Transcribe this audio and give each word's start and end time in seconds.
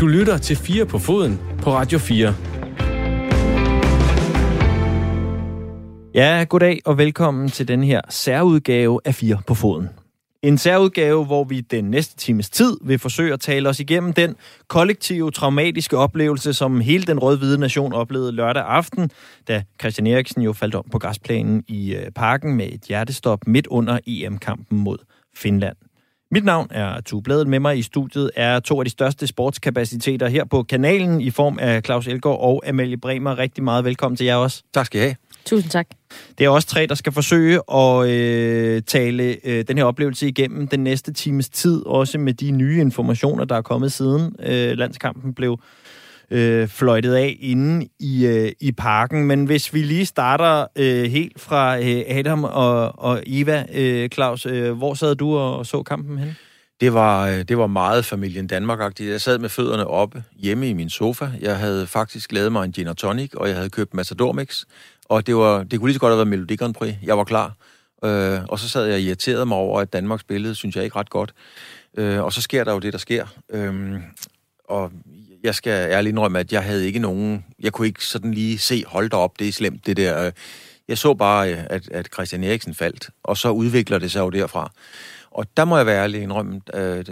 Du 0.00 0.06
lytter 0.06 0.38
til 0.42 0.56
4 0.56 0.86
på 0.86 0.98
foden 0.98 1.40
på 1.62 1.72
Radio 1.72 1.98
4. 1.98 2.34
Ja, 6.14 6.44
goddag 6.48 6.80
og 6.84 6.98
velkommen 6.98 7.48
til 7.48 7.68
den 7.68 7.84
her 7.84 8.00
særudgave 8.08 9.00
af 9.04 9.14
4 9.14 9.38
på 9.46 9.54
foden. 9.54 9.88
En 10.42 10.58
særudgave, 10.58 11.24
hvor 11.24 11.44
vi 11.44 11.60
den 11.60 11.84
næste 11.84 12.16
times 12.16 12.50
tid 12.50 12.76
vil 12.84 12.98
forsøge 12.98 13.32
at 13.32 13.40
tale 13.40 13.68
os 13.68 13.80
igennem 13.80 14.12
den 14.12 14.36
kollektive, 14.68 15.30
traumatiske 15.30 15.96
oplevelse, 15.96 16.52
som 16.52 16.80
hele 16.80 17.04
den 17.04 17.18
rød-hvide 17.18 17.58
nation 17.58 17.92
oplevede 17.92 18.32
lørdag 18.32 18.64
aften, 18.66 19.10
da 19.48 19.62
Christian 19.80 20.06
Eriksen 20.06 20.42
jo 20.42 20.52
faldt 20.52 20.74
om 20.74 20.84
på 20.92 20.98
græsplænen 20.98 21.64
i 21.68 21.94
øh, 21.94 22.10
parken 22.10 22.56
med 22.56 22.66
et 22.66 22.82
hjertestop 22.82 23.46
midt 23.46 23.66
under 23.66 23.98
EM-kampen 24.06 24.78
mod 24.78 24.98
Finland. 25.36 25.76
Mit 26.32 26.44
navn 26.44 26.66
er 26.70 27.00
Tue 27.00 27.22
Bladet. 27.22 27.46
Med 27.46 27.60
mig 27.60 27.78
i 27.78 27.82
studiet 27.82 28.30
er 28.36 28.60
to 28.60 28.78
af 28.78 28.84
de 28.84 28.90
største 28.90 29.26
sportskapaciteter 29.26 30.28
her 30.28 30.44
på 30.44 30.62
kanalen 30.62 31.20
i 31.20 31.30
form 31.30 31.58
af 31.58 31.82
Claus 31.84 32.06
Elgaard 32.06 32.38
og 32.40 32.62
Amalie 32.66 32.96
Bremer. 32.96 33.38
Rigtig 33.38 33.64
meget 33.64 33.84
velkommen 33.84 34.16
til 34.16 34.26
jer 34.26 34.36
også. 34.36 34.62
Tak 34.74 34.86
skal 34.86 34.98
I 34.98 35.02
have. 35.02 35.16
Tusind 35.44 35.70
tak. 35.70 35.86
Det 36.38 36.44
er 36.44 36.48
også 36.48 36.68
tre, 36.68 36.86
der 36.86 36.94
skal 36.94 37.12
forsøge 37.12 37.60
at 37.74 38.08
øh, 38.08 38.82
tale 38.82 39.36
øh, 39.44 39.64
den 39.68 39.78
her 39.78 39.84
oplevelse 39.84 40.28
igennem 40.28 40.68
den 40.68 40.84
næste 40.84 41.12
times 41.12 41.48
tid, 41.48 41.86
også 41.86 42.18
med 42.18 42.34
de 42.34 42.50
nye 42.50 42.80
informationer, 42.80 43.44
der 43.44 43.56
er 43.56 43.62
kommet 43.62 43.92
siden 43.92 44.36
øh, 44.42 44.78
landskampen 44.78 45.34
blev 45.34 45.60
øh, 46.30 46.68
fløjtet 46.68 47.14
af 47.14 47.36
inde 47.40 47.88
i, 48.00 48.26
øh, 48.26 48.52
i 48.60 48.72
parken. 48.72 49.26
Men 49.26 49.44
hvis 49.44 49.74
vi 49.74 49.82
lige 49.82 50.06
starter 50.06 50.66
øh, 50.76 51.04
helt 51.04 51.40
fra 51.40 51.78
øh, 51.78 52.02
Adam 52.08 52.44
og, 52.44 52.98
og 52.98 53.22
Eva, 53.26 53.64
øh, 53.74 54.08
Claus, 54.08 54.46
øh, 54.46 54.72
hvor 54.72 54.94
sad 54.94 55.14
du 55.14 55.36
og 55.36 55.66
så 55.66 55.82
kampen 55.82 56.18
hen? 56.18 56.36
Det 56.80 56.94
var, 56.94 57.28
øh, 57.28 57.42
det 57.42 57.58
var 57.58 57.66
meget 57.66 58.04
familien 58.04 58.46
danmark 58.46 58.80
-agtigt. 58.80 59.04
Jeg 59.04 59.20
sad 59.20 59.38
med 59.38 59.48
fødderne 59.48 59.86
oppe 59.86 60.24
hjemme 60.36 60.68
i 60.68 60.72
min 60.72 60.90
sofa. 60.90 61.28
Jeg 61.40 61.58
havde 61.58 61.86
faktisk 61.86 62.32
lavet 62.32 62.52
mig 62.52 62.64
en 62.64 62.72
gin 62.72 62.88
og 62.88 62.96
tonic, 62.96 63.34
og 63.34 63.48
jeg 63.48 63.56
havde 63.56 63.70
købt 63.70 63.94
Matador 63.94 64.32
Mix. 64.32 64.64
Og 65.08 65.26
det, 65.26 65.36
var, 65.36 65.62
det 65.62 65.78
kunne 65.78 65.88
lige 65.88 65.94
så 65.94 66.00
godt 66.00 66.10
have 66.10 66.16
været 66.16 66.28
Melodi 66.28 66.56
Grand 66.56 66.74
Prix. 66.74 66.94
Jeg 67.02 67.18
var 67.18 67.24
klar. 67.24 67.54
Øh, 68.04 68.40
og 68.48 68.58
så 68.58 68.68
sad 68.68 68.84
jeg 68.84 68.94
og 68.94 69.00
irriterede 69.00 69.46
mig 69.46 69.56
over, 69.56 69.80
at 69.80 69.92
Danmarks 69.92 70.24
billede 70.24 70.54
synes 70.54 70.76
jeg 70.76 70.84
ikke 70.84 70.96
ret 70.96 71.10
godt. 71.10 71.34
Øh, 71.98 72.24
og 72.24 72.32
så 72.32 72.42
sker 72.42 72.64
der 72.64 72.72
jo 72.72 72.78
det, 72.78 72.92
der 72.92 72.98
sker. 72.98 73.26
Øh, 73.52 73.94
og 74.68 74.92
jeg 75.44 75.54
skal 75.54 75.90
ærligt 75.90 76.12
indrømme, 76.12 76.38
at 76.38 76.52
jeg 76.52 76.62
havde 76.62 76.86
ikke 76.86 76.98
nogen... 76.98 77.44
Jeg 77.60 77.72
kunne 77.72 77.86
ikke 77.86 78.06
sådan 78.06 78.34
lige 78.34 78.58
se, 78.58 78.84
hold 78.86 79.10
da 79.10 79.16
op, 79.16 79.38
det 79.38 79.48
er 79.48 79.52
slemt, 79.52 79.86
det 79.86 79.96
der. 79.96 80.30
Jeg 80.88 80.98
så 80.98 81.14
bare, 81.14 81.48
at, 81.48 81.88
at 81.88 82.08
Christian 82.12 82.44
Eriksen 82.44 82.74
faldt, 82.74 83.10
og 83.22 83.36
så 83.36 83.50
udvikler 83.50 83.98
det 83.98 84.12
sig 84.12 84.20
jo 84.20 84.30
derfra. 84.30 84.72
Og 85.30 85.46
der 85.56 85.64
må 85.64 85.76
jeg 85.76 85.86
være 85.86 86.02
ærlig 86.02 86.22
indrømme, 86.22 86.60
at 86.74 87.10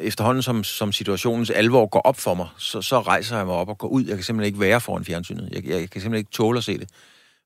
efterhånden 0.00 0.42
som, 0.42 0.64
som 0.64 0.92
situationens 0.92 1.50
alvor 1.50 1.86
går 1.86 2.00
op 2.00 2.20
for 2.20 2.34
mig, 2.34 2.48
så, 2.58 2.82
så 2.82 3.00
rejser 3.00 3.36
jeg 3.36 3.46
mig 3.46 3.54
op 3.54 3.68
og 3.68 3.78
går 3.78 3.88
ud. 3.88 4.04
Jeg 4.04 4.16
kan 4.16 4.24
simpelthen 4.24 4.46
ikke 4.46 4.60
være 4.60 4.80
foran 4.80 5.04
fjernsynet. 5.04 5.48
Jeg, 5.52 5.64
jeg, 5.66 5.80
jeg 5.80 5.90
kan 5.90 6.00
simpelthen 6.00 6.18
ikke 6.18 6.30
tåle 6.30 6.58
at 6.58 6.64
se 6.64 6.78
det. 6.78 6.88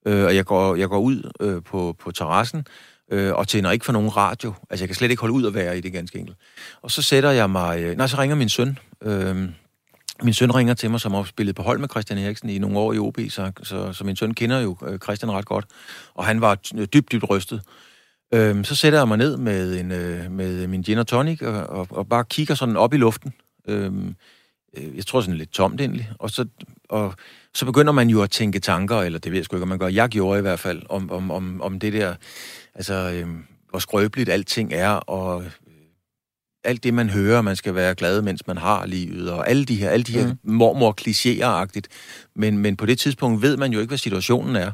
Øh, 0.06 0.24
og 0.24 0.36
jeg 0.36 0.44
går, 0.44 0.76
jeg 0.76 0.88
går 0.88 0.98
ud 0.98 1.30
øh, 1.40 1.62
på, 1.62 1.96
på 1.98 2.10
terrassen, 2.10 2.66
øh, 3.12 3.34
og 3.34 3.48
tænder 3.48 3.70
ikke 3.70 3.84
for 3.84 3.92
nogen 3.92 4.16
radio. 4.16 4.52
Altså, 4.70 4.82
jeg 4.82 4.88
kan 4.88 4.96
slet 4.96 5.10
ikke 5.10 5.20
holde 5.20 5.34
ud 5.34 5.46
at 5.46 5.54
være 5.54 5.78
i 5.78 5.80
det 5.80 5.92
ganske 5.92 6.18
enkelt. 6.18 6.36
Og 6.82 6.90
så 6.90 7.02
sætter 7.02 7.30
jeg 7.30 7.50
mig... 7.50 7.80
Øh, 7.80 7.96
nej, 7.96 8.06
så 8.06 8.18
ringer 8.18 8.36
min 8.36 8.48
søn. 8.48 8.78
Øh, 9.02 9.48
min 10.22 10.34
søn 10.34 10.54
ringer 10.54 10.74
til 10.74 10.90
mig, 10.90 11.00
som 11.00 11.12
har 11.12 11.22
spillet 11.22 11.54
på 11.54 11.62
hold 11.62 11.78
med 11.78 11.88
Christian 11.88 12.18
Eriksen 12.18 12.50
i 12.50 12.58
nogle 12.58 12.78
år 12.78 12.92
i 12.92 12.98
OB, 12.98 13.18
så, 13.28 13.52
så, 13.62 13.92
så 13.92 14.04
min 14.04 14.16
søn 14.16 14.34
kender 14.34 14.60
jo 14.60 14.76
øh, 14.86 14.98
Christian 14.98 15.32
ret 15.32 15.44
godt. 15.44 15.66
Og 16.14 16.24
han 16.24 16.40
var 16.40 16.58
øh, 16.74 16.86
dybt, 16.94 17.12
dybt 17.12 17.30
rystet. 17.30 17.62
Øhm, 18.34 18.64
så 18.64 18.74
sætter 18.74 18.98
jeg 18.98 19.08
mig 19.08 19.18
ned 19.18 19.36
med, 19.36 19.80
en, 19.80 19.92
øh, 19.92 20.30
med 20.30 20.66
min 20.66 20.82
gin 20.82 20.98
og 20.98 21.06
tonic, 21.06 21.42
og, 21.42 21.66
og, 21.66 21.86
og 21.90 22.08
bare 22.08 22.24
kigger 22.24 22.54
sådan 22.54 22.76
op 22.76 22.94
i 22.94 22.96
luften. 22.96 23.32
Øhm, 23.68 24.14
øh, 24.76 24.96
jeg 24.96 25.06
tror 25.06 25.20
sådan 25.20 25.36
lidt 25.36 25.50
tomt 25.50 25.80
egentlig. 25.80 26.10
Og 26.18 26.30
så, 26.30 26.46
og 26.88 27.14
så 27.54 27.66
begynder 27.66 27.92
man 27.92 28.08
jo 28.08 28.22
at 28.22 28.30
tænke 28.30 28.60
tanker, 28.60 28.96
eller 28.96 29.18
det 29.18 29.32
ved 29.32 29.38
jeg 29.38 29.44
sgu 29.44 29.56
ikke, 29.56 29.62
om 29.62 29.68
man 29.68 29.78
gør. 29.78 29.88
Jeg 29.88 30.08
gjorde 30.08 30.38
i 30.38 30.42
hvert 30.42 30.60
fald, 30.60 30.82
om, 30.88 31.10
om, 31.10 31.30
om, 31.30 31.60
om 31.60 31.80
det 31.80 31.92
der, 31.92 32.14
altså, 32.74 32.94
øhm, 32.94 33.44
hvor 33.70 33.78
skrøbeligt 33.78 34.28
alting 34.28 34.72
er, 34.72 34.90
og 34.90 35.44
alt 36.64 36.84
det, 36.84 36.94
man 36.94 37.10
hører, 37.10 37.42
man 37.42 37.56
skal 37.56 37.74
være 37.74 37.94
glad, 37.94 38.22
mens 38.22 38.46
man 38.46 38.58
har 38.58 38.86
livet, 38.86 39.30
og 39.30 39.50
alle 39.50 39.64
de 39.64 39.76
her, 39.76 39.90
alle 39.90 40.04
de 40.04 40.12
her 40.12 40.26
mm. 40.26 40.38
mormor 40.42 40.94
agtigt 41.44 41.88
Men, 42.36 42.58
men 42.58 42.76
på 42.76 42.86
det 42.86 42.98
tidspunkt 42.98 43.42
ved 43.42 43.56
man 43.56 43.72
jo 43.72 43.80
ikke, 43.80 43.90
hvad 43.90 43.98
situationen 43.98 44.56
er. 44.56 44.72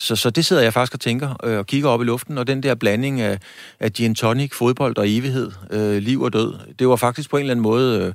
Så, 0.00 0.16
så 0.16 0.30
det 0.30 0.44
sidder 0.44 0.62
jeg 0.62 0.72
faktisk 0.72 0.94
og 0.94 1.00
tænker 1.00 1.36
øh, 1.44 1.58
og 1.58 1.66
kigger 1.66 1.88
op 1.88 2.02
i 2.02 2.04
luften, 2.04 2.38
og 2.38 2.46
den 2.46 2.62
der 2.62 2.74
blanding 2.74 3.20
af, 3.20 3.38
af 3.80 3.92
gin 3.92 4.14
tonic, 4.14 4.54
fodbold 4.54 4.98
og 4.98 5.08
evighed, 5.08 5.50
øh, 5.70 6.02
liv 6.02 6.22
og 6.22 6.32
død, 6.32 6.54
det 6.78 6.88
var 6.88 6.96
faktisk 6.96 7.30
på 7.30 7.36
en 7.36 7.40
eller 7.40 7.52
anden 7.52 7.62
måde 7.62 8.14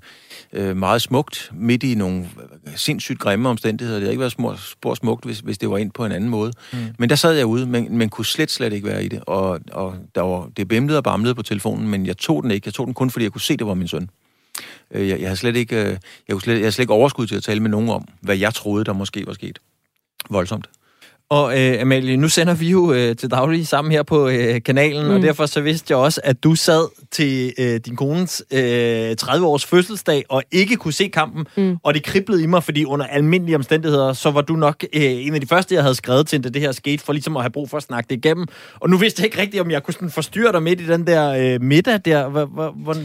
øh, 0.53 0.67
øh 0.67 0.77
meget 0.77 1.01
smukt, 1.01 1.51
midt 1.53 1.83
i 1.83 1.95
nogle 1.95 2.29
sindssygt 2.75 3.19
grimme 3.19 3.49
omstændigheder. 3.49 3.99
Det 3.99 4.03
havde 4.03 4.13
ikke 4.13 4.19
været 4.19 4.31
små, 4.31 4.55
spor 4.55 4.95
smukt, 4.95 5.25
hvis, 5.25 5.39
hvis 5.39 5.57
det 5.57 5.69
var 5.69 5.77
ind 5.77 5.91
på 5.91 6.05
en 6.05 6.11
anden 6.11 6.29
måde. 6.29 6.53
Mm. 6.73 6.77
Men 6.99 7.09
der 7.09 7.15
sad 7.15 7.33
jeg 7.33 7.45
ude, 7.45 7.65
men, 7.65 7.97
men 7.97 8.09
kunne 8.09 8.25
slet, 8.25 8.51
slet 8.51 8.73
ikke 8.73 8.87
være 8.87 9.05
i 9.05 9.07
det, 9.07 9.23
og, 9.27 9.59
og 9.71 9.95
der 10.15 10.21
var, 10.21 10.49
det 10.57 10.67
bimlede 10.67 10.97
og 10.97 11.03
bamlede 11.03 11.35
på 11.35 11.43
telefonen, 11.43 11.87
men 11.87 12.05
jeg 12.05 12.17
tog 12.17 12.43
den 12.43 12.51
ikke. 12.51 12.67
Jeg 12.67 12.73
tog 12.73 12.85
den 12.85 12.93
kun, 12.93 13.09
fordi 13.09 13.23
jeg 13.23 13.31
kunne 13.31 13.41
se, 13.41 13.57
det 13.57 13.67
var 13.67 13.73
min 13.73 13.87
søn. 13.87 14.09
Øh, 14.91 15.09
jeg, 15.09 15.19
jeg 15.19 15.27
havde 15.27 15.37
slet 15.37 15.55
ikke, 15.55 15.75
øh, 15.75 15.87
jeg, 15.87 15.97
kunne 16.31 16.41
slet, 16.41 16.53
jeg 16.53 16.61
havde 16.61 16.71
slet 16.71 16.83
ikke 16.83 16.93
overskud 16.93 17.27
til 17.27 17.35
at 17.35 17.43
tale 17.43 17.59
med 17.59 17.69
nogen 17.69 17.89
om, 17.89 18.07
hvad 18.21 18.37
jeg 18.37 18.53
troede, 18.53 18.85
der 18.85 18.93
måske 18.93 19.27
var 19.27 19.33
sket. 19.33 19.59
Voldsomt. 20.29 20.69
Og 21.29 21.59
øh, 21.59 21.81
Amalie, 21.81 22.17
nu 22.17 22.29
sender 22.29 22.53
vi 22.53 22.69
jo 22.69 22.93
øh, 22.93 23.15
til 23.15 23.31
daglig 23.31 23.67
sammen 23.67 23.91
her 23.91 24.03
på 24.03 24.27
øh, 24.29 24.63
kanalen, 24.63 25.05
mm. 25.07 25.13
og 25.13 25.21
derfor 25.21 25.45
så 25.45 25.61
vidste 25.61 25.91
jeg 25.91 25.97
også, 25.97 26.21
at 26.23 26.43
du 26.43 26.55
sad 26.55 26.87
til 27.11 27.53
øh, 27.59 27.79
din 27.85 27.95
kones 27.95 28.43
øh, 28.53 29.11
30-års 29.21 29.65
fødselsdag 29.65 30.23
og 30.29 30.43
ikke 30.51 30.75
kunne 30.75 30.93
se 30.93 31.07
kampen, 31.07 31.47
mm. 31.57 31.77
og 31.83 31.93
det 31.93 32.03
kriblede 32.03 32.43
i 32.43 32.45
mig, 32.45 32.63
fordi 32.63 32.85
under 32.85 33.05
almindelige 33.05 33.55
omstændigheder, 33.55 34.13
så 34.13 34.31
var 34.31 34.41
du 34.41 34.55
nok 34.55 34.83
øh, 34.93 35.01
en 35.01 35.33
af 35.33 35.41
de 35.41 35.47
første, 35.47 35.75
jeg 35.75 35.83
havde 35.83 35.95
skrevet 35.95 36.27
til, 36.27 36.43
da 36.43 36.49
det 36.49 36.61
her 36.61 36.71
skete, 36.71 37.03
for 37.03 37.13
ligesom 37.13 37.37
at 37.37 37.43
have 37.43 37.51
brug 37.51 37.69
for 37.69 37.77
at 37.77 37.83
snakke 37.83 38.07
det 38.09 38.15
igennem. 38.15 38.47
Og 38.79 38.89
nu 38.89 38.97
vidste 38.97 39.21
jeg 39.21 39.25
ikke 39.25 39.41
rigtigt, 39.41 39.61
om 39.61 39.71
jeg 39.71 39.83
kunne 39.83 39.93
sådan 39.93 40.11
forstyrre 40.11 40.51
dig 40.51 40.63
midt 40.63 40.81
i 40.81 40.87
den 40.87 41.07
der 41.07 41.53
øh, 41.55 41.61
middag 41.61 41.99
der. 42.05 42.29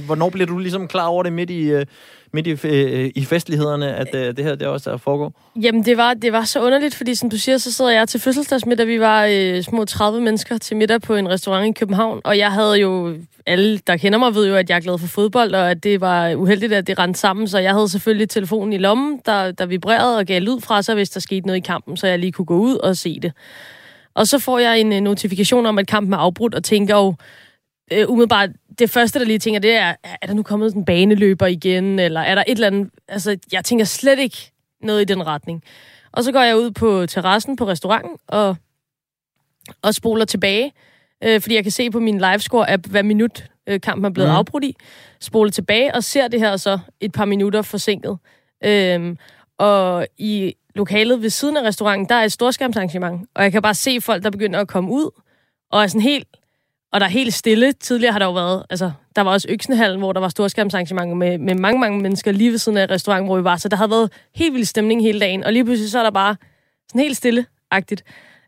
Hvornår 0.07 0.31
blev 0.31 0.47
du 0.47 0.59
ligesom 0.59 0.89
klar 0.89 1.07
over 1.07 1.23
det 1.23 1.33
midt 1.33 1.51
i... 1.51 1.63
Øh, 1.63 1.87
midt 2.33 2.47
i, 2.47 2.69
øh, 2.69 3.11
i 3.15 3.25
festlighederne, 3.25 3.95
at 3.95 4.15
øh, 4.15 4.37
det 4.37 4.45
her 4.45 4.55
det 4.55 4.67
også 4.67 4.91
der 4.91 4.97
foregå? 4.97 5.33
Jamen, 5.57 5.85
det 5.85 5.97
var, 5.97 6.15
det 6.15 6.33
var 6.33 6.45
så 6.45 6.63
underligt, 6.63 6.95
fordi 6.95 7.15
som 7.15 7.31
du 7.31 7.39
siger, 7.39 7.59
så 7.59 7.73
sidder 7.73 7.91
jeg 7.91 8.09
til 8.09 8.21
fødselsdagsmiddag. 8.21 8.87
Vi 8.87 9.01
var 9.01 9.29
øh, 9.31 9.63
små 9.63 9.85
30 9.85 10.21
mennesker 10.21 10.59
til 10.59 10.77
middag 10.77 11.01
på 11.01 11.15
en 11.15 11.29
restaurant 11.29 11.77
i 11.77 11.81
København, 11.81 12.21
og 12.25 12.39
jeg 12.39 12.53
havde 12.53 12.75
jo, 12.75 13.15
alle 13.47 13.79
der 13.79 13.97
kender 13.97 14.19
mig 14.19 14.35
ved 14.35 14.49
jo, 14.49 14.55
at 14.55 14.71
jeg 14.71 14.77
er 14.77 14.81
glad 14.81 14.99
for 14.99 15.07
fodbold, 15.07 15.55
og 15.55 15.71
at 15.71 15.85
det 15.85 16.01
var 16.01 16.35
uheldigt, 16.35 16.73
at 16.73 16.87
det 16.87 16.99
rendte 16.99 17.21
sammen, 17.21 17.49
så 17.49 17.59
jeg 17.59 17.73
havde 17.73 17.89
selvfølgelig 17.89 18.29
telefonen 18.29 18.73
i 18.73 18.79
lommen, 18.79 19.21
der, 19.27 19.53
der 19.53 19.67
vibrerede 19.67 20.19
og 20.19 20.27
gav 20.27 20.41
lyd 20.41 20.61
fra 20.61 20.83
sig, 20.83 20.95
hvis 20.95 21.11
der 21.11 21.21
skete 21.21 21.47
noget 21.47 21.59
i 21.59 21.67
kampen, 21.67 21.97
så 21.97 22.07
jeg 22.07 22.19
lige 22.19 22.33
kunne 22.33 22.47
gå 22.47 22.59
ud 22.59 22.77
og 22.77 22.97
se 22.97 23.21
det. 23.21 23.33
Og 24.15 24.27
så 24.27 24.39
får 24.39 24.59
jeg 24.59 24.81
en 24.81 24.93
øh, 24.93 25.01
notifikation 25.01 25.67
om, 25.67 25.79
at 25.79 25.87
kampen 25.87 26.13
er 26.13 26.19
afbrudt, 26.19 26.55
og 26.55 26.65
tænker 26.65 26.97
jo, 26.97 27.15
øh, 27.93 28.11
umiddelbart, 28.11 28.51
det 28.79 28.91
første, 28.91 29.19
der 29.19 29.25
lige 29.25 29.39
tænker, 29.39 29.61
det 29.61 29.73
er, 29.73 29.95
er 30.23 30.27
der 30.27 30.35
nu 30.35 30.43
kommet 30.43 30.75
en 30.75 30.85
baneløber 30.85 31.47
igen, 31.47 31.99
eller 31.99 32.21
er 32.21 32.35
der 32.35 32.45
et 32.47 32.55
eller 32.55 32.67
andet... 32.67 32.91
Altså, 33.09 33.39
jeg 33.53 33.65
tænker 33.65 33.85
slet 33.85 34.19
ikke 34.19 34.53
noget 34.83 35.01
i 35.01 35.05
den 35.05 35.27
retning. 35.27 35.63
Og 36.13 36.25
så 36.25 36.33
går 36.33 36.41
jeg 36.41 36.57
ud 36.57 36.71
på 36.71 37.07
terrassen 37.07 37.57
på 37.57 37.69
restauranten 37.69 38.17
og, 38.29 38.57
og 39.83 39.95
spoler 39.95 40.25
tilbage, 40.25 40.73
øh, 41.25 41.41
fordi 41.41 41.55
jeg 41.55 41.63
kan 41.63 41.73
se 41.73 41.91
på 41.91 42.01
min 42.01 42.25
livescore-app, 42.25 42.91
hvad 42.91 43.03
minut 43.03 43.45
øh, 43.67 43.81
kampen 43.81 44.05
er 44.05 44.11
blevet 44.11 44.31
mm. 44.31 44.37
afbrudt 44.37 44.65
i. 44.65 44.77
Spoler 45.21 45.51
tilbage 45.51 45.95
og 45.95 46.05
ser 46.05 46.29
det 46.29 46.41
her 46.41 46.57
så 46.57 46.79
et 47.01 47.13
par 47.13 47.25
minutter 47.25 47.63
forsinket. 47.63 48.19
Øh, 48.65 49.17
og 49.59 50.07
i 50.19 50.55
lokalet 50.75 51.23
ved 51.23 51.31
siden 51.31 51.57
af 51.57 51.63
restauranten, 51.63 52.09
der 52.09 52.15
er 52.15 52.25
et 52.25 52.33
storskærmsarrangement, 52.33 53.29
og 53.35 53.43
jeg 53.43 53.53
kan 53.53 53.63
bare 53.63 53.75
se 53.75 54.01
folk, 54.01 54.23
der 54.23 54.31
begynder 54.31 54.61
at 54.61 54.69
komme 54.69 54.91
ud, 54.91 55.11
og 55.71 55.83
er 55.83 55.87
sådan 55.87 56.01
helt 56.01 56.29
og 56.93 57.01
der 57.01 57.07
er 57.07 57.11
helt 57.11 57.35
stille. 57.35 57.73
Tidligere 57.73 58.13
har 58.13 58.19
der 58.19 58.27
jo 58.27 58.33
været, 58.33 58.67
altså, 58.71 58.93
der 59.17 59.23
var 59.23 59.31
også 59.31 59.47
Øksenhallen, 59.51 59.99
hvor 59.99 60.13
der 60.13 60.21
var 60.21 60.29
storskærmsarrangementer 60.29 61.15
med, 61.15 61.39
med 61.39 61.55
mange, 61.55 61.81
mange 61.81 62.01
mennesker 62.01 62.33
lige 62.33 62.51
ved 62.51 62.59
siden 62.59 62.79
af 62.79 62.91
restauranten, 62.91 63.27
hvor 63.27 63.37
vi 63.37 63.45
var. 63.45 63.57
Så 63.57 63.69
der 63.69 63.77
havde 63.77 63.91
været 63.91 64.13
helt 64.35 64.55
vild 64.55 64.65
stemning 64.65 65.03
hele 65.03 65.21
dagen. 65.21 65.45
Og 65.45 65.53
lige 65.53 65.65
pludselig 65.65 65.91
så 65.91 65.99
er 65.99 66.03
der 66.03 66.11
bare 66.11 66.37
sådan 66.89 67.01
helt 67.01 67.17
stille-agtigt. 67.17 68.05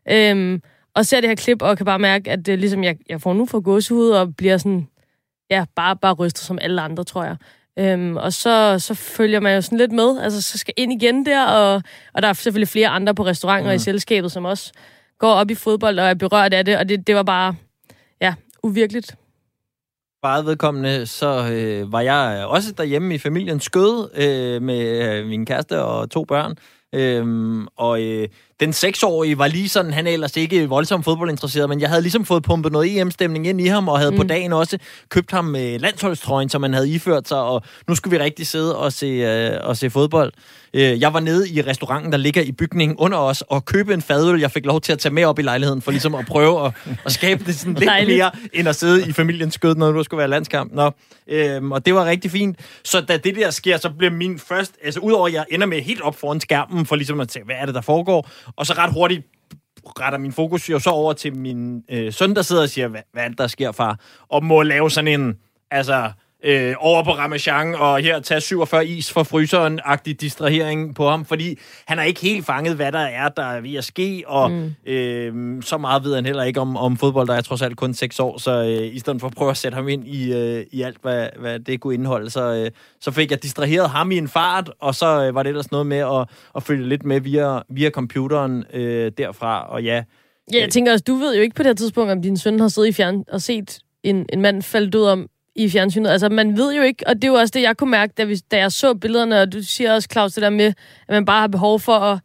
Øhm, 0.09 0.61
og 0.95 1.05
ser 1.05 1.21
det 1.21 1.29
her 1.29 1.35
klip, 1.35 1.61
og 1.61 1.77
kan 1.77 1.85
bare 1.85 1.99
mærke, 1.99 2.31
at 2.31 2.45
det, 2.45 2.59
ligesom 2.59 2.83
jeg, 2.83 2.97
jeg 3.09 3.21
får 3.21 3.33
nu 3.33 3.45
for 3.45 3.59
gåsehud, 3.59 4.09
og 4.09 4.35
bliver 4.35 4.57
sådan, 4.57 4.87
ja, 5.49 5.65
bare, 5.75 5.95
bare 5.95 6.13
rystet 6.13 6.43
som 6.43 6.59
alle 6.61 6.81
andre, 6.81 7.03
tror 7.03 7.23
jeg. 7.23 7.35
Øhm, 7.79 8.17
og 8.17 8.33
så, 8.33 8.79
så 8.79 8.93
følger 8.93 9.39
man 9.39 9.55
jo 9.55 9.61
sådan 9.61 9.77
lidt 9.77 9.91
med, 9.91 10.21
altså 10.21 10.41
så 10.41 10.57
skal 10.57 10.73
ind 10.77 10.93
igen 10.93 11.25
der, 11.25 11.45
og, 11.45 11.81
og 12.13 12.21
der 12.21 12.27
er 12.27 12.33
selvfølgelig 12.33 12.67
flere 12.67 12.87
andre 12.87 13.15
på 13.15 13.25
restauranter 13.25 13.71
mm. 13.71 13.75
i 13.75 13.79
selskabet, 13.79 14.31
som 14.31 14.45
også 14.45 14.71
går 15.19 15.31
op 15.31 15.51
i 15.51 15.55
fodbold 15.55 15.99
og 15.99 16.05
er 16.05 16.13
berørt 16.13 16.53
af 16.53 16.65
det, 16.65 16.77
og 16.77 16.89
det, 16.89 17.07
det 17.07 17.15
var 17.15 17.23
bare, 17.23 17.55
ja, 18.63 18.67
uvirkeligt. 18.69 19.15
Bare 20.21 20.45
vedkommende, 20.45 21.05
så 21.05 21.49
øh, 21.51 21.91
var 21.91 22.01
jeg 22.01 22.45
også 22.47 22.71
derhjemme 22.71 23.15
i 23.15 23.17
familiens 23.17 23.63
skød 23.63 24.09
øh, 24.15 24.61
med 24.61 25.17
øh, 25.19 25.27
min 25.27 25.45
kæreste 25.45 25.83
og 25.83 26.09
to 26.09 26.23
børn. 26.23 26.55
Øhm, 26.95 27.67
og 27.75 28.01
øh, 28.01 28.27
den 28.59 28.73
seksårige 28.73 29.37
var 29.37 29.47
lige 29.47 29.69
sådan, 29.69 29.93
han 29.93 30.07
er 30.07 30.11
ellers 30.11 30.37
ikke 30.37 30.69
voldsomt 30.69 31.05
fodboldinteresseret, 31.05 31.69
men 31.69 31.81
jeg 31.81 31.89
havde 31.89 32.01
ligesom 32.01 32.25
fået 32.25 32.43
pumpet 32.43 32.71
noget 32.71 32.99
EM-stemning 32.99 33.47
ind 33.47 33.61
i 33.61 33.67
ham, 33.67 33.87
og 33.87 33.99
havde 33.99 34.11
mm. 34.11 34.17
på 34.17 34.23
dagen 34.23 34.53
også 34.53 34.77
købt 35.09 35.31
ham 35.31 35.45
med 35.45 35.79
landsholdstrøjen, 35.79 36.49
som 36.49 36.63
han 36.63 36.73
havde 36.73 36.89
iført 36.89 37.27
sig, 37.27 37.37
og 37.37 37.61
nu 37.87 37.95
skulle 37.95 38.17
vi 38.17 38.23
rigtig 38.23 38.47
sidde 38.47 38.77
og 38.77 38.93
se, 38.93 39.05
øh, 39.05 39.51
og 39.63 39.77
se 39.77 39.89
fodbold. 39.89 40.33
Øh, 40.73 41.01
jeg 41.01 41.13
var 41.13 41.19
nede 41.19 41.49
i 41.49 41.61
restauranten, 41.61 42.11
der 42.11 42.17
ligger 42.17 42.41
i 42.41 42.51
bygningen 42.51 42.97
under 42.97 43.17
os, 43.17 43.41
og 43.41 43.65
købe 43.65 43.93
en 43.93 44.01
fadøl, 44.01 44.39
jeg 44.39 44.51
fik 44.51 44.65
lov 44.65 44.81
til 44.81 44.91
at 44.91 44.99
tage 44.99 45.13
med 45.13 45.23
op 45.25 45.39
i 45.39 45.41
lejligheden, 45.41 45.81
for 45.81 45.91
ligesom 45.91 46.15
at 46.15 46.25
prøve 46.25 46.65
at, 46.65 46.73
at 47.05 47.11
skabe 47.11 47.43
det 47.45 47.55
sådan 47.55 47.73
lidt 47.73 47.89
Dejligt. 47.89 48.17
mere, 48.17 48.31
end 48.53 48.67
at 48.67 48.75
sidde 48.75 49.09
i 49.09 49.11
familiens 49.11 49.53
skød, 49.53 49.75
når 49.75 49.91
du 49.91 50.03
skulle 50.03 50.19
være 50.19 50.27
landskamp. 50.27 50.73
Nå, 50.73 50.91
øhm, 51.27 51.71
og 51.71 51.85
det 51.85 51.95
var 51.95 52.05
rigtig 52.05 52.31
fint. 52.31 52.59
Så 52.83 53.01
da 53.01 53.17
det 53.17 53.35
der 53.35 53.51
sker, 53.51 53.77
så 53.77 53.89
bliver 53.89 54.11
min 54.11 54.39
først, 54.39 54.71
altså 54.83 54.99
udover 54.99 55.27
at 55.27 55.33
jeg 55.33 55.45
ender 55.51 55.67
med 55.67 55.81
helt 55.81 56.01
op 56.01 56.15
foran 56.15 56.41
skærmen, 56.41 56.85
for 56.85 56.95
ligesom 56.95 57.19
at 57.19 57.31
se, 57.31 57.39
hvad 57.45 57.55
er 57.59 57.65
det, 57.65 57.75
der 57.75 57.81
foregår, 57.81 58.29
og 58.55 58.65
så 58.65 58.73
ret 58.73 58.93
hurtigt 58.93 59.27
retter 59.99 60.17
min 60.17 60.31
fokus 60.31 60.69
jo 60.69 60.79
så 60.79 60.89
over 60.89 61.13
til 61.13 61.35
min 61.35 61.83
øh, 61.89 62.13
søn, 62.13 62.35
der 62.35 62.41
sidder 62.41 62.61
og 62.61 62.69
siger, 62.69 62.87
hvad, 62.87 63.01
hvad 63.11 63.23
er 63.23 63.27
det, 63.27 63.37
der 63.37 63.47
sker, 63.47 63.71
far? 63.71 63.99
Og 64.27 64.43
må 64.43 64.61
lave 64.61 64.91
sådan 64.91 65.19
en, 65.19 65.37
altså, 65.71 66.11
øh, 66.43 66.75
over 66.79 67.03
på 67.03 67.11
Ramachan 67.11 67.75
og 67.75 67.99
her 67.99 68.19
tage 68.19 68.41
47 68.41 68.87
is 68.87 69.11
for 69.11 69.23
fryseren-agtig 69.23 70.21
distrahering 70.21 70.95
på 70.95 71.09
ham, 71.09 71.25
fordi 71.25 71.59
han 71.85 71.97
har 71.97 72.05
ikke 72.05 72.21
helt 72.21 72.45
fanget, 72.45 72.75
hvad 72.75 72.91
der 72.91 72.99
er, 72.99 73.29
der 73.29 73.43
er 73.43 73.61
ved 73.61 73.75
at 73.75 73.83
ske, 73.83 74.23
og 74.27 74.51
mm. 74.51 74.75
øh, 74.85 75.61
så 75.63 75.77
meget 75.77 76.03
ved 76.03 76.15
han 76.15 76.25
heller 76.25 76.43
ikke 76.43 76.59
om, 76.59 76.77
om 76.77 76.97
fodbold, 76.97 77.27
der 77.27 77.35
er 77.35 77.41
trods 77.41 77.61
alt 77.61 77.77
kun 77.77 77.93
6 77.93 78.19
år, 78.19 78.37
så 78.37 78.63
øh, 78.63 78.95
i 78.95 78.99
stedet 78.99 79.21
for 79.21 79.27
at 79.27 79.33
prøve 79.33 79.51
at 79.51 79.57
sætte 79.57 79.75
ham 79.75 79.87
ind 79.87 80.07
i, 80.07 80.33
øh, 80.33 80.65
i 80.71 80.81
alt, 80.81 80.97
hvad, 81.01 81.29
hvad 81.39 81.59
det 81.59 81.79
kunne 81.79 81.93
indeholde, 81.93 82.29
så, 82.29 82.53
øh, 82.53 82.71
så 83.01 83.11
fik 83.11 83.31
jeg 83.31 83.43
distraheret 83.43 83.89
ham 83.89 84.11
i 84.11 84.17
en 84.17 84.27
fart, 84.27 84.71
og 84.79 84.95
så 84.95 85.25
øh, 85.25 85.35
var 85.35 85.43
det 85.43 85.49
ellers 85.49 85.71
noget 85.71 85.87
med 85.87 85.97
at, 85.97 86.27
at 86.55 86.63
følge 86.63 86.89
lidt 86.89 87.05
med 87.05 87.19
via, 87.21 87.59
via 87.69 87.89
computeren 87.89 88.63
øh, 88.73 89.11
derfra, 89.17 89.69
og 89.69 89.83
ja... 89.83 90.03
Ja, 90.53 90.59
jeg 90.59 90.69
tænker 90.69 90.91
også, 90.91 91.03
du 91.07 91.15
ved 91.15 91.35
jo 91.35 91.41
ikke 91.41 91.55
på 91.55 91.63
det 91.63 91.69
her 91.69 91.73
tidspunkt, 91.73 92.11
om 92.11 92.21
din 92.21 92.37
søn 92.37 92.59
har 92.59 92.67
siddet 92.67 92.89
i 92.89 92.91
fjern 92.91 93.23
og 93.31 93.41
set 93.41 93.79
en, 94.03 94.25
en 94.33 94.41
mand 94.41 94.61
falde 94.61 94.91
død 94.91 95.05
om 95.05 95.29
i 95.55 95.69
fjernsynet. 95.69 96.09
Altså, 96.09 96.29
man 96.29 96.57
ved 96.57 96.73
jo 96.73 96.81
ikke, 96.81 97.07
og 97.07 97.15
det 97.15 97.23
er 97.23 97.27
jo 97.27 97.33
også 97.33 97.51
det, 97.51 97.61
jeg 97.61 97.77
kunne 97.77 97.91
mærke, 97.91 98.13
da, 98.17 98.23
vi, 98.23 98.35
da 98.35 98.57
jeg 98.57 98.71
så 98.71 98.93
billederne, 98.93 99.41
og 99.41 99.53
du 99.53 99.63
siger 99.63 99.93
også, 99.93 100.07
Claus, 100.11 100.33
det 100.33 100.41
der 100.41 100.49
med, 100.49 100.65
at 101.07 101.09
man 101.09 101.25
bare 101.25 101.39
har 101.39 101.47
behov 101.47 101.79
for 101.79 101.99
at, 101.99 102.19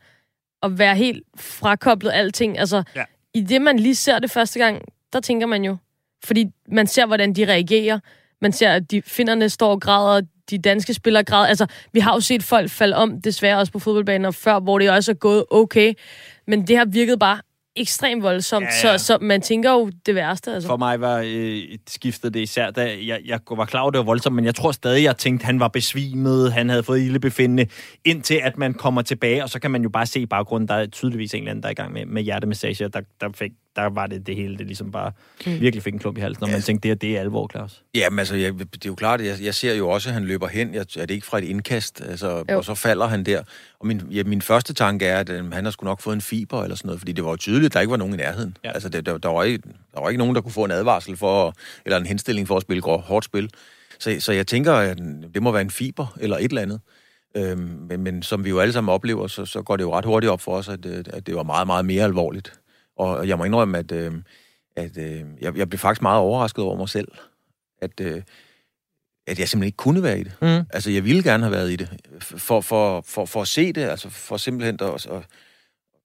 at 0.63 0.79
være 0.79 0.97
helt 0.97 1.23
frakoblet 1.37 2.11
alting. 2.15 2.59
Altså, 2.59 2.83
ja. 2.97 3.05
i 3.35 3.41
det, 3.41 3.63
man 3.63 3.79
lige 3.79 3.95
ser 3.95 4.19
det 4.19 4.31
første 4.31 4.59
gang, 4.59 4.83
der 5.13 5.21
tænker 5.21 5.47
man 5.47 5.65
jo, 5.65 5.77
fordi 6.25 6.47
man 6.73 6.87
ser, 6.87 7.07
hvordan 7.07 7.33
de 7.33 7.45
reagerer. 7.45 7.99
Man 8.41 8.53
ser, 8.53 8.73
at 8.73 8.91
de 8.91 9.03
finderne 9.03 9.49
står 9.49 9.71
og 9.71 9.81
græder, 9.81 10.21
de 10.51 10.59
danske 10.59 10.95
spillere 10.95 11.25
græder. 11.25 11.47
Altså, 11.47 11.67
vi 11.93 12.01
har 12.01 12.15
jo 12.15 12.21
set 12.21 12.43
folk 12.43 12.71
falde 12.71 12.97
om, 12.97 13.21
desværre 13.21 13.59
også 13.59 13.73
på 13.73 13.79
fodboldbaner 13.79 14.31
før, 14.31 14.61
hvor 14.61 14.79
det 14.79 14.91
også 14.91 15.13
er 15.13 15.15
gået 15.15 15.45
okay. 15.51 15.95
Men 16.47 16.67
det 16.67 16.77
har 16.77 16.85
virket 16.85 17.19
bare 17.19 17.41
ekstremt 17.81 18.23
voldsomt, 18.23 18.67
ja, 18.85 18.89
ja. 18.89 18.99
Så, 18.99 19.05
så 19.05 19.19
man 19.21 19.41
tænker 19.41 19.73
jo 19.73 19.91
det 20.07 20.15
værste. 20.15 20.53
Altså. 20.53 20.67
For 20.67 20.77
mig 20.77 21.01
var 21.01 21.23
øh, 21.27 21.63
skiftet 21.89 22.35
det 22.35 22.41
især, 22.41 22.71
da 22.71 22.97
jeg, 23.07 23.21
jeg 23.25 23.41
var 23.51 23.65
klar 23.65 23.81
over, 23.81 23.91
det 23.91 23.99
var 23.99 24.05
voldsomt, 24.05 24.37
men 24.37 24.45
jeg 24.45 24.55
tror 24.55 24.73
stadig, 24.73 25.05
jeg 25.05 25.17
tænkte, 25.17 25.47
han 25.47 25.61
var 25.61 25.69
besvimet, 25.69 26.53
han 26.53 26.69
havde 26.69 26.83
fået 26.83 27.01
ildebefindende, 27.01 27.67
indtil 28.05 28.41
at 28.43 28.59
man 28.59 28.75
kommer 28.75 29.03
tilbage, 29.03 29.43
og 29.43 29.51
så 29.51 29.61
kan 29.61 29.71
man 29.71 29.83
jo 29.83 29.89
bare 29.89 30.07
se 30.07 30.21
i 30.21 30.27
baggrunden, 30.27 30.69
der 30.69 30.75
er 30.75 30.87
tydeligvis 30.87 31.35
en 31.35 31.39
eller 31.39 31.51
anden, 31.51 31.63
der 31.63 31.69
er 31.69 31.73
i 31.73 31.75
gang 31.75 31.93
med, 31.93 32.07
med 32.07 32.23
hjertemassage, 32.23 32.89
der, 32.89 33.01
der 33.21 33.29
fik 33.35 33.53
der 33.79 33.89
var 33.89 34.07
det 34.07 34.27
det 34.27 34.37
hele, 34.37 34.59
det 34.59 34.67
ligesom 34.67 34.93
bare 34.93 35.13
mm. 35.47 35.61
virkelig 35.61 35.83
fik 35.83 35.93
en 35.93 35.99
klump 35.99 36.19
i 36.19 36.21
halsen, 36.21 36.41
når 36.41 36.49
ja. 36.49 36.55
man 36.55 36.63
tænkte, 36.63 36.89
det, 36.89 36.95
er, 36.95 36.97
det 36.97 37.17
er 37.17 37.21
alvor, 37.21 37.49
Claus. 37.53 37.83
Jamen 37.95 38.19
altså, 38.19 38.37
jeg, 38.37 38.59
det 38.59 38.85
er 38.85 38.87
jo 38.87 38.95
klart, 38.95 39.21
jeg, 39.21 39.37
jeg 39.43 39.55
ser 39.55 39.75
jo 39.75 39.89
også, 39.89 40.09
at 40.09 40.15
han 40.15 40.25
løber 40.25 40.49
hen. 40.49 40.75
Jeg, 40.75 40.81
er 40.81 41.07
det 41.07 41.11
ikke 41.11 41.27
fra 41.27 41.39
et 41.39 41.45
indkast? 41.45 42.01
Altså, 42.01 42.45
og 42.49 42.65
så 42.65 42.75
falder 42.75 43.07
han 43.07 43.25
der. 43.25 43.43
Og 43.81 43.87
min, 43.87 44.03
ja, 44.11 44.23
min 44.25 44.43
første 44.43 44.75
tanke 44.75 45.07
er, 45.07 45.21
at 45.21 45.31
øh, 45.31 45.53
han 45.53 45.65
har 45.65 45.71
sgu 45.71 45.85
nok 45.85 46.01
fået 46.01 46.15
en 46.15 46.21
fiber 46.21 46.63
eller 46.63 46.77
sådan 46.77 46.87
noget, 46.87 47.01
fordi 47.01 47.13
det 47.13 47.25
var 47.25 47.31
jo 47.31 47.37
tydeligt, 47.37 47.67
at 47.67 47.75
der 47.75 47.81
ikke 47.81 47.91
var 47.91 47.97
nogen 47.97 48.15
i 48.15 48.17
nærheden. 48.17 48.57
Ja. 48.65 48.73
Altså, 48.73 48.89
det, 48.89 49.07
der, 49.07 49.19
der, 49.19 49.29
var 49.29 49.43
ikke, 49.43 49.63
der 49.95 50.01
var 50.01 50.09
ikke 50.09 50.19
nogen, 50.19 50.35
der 50.35 50.41
kunne 50.41 50.53
få 50.53 50.65
en 50.65 50.71
advarsel 50.71 51.17
for, 51.17 51.55
eller 51.85 51.97
en 51.97 52.07
henstilling 52.07 52.49
for 52.49 52.57
at 52.57 52.63
spille 52.63 52.83
hårdt 52.83 53.25
spil. 53.25 53.51
Så, 53.99 54.17
så 54.21 54.33
jeg 54.33 54.47
tænker, 54.47 54.73
at 54.73 54.99
det 55.35 55.43
må 55.43 55.53
være 55.53 55.63
en 55.63 55.71
fiber 55.71 56.17
eller 56.21 56.37
et 56.37 56.45
eller 56.45 56.63
andet. 56.63 56.81
Øhm, 57.37 57.87
men, 57.89 58.03
men 58.03 58.23
som 58.23 58.45
vi 58.45 58.51
jo 58.51 58.61
alle 58.61 58.73
sammen 58.73 58.93
oplever, 58.93 59.27
så, 59.27 59.45
så 59.45 59.63
går 59.63 59.77
det 59.77 59.85
jo 59.85 59.95
ret 59.95 60.05
hurtigt 60.05 60.31
op 60.31 60.41
for 60.41 60.53
os, 60.57 60.69
at, 60.69 60.87
øh, 60.87 61.05
at 61.11 61.27
det 61.27 61.35
var 61.35 61.43
meget, 61.43 61.67
meget 61.67 61.85
mere 61.85 62.05
alvorligt. 62.05 62.53
Og 62.99 63.29
jeg 63.29 63.39
må 63.39 63.45
indrømme, 63.45 63.79
at, 63.79 63.93
øh, 63.93 64.13
at 64.77 64.99
øh, 64.99 65.23
jeg, 65.41 65.57
jeg 65.57 65.69
blev 65.69 65.79
faktisk 65.79 66.03
meget 66.03 66.21
overrasket 66.21 66.65
over 66.65 66.77
mig 66.77 66.89
selv, 66.89 67.09
at, 67.83 68.01
øh, 68.01 68.23
at 69.27 69.39
jeg 69.39 69.49
simpelthen 69.49 69.67
ikke 69.67 69.77
kunne 69.77 70.03
være 70.03 70.21
i 70.21 70.23
det. 70.23 70.33
Mm. 70.43 70.67
Altså, 70.71 70.91
jeg 70.91 71.05
ville 71.05 71.23
gerne 71.23 71.43
have 71.43 71.53
været 71.53 71.71
i 71.71 71.77
det, 71.77 71.89
for, 72.21 72.61
for, 72.61 73.01
for, 73.07 73.25
for 73.25 73.43
at 73.43 73.49
se 73.49 73.73
det, 73.73 73.83
altså 73.83 74.11
for 74.11 74.37
simpelthen 74.37 74.79
at, 74.81 75.07
at, 75.07 75.23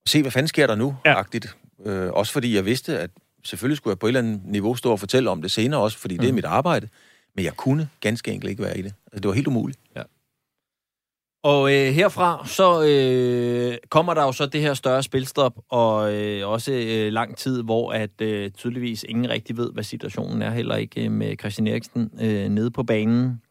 se, 0.05 0.21
hvad 0.21 0.31
fanden 0.31 0.47
sker 0.47 0.67
der 0.67 0.75
nu, 0.75 0.95
ja. 1.05 1.19
agtigt. 1.19 1.57
Øh, 1.85 2.11
også 2.11 2.33
fordi 2.33 2.55
jeg 2.55 2.65
vidste, 2.65 2.99
at 2.99 3.09
selvfølgelig 3.43 3.77
skulle 3.77 3.91
jeg 3.91 3.99
på 3.99 4.05
et 4.05 4.09
eller 4.09 4.19
andet 4.19 4.41
niveau 4.45 4.75
stå 4.75 4.91
og 4.91 4.99
fortælle 4.99 5.29
om 5.29 5.41
det 5.41 5.51
senere 5.51 5.81
også, 5.81 5.97
fordi 5.97 6.15
mm. 6.15 6.19
det 6.19 6.27
er 6.27 6.31
mm. 6.31 6.35
mit 6.35 6.45
arbejde, 6.45 6.87
men 7.35 7.45
jeg 7.45 7.53
kunne 7.53 7.89
ganske 7.99 8.31
enkelt 8.31 8.49
ikke 8.49 8.63
være 8.63 8.77
i 8.77 8.81
det. 8.81 8.93
Altså, 9.11 9.19
det 9.19 9.27
var 9.27 9.33
helt 9.33 9.47
umuligt. 9.47 9.79
Og 11.43 11.73
øh, 11.73 11.93
herfra, 11.93 12.47
så 12.47 12.83
øh, 12.83 13.77
kommer 13.89 14.13
der 14.13 14.23
jo 14.23 14.31
så 14.31 14.45
det 14.45 14.61
her 14.61 14.73
større 14.73 15.03
spilstop, 15.03 15.53
og 15.69 16.13
øh, 16.13 16.49
også 16.49 16.71
øh, 16.71 17.13
lang 17.13 17.37
tid, 17.37 17.63
hvor 17.63 17.91
at 17.91 18.21
øh, 18.21 18.51
tydeligvis 18.51 19.05
ingen 19.09 19.29
rigtig 19.29 19.57
ved, 19.57 19.71
hvad 19.73 19.83
situationen 19.83 20.41
er, 20.41 20.49
heller 20.49 20.75
ikke 20.75 21.05
øh, 21.05 21.11
med 21.11 21.37
Christian 21.39 21.67
Eriksen 21.67 22.11
øh, 22.21 22.49
nede 22.49 22.71
på 22.71 22.83
banen. 22.83 23.41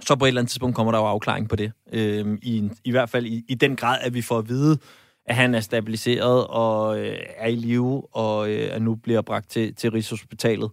Så 0.00 0.16
på 0.16 0.24
et 0.24 0.28
eller 0.28 0.40
andet 0.40 0.50
tidspunkt 0.50 0.76
kommer 0.76 0.92
der 0.92 0.98
jo 0.98 1.04
afklaring 1.04 1.48
på 1.48 1.56
det. 1.56 1.72
Øh, 1.92 2.38
i, 2.42 2.70
I 2.84 2.90
hvert 2.90 3.10
fald 3.10 3.26
i, 3.26 3.44
i 3.48 3.54
den 3.54 3.76
grad, 3.76 3.98
at 4.02 4.14
vi 4.14 4.22
får 4.22 4.38
at 4.38 4.48
vide, 4.48 4.78
at 5.26 5.34
han 5.34 5.54
er 5.54 5.60
stabiliseret 5.60 6.46
og 6.46 6.98
øh, 7.00 7.18
er 7.36 7.48
i 7.48 7.54
live, 7.54 8.14
og 8.14 8.50
øh, 8.50 8.68
at 8.72 8.82
nu 8.82 8.94
bliver 8.94 9.22
bragt 9.22 9.50
til, 9.50 9.74
til 9.74 9.90
Rigshospitalet. 9.90 10.70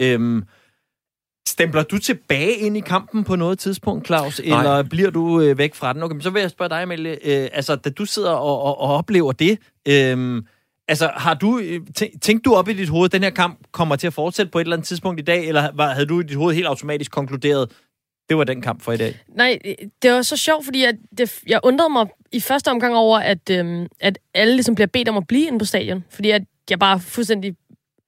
Øh, 0.00 0.42
Stempler 1.50 1.82
du 1.82 1.98
tilbage 1.98 2.56
ind 2.56 2.76
i 2.76 2.80
kampen 2.80 3.24
på 3.24 3.36
noget 3.36 3.58
tidspunkt, 3.58 4.06
Claus, 4.06 4.40
Nej. 4.44 4.58
eller 4.58 4.82
bliver 4.82 5.10
du 5.10 5.40
øh, 5.40 5.58
væk 5.58 5.74
fra 5.74 5.92
den? 5.92 6.02
Okay, 6.02 6.14
men 6.14 6.22
så 6.22 6.30
vil 6.30 6.40
jeg 6.40 6.50
spørge 6.50 6.68
dig, 6.68 6.82
Amelie. 6.82 7.12
Øh, 7.12 7.48
altså, 7.52 7.76
da 7.76 7.90
du 7.90 8.04
sidder 8.04 8.30
og, 8.30 8.62
og, 8.62 8.80
og 8.80 8.94
oplever 8.94 9.32
det, 9.32 9.58
øh, 9.88 10.42
altså, 10.88 11.10
har 11.16 11.34
du, 11.34 11.58
øh, 11.58 11.80
tænkt 12.22 12.44
du 12.44 12.54
op 12.54 12.68
i 12.68 12.72
dit 12.72 12.88
hoved, 12.88 13.04
at 13.04 13.12
den 13.12 13.22
her 13.22 13.30
kamp 13.30 13.58
kommer 13.72 13.96
til 13.96 14.06
at 14.06 14.12
fortsætte 14.12 14.52
på 14.52 14.58
et 14.58 14.64
eller 14.64 14.76
andet 14.76 14.88
tidspunkt 14.88 15.20
i 15.20 15.24
dag, 15.24 15.48
eller 15.48 15.68
var, 15.74 15.92
havde 15.92 16.06
du 16.06 16.20
i 16.20 16.22
dit 16.22 16.36
hoved 16.36 16.54
helt 16.54 16.66
automatisk 16.66 17.10
konkluderet, 17.10 17.70
det 18.28 18.36
var 18.38 18.44
den 18.44 18.62
kamp 18.62 18.82
for 18.82 18.92
i 18.92 18.96
dag? 18.96 19.18
Nej, 19.28 19.58
det 20.02 20.12
var 20.12 20.22
så 20.22 20.36
sjovt, 20.36 20.64
fordi 20.64 20.82
jeg, 20.82 20.94
det, 21.18 21.38
jeg 21.46 21.60
undrede 21.62 21.90
mig 21.92 22.06
i 22.32 22.40
første 22.40 22.70
omgang 22.70 22.94
over, 22.94 23.18
at, 23.18 23.50
øhm, 23.50 23.86
at 24.00 24.18
alle 24.34 24.54
ligesom 24.54 24.74
bliver 24.74 24.86
bedt 24.86 25.08
om 25.08 25.16
at 25.16 25.26
blive 25.26 25.46
inde 25.46 25.58
på 25.58 25.64
stadion. 25.64 26.04
Fordi 26.10 26.30
at 26.30 26.42
jeg 26.70 26.78
bare 26.78 27.00
fuldstændig 27.00 27.56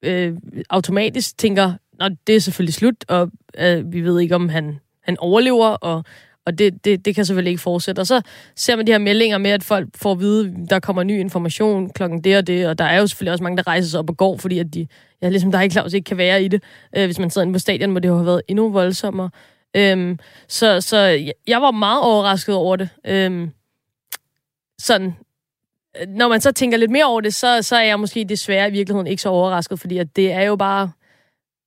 øh, 0.03 0.37
automatisk 0.71 1.39
tænker, 1.39 1.73
Nå, 2.03 2.17
det 2.27 2.37
er 2.37 2.41
selvfølgelig 2.41 2.75
slut, 2.75 3.05
og 3.09 3.31
øh, 3.59 3.93
vi 3.93 4.01
ved 4.01 4.21
ikke, 4.21 4.35
om 4.35 4.49
han, 4.49 4.81
han 5.03 5.17
overlever, 5.19 5.69
og, 5.69 6.05
og 6.47 6.59
det, 6.59 6.85
det, 6.85 7.05
det 7.05 7.15
kan 7.15 7.25
selvfølgelig 7.25 7.51
ikke 7.51 7.63
fortsætte. 7.63 8.01
Og 8.01 8.07
så 8.07 8.21
ser 8.57 8.77
man 8.77 8.87
de 8.87 8.93
her 8.93 8.99
meldinger 8.99 9.39
med, 9.39 9.51
at 9.51 9.65
folk 9.65 9.89
får 9.97 10.13
at 10.13 10.21
vide, 10.21 10.67
der 10.71 10.81
kommer 10.81 11.03
ny 11.03 11.21
information 11.21 11.91
klokken 11.91 12.25
det 12.25 12.37
og 12.37 12.47
det, 12.47 12.69
og 12.69 12.79
der 12.79 12.85
er 12.85 12.99
jo 12.99 13.07
selvfølgelig 13.07 13.33
også 13.33 13.43
mange, 13.45 13.57
der 13.57 13.67
rejser 13.67 13.91
sig 13.91 14.01
op 14.01 14.11
og 14.11 14.17
går, 14.17 14.37
fordi 14.37 14.59
at 14.59 14.75
de, 14.75 14.87
ja, 15.23 15.29
ligesom 15.29 15.51
der 15.51 15.59
er 15.59 15.63
ikke 15.63 15.73
Claus 15.73 15.93
ikke 15.93 16.05
kan 16.05 16.17
være 16.17 16.43
i 16.45 16.49
det. 16.49 16.63
Øh, 16.97 17.05
hvis 17.05 17.19
man 17.19 17.31
sidder 17.31 17.45
inde 17.45 17.55
på 17.55 17.59
stadion, 17.59 17.91
må 17.91 17.99
det 17.99 18.09
jo 18.09 18.15
have 18.15 18.27
været 18.27 18.43
endnu 18.49 18.71
voldsommere. 18.71 19.31
Øhm, 19.77 20.19
så, 20.49 20.81
så 20.81 20.97
jeg 21.47 21.63
var 21.63 21.71
meget 21.71 22.03
overrasket 22.03 22.55
over 22.55 22.77
det. 22.77 22.89
Øhm, 23.07 23.51
sådan, 24.79 25.15
øh, 26.01 26.09
når 26.09 26.29
man 26.29 26.41
så 26.41 26.53
tænker 26.53 26.79
lidt 26.79 26.91
mere 26.91 27.05
over 27.05 27.21
det, 27.21 27.35
så, 27.35 27.63
så 27.63 27.77
er 27.77 27.85
jeg 27.85 28.01
måske 28.01 28.25
desværre 28.25 28.69
i 28.69 28.73
virkeligheden 28.73 29.07
ikke 29.07 29.23
så 29.23 29.29
overrasket, 29.29 29.81
fordi 29.81 29.99
at 29.99 30.17
det 30.17 30.33
er 30.33 30.43
jo 30.43 30.57
bare 30.57 30.91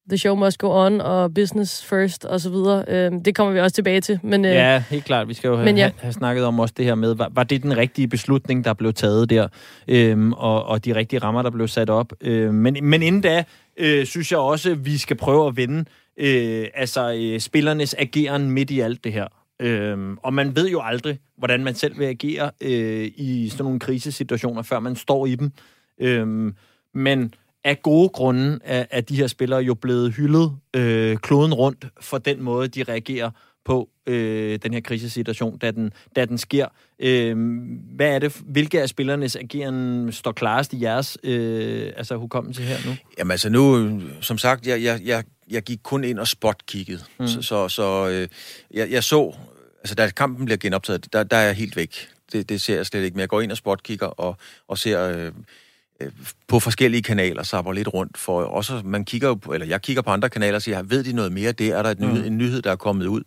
The 0.10 0.18
Show 0.18 0.36
Must 0.36 0.58
Go 0.58 0.86
On 0.86 1.02
og 1.02 1.34
Business 1.34 1.86
First 1.86 2.26
og 2.26 2.42
så 2.42 2.50
videre. 2.50 2.86
Øhm, 2.88 3.24
det 3.24 3.36
kommer 3.36 3.54
vi 3.54 3.60
også 3.60 3.76
tilbage 3.76 4.02
til. 4.02 4.20
Men, 4.24 4.46
øh, 4.46 4.52
ja, 4.52 4.84
helt 4.90 5.06
klart. 5.06 5.28
Vi 5.28 5.34
skal 5.34 5.48
jo 5.48 5.58
have, 5.58 5.76
ja. 5.76 5.92
have 6.00 6.14
snakket 6.14 6.46
om 6.46 6.60
også 6.60 6.74
det 6.78 6.86
her 6.86 6.96
med, 6.96 7.16
var, 7.16 7.32
var 7.32 7.44
det 7.44 7.64
den 7.64 7.78
rigtige 7.78 8.08
beslutning, 8.08 8.66
der 8.66 8.74
blev 8.74 8.94
taget 8.94 9.30
der, 9.30 9.48
øhm, 9.88 10.34
og, 10.34 10.66
og 10.66 10.86
de 10.86 10.96
rigtige 10.96 11.20
rammer, 11.20 11.42
der 11.42 11.50
blev 11.50 11.68
sat 11.68 11.90
op. 11.90 12.14
Øhm, 12.22 12.56
men, 12.56 12.78
men 12.82 13.04
inden 13.04 13.22
da, 13.22 13.44
øh, 13.78 14.06
synes 14.06 14.32
jeg 14.32 14.40
også, 14.40 14.76
vi 14.76 14.98
skal 14.98 15.18
prøve 15.18 15.48
at 15.48 15.58
vende 15.58 15.86
øh, 16.18 16.68
altså, 16.74 17.14
øh, 17.14 17.40
spillernes 17.40 17.96
ageren 18.00 18.52
midt 18.52 18.72
i 18.72 18.80
alt 18.80 19.04
det 19.04 19.14
her. 19.14 19.28
Øhm, 19.60 20.18
og 20.24 20.34
man 20.34 20.56
ved 20.56 20.70
jo 20.70 20.82
aldrig, 20.84 21.20
hvordan 21.38 21.64
man 21.64 21.76
selv 21.76 22.00
vil 22.00 22.06
agere 22.06 22.52
øh, 22.62 23.12
i 23.16 23.50
sådan 23.52 23.64
nogle 23.64 23.80
krisesituationer, 23.80 24.62
før 24.62 24.80
man 24.80 24.96
står 24.96 25.26
i 25.26 25.36
dem. 25.36 25.52
Øhm, 26.02 26.56
men 26.94 27.34
af 27.66 27.82
gode 27.82 28.10
grunde 28.10 28.60
er, 28.64 28.86
er 28.92 29.02
de 29.02 29.16
her 29.16 29.28
spillere 29.28 29.60
jo 29.60 29.74
blevet 29.74 30.14
hyldet 30.14 30.52
øh, 30.76 31.18
kloden 31.18 31.54
rundt 31.54 31.86
for 32.02 32.18
den 32.18 32.42
måde, 32.42 32.68
de 32.68 32.84
reagerer 32.84 33.30
på 33.66 33.90
øh, 34.08 34.60
den 34.64 34.74
her 34.74 34.82
krisesituation, 34.82 35.58
da 35.58 35.72
den, 35.72 35.94
da 36.16 36.26
den 36.26 36.38
sker. 36.38 36.68
Øh, 37.00 37.36
hvad 37.96 38.16
er 38.16 38.20
det, 38.20 38.42
hvilke 38.46 38.82
af 38.82 38.90
spillernes 38.90 39.36
ageren 39.36 40.12
står 40.12 40.32
klarest 40.32 40.74
i 40.74 40.82
jeres 40.82 41.18
øh, 41.24 41.92
altså, 41.98 42.16
hukommelse 42.16 42.62
her 42.62 42.78
nu? 42.86 42.96
Jamen 43.18 43.32
altså 43.32 43.50
nu, 43.50 44.00
som 44.22 44.38
sagt, 44.38 44.68
jeg, 44.68 44.84
jeg, 44.84 45.02
jeg, 45.06 45.24
jeg 45.50 45.64
gik 45.64 45.80
kun 45.84 46.04
ind 46.04 46.20
og 46.20 46.28
spot-kiggede. 46.28 47.02
Mm. 47.20 47.28
Så, 47.28 47.42
så, 47.42 47.70
så 47.70 48.10
øh, 48.10 48.28
jeg, 48.72 48.92
jeg 48.92 49.04
så 49.04 49.36
Altså, 49.86 49.96
da 49.96 50.10
kampen 50.10 50.46
bliver 50.46 50.58
genoptaget, 50.58 51.14
der, 51.14 51.24
der 51.24 51.38
er 51.38 51.46
jeg 51.46 51.56
helt 51.56 51.76
væk. 51.76 52.10
Det, 52.32 52.50
det 52.50 52.62
ser 52.62 52.76
jeg 52.76 52.86
slet 52.86 53.04
ikke. 53.04 53.16
Men 53.16 53.20
jeg 53.20 53.30
går 53.30 53.42
ind 53.42 53.52
og 53.52 53.58
spotkigger 53.58 54.08
og, 54.08 54.38
og 54.68 54.78
ser 54.78 55.10
øh, 55.10 55.32
på 56.48 56.60
forskellige 56.60 57.02
kanaler, 57.02 57.44
sapper 57.44 57.72
lidt 57.72 57.94
rundt. 57.94 58.18
For 58.18 58.44
også, 58.44 58.82
man 58.86 59.06
kigger 59.06 59.28
jo, 59.28 59.36
på, 59.36 59.54
eller 59.54 59.68
jeg 59.68 59.82
kigger 59.82 60.02
på 60.02 60.10
andre 60.10 60.30
kanaler 60.30 60.56
og 60.56 60.62
siger, 60.62 60.84
ved 60.84 61.04
de 61.04 61.14
noget 61.14 61.32
mere? 61.32 61.52
Det 61.52 61.68
er 61.68 61.84
der 61.84 61.90
et 61.90 62.00
nyhed, 62.00 62.22
mm. 62.22 62.28
en 62.28 62.38
nyhed, 62.38 62.62
der 62.62 62.72
er 62.72 62.76
kommet 62.76 63.06
ud. 63.06 63.24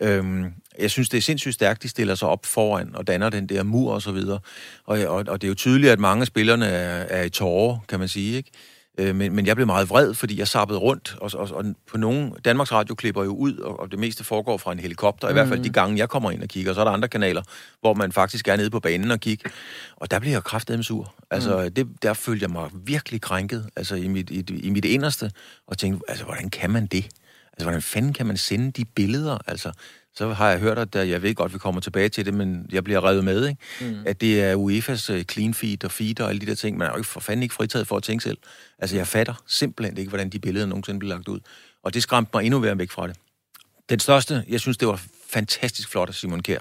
Øhm, 0.00 0.52
jeg 0.78 0.90
synes, 0.90 1.08
det 1.08 1.18
er 1.18 1.22
sindssygt 1.22 1.54
stærkt, 1.54 1.82
de 1.82 1.88
stiller 1.88 2.14
sig 2.14 2.28
op 2.28 2.46
foran 2.46 2.90
og 2.94 3.06
danner 3.06 3.30
den 3.30 3.46
der 3.46 3.62
mur 3.62 3.92
og 3.92 4.02
så 4.02 4.12
videre. 4.12 4.38
Og, 4.84 4.98
og, 4.98 5.24
og 5.28 5.40
det 5.42 5.46
er 5.46 5.48
jo 5.48 5.54
tydeligt, 5.54 5.92
at 5.92 5.98
mange 5.98 6.20
af 6.20 6.26
spillerne 6.26 6.66
er, 6.66 7.04
er 7.20 7.22
i 7.22 7.30
tårer, 7.30 7.78
kan 7.88 7.98
man 7.98 8.08
sige, 8.08 8.36
ikke? 8.36 8.50
Øh, 8.98 9.14
men, 9.14 9.34
men 9.34 9.46
jeg 9.46 9.56
blev 9.56 9.66
meget 9.66 9.90
vred, 9.90 10.14
fordi 10.14 10.38
jeg 10.38 10.48
sappede 10.48 10.78
rundt, 10.78 11.16
og, 11.20 11.30
og, 11.34 11.48
og 11.52 11.64
på 11.86 11.98
nogle... 11.98 12.32
Danmarks 12.44 12.72
Radio 12.72 12.94
klipper 12.94 13.24
jo 13.24 13.30
ud, 13.30 13.56
og, 13.56 13.80
og 13.80 13.90
det 13.90 13.98
meste 13.98 14.24
foregår 14.24 14.56
fra 14.56 14.72
en 14.72 14.78
helikopter, 14.78 15.28
mm. 15.28 15.30
i 15.30 15.32
hvert 15.32 15.48
fald 15.48 15.64
de 15.64 15.70
gange, 15.70 15.98
jeg 15.98 16.08
kommer 16.08 16.30
ind 16.30 16.42
og 16.42 16.48
kigger. 16.48 16.70
Og 16.70 16.74
så 16.74 16.80
er 16.80 16.84
der 16.84 16.92
andre 16.92 17.08
kanaler, 17.08 17.42
hvor 17.80 17.94
man 17.94 18.12
faktisk 18.12 18.48
er 18.48 18.56
nede 18.56 18.70
på 18.70 18.80
banen 18.80 19.10
og 19.10 19.20
kigger. 19.20 19.50
Og 19.96 20.10
der 20.10 20.18
bliver 20.18 20.34
jeg 20.34 20.44
kraftedeme 20.44 20.84
sur. 20.84 21.14
Altså, 21.30 21.64
mm. 21.64 21.74
det, 21.74 21.88
der 22.02 22.14
følte 22.14 22.42
jeg 22.42 22.50
mig 22.50 22.70
virkelig 22.72 23.20
krænket, 23.20 23.66
altså 23.76 23.94
i 23.94 24.08
mit, 24.08 24.30
i, 24.30 24.44
i 24.62 24.70
mit 24.70 24.84
inderste, 24.84 25.30
og 25.66 25.78
tænkte, 25.78 26.10
altså, 26.10 26.24
hvordan 26.24 26.50
kan 26.50 26.70
man 26.70 26.86
det? 26.86 27.08
Altså, 27.58 27.64
hvordan 27.64 27.82
fanden 27.82 28.12
kan 28.12 28.26
man 28.26 28.36
sende 28.36 28.70
de 28.70 28.84
billeder? 28.84 29.38
Altså, 29.46 29.72
så 30.14 30.32
har 30.32 30.50
jeg 30.50 30.58
hørt, 30.58 30.78
at 30.78 30.92
der, 30.92 31.02
jeg 31.02 31.22
ved 31.22 31.34
godt, 31.34 31.52
vi 31.52 31.58
kommer 31.58 31.80
tilbage 31.80 32.08
til 32.08 32.26
det, 32.26 32.34
men 32.34 32.66
jeg 32.72 32.84
bliver 32.84 33.04
revet 33.04 33.24
med, 33.24 33.48
ikke? 33.48 33.60
Mm. 33.80 34.02
at 34.06 34.20
det 34.20 34.42
er 34.42 34.56
UEFA's 34.56 35.12
uh, 35.14 35.22
clean 35.22 35.54
feed 35.54 35.84
og 35.84 35.90
feed 35.90 36.20
og 36.20 36.28
alle 36.28 36.40
de 36.40 36.46
der 36.46 36.54
ting. 36.54 36.78
Man 36.78 36.86
er 36.86 36.90
jo 36.90 36.96
ikke 36.96 37.08
for 37.08 37.20
fanden 37.20 37.42
ikke 37.42 37.54
fritaget 37.54 37.86
for 37.86 37.96
at 37.96 38.02
tænke 38.02 38.22
selv. 38.22 38.38
Altså, 38.78 38.96
jeg 38.96 39.06
fatter 39.06 39.34
simpelthen 39.46 39.98
ikke, 39.98 40.08
hvordan 40.08 40.30
de 40.30 40.38
billeder 40.38 40.66
nogensinde 40.66 40.98
bliver 40.98 41.14
lagt 41.14 41.28
ud. 41.28 41.40
Og 41.82 41.94
det 41.94 42.02
skræmte 42.02 42.30
mig 42.34 42.44
endnu 42.44 42.58
mere 42.58 42.78
væk 42.78 42.90
fra 42.90 43.08
det. 43.08 43.16
Den 43.88 44.00
største, 44.00 44.44
jeg 44.48 44.60
synes, 44.60 44.76
det 44.76 44.88
var 44.88 45.02
fantastisk 45.30 45.90
flot 45.90 46.08
af 46.08 46.14
Simon 46.14 46.42
Kjær 46.42 46.60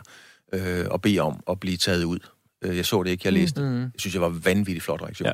øh, 0.53 0.85
at 0.93 1.01
bede 1.01 1.19
om 1.19 1.43
at 1.49 1.59
blive 1.59 1.77
taget 1.77 2.03
ud. 2.03 2.19
Øh, 2.61 2.77
jeg 2.77 2.85
så 2.85 3.03
det 3.03 3.09
ikke, 3.11 3.21
jeg 3.25 3.33
læste 3.33 3.61
mm. 3.61 3.81
Jeg 3.81 3.91
synes, 3.97 4.13
jeg 4.13 4.21
var 4.21 4.29
vanvittigt 4.29 4.83
flot 4.83 5.01
reaktion. 5.01 5.25
Ja. 5.25 5.33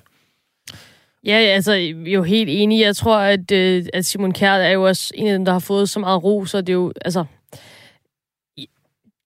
Ja, 1.25 1.33
altså, 1.33 1.73
jeg 1.73 2.07
er 2.07 2.11
jo 2.11 2.23
helt 2.23 2.49
enig. 2.49 2.81
Jeg 2.81 2.95
tror, 2.95 3.17
at, 3.17 3.51
øh, 3.51 3.85
at 3.93 4.05
Simon 4.05 4.31
Kjær 4.31 4.51
er 4.53 4.71
jo 4.71 4.87
også 4.87 5.11
en 5.15 5.27
af 5.27 5.33
dem, 5.33 5.45
der 5.45 5.51
har 5.51 5.59
fået 5.59 5.89
så 5.89 5.99
meget 5.99 6.23
ro, 6.23 6.45
så 6.45 6.61
det 6.61 6.69
er 6.69 6.73
jo, 6.73 6.93
altså, 7.01 7.25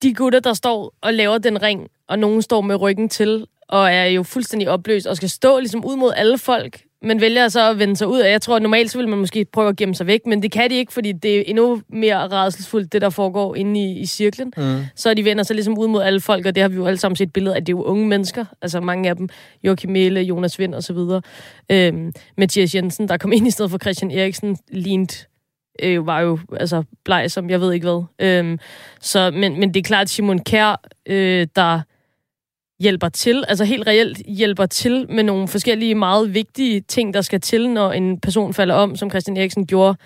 de 0.02 0.14
gutter, 0.14 0.40
der 0.40 0.54
står 0.54 0.94
og 1.02 1.14
laver 1.14 1.38
den 1.38 1.62
ring, 1.62 1.90
og 2.08 2.20
nogen 2.20 2.42
står 2.42 2.62
med 2.62 2.82
ryggen 2.82 3.10
til, 3.10 3.46
og 3.68 3.92
er 3.92 4.06
jo 4.06 4.24
fuldstændig 4.24 4.70
opløst, 4.70 5.08
og 5.08 5.18
skal 5.18 5.30
stå 5.30 5.60
ligesom 5.60 5.86
ud 5.86 5.96
mod 5.96 6.14
alle 6.16 6.38
folk, 6.38 6.84
men 7.02 7.22
vælger 7.22 7.48
så 7.48 7.70
at 7.70 7.80
vende 7.80 7.96
sig 7.96 8.08
ud. 8.08 8.20
Og 8.20 8.30
jeg 8.30 8.42
tror, 8.42 8.56
at 8.56 8.62
normalt 8.62 8.92
så 8.92 8.98
vil 8.98 9.08
man 9.08 9.20
måske 9.20 9.46
prøve 9.54 9.70
at 9.70 9.76
gemme 9.76 9.96
sig 9.96 10.08
væk, 10.08 10.20
men 10.26 10.44
det 10.44 10.52
kan 10.52 10.70
de 10.70 10.76
ikke, 10.76 10.94
fordi 10.94 11.12
det 11.12 11.38
er 11.38 11.44
endnu 11.48 11.82
mere 11.90 12.28
rædselsfuldt, 12.28 12.94
det 12.94 13.02
der 13.02 13.10
foregår 13.10 13.56
inde 13.56 13.80
i, 13.80 14.00
i 14.00 14.06
cirklen. 14.06 14.54
Mm. 14.58 14.80
Så 14.96 15.14
de 15.14 15.26
vender 15.26 15.44
sig 15.44 15.56
ligesom 15.56 15.78
ud 15.78 15.88
mod 15.88 16.02
alle 16.02 16.22
folk, 16.22 16.46
og 16.46 16.56
det 16.56 16.62
har 16.62 16.70
vi 16.70 16.76
jo 16.76 16.86
alle 16.86 16.98
sammen 16.98 17.16
set 17.16 17.34
billeder 17.34 17.56
af. 17.56 17.66
Det 17.66 17.74
er 17.74 17.78
jo 17.78 17.84
unge 17.84 18.08
mennesker, 18.08 18.46
altså 18.62 18.80
mange 18.80 19.10
af 19.10 19.16
dem, 19.16 19.30
Joachim 19.64 19.92
Mæle, 19.92 20.22
Jonas 20.22 20.60
Vind 20.60 20.76
og 20.76 20.84
så 20.84 20.94
videre. 20.94 21.22
Øhm, 21.72 22.14
Mathias 22.38 22.76
Jensen, 22.76 23.08
der 23.08 23.18
kom 23.18 23.34
ind 23.38 23.48
i 23.48 23.52
stedet 23.52 23.72
for 23.72 23.78
Christian 23.78 24.12
Eriksen, 24.12 24.58
lignet 24.72 25.28
øh, 25.84 26.08
var 26.08 26.20
jo 26.20 26.40
altså 26.60 26.84
bleg 27.06 27.32
som 27.32 27.50
jeg 27.50 27.62
ved 27.62 27.74
ikke 27.74 27.88
hvad. 27.88 28.04
Øhm, 28.28 28.60
så, 29.02 29.32
men, 29.32 29.60
men 29.60 29.74
det 29.74 29.80
er 29.80 29.84
klart, 29.84 30.02
at 30.02 30.10
Simon 30.10 30.40
Kær, 30.40 30.82
øh, 31.06 31.48
der 31.56 31.82
hjælper 32.80 33.10
til, 33.10 33.44
altså 33.48 33.66
helt 33.66 33.88
reelt 33.88 34.18
hjælper 34.18 34.66
til 34.66 35.06
med 35.12 35.24
nogle 35.24 35.48
forskellige 35.48 35.96
meget 35.96 36.34
vigtige 36.34 36.82
ting, 36.82 37.14
der 37.14 37.22
skal 37.22 37.42
til, 37.42 37.70
når 37.70 37.92
en 37.92 38.20
person 38.20 38.54
falder 38.54 38.76
om, 38.76 38.96
som 38.96 39.10
Christian 39.10 39.38
Eriksen 39.38 39.68
gjorde, 39.68 39.98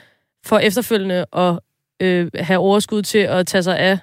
for 0.45 0.57
efterfølgende 0.57 1.25
at 1.33 1.59
øh, 1.99 2.31
have 2.35 2.59
overskud 2.59 3.01
til 3.01 3.17
at 3.17 3.47
tage 3.47 3.63
sig 3.63 3.79
af 3.79 3.97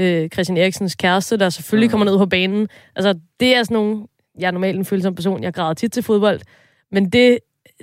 øh, 0.00 0.28
Christian 0.28 0.58
Eriksens 0.58 0.94
kæreste, 0.94 1.36
der 1.36 1.50
selvfølgelig 1.50 1.88
mm. 1.88 1.90
kommer 1.90 2.06
ned 2.06 2.18
på 2.18 2.26
banen. 2.26 2.68
Altså, 2.96 3.18
det 3.40 3.56
er 3.56 3.62
sådan 3.62 3.74
nogle... 3.74 4.06
Jeg 4.38 4.46
er 4.46 4.50
normalt 4.50 4.78
en 4.78 4.84
følsom 4.84 5.14
person, 5.14 5.42
jeg 5.42 5.54
græder 5.54 5.74
tit 5.74 5.92
til 5.92 6.02
fodbold, 6.02 6.40
men 6.92 7.10
det, 7.10 7.38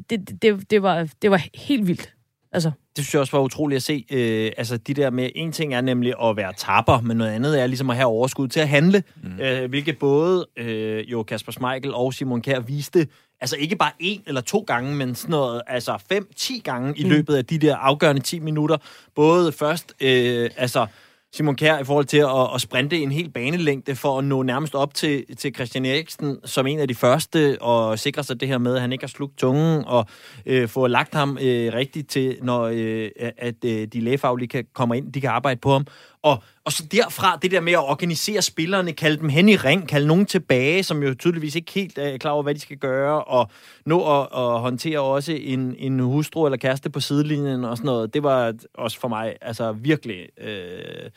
det, 0.09 0.41
det, 0.41 0.71
det, 0.71 0.81
var, 0.81 1.07
det 1.21 1.31
var 1.31 1.41
helt 1.53 1.87
vildt. 1.87 2.13
Altså. 2.57 2.71
Det 2.95 3.05
synes 3.05 3.13
jeg 3.13 3.21
også 3.21 3.37
var 3.37 3.43
utroligt 3.43 3.75
at 3.75 3.83
se. 3.83 4.05
Øh, 4.11 4.51
altså 4.57 4.77
de 4.77 4.93
der 4.93 5.09
med, 5.09 5.29
en 5.35 5.51
ting 5.51 5.73
er 5.73 5.81
nemlig 5.81 6.13
at 6.23 6.37
være 6.37 6.53
tapper, 6.57 7.01
men 7.01 7.17
noget 7.17 7.31
andet 7.31 7.61
er 7.61 7.67
ligesom 7.67 7.89
at 7.89 7.95
have 7.95 8.07
overskud 8.07 8.47
til 8.47 8.59
at 8.59 8.69
handle, 8.69 9.03
mm. 9.23 9.39
øh, 9.39 9.69
hvilket 9.69 9.97
både 9.97 10.47
øh, 10.57 11.11
jo 11.11 11.23
Kasper 11.23 11.51
Schmeichel 11.51 11.93
og 11.93 12.13
Simon 12.13 12.41
Kjær 12.41 12.59
viste, 12.59 13.07
altså 13.41 13.55
ikke 13.55 13.75
bare 13.75 13.91
en 13.99 14.21
eller 14.27 14.41
to 14.41 14.59
gange, 14.67 14.95
men 14.95 15.15
sådan 15.15 15.31
noget, 15.31 15.61
altså 15.67 15.97
fem, 16.09 16.29
ti 16.35 16.61
gange 16.63 16.93
i 16.97 17.03
mm. 17.03 17.09
løbet 17.09 17.35
af 17.35 17.45
de 17.45 17.57
der 17.57 17.75
afgørende 17.75 18.21
10 18.21 18.39
minutter. 18.39 18.77
Både 19.15 19.51
først, 19.51 19.93
øh, 20.01 20.49
altså 20.57 20.87
Simon 21.33 21.55
Kjær 21.55 21.79
i 21.79 21.83
forhold 21.83 22.05
til 22.05 22.17
at, 22.17 22.55
at 22.55 22.61
sprinte 22.61 22.97
en 22.97 23.11
hel 23.11 23.29
banelængde 23.29 23.95
for 23.95 24.17
at 24.17 24.23
nå 24.23 24.43
nærmest 24.43 24.75
op 24.75 24.93
til, 24.93 25.35
til 25.37 25.55
Christian 25.55 25.85
Eriksen 25.85 26.37
som 26.45 26.67
en 26.67 26.79
af 26.79 26.87
de 26.87 26.95
første 26.95 27.61
og 27.61 27.99
sikre 27.99 28.23
sig 28.23 28.39
det 28.39 28.47
her 28.47 28.57
med, 28.57 28.75
at 28.75 28.81
han 28.81 28.91
ikke 28.91 29.03
har 29.03 29.07
slugt 29.07 29.37
tungen 29.37 29.85
og 29.85 30.05
øh, 30.45 30.67
få 30.67 30.87
lagt 30.87 31.13
ham 31.13 31.37
øh, 31.41 31.73
rigtigt 31.73 32.09
til, 32.09 32.37
når 32.41 32.61
øh, 32.73 33.09
at 33.37 33.55
øh, 33.65 33.87
de 33.87 34.01
lægefaglige 34.01 34.47
kan 34.47 34.65
komme 34.73 34.97
ind, 34.97 35.13
de 35.13 35.21
kan 35.21 35.29
arbejde 35.29 35.59
på 35.59 35.71
ham. 35.71 35.85
Og, 36.23 36.43
og 36.65 36.71
så 36.71 36.83
derfra, 36.91 37.39
det 37.41 37.51
der 37.51 37.59
med 37.59 37.73
at 37.73 37.79
organisere 37.89 38.41
spillerne, 38.41 38.93
kalde 38.93 39.17
dem 39.17 39.29
hen 39.29 39.49
i 39.49 39.55
ring, 39.55 39.87
kalde 39.87 40.07
nogen 40.07 40.25
tilbage, 40.25 40.83
som 40.83 41.03
jo 41.03 41.13
tydeligvis 41.13 41.55
ikke 41.55 41.71
helt 41.71 41.97
er 41.97 42.17
klar 42.17 42.31
over, 42.31 42.43
hvad 42.43 42.55
de 42.55 42.59
skal 42.59 42.77
gøre, 42.77 43.23
og 43.23 43.49
nå 43.85 44.19
at, 44.19 44.21
at 44.21 44.59
håndtere 44.59 44.99
også 44.99 45.31
en, 45.31 45.75
en 45.77 45.99
hustru 45.99 46.45
eller 46.45 46.57
kæreste 46.57 46.89
på 46.89 46.99
sidelinjen 46.99 47.65
og 47.65 47.77
sådan 47.77 47.85
noget. 47.85 48.13
Det 48.13 48.23
var 48.23 48.53
også 48.73 48.99
for 48.99 49.07
mig 49.07 49.35
altså 49.41 49.71
virkelig 49.71 50.27
øh, 50.41 51.09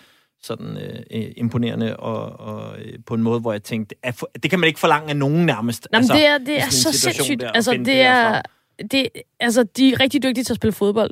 sådan 0.43 0.77
øh, 1.11 1.33
imponerende, 1.37 1.97
og, 1.97 2.41
og 2.41 2.79
øh, 2.79 2.99
på 3.07 3.15
en 3.15 3.23
måde, 3.23 3.41
hvor 3.41 3.53
jeg 3.53 3.63
tænkte, 3.63 3.95
at 4.03 4.15
for, 4.15 4.31
det 4.43 4.51
kan 4.51 4.61
man 4.61 4.67
ikke 4.67 4.81
forlange 4.81 5.11
af 5.11 5.17
nogen 5.17 5.47
nærmest. 5.47 5.89
Jamen, 5.93 6.03
altså, 6.03 6.15
det 6.15 6.27
er, 6.27 6.39
det 6.39 6.61
er 6.61 6.71
så 6.71 6.93
sindssygt. 6.93 7.41
Der, 7.41 7.51
altså, 7.51 7.73
det 7.73 8.01
er, 8.01 8.43
det, 8.91 9.09
altså, 9.41 9.63
de 9.63 9.93
er 9.93 10.01
rigtig 10.01 10.23
dygtige 10.23 10.45
til 10.45 10.53
at 10.53 10.57
spille 10.57 10.73
fodbold, 10.73 11.11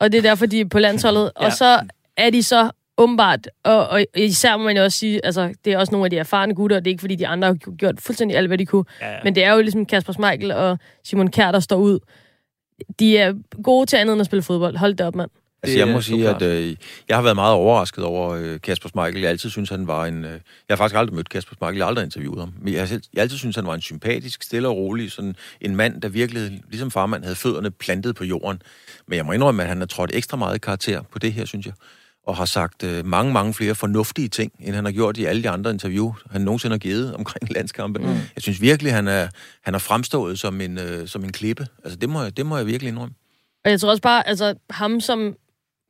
og 0.00 0.12
det 0.12 0.18
er 0.18 0.22
derfor, 0.22 0.46
de 0.46 0.60
er 0.60 0.64
på 0.64 0.78
landsholdet, 0.78 1.32
ja. 1.40 1.46
og 1.46 1.52
så 1.52 1.80
er 2.16 2.30
de 2.30 2.42
så 2.42 2.70
åbenbart, 3.00 3.48
og, 3.64 3.88
og 3.88 4.04
især 4.16 4.56
må 4.56 4.64
man 4.64 4.76
jo 4.76 4.84
også 4.84 4.98
sige, 4.98 5.24
altså, 5.24 5.54
det 5.64 5.72
er 5.72 5.78
også 5.78 5.92
nogle 5.92 6.06
af 6.06 6.10
de 6.10 6.18
erfarne 6.18 6.54
gutter, 6.54 6.76
og 6.76 6.84
det 6.84 6.90
er 6.90 6.92
ikke, 6.92 7.00
fordi 7.00 7.14
de 7.14 7.26
andre 7.26 7.48
har 7.48 7.76
gjort 7.76 8.00
fuldstændig 8.00 8.36
alt, 8.36 8.48
hvad 8.48 8.58
de 8.58 8.66
kunne. 8.66 8.84
Ja, 9.00 9.10
ja. 9.12 9.18
Men 9.24 9.34
det 9.34 9.44
er 9.44 9.52
jo 9.52 9.60
ligesom 9.60 9.86
Kasper 9.86 10.12
Schmeichel 10.12 10.52
og 10.52 10.78
Simon 11.04 11.30
Kjær, 11.30 11.52
der 11.52 11.60
står 11.60 11.76
ud. 11.76 11.98
De 12.98 13.18
er 13.18 13.34
gode 13.62 13.86
til 13.86 13.96
andet 13.96 14.12
end 14.12 14.20
at 14.20 14.26
spille 14.26 14.42
fodbold. 14.42 14.76
Hold 14.76 14.94
det 14.94 15.06
op, 15.06 15.14
mand. 15.14 15.30
Altså, 15.62 15.78
jeg 15.78 15.88
må 15.88 16.00
sige, 16.00 16.28
at 16.28 16.42
øh, 16.42 16.76
jeg 17.08 17.16
har 17.16 17.22
været 17.22 17.36
meget 17.36 17.54
overrasket 17.54 18.04
over 18.04 18.30
øh, 18.30 18.60
Kasper 18.60 18.88
Schmeichel. 18.88 19.20
Jeg 19.20 19.30
altid 19.30 19.50
synes, 19.50 19.70
han 19.70 19.86
var 19.86 20.06
en... 20.06 20.24
Øh, 20.24 20.30
jeg 20.30 20.40
har 20.70 20.76
faktisk 20.76 20.98
aldrig 20.98 21.16
mødt 21.16 21.28
Kasper 21.28 21.54
Schmeichel, 21.54 21.76
jeg 21.76 21.84
har 21.84 21.88
aldrig 21.88 22.04
interviewet 22.04 22.40
ham. 22.40 22.52
Men 22.62 22.74
jeg 22.74 22.88
selv, 22.88 23.02
jeg 23.14 23.22
altid 23.22 23.38
synes, 23.38 23.56
han 23.56 23.66
var 23.66 23.74
en 23.74 23.80
sympatisk, 23.80 24.42
stille 24.42 24.68
og 24.68 24.76
rolig, 24.76 25.12
sådan 25.12 25.36
en 25.60 25.76
mand, 25.76 26.02
der 26.02 26.08
virkelig, 26.08 26.60
ligesom 26.68 26.90
farmand, 26.90 27.22
havde 27.22 27.36
fødderne 27.36 27.70
plantet 27.70 28.14
på 28.14 28.24
jorden. 28.24 28.62
Men 29.06 29.16
jeg 29.16 29.26
må 29.26 29.32
indrømme, 29.32 29.62
at 29.62 29.68
han 29.68 29.78
har 29.78 29.86
trådt 29.86 30.10
ekstra 30.14 30.36
meget 30.36 30.60
karakter 30.60 31.02
på 31.12 31.18
det 31.18 31.32
her, 31.32 31.44
synes 31.44 31.66
jeg 31.66 31.74
og 32.26 32.36
har 32.36 32.44
sagt 32.44 32.82
øh, 32.82 33.06
mange, 33.06 33.32
mange 33.32 33.54
flere 33.54 33.74
fornuftige 33.74 34.28
ting, 34.28 34.52
end 34.60 34.74
han 34.74 34.84
har 34.84 34.92
gjort 34.92 35.16
i 35.16 35.24
alle 35.24 35.42
de 35.42 35.50
andre 35.50 35.70
interview, 35.70 36.12
han 36.30 36.40
nogensinde 36.40 36.74
har 36.74 36.78
givet 36.78 37.14
omkring 37.14 37.52
landskampe. 37.56 38.00
Mm. 38.00 38.06
Jeg 38.06 38.42
synes 38.42 38.60
virkelig, 38.60 38.92
han 38.92 39.08
er, 39.08 39.28
han 39.62 39.74
er 39.74 39.78
fremstået 39.78 40.38
som 40.38 40.60
en, 40.60 40.78
øh, 40.78 41.08
som 41.08 41.24
en 41.24 41.32
klippe. 41.32 41.66
Altså, 41.84 41.98
det 41.98 42.08
må, 42.08 42.22
jeg, 42.22 42.36
det 42.36 42.46
må 42.46 42.56
jeg 42.56 42.66
virkelig 42.66 42.88
indrømme. 42.88 43.14
Og 43.64 43.70
jeg 43.70 43.80
tror 43.80 43.90
også 43.90 44.02
bare, 44.02 44.28
altså 44.28 44.54
ham 44.70 45.00
som 45.00 45.34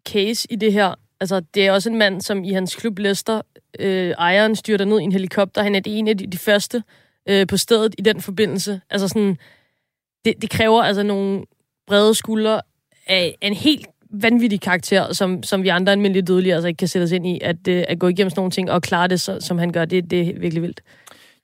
case 0.09 0.47
i 0.51 0.57
det 0.57 0.73
her, 0.73 0.95
altså 1.21 1.43
det 1.55 1.67
er 1.67 1.73
også 1.73 1.91
en 1.91 1.99
mand, 1.99 2.21
som 2.21 2.45
i 2.45 2.53
hans 2.53 2.75
klub 2.75 2.99
Leicester, 2.99 3.43
øh, 3.79 4.11
ejeren 4.11 4.57
styrter 4.57 4.85
ned 4.85 5.01
i 5.01 5.03
en 5.03 5.13
helikopter. 5.13 5.63
Han 5.63 5.75
er 5.75 5.81
det 5.81 5.99
en 5.99 6.09
af 6.09 6.19
de, 6.19 6.27
de 6.27 6.39
første 6.39 6.83
øh, 7.29 7.47
på 7.47 7.57
stedet 7.57 7.95
i 7.99 8.03
den 8.03 8.21
forbindelse. 8.21 8.81
Altså 8.91 9.09
sådan, 9.09 9.39
det, 10.25 10.35
det 10.43 10.51
kræver 10.51 10.83
altså 10.83 11.03
nogle 11.03 11.45
brede 11.87 12.15
skuldre 12.15 12.61
af 13.07 13.37
en 13.41 13.55
helt 13.55 13.87
vanvittig 14.13 14.61
karakter, 14.61 15.13
som, 15.13 15.43
som 15.43 15.63
vi 15.63 15.69
andre 15.69 15.93
almindelige 15.93 16.23
dødelige 16.23 16.55
altså 16.55 16.69
ikke 16.69 16.79
kan 16.79 16.89
sætte 16.89 17.05
os 17.05 17.13
ind 17.13 17.27
i, 17.27 17.39
at, 17.43 17.69
øh, 17.69 17.85
at 17.89 17.99
gå 17.99 18.09
igennem 18.09 18.31
sådan 18.31 18.41
nogle 18.41 18.51
ting 18.51 18.71
og 18.71 18.83
klare 18.83 19.09
det, 19.09 19.21
så, 19.21 19.41
som 19.41 19.59
han 19.59 19.73
gør, 19.73 19.85
det, 19.85 20.11
det 20.11 20.21
er 20.21 20.41
virkelig 20.41 20.63
vildt. 20.63 20.81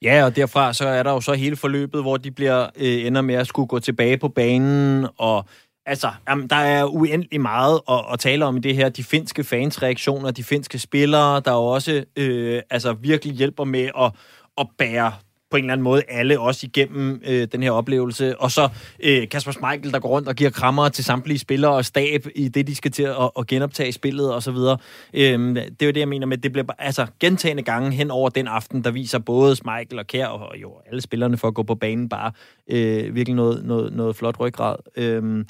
Ja, 0.03 0.25
og 0.25 0.37
derfra 0.37 0.73
så 0.73 0.89
er 0.89 1.03
der 1.03 1.13
jo 1.13 1.21
så 1.21 1.33
hele 1.33 1.57
forløbet, 1.57 2.03
hvor 2.03 2.17
de 2.17 2.31
bliver 2.31 2.67
øh, 2.77 3.07
ender 3.07 3.21
med 3.21 3.35
at 3.35 3.47
skulle 3.47 3.67
gå 3.67 3.79
tilbage 3.79 4.19
på 4.19 4.29
banen, 4.29 5.07
og 5.19 5.45
altså, 5.87 6.11
jamen, 6.29 6.49
der 6.49 6.57
er 6.57 6.85
uendelig 6.85 7.41
meget 7.41 7.81
at, 7.91 8.05
at 8.13 8.19
tale 8.19 8.45
om 8.45 8.57
i 8.57 8.61
det 8.61 8.75
her. 8.75 8.89
De 8.89 9.05
finske 9.05 9.45
fans 9.45 9.83
reaktioner, 9.83 10.31
de 10.31 10.45
finske 10.45 10.79
spillere, 10.79 11.41
der 11.41 11.53
jo 11.53 11.67
også 11.67 12.05
øh, 12.17 12.63
altså, 12.71 12.93
virkelig 12.93 13.35
hjælper 13.35 13.65
med 13.65 13.91
at, 14.01 14.13
at 14.59 14.67
bære 14.79 15.13
på 15.50 15.57
en 15.57 15.65
eller 15.65 15.73
anden 15.73 15.85
måde 15.85 16.03
alle 16.09 16.41
også 16.41 16.67
igennem 16.67 17.23
øh, 17.26 17.49
den 17.53 17.62
her 17.62 17.71
oplevelse. 17.71 18.38
Og 18.41 18.50
så 18.50 18.69
øh, 19.00 19.29
Kasper 19.29 19.53
Schmeichel, 19.53 19.93
der 19.93 19.99
går 19.99 20.09
rundt 20.09 20.29
og 20.29 20.35
giver 20.35 20.50
krammer 20.50 20.88
til 20.88 21.05
samtlige 21.05 21.38
spillere 21.38 21.73
og 21.73 21.85
stab 21.85 22.26
i 22.35 22.49
det, 22.49 22.67
de 22.67 22.75
skal 22.75 22.91
til 22.91 23.03
at, 23.03 23.31
at 23.38 23.47
genoptage 23.47 23.93
spillet 23.93 24.35
og 24.35 24.43
så 24.43 24.50
videre. 24.50 24.79
Øh, 25.15 25.55
det 25.55 25.83
er 25.83 25.87
jo 25.87 25.93
det, 25.93 26.00
jeg 26.00 26.09
mener 26.09 26.26
med, 26.26 26.38
det 26.38 26.53
bliver 26.53 26.67
altså 26.79 27.07
gentagende 27.21 27.62
gange 27.62 27.91
hen 27.91 28.11
over 28.11 28.29
den 28.29 28.47
aften, 28.47 28.85
der 28.85 28.91
viser 28.91 29.19
både 29.19 29.57
Schmeichel 29.57 29.99
og 29.99 30.07
Kær 30.07 30.26
og 30.26 30.57
jo 30.62 30.73
alle 30.87 31.00
spillerne 31.00 31.37
for 31.37 31.49
at 31.49 31.55
gå 31.55 31.62
på 31.62 31.75
banen 31.75 32.09
bare 32.09 32.33
øh, 32.71 33.15
virkelig 33.15 33.35
noget, 33.35 33.65
noget, 33.65 33.93
noget 33.93 34.17
flot 34.17 34.41
ryggrad. 34.41 34.76
Øh, 34.97 35.45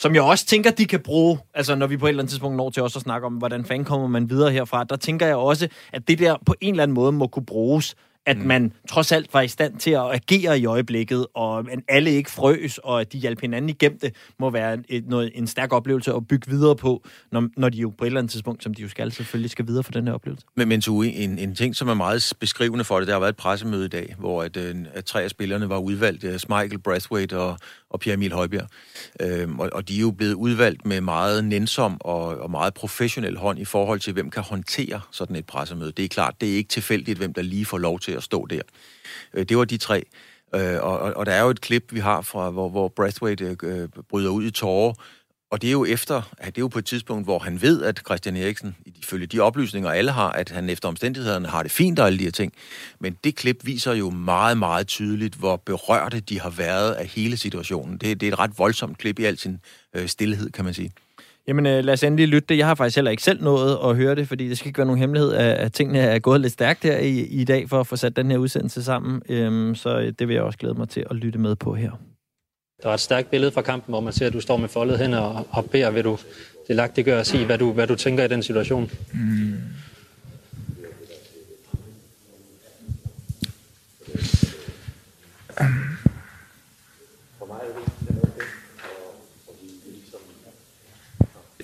som 0.00 0.14
jeg 0.14 0.22
også 0.22 0.46
tænker, 0.46 0.70
de 0.70 0.86
kan 0.86 1.00
bruge, 1.00 1.38
altså 1.54 1.74
når 1.74 1.86
vi 1.86 1.96
på 1.96 2.06
et 2.06 2.08
eller 2.08 2.22
andet 2.22 2.30
tidspunkt 2.30 2.56
når 2.56 2.70
til 2.70 2.82
også 2.82 2.98
at 2.98 3.02
snakke 3.02 3.26
om, 3.26 3.34
hvordan 3.34 3.64
fanden 3.64 3.84
kommer 3.84 4.08
man 4.08 4.30
videre 4.30 4.50
herfra, 4.50 4.84
der 4.84 4.96
tænker 4.96 5.26
jeg 5.26 5.36
også, 5.36 5.68
at 5.92 6.08
det 6.08 6.18
der 6.18 6.36
på 6.46 6.54
en 6.60 6.74
eller 6.74 6.82
anden 6.82 6.94
måde 6.94 7.12
må 7.12 7.26
kunne 7.26 7.46
bruges 7.46 7.96
at 8.26 8.38
mm. 8.38 8.46
man 8.46 8.72
trods 8.88 9.12
alt 9.12 9.34
var 9.34 9.40
i 9.40 9.48
stand 9.48 9.76
til 9.76 9.90
at 9.90 10.12
agere 10.12 10.58
i 10.58 10.66
øjeblikket, 10.66 11.26
og 11.34 11.58
at 11.58 11.78
alle 11.88 12.10
ikke 12.10 12.30
frøs, 12.30 12.78
og 12.78 13.00
at 13.00 13.12
de 13.12 13.18
hjalp 13.18 13.40
hinanden 13.40 13.68
igennem 13.68 13.98
det, 13.98 14.14
må 14.38 14.50
være 14.50 14.78
et, 14.88 15.08
noget, 15.08 15.30
en 15.34 15.46
stærk 15.46 15.72
oplevelse 15.72 16.12
at 16.12 16.28
bygge 16.28 16.50
videre 16.50 16.76
på, 16.76 17.04
når, 17.32 17.48
når 17.56 17.68
de 17.68 17.78
jo 17.78 17.90
på 17.98 18.04
et 18.04 18.06
eller 18.06 18.20
andet 18.20 18.30
tidspunkt, 18.30 18.62
som 18.62 18.74
de 18.74 18.82
jo 18.82 18.88
skal, 18.88 19.12
selvfølgelig 19.12 19.50
skal 19.50 19.66
videre 19.66 19.82
for 19.82 19.92
den 19.92 20.06
her 20.06 20.14
oplevelse. 20.14 20.46
Men, 20.56 20.68
men 20.68 20.80
Tue, 20.80 21.08
en, 21.08 21.38
en 21.38 21.54
ting, 21.54 21.76
som 21.76 21.88
er 21.88 21.94
meget 21.94 22.32
beskrivende 22.40 22.84
for 22.84 22.98
det, 22.98 23.08
der 23.08 23.14
har 23.14 23.20
været 23.20 23.30
et 23.30 23.36
pressemøde 23.36 23.84
i 23.84 23.88
dag, 23.88 24.14
hvor 24.18 24.42
at, 24.42 24.56
øh, 24.56 24.74
at 24.94 25.04
tre 25.04 25.22
af 25.22 25.30
spillerne 25.30 25.68
var 25.68 25.78
udvalgt, 25.78 26.24
uh, 26.24 26.30
Michael 26.30 26.78
Brathwaite 26.78 27.38
og, 27.38 27.58
og 27.90 28.00
Pierre 28.00 28.14
Emil 28.14 28.32
Højbjerg. 28.32 28.68
Øhm, 29.20 29.60
og, 29.60 29.70
og 29.72 29.88
de 29.88 29.96
er 29.96 30.00
jo 30.00 30.10
blevet 30.10 30.34
udvalgt 30.34 30.86
med 30.86 31.00
meget 31.00 31.44
nænsom 31.44 31.96
og, 32.00 32.26
og 32.26 32.50
meget 32.50 32.74
professionel 32.74 33.36
hånd 33.36 33.58
i 33.58 33.64
forhold 33.64 34.00
til, 34.00 34.12
hvem 34.12 34.30
kan 34.30 34.42
håndtere 34.42 35.00
sådan 35.10 35.36
et 35.36 35.46
pressemøde. 35.46 35.92
Det 35.92 36.04
er 36.04 36.08
klart, 36.08 36.34
det 36.40 36.52
er 36.52 36.56
ikke 36.56 36.68
tilfældigt, 36.68 37.18
hvem 37.18 37.32
der 37.32 37.42
lige 37.42 37.64
får 37.64 37.78
lov 37.78 38.00
til 38.00 38.09
at 38.16 38.22
stå 38.22 38.46
der. 38.46 38.62
Øh, 39.34 39.44
det 39.44 39.58
var 39.58 39.64
de 39.64 39.76
tre. 39.76 40.04
Øh, 40.54 40.78
og, 40.80 40.98
og, 40.98 41.16
og 41.16 41.26
der 41.26 41.32
er 41.32 41.42
jo 41.42 41.50
et 41.50 41.60
klip, 41.60 41.84
vi 41.90 42.00
har 42.00 42.20
fra, 42.20 42.50
hvor, 42.50 42.68
hvor 42.68 42.88
Brathwaite 42.88 43.44
øh, 43.44 43.56
øh, 43.62 43.88
bryder 44.08 44.30
ud 44.30 44.44
i 44.44 44.50
tårer, 44.50 44.94
og 45.50 45.62
det 45.62 45.68
er 45.68 45.72
jo 45.72 45.84
efter, 45.84 46.22
at 46.38 46.46
det 46.46 46.60
er 46.60 46.62
jo 46.62 46.68
på 46.68 46.78
et 46.78 46.84
tidspunkt, 46.84 47.26
hvor 47.26 47.38
han 47.38 47.62
ved, 47.62 47.82
at 47.82 48.02
Christian 48.06 48.36
Eriksen, 48.36 48.76
ifølge 48.86 49.26
de 49.26 49.40
oplysninger, 49.40 49.90
alle 49.90 50.10
har, 50.10 50.30
at 50.30 50.50
han 50.50 50.70
efter 50.70 50.88
omstændighederne 50.88 51.48
har 51.48 51.62
det 51.62 51.72
fint 51.72 51.98
og 51.98 52.06
alle 52.06 52.18
de 52.18 52.24
her 52.24 52.30
ting. 52.30 52.52
Men 52.98 53.16
det 53.24 53.36
klip 53.36 53.66
viser 53.66 53.92
jo 53.92 54.10
meget, 54.10 54.58
meget 54.58 54.86
tydeligt, 54.86 55.34
hvor 55.34 55.56
berørte 55.56 56.20
de 56.20 56.40
har 56.40 56.50
været 56.50 56.92
af 56.92 57.06
hele 57.06 57.36
situationen. 57.36 57.98
Det, 57.98 58.20
det 58.20 58.28
er 58.28 58.32
et 58.32 58.38
ret 58.38 58.58
voldsomt 58.58 58.98
klip 58.98 59.18
i 59.18 59.24
al 59.24 59.38
sin 59.38 59.60
øh, 59.94 60.08
stillhed, 60.08 60.50
kan 60.50 60.64
man 60.64 60.74
sige. 60.74 60.92
Jamen 61.48 61.66
øh, 61.66 61.84
lad 61.84 61.94
os 61.94 62.02
endelig 62.02 62.28
lytte 62.28 62.46
det. 62.48 62.58
Jeg 62.58 62.66
har 62.66 62.74
faktisk 62.74 62.96
heller 62.96 63.10
ikke 63.10 63.22
selv 63.22 63.42
nået 63.42 63.78
at 63.84 63.96
høre 63.96 64.14
det, 64.14 64.28
fordi 64.28 64.48
det 64.48 64.58
skal 64.58 64.68
ikke 64.68 64.78
være 64.78 64.86
nogen 64.86 65.00
hemmelighed, 65.00 65.32
at, 65.32 65.56
at 65.56 65.72
tingene 65.72 65.98
er 65.98 66.18
gået 66.18 66.40
lidt 66.40 66.52
stærkt 66.52 66.84
her 66.84 66.98
i, 66.98 67.18
i 67.20 67.44
dag 67.44 67.68
for 67.68 67.80
at 67.80 67.86
få 67.86 67.96
sat 67.96 68.16
den 68.16 68.30
her 68.30 68.38
udsendelse 68.38 68.82
sammen. 68.82 69.22
Øhm, 69.28 69.74
så 69.74 69.98
øh, 69.98 70.12
det 70.18 70.28
vil 70.28 70.34
jeg 70.34 70.42
også 70.42 70.58
glæde 70.58 70.74
mig 70.74 70.88
til 70.88 71.06
at 71.10 71.16
lytte 71.16 71.38
med 71.38 71.56
på 71.56 71.74
her. 71.74 71.90
Der 72.82 72.88
er 72.88 72.94
et 72.94 73.00
stærkt 73.00 73.30
billede 73.30 73.52
fra 73.52 73.62
kampen, 73.62 73.92
hvor 73.92 74.00
man 74.00 74.12
ser, 74.12 74.26
at 74.26 74.32
du 74.32 74.40
står 74.40 74.56
med 74.56 74.68
foldet 74.68 74.98
hen 74.98 75.14
og, 75.14 75.46
og 75.50 75.70
beder, 75.70 75.90
vil 75.90 76.04
du 76.04 76.18
det 76.68 76.76
lagt 76.76 76.96
det 76.96 77.04
gør 77.04 77.20
at 77.20 77.26
sige, 77.26 77.46
hvad 77.46 77.58
du, 77.58 77.72
hvad 77.72 77.86
du 77.86 77.94
tænker 77.94 78.24
i 78.24 78.28
den 78.28 78.42
situation. 78.42 78.90
Mm. 79.12 79.54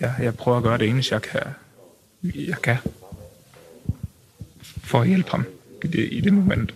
Ja, 0.01 0.13
jeg 0.19 0.37
prøver 0.37 0.59
at 0.59 0.65
gøre 0.65 0.79
det 0.79 0.89
eneste, 0.89 1.15
jeg 1.15 1.23
kan, 1.23 1.41
jeg 2.23 2.63
kan 2.63 2.77
for 4.63 5.01
at 5.01 5.09
hjælpe 5.09 5.31
ham 5.31 5.45
i 5.85 5.87
det, 5.87 6.09
i 6.13 6.21
det 6.21 6.33
moment. 6.33 6.75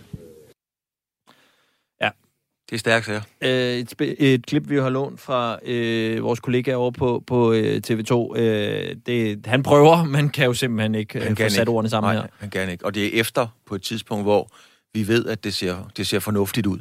Det 2.71 2.77
er 2.77 2.79
stærkt, 2.79 3.07
ja. 3.09 3.21
Øh, 3.41 3.79
et, 3.79 3.93
et 4.19 4.45
klip, 4.45 4.69
vi 4.69 4.75
har 4.77 4.89
lånt 4.89 5.19
fra 5.19 5.59
øh, 5.65 6.23
vores 6.23 6.39
kollega 6.39 6.73
over 6.73 6.91
på, 6.91 7.23
på 7.27 7.53
øh, 7.53 7.81
TV2. 7.87 8.37
Øh, 8.37 8.95
det, 9.05 9.45
han 9.45 9.63
prøver, 9.63 10.03
men 10.15 10.29
kan 10.29 10.45
jo 10.45 10.53
simpelthen 10.53 10.95
ikke 10.95 11.19
han 11.19 11.31
øh, 11.31 11.37
få 11.37 11.49
sat 11.49 11.59
ikke. 11.59 11.71
ordene 11.71 11.89
sammen 11.89 12.07
Nej, 12.15 12.21
her. 12.21 12.29
han 12.37 12.49
kan 12.49 12.69
ikke. 12.69 12.85
Og 12.85 12.95
det 12.95 13.05
er 13.05 13.19
efter 13.19 13.47
på 13.65 13.75
et 13.75 13.81
tidspunkt, 13.81 14.25
hvor 14.25 14.49
vi 14.93 15.07
ved, 15.07 15.25
at 15.25 15.43
det 15.43 15.53
ser, 15.53 15.91
det 15.97 16.07
ser 16.07 16.19
fornuftigt 16.19 16.67
ud. 16.67 16.79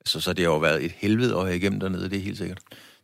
Altså, 0.00 0.20
så 0.20 0.32
det 0.32 0.44
har 0.44 0.52
jo 0.52 0.58
været 0.58 0.84
et 0.84 0.92
helvede 0.96 1.36
at 1.36 1.44
have 1.44 1.56
igennem 1.56 1.80
dernede, 1.80 2.10
det 2.10 2.18
er 2.18 2.22
helt 2.22 2.38
sikkert. 2.38 2.58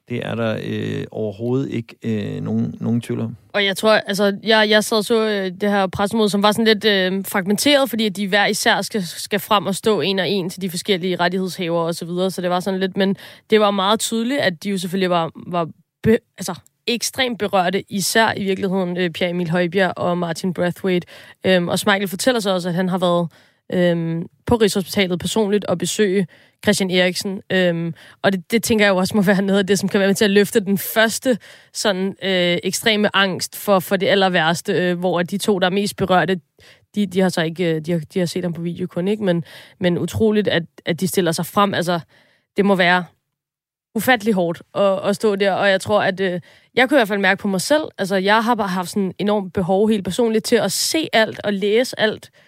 Det 0.09 0.27
er 0.27 0.35
der 0.35 0.59
øh, 0.65 1.05
overhovedet 1.11 1.71
ikke 1.71 1.97
øh, 2.03 2.43
nogen, 2.43 2.75
nogen 2.81 3.01
tvivl 3.01 3.21
om. 3.21 3.37
Og 3.53 3.65
jeg 3.65 3.77
tror, 3.77 3.93
altså, 3.93 4.39
jeg, 4.43 4.71
jeg 4.71 4.85
sad 4.85 4.99
og 4.99 5.05
så 5.05 5.29
øh, 5.29 5.51
det 5.61 5.71
her 5.71 5.87
pressemøde, 5.87 6.29
som 6.29 6.43
var 6.43 6.53
sådan 6.53 6.65
lidt 6.65 6.85
øh, 6.85 7.25
fragmenteret, 7.25 7.91
fordi 7.91 8.09
de 8.09 8.29
hver 8.29 8.47
især 8.47 8.83
skal, 8.83 9.03
skal 9.07 9.41
frem 9.41 9.67
og 9.67 9.75
stå 9.75 10.01
en 10.01 10.19
og 10.19 10.29
en 10.29 10.51
til 10.51 10.63
de 10.63 10.71
forskellige 10.71 11.17
rettighedshaver 11.17 11.81
og 11.81 11.95
så 11.95 12.05
videre, 12.05 12.31
så 12.31 12.43
det 12.43 12.51
var 12.51 12.61
sådan 12.61 12.81
lidt, 12.81 12.97
men 12.97 13.17
det 13.51 13.61
var 13.61 13.71
meget 13.71 14.01
tydeligt, 14.01 14.41
at 14.41 14.65
de 14.65 14.71
jo 14.71 14.79
selvfølgelig 14.79 15.11
var, 15.11 15.31
var 15.47 15.69
be, 16.03 16.19
altså, 16.39 16.55
ekstremt 16.87 17.39
berørte, 17.39 17.93
især 17.93 18.33
i 18.37 18.45
virkeligheden 18.45 18.97
øh, 18.97 19.11
Pierre 19.11 19.31
Emil 19.31 19.51
Højbjerg 19.51 19.93
og 19.97 20.19
Martin 20.19 20.55
Brathwaite. 20.55 21.07
Øhm, 21.47 21.69
og 21.69 21.79
Smeichel 21.79 22.09
fortæller 22.09 22.41
så 22.41 22.51
også, 22.51 22.69
at 22.69 22.75
han 22.75 22.89
har 22.89 22.99
været 22.99 23.29
øhm, 23.73 24.27
på 24.47 24.57
Rigshospitalet 24.57 25.21
personligt 25.21 25.65
og 25.65 25.79
besøge 25.79 26.27
Christian 26.65 26.91
Eriksen. 26.91 27.43
Øhm, 27.53 27.95
og 28.23 28.33
det, 28.33 28.51
det 28.51 28.63
tænker 28.63 28.85
jeg 28.85 28.91
jo 28.91 28.97
også 28.97 29.17
må 29.17 29.23
være 29.23 29.43
noget 29.43 29.59
af 29.59 29.67
det, 29.67 29.79
som 29.79 29.89
kan 29.89 30.01
være 30.01 30.09
med 30.09 30.15
til 30.15 30.25
at 30.25 30.31
løfte 30.31 30.61
den 30.61 30.79
første 30.79 31.39
sådan 31.73 32.07
øh, 32.23 32.59
ekstreme 32.63 33.17
angst 33.17 33.57
for, 33.57 33.79
for 33.79 33.97
det 33.97 34.09
aller 34.09 34.29
værste, 34.29 34.73
øh, 34.73 34.99
hvor 34.99 35.23
de 35.23 35.39
to, 35.39 35.59
der 35.59 35.67
er 35.67 35.71
mest 35.71 35.97
berørte, 35.97 36.41
de, 36.95 37.07
de 37.07 37.21
har 37.21 37.29
så 37.29 37.43
ikke, 37.43 37.75
øh, 37.75 37.81
de 37.81 37.93
har, 37.93 38.01
de 38.15 38.19
har 38.19 38.27
set 38.27 38.45
ham 38.45 38.53
på 38.53 38.63
video 38.63 38.87
kun, 38.87 39.09
ikke? 39.09 39.25
Men, 39.25 39.45
men 39.81 39.99
utroligt, 39.99 40.49
at, 40.49 40.63
at 40.87 41.01
de 41.01 41.09
stiller 41.09 41.33
sig 41.33 41.47
frem. 41.47 41.75
Altså, 41.75 42.01
det 42.57 42.65
må 42.65 42.75
være 42.75 43.05
ufattelig 43.95 44.35
hårdt 44.35 44.63
at, 44.75 45.09
at 45.09 45.17
stå 45.17 45.37
der, 45.37 45.53
og 45.53 45.71
jeg 45.71 45.81
tror, 45.81 46.03
at 46.03 46.21
øh, 46.21 46.41
jeg 46.75 46.89
kunne 46.89 46.97
i 46.97 46.99
hvert 46.99 47.09
fald 47.09 47.21
mærke 47.21 47.41
på 47.41 47.49
mig 47.49 47.61
selv, 47.61 47.83
altså 47.99 48.17
jeg 48.17 48.45
har 48.45 48.55
bare 48.55 48.69
haft 48.69 48.89
sådan 48.89 49.13
enormt 49.19 49.53
behov 49.53 49.89
helt 49.89 50.05
personligt 50.05 50.45
til 50.45 50.57
at 50.57 50.73
se 50.73 51.09
alt 51.13 51.41
og 51.45 51.53
læse 51.53 52.01
alt, 52.01 52.31
øh, 52.35 52.43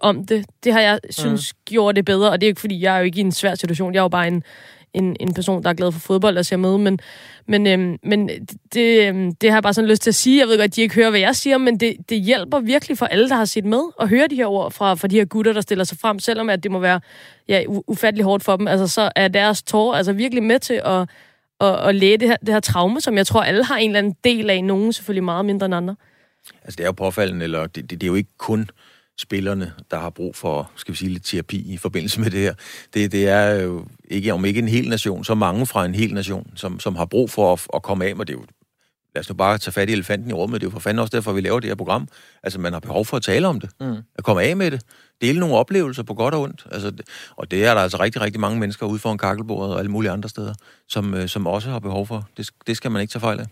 om 0.00 0.26
det. 0.26 0.46
Det 0.64 0.72
har 0.72 0.80
jeg 0.80 1.00
synes 1.10 1.54
mm. 1.54 1.58
gjorde 1.64 1.96
det 1.96 2.04
bedre, 2.04 2.30
og 2.30 2.40
det 2.40 2.46
er 2.46 2.48
ikke 2.48 2.60
fordi, 2.60 2.82
jeg 2.82 2.94
er 2.94 2.98
jo 2.98 3.04
ikke 3.04 3.18
i 3.18 3.20
en 3.20 3.32
svær 3.32 3.54
situation. 3.54 3.94
Jeg 3.94 3.98
er 3.98 4.04
jo 4.04 4.08
bare 4.08 4.28
en, 4.28 4.42
en, 4.94 5.16
en 5.20 5.34
person, 5.34 5.62
der 5.62 5.70
er 5.70 5.74
glad 5.74 5.92
for 5.92 6.00
fodbold 6.00 6.38
og 6.38 6.46
ser 6.46 6.56
med, 6.56 6.78
men, 6.78 6.98
men, 7.46 7.66
øhm, 7.66 7.98
men 8.02 8.28
det, 8.74 9.08
øhm, 9.08 9.34
det 9.34 9.50
har 9.50 9.56
jeg 9.56 9.62
bare 9.62 9.74
sådan 9.74 9.90
lyst 9.90 10.02
til 10.02 10.10
at 10.10 10.14
sige. 10.14 10.40
Jeg 10.40 10.48
ved 10.48 10.58
godt, 10.58 10.64
at 10.64 10.76
de 10.76 10.80
ikke 10.80 10.94
hører, 10.94 11.10
hvad 11.10 11.20
jeg 11.20 11.36
siger, 11.36 11.58
men 11.58 11.80
det, 11.80 11.96
det 12.08 12.20
hjælper 12.20 12.60
virkelig 12.60 12.98
for 12.98 13.06
alle, 13.06 13.28
der 13.28 13.34
har 13.34 13.44
set 13.44 13.64
med, 13.64 13.82
at 14.00 14.08
høre 14.08 14.26
de 14.30 14.36
her 14.36 14.46
ord 14.46 14.72
fra, 14.72 14.94
fra 14.94 15.08
de 15.08 15.16
her 15.16 15.24
gutter, 15.24 15.52
der 15.52 15.60
stiller 15.60 15.84
sig 15.84 15.98
frem, 15.98 16.18
selvom 16.18 16.50
at 16.50 16.62
det 16.62 16.70
må 16.70 16.78
være 16.78 17.00
ja, 17.48 17.62
ufattelig 17.68 18.24
hårdt 18.24 18.44
for 18.44 18.56
dem. 18.56 18.68
Altså, 18.68 18.86
så 18.86 19.10
er 19.16 19.28
deres 19.28 19.62
tårer 19.62 19.96
altså 19.96 20.12
virkelig 20.12 20.42
med 20.42 20.58
til 20.58 20.80
at, 20.84 21.08
at, 21.60 21.88
at 21.88 21.94
læge 21.94 22.18
det 22.18 22.28
her, 22.28 22.36
det 22.36 22.48
her 22.48 22.60
traume, 22.60 23.00
som 23.00 23.16
jeg 23.16 23.26
tror, 23.26 23.42
alle 23.42 23.64
har 23.64 23.76
en 23.76 23.90
eller 23.90 23.98
anden 23.98 24.16
del 24.24 24.50
af. 24.50 24.64
Nogen 24.64 24.92
selvfølgelig 24.92 25.24
meget 25.24 25.44
mindre 25.44 25.66
end 25.66 25.74
andre. 25.74 25.96
Altså, 26.62 26.76
det 26.76 26.80
er 26.80 26.88
jo 26.88 26.92
påfaldende, 26.92 27.44
eller 27.44 27.66
det, 27.66 27.90
det, 27.90 27.90
det 27.90 28.02
er 28.02 28.06
jo 28.06 28.14
ikke 28.14 28.30
kun 28.38 28.70
spillerne, 29.18 29.72
der 29.90 29.98
har 29.98 30.10
brug 30.10 30.36
for, 30.36 30.70
skal 30.76 30.92
vi 30.92 30.98
sige, 30.98 31.08
lidt 31.08 31.24
terapi 31.24 31.72
i 31.72 31.76
forbindelse 31.76 32.20
med 32.20 32.30
det 32.30 32.40
her. 32.40 32.54
Det, 32.94 33.12
det 33.12 33.28
er 33.28 33.50
jo 33.50 33.86
ikke, 34.04 34.32
om 34.32 34.44
ikke 34.44 34.58
en 34.58 34.68
hel 34.68 34.88
nation, 34.88 35.24
så 35.24 35.34
mange 35.34 35.66
fra 35.66 35.84
en 35.84 35.94
hel 35.94 36.14
nation, 36.14 36.52
som, 36.54 36.80
som 36.80 36.96
har 36.96 37.04
brug 37.04 37.30
for 37.30 37.52
at, 37.52 37.66
at 37.74 37.82
komme 37.82 38.04
af 38.04 38.16
med 38.16 38.26
det. 38.26 38.32
Er 38.32 38.38
jo, 38.38 38.44
lad 39.14 39.20
os 39.20 39.28
nu 39.28 39.34
bare 39.34 39.58
tage 39.58 39.72
fat 39.72 39.90
i 39.90 39.92
elefanten 39.92 40.30
i 40.30 40.32
rummet. 40.32 40.60
Det 40.60 40.66
er 40.66 40.70
jo 40.70 40.72
for 40.72 40.80
fanden 40.80 40.98
også 40.98 41.16
derfor, 41.16 41.32
vi 41.32 41.40
laver 41.40 41.60
det 41.60 41.70
her 41.70 41.74
program. 41.74 42.08
Altså, 42.42 42.60
man 42.60 42.72
har 42.72 42.80
behov 42.80 43.04
for 43.04 43.16
at 43.16 43.22
tale 43.22 43.48
om 43.48 43.60
det. 43.60 43.70
Mm. 43.80 43.96
At 44.14 44.24
komme 44.24 44.42
af 44.42 44.56
med 44.56 44.70
det. 44.70 44.82
Dele 45.20 45.40
nogle 45.40 45.54
oplevelser 45.54 46.02
på 46.02 46.14
godt 46.14 46.34
og 46.34 46.40
ondt. 46.40 46.66
Altså, 46.70 46.92
og 47.36 47.50
det 47.50 47.64
er 47.64 47.74
der 47.74 47.80
altså 47.80 48.00
rigtig, 48.00 48.22
rigtig 48.22 48.40
mange 48.40 48.60
mennesker 48.60 48.86
ude 48.86 48.98
foran 48.98 49.18
kakkelbordet 49.18 49.72
og 49.72 49.78
alle 49.78 49.90
mulige 49.90 50.10
andre 50.10 50.28
steder, 50.28 50.54
som, 50.88 51.14
øh, 51.14 51.28
som 51.28 51.46
også 51.46 51.70
har 51.70 51.78
behov 51.78 52.06
for. 52.06 52.28
Det, 52.36 52.50
det 52.66 52.76
skal 52.76 52.90
man 52.90 53.02
ikke 53.02 53.12
tage 53.12 53.20
fejl 53.20 53.40
af. 53.40 53.46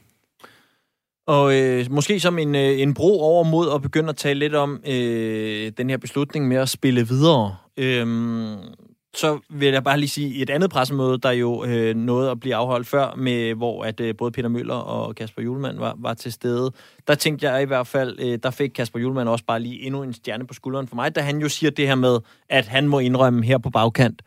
Og 1.26 1.54
øh, 1.54 1.86
måske 1.90 2.20
som 2.20 2.38
en, 2.38 2.54
øh, 2.54 2.80
en 2.80 2.94
bro 2.94 3.20
over 3.20 3.44
mod 3.44 3.74
at 3.74 3.82
begynde 3.82 4.08
at 4.08 4.16
tale 4.16 4.38
lidt 4.38 4.54
om 4.54 4.80
øh, 4.86 5.72
den 5.78 5.90
her 5.90 5.96
beslutning 5.96 6.48
med 6.48 6.56
at 6.56 6.68
spille 6.68 7.08
videre. 7.08 7.56
Øh, 7.76 8.06
så 9.16 9.38
vil 9.50 9.68
jeg 9.68 9.84
bare 9.84 9.98
lige 9.98 10.08
sige 10.08 10.42
et 10.42 10.50
andet 10.50 10.70
pressemøde, 10.70 11.18
der 11.18 11.30
jo 11.30 11.64
øh, 11.64 11.94
nåede 11.94 12.30
at 12.30 12.40
blive 12.40 12.54
afholdt 12.54 12.86
før, 12.86 13.14
med 13.14 13.54
hvor 13.54 13.84
at 13.84 14.00
øh, 14.00 14.16
både 14.16 14.30
Peter 14.30 14.48
Møller 14.48 14.74
og 14.74 15.14
Kasper 15.14 15.42
Julemand 15.42 15.78
var, 15.78 15.94
var 15.98 16.14
til 16.14 16.32
stede. 16.32 16.72
Der 17.06 17.14
tænkte 17.14 17.50
jeg 17.50 17.62
i 17.62 17.64
hvert 17.64 17.86
fald, 17.86 18.16
øh, 18.18 18.38
der 18.42 18.50
fik 18.50 18.70
Kasper 18.70 18.98
Julemand 18.98 19.28
også 19.28 19.44
bare 19.44 19.60
lige 19.60 19.82
endnu 19.82 20.02
en 20.02 20.12
stjerne 20.12 20.46
på 20.46 20.54
skulderen 20.54 20.88
for 20.88 20.96
mig, 20.96 21.14
da 21.14 21.20
han 21.20 21.38
jo 21.38 21.48
siger 21.48 21.70
det 21.70 21.88
her 21.88 21.94
med, 21.94 22.18
at 22.48 22.66
han 22.66 22.88
må 22.88 22.98
indrømme 22.98 23.44
her 23.44 23.58
på 23.58 23.70
bagkant, 23.70 24.22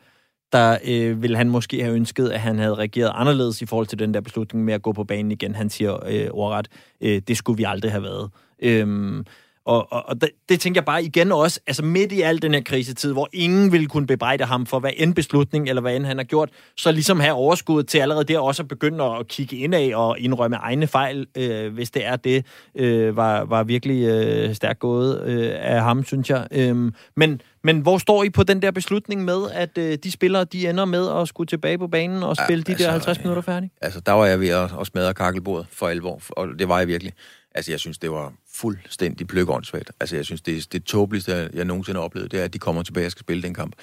der 0.53 0.77
øh, 0.85 1.21
ville 1.21 1.37
han 1.37 1.49
måske 1.49 1.83
have 1.83 1.95
ønsket, 1.95 2.29
at 2.29 2.39
han 2.39 2.59
havde 2.59 2.75
reageret 2.75 3.11
anderledes 3.15 3.61
i 3.61 3.65
forhold 3.65 3.87
til 3.87 3.99
den 3.99 4.13
der 4.13 4.21
beslutning 4.21 4.65
med 4.65 4.73
at 4.73 4.81
gå 4.81 4.91
på 4.91 5.03
banen 5.03 5.31
igen. 5.31 5.55
Han 5.55 5.69
siger 5.69 5.97
øh, 6.07 6.27
ordret, 6.31 6.67
øh, 7.01 7.21
det 7.27 7.37
skulle 7.37 7.57
vi 7.57 7.63
aldrig 7.63 7.91
have 7.91 8.03
været. 8.03 8.29
Øh, 8.61 9.23
og, 9.69 9.87
og, 9.91 10.03
og 10.09 10.21
det, 10.21 10.29
det 10.49 10.59
tænker 10.59 10.81
jeg 10.81 10.85
bare 10.85 11.03
igen 11.03 11.31
også, 11.31 11.59
altså 11.67 11.83
midt 11.83 12.11
i 12.11 12.21
al 12.21 12.41
den 12.41 12.53
her 12.53 12.61
krisetid, 12.61 13.13
hvor 13.13 13.29
ingen 13.33 13.71
ville 13.71 13.87
kunne 13.87 14.07
bebrejde 14.07 14.45
ham 14.45 14.65
for 14.65 14.79
hvad 14.79 14.91
end 14.97 15.15
beslutning, 15.15 15.69
eller 15.69 15.81
hvad 15.81 15.95
end 15.95 16.05
han 16.05 16.17
har 16.17 16.23
gjort, 16.23 16.49
så 16.77 16.91
ligesom 16.91 17.19
have 17.19 17.33
overskud 17.33 17.83
til 17.83 17.97
allerede 17.97 18.23
der 18.23 18.39
også 18.39 18.63
at 18.63 18.67
begynde 18.67 19.03
at 19.03 19.27
kigge 19.27 19.57
ind 19.57 19.75
af 19.75 19.91
og 19.95 20.19
indrømme 20.19 20.57
egne 20.57 20.87
fejl, 20.87 21.27
øh, 21.37 21.73
hvis 21.73 21.91
det 21.91 22.05
er 22.05 22.15
det, 22.15 22.45
øh, 22.75 23.15
var, 23.15 23.45
var 23.45 23.63
virkelig 23.63 24.03
øh, 24.03 24.55
stærkt 24.55 24.79
gået 24.79 25.23
øh, 25.25 25.51
af 25.59 25.81
ham, 25.81 26.03
synes 26.03 26.29
jeg. 26.29 26.47
Øh, 26.51 26.91
men, 27.15 27.41
men 27.63 27.79
hvor 27.79 27.97
står 27.97 28.23
I 28.23 28.29
på 28.29 28.43
den 28.43 28.61
der 28.61 28.71
beslutning 28.71 29.23
med, 29.23 29.51
at 29.51 29.77
øh, 29.77 29.97
de 30.03 30.11
spillere, 30.11 30.43
de 30.43 30.69
ender 30.69 30.85
med 30.85 31.09
at 31.21 31.27
skulle 31.27 31.47
tilbage 31.47 31.77
på 31.77 31.87
banen 31.87 32.23
og 32.23 32.35
spille 32.35 32.63
ja, 32.67 32.71
altså, 32.71 32.83
de 32.83 32.87
der 32.87 32.91
50 32.91 33.19
minutter 33.19 33.41
færdige? 33.41 33.71
Altså, 33.81 33.99
der 33.99 34.11
var 34.11 34.25
jeg 34.25 34.39
ved 34.39 34.49
at, 34.49 34.71
at 34.81 34.87
smadre 34.87 35.13
kakkelbordet 35.13 35.67
for 35.71 35.87
alvor, 35.87 36.21
og 36.29 36.47
det 36.59 36.69
var 36.69 36.79
jeg 36.79 36.87
virkelig. 36.87 37.13
Altså, 37.55 37.71
jeg 37.71 37.79
synes, 37.79 37.97
det 37.97 38.11
var 38.11 38.33
fuldstændig 38.61 39.27
pløkåndssvagt. 39.27 39.91
Altså, 39.99 40.15
jeg 40.15 40.25
synes, 40.25 40.41
det 40.41 40.57
er 40.57 40.67
det 40.71 40.83
tåbeligste, 40.83 41.49
jeg 41.53 41.65
nogensinde 41.65 41.99
har 41.99 42.05
oplevet, 42.05 42.31
det 42.31 42.39
er, 42.39 42.43
at 42.43 42.53
de 42.53 42.59
kommer 42.59 42.83
tilbage 42.83 43.05
og 43.05 43.11
skal 43.11 43.21
spille 43.21 43.43
den 43.43 43.53
kamp. 43.53 43.75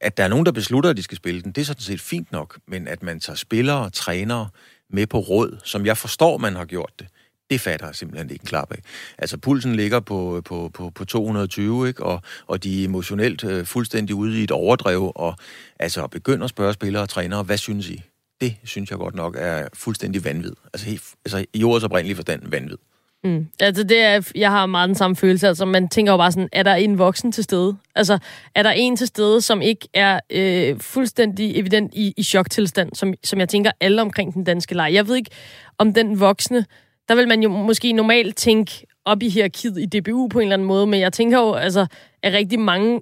At 0.00 0.16
der 0.16 0.24
er 0.24 0.28
nogen, 0.28 0.46
der 0.46 0.52
beslutter, 0.52 0.90
at 0.90 0.96
de 0.96 1.02
skal 1.02 1.16
spille 1.16 1.42
den, 1.42 1.52
det 1.52 1.60
er 1.60 1.64
sådan 1.64 1.82
set 1.82 2.00
fint 2.00 2.32
nok, 2.32 2.58
men 2.68 2.88
at 2.88 3.02
man 3.02 3.20
tager 3.20 3.36
spillere 3.36 3.84
og 3.84 3.92
trænere 3.92 4.48
med 4.90 5.06
på 5.06 5.18
råd, 5.18 5.60
som 5.64 5.86
jeg 5.86 5.98
forstår, 5.98 6.38
man 6.38 6.56
har 6.56 6.64
gjort 6.64 6.92
det. 6.98 7.06
Det 7.50 7.60
fatter 7.60 7.86
jeg 7.86 7.94
simpelthen 7.94 8.30
ikke 8.30 8.42
en 8.42 8.46
klap 8.46 8.72
af. 8.72 8.78
Altså, 9.18 9.38
pulsen 9.38 9.76
ligger 9.76 10.00
på, 10.00 10.42
på, 10.44 10.70
på, 10.74 10.90
på 10.90 11.04
220, 11.04 11.88
ikke? 11.88 12.02
Og, 12.02 12.22
og 12.46 12.64
de 12.64 12.80
er 12.80 12.84
emotionelt 12.84 13.44
øh, 13.44 13.66
fuldstændig 13.66 14.14
ude 14.14 14.40
i 14.40 14.44
et 14.44 14.50
overdrev, 14.50 15.12
og 15.14 15.36
altså 15.78 16.06
begynder 16.06 16.44
at 16.44 16.50
spørge 16.50 16.72
spillere 16.72 17.02
og 17.02 17.08
trænere, 17.08 17.42
hvad 17.42 17.58
synes 17.58 17.88
I? 17.88 18.02
Det 18.40 18.56
synes 18.64 18.90
jeg 18.90 18.98
godt 18.98 19.14
nok 19.14 19.36
er 19.38 19.68
fuldstændig 19.74 20.24
vanvid. 20.24 20.52
Altså, 20.74 20.86
helt, 20.86 21.02
altså 21.24 21.44
i 21.54 21.64
ordets 21.64 21.84
oprindelige 21.84 22.16
forstand 22.16 22.42
vanvid. 22.48 22.76
Mm. 23.24 23.46
Altså, 23.60 23.82
det 23.82 24.02
er, 24.02 24.30
jeg 24.34 24.50
har 24.50 24.66
meget 24.66 24.88
den 24.88 24.94
samme 24.94 25.16
følelse. 25.16 25.48
Altså, 25.48 25.64
man 25.64 25.88
tænker 25.88 26.12
jo 26.12 26.16
bare 26.16 26.32
sådan, 26.32 26.48
er 26.52 26.62
der 26.62 26.74
en 26.74 26.98
voksen 26.98 27.32
til 27.32 27.44
stede? 27.44 27.76
Altså, 27.94 28.18
er 28.54 28.62
der 28.62 28.70
en 28.70 28.96
til 28.96 29.06
stede, 29.06 29.40
som 29.40 29.62
ikke 29.62 29.88
er 29.94 30.20
øh, 30.30 30.80
fuldstændig 30.80 31.58
evident 31.58 31.94
i, 31.94 32.14
i 32.16 32.22
choktilstand, 32.22 32.94
som, 32.94 33.14
som 33.24 33.38
jeg 33.38 33.48
tænker 33.48 33.70
alle 33.80 34.02
omkring 34.02 34.34
den 34.34 34.44
danske 34.44 34.74
leg? 34.74 34.90
Jeg 34.92 35.08
ved 35.08 35.16
ikke, 35.16 35.30
om 35.78 35.94
den 35.94 36.20
voksne, 36.20 36.66
der 37.08 37.14
vil 37.14 37.28
man 37.28 37.42
jo 37.42 37.48
måske 37.48 37.92
normalt 37.92 38.36
tænke 38.36 38.86
op 39.04 39.22
i 39.22 39.28
hierarkiet 39.28 39.78
i 39.78 40.00
DBU 40.00 40.28
på 40.28 40.38
en 40.38 40.42
eller 40.42 40.56
anden 40.56 40.68
måde, 40.68 40.86
men 40.86 41.00
jeg 41.00 41.12
tænker 41.12 41.38
jo, 41.38 41.52
altså, 41.52 41.86
at 42.22 42.32
rigtig 42.32 42.60
mange 42.60 43.00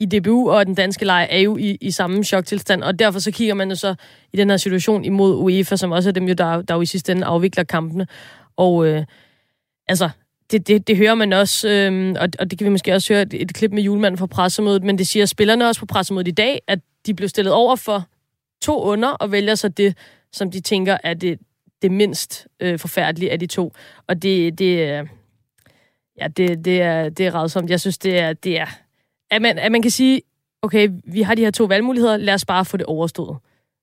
i 0.00 0.06
DBU 0.06 0.50
og 0.50 0.66
den 0.66 0.74
danske 0.74 1.04
leg 1.04 1.28
er 1.30 1.38
jo 1.38 1.56
i, 1.56 1.78
i 1.80 1.90
samme 1.90 2.24
choktilstand, 2.24 2.82
og 2.82 2.98
derfor 2.98 3.18
så 3.18 3.30
kigger 3.30 3.54
man 3.54 3.68
jo 3.68 3.74
så 3.76 3.94
i 4.32 4.36
den 4.36 4.50
her 4.50 4.56
situation 4.56 5.04
imod 5.04 5.34
UEFA, 5.36 5.76
som 5.76 5.92
også 5.92 6.08
er 6.08 6.12
dem 6.12 6.28
jo, 6.28 6.34
der, 6.34 6.62
der 6.62 6.74
jo 6.74 6.80
i 6.80 6.86
sidste 6.86 7.12
ende 7.12 7.26
afvikler 7.26 7.64
kampene. 7.64 8.06
Og 8.56 8.86
øh, 8.86 9.04
altså, 9.88 10.10
det, 10.50 10.68
det, 10.68 10.86
det 10.86 10.96
hører 10.96 11.14
man 11.14 11.32
også, 11.32 11.68
øhm, 11.68 12.16
og, 12.20 12.28
og 12.38 12.50
det 12.50 12.58
kan 12.58 12.64
vi 12.64 12.70
måske 12.70 12.94
også 12.94 13.12
høre 13.12 13.22
et, 13.22 13.34
et 13.34 13.54
klip 13.54 13.72
med 13.72 13.82
julemanden 13.82 14.18
fra 14.18 14.26
pressemødet, 14.26 14.84
men 14.84 14.98
det 14.98 15.06
siger 15.06 15.26
spillerne 15.26 15.68
også 15.68 15.80
på 15.80 15.86
pressemødet 15.86 16.28
i 16.28 16.30
dag, 16.30 16.62
at 16.66 16.78
de 17.06 17.14
blev 17.14 17.28
stillet 17.28 17.54
over 17.54 17.76
for 17.76 18.04
to 18.62 18.82
under 18.82 19.08
og 19.08 19.32
vælger 19.32 19.54
så 19.54 19.68
det, 19.68 19.96
som 20.32 20.50
de 20.50 20.60
tænker 20.60 20.98
er 21.04 21.14
det, 21.14 21.38
det 21.82 21.90
mindst 21.90 22.46
øh, 22.60 22.78
forfærdelige 22.78 23.32
af 23.32 23.38
de 23.38 23.46
to. 23.46 23.72
Og 24.06 24.22
det, 24.22 24.58
det, 24.58 24.78
øh, 24.78 25.06
ja, 26.20 26.28
det, 26.28 26.64
det 26.64 26.82
er, 26.82 27.08
det 27.08 27.26
er 27.26 27.34
rædsomt. 27.34 27.70
Jeg 27.70 27.80
synes, 27.80 27.98
det 27.98 28.18
er, 28.18 28.32
det 28.32 28.58
er 28.58 28.66
at, 29.30 29.42
man, 29.42 29.58
at 29.58 29.72
man 29.72 29.82
kan 29.82 29.90
sige, 29.90 30.22
okay, 30.62 30.88
vi 31.04 31.22
har 31.22 31.34
de 31.34 31.42
her 31.42 31.50
to 31.50 31.64
valgmuligheder, 31.64 32.16
lad 32.16 32.34
os 32.34 32.44
bare 32.44 32.64
få 32.64 32.76
det 32.76 32.86
overstået, 32.86 33.38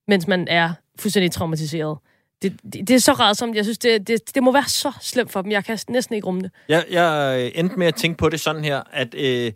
mens 0.07 0.27
man 0.27 0.47
er 0.47 0.73
fuldstændig 0.99 1.31
traumatiseret. 1.31 1.97
Det, 2.41 2.59
det, 2.73 2.87
det 2.87 2.91
er 2.91 2.99
så 2.99 3.13
rædsomt. 3.13 3.55
Jeg 3.55 3.65
synes, 3.65 3.77
det, 3.77 4.07
det, 4.07 4.35
det 4.35 4.43
må 4.43 4.51
være 4.51 4.69
så 4.69 4.91
slemt 5.01 5.31
for 5.31 5.41
dem. 5.41 5.51
Jeg 5.51 5.65
kan 5.65 5.79
næsten 5.89 6.15
ikke 6.15 6.27
rumme 6.27 6.41
det. 6.41 6.51
Jeg, 6.69 6.85
jeg 6.91 7.39
øh, 7.39 7.59
endte 7.59 7.75
med 7.75 7.87
at 7.87 7.95
tænke 7.95 8.17
på 8.17 8.29
det 8.29 8.39
sådan 8.39 8.63
her, 8.63 8.83
at 8.91 9.15
øh, 9.15 9.51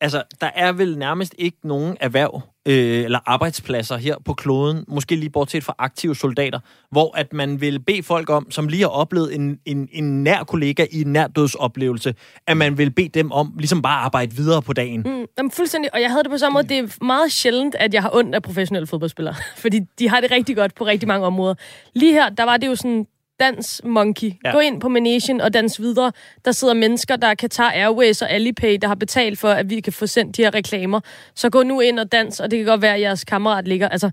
altså, 0.00 0.22
der 0.40 0.50
er 0.54 0.72
vel 0.72 0.98
nærmest 0.98 1.34
ikke 1.38 1.58
nogen 1.64 1.96
erhverv 2.00 2.42
øh, 2.66 3.04
eller 3.04 3.18
arbejdspladser 3.26 3.96
her 3.96 4.16
på 4.24 4.34
kloden, 4.34 4.84
måske 4.88 5.16
lige 5.16 5.30
bortset 5.30 5.64
fra 5.64 5.74
aktive 5.78 6.16
soldater, 6.16 6.58
hvor 6.90 7.16
at 7.16 7.32
man 7.32 7.60
vil 7.60 7.80
bede 7.80 8.02
folk 8.02 8.30
om, 8.30 8.50
som 8.50 8.68
lige 8.68 8.82
har 8.82 8.88
oplevet 8.88 9.34
en, 9.34 9.58
en, 9.64 9.88
en 9.92 10.22
nær 10.22 10.44
kollega 10.44 10.86
i 10.90 11.00
en 11.00 11.12
nærdødsoplevelse, 11.12 12.14
at 12.46 12.56
man 12.56 12.78
vil 12.78 12.90
bede 12.90 13.08
dem 13.08 13.32
om 13.32 13.52
ligesom 13.58 13.82
bare 13.82 13.98
at 13.98 14.04
arbejde 14.04 14.36
videre 14.36 14.62
på 14.62 14.72
dagen. 14.72 15.02
Mm, 15.06 15.26
jamen, 15.38 15.50
fuldstændig. 15.50 15.94
Og 15.94 16.00
jeg 16.00 16.10
havde 16.10 16.22
det 16.22 16.30
på 16.30 16.38
samme 16.38 16.54
måde. 16.54 16.68
Det 16.68 16.78
er 16.78 17.04
meget 17.04 17.32
sjældent, 17.32 17.74
at 17.74 17.94
jeg 17.94 18.02
har 18.02 18.10
ondt 18.14 18.34
af 18.34 18.42
professionelle 18.42 18.86
fodboldspillere. 18.86 19.34
Fordi 19.56 19.80
de 19.98 20.08
har 20.08 20.20
det 20.20 20.30
rigtig 20.30 20.56
godt 20.56 20.74
på 20.74 20.86
rigtig 20.86 21.08
mange 21.08 21.26
områder. 21.26 21.54
Lige 21.94 22.12
her, 22.12 22.28
der 22.28 22.44
var 22.44 22.56
det 22.56 22.66
jo 22.66 22.76
sådan 22.76 23.06
dans 23.42 23.80
monkey. 23.84 24.32
Ja. 24.44 24.52
Gå 24.52 24.58
ind 24.58 24.80
på 24.80 24.88
Manation 24.88 25.40
og 25.40 25.54
dans 25.54 25.80
videre. 25.80 26.12
Der 26.44 26.52
sidder 26.52 26.74
mennesker, 26.74 27.16
der 27.16 27.34
kan 27.34 27.50
tage 27.50 27.74
Airways 27.74 28.22
og 28.22 28.30
Alipay, 28.30 28.78
der 28.82 28.88
har 28.88 28.94
betalt 28.94 29.38
for, 29.38 29.48
at 29.48 29.70
vi 29.70 29.80
kan 29.80 29.92
få 29.92 30.06
sendt 30.06 30.36
de 30.36 30.42
her 30.42 30.54
reklamer. 30.54 31.00
Så 31.34 31.50
gå 31.50 31.62
nu 31.62 31.80
ind 31.80 31.98
og 31.98 32.12
dans, 32.12 32.40
og 32.40 32.50
det 32.50 32.58
kan 32.58 32.66
godt 32.66 32.82
være, 32.82 32.94
at 32.94 33.00
jeres 33.00 33.24
kammerat 33.24 33.68
ligger. 33.68 33.88
Altså, 33.88 34.10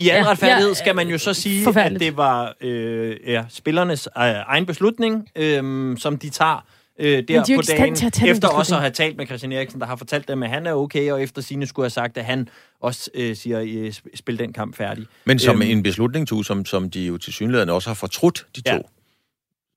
i 0.00 0.08
anden 0.08 0.24
ja, 0.24 0.30
retfærdighed 0.30 0.68
ja, 0.68 0.74
skal 0.74 0.96
man 0.96 1.08
jo 1.08 1.18
så 1.18 1.34
sige, 1.34 1.80
at 1.80 2.00
det 2.00 2.16
var 2.16 2.54
øh, 2.60 3.16
ja, 3.26 3.44
spillernes 3.48 4.08
øh, 4.18 4.22
egen 4.22 4.66
beslutning, 4.66 5.28
øh, 5.36 5.98
som 5.98 6.18
de 6.18 6.30
tager 6.30 6.64
øh, 7.02 7.22
der 7.28 7.44
de 7.44 7.56
på 7.56 7.62
dagen, 7.62 7.96
efter 8.26 8.48
også 8.48 8.74
at 8.74 8.80
have 8.80 8.90
talt 8.90 9.16
med 9.16 9.26
Christian 9.26 9.52
Eriksen, 9.52 9.80
der 9.80 9.86
har 9.86 9.96
fortalt 9.96 10.28
dem, 10.28 10.42
at 10.42 10.50
han 10.50 10.66
er 10.66 10.72
okay, 10.72 11.12
og 11.12 11.22
efter 11.22 11.42
sine 11.42 11.66
skulle 11.66 11.84
have 11.84 11.90
sagt, 11.90 12.18
at 12.18 12.24
han 12.24 12.48
også 12.80 13.10
øh, 13.14 13.36
siger, 13.36 13.60
øh, 13.66 13.92
spil 14.14 14.38
den 14.38 14.52
kamp 14.52 14.76
færdig. 14.76 15.06
Men 15.24 15.38
som 15.38 15.62
øhm, 15.62 15.70
en 15.70 15.82
beslutning, 15.82 16.28
tu, 16.28 16.42
som, 16.42 16.64
som 16.64 16.90
de 16.90 17.06
jo 17.06 17.18
til 17.18 17.32
synligheden 17.32 17.68
også 17.68 17.88
har 17.88 17.94
fortrudt, 17.94 18.46
de 18.56 18.60
to. 18.60 18.72
Ja. 18.72 18.78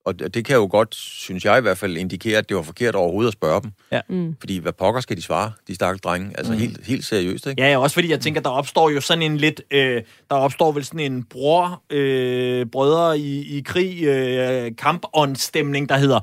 Og 0.04 0.34
det 0.34 0.44
kan 0.44 0.56
jo 0.56 0.68
godt, 0.70 0.94
synes 0.94 1.44
jeg 1.44 1.58
i 1.58 1.60
hvert 1.60 1.78
fald, 1.78 1.96
indikere, 1.96 2.38
at 2.38 2.48
det 2.48 2.56
var 2.56 2.62
forkert 2.62 2.94
overhovedet 2.94 3.28
at 3.28 3.32
spørge 3.32 3.62
dem. 3.62 3.72
Ja. 3.92 4.00
Mm. 4.08 4.36
Fordi 4.40 4.58
hvad 4.58 4.72
pokker 4.72 5.00
skal 5.00 5.16
de 5.16 5.22
svare, 5.22 5.52
de 5.68 5.74
stakkels 5.74 6.00
drenge? 6.00 6.30
Altså 6.38 6.52
mm. 6.52 6.58
helt, 6.58 6.86
helt 6.86 7.04
seriøst, 7.04 7.46
ikke? 7.46 7.62
Ja, 7.62 7.70
ja, 7.70 7.78
også 7.78 7.94
fordi 7.94 8.10
jeg 8.10 8.20
tænker, 8.20 8.40
der 8.40 8.50
opstår 8.50 8.90
jo 8.90 9.00
sådan 9.00 9.22
en 9.22 9.36
lidt... 9.36 9.62
Øh, 9.70 10.02
der 10.30 10.36
opstår 10.36 10.72
vel 10.72 10.84
sådan 10.84 11.00
en 11.00 11.22
bror, 11.22 11.82
øh, 11.90 12.66
brødre 12.66 13.18
i, 13.18 13.58
i 13.58 13.60
krig, 13.60 14.04
øh, 14.04 14.72
kampåndstemning, 14.78 15.88
der 15.88 15.96
hedder 15.96 16.20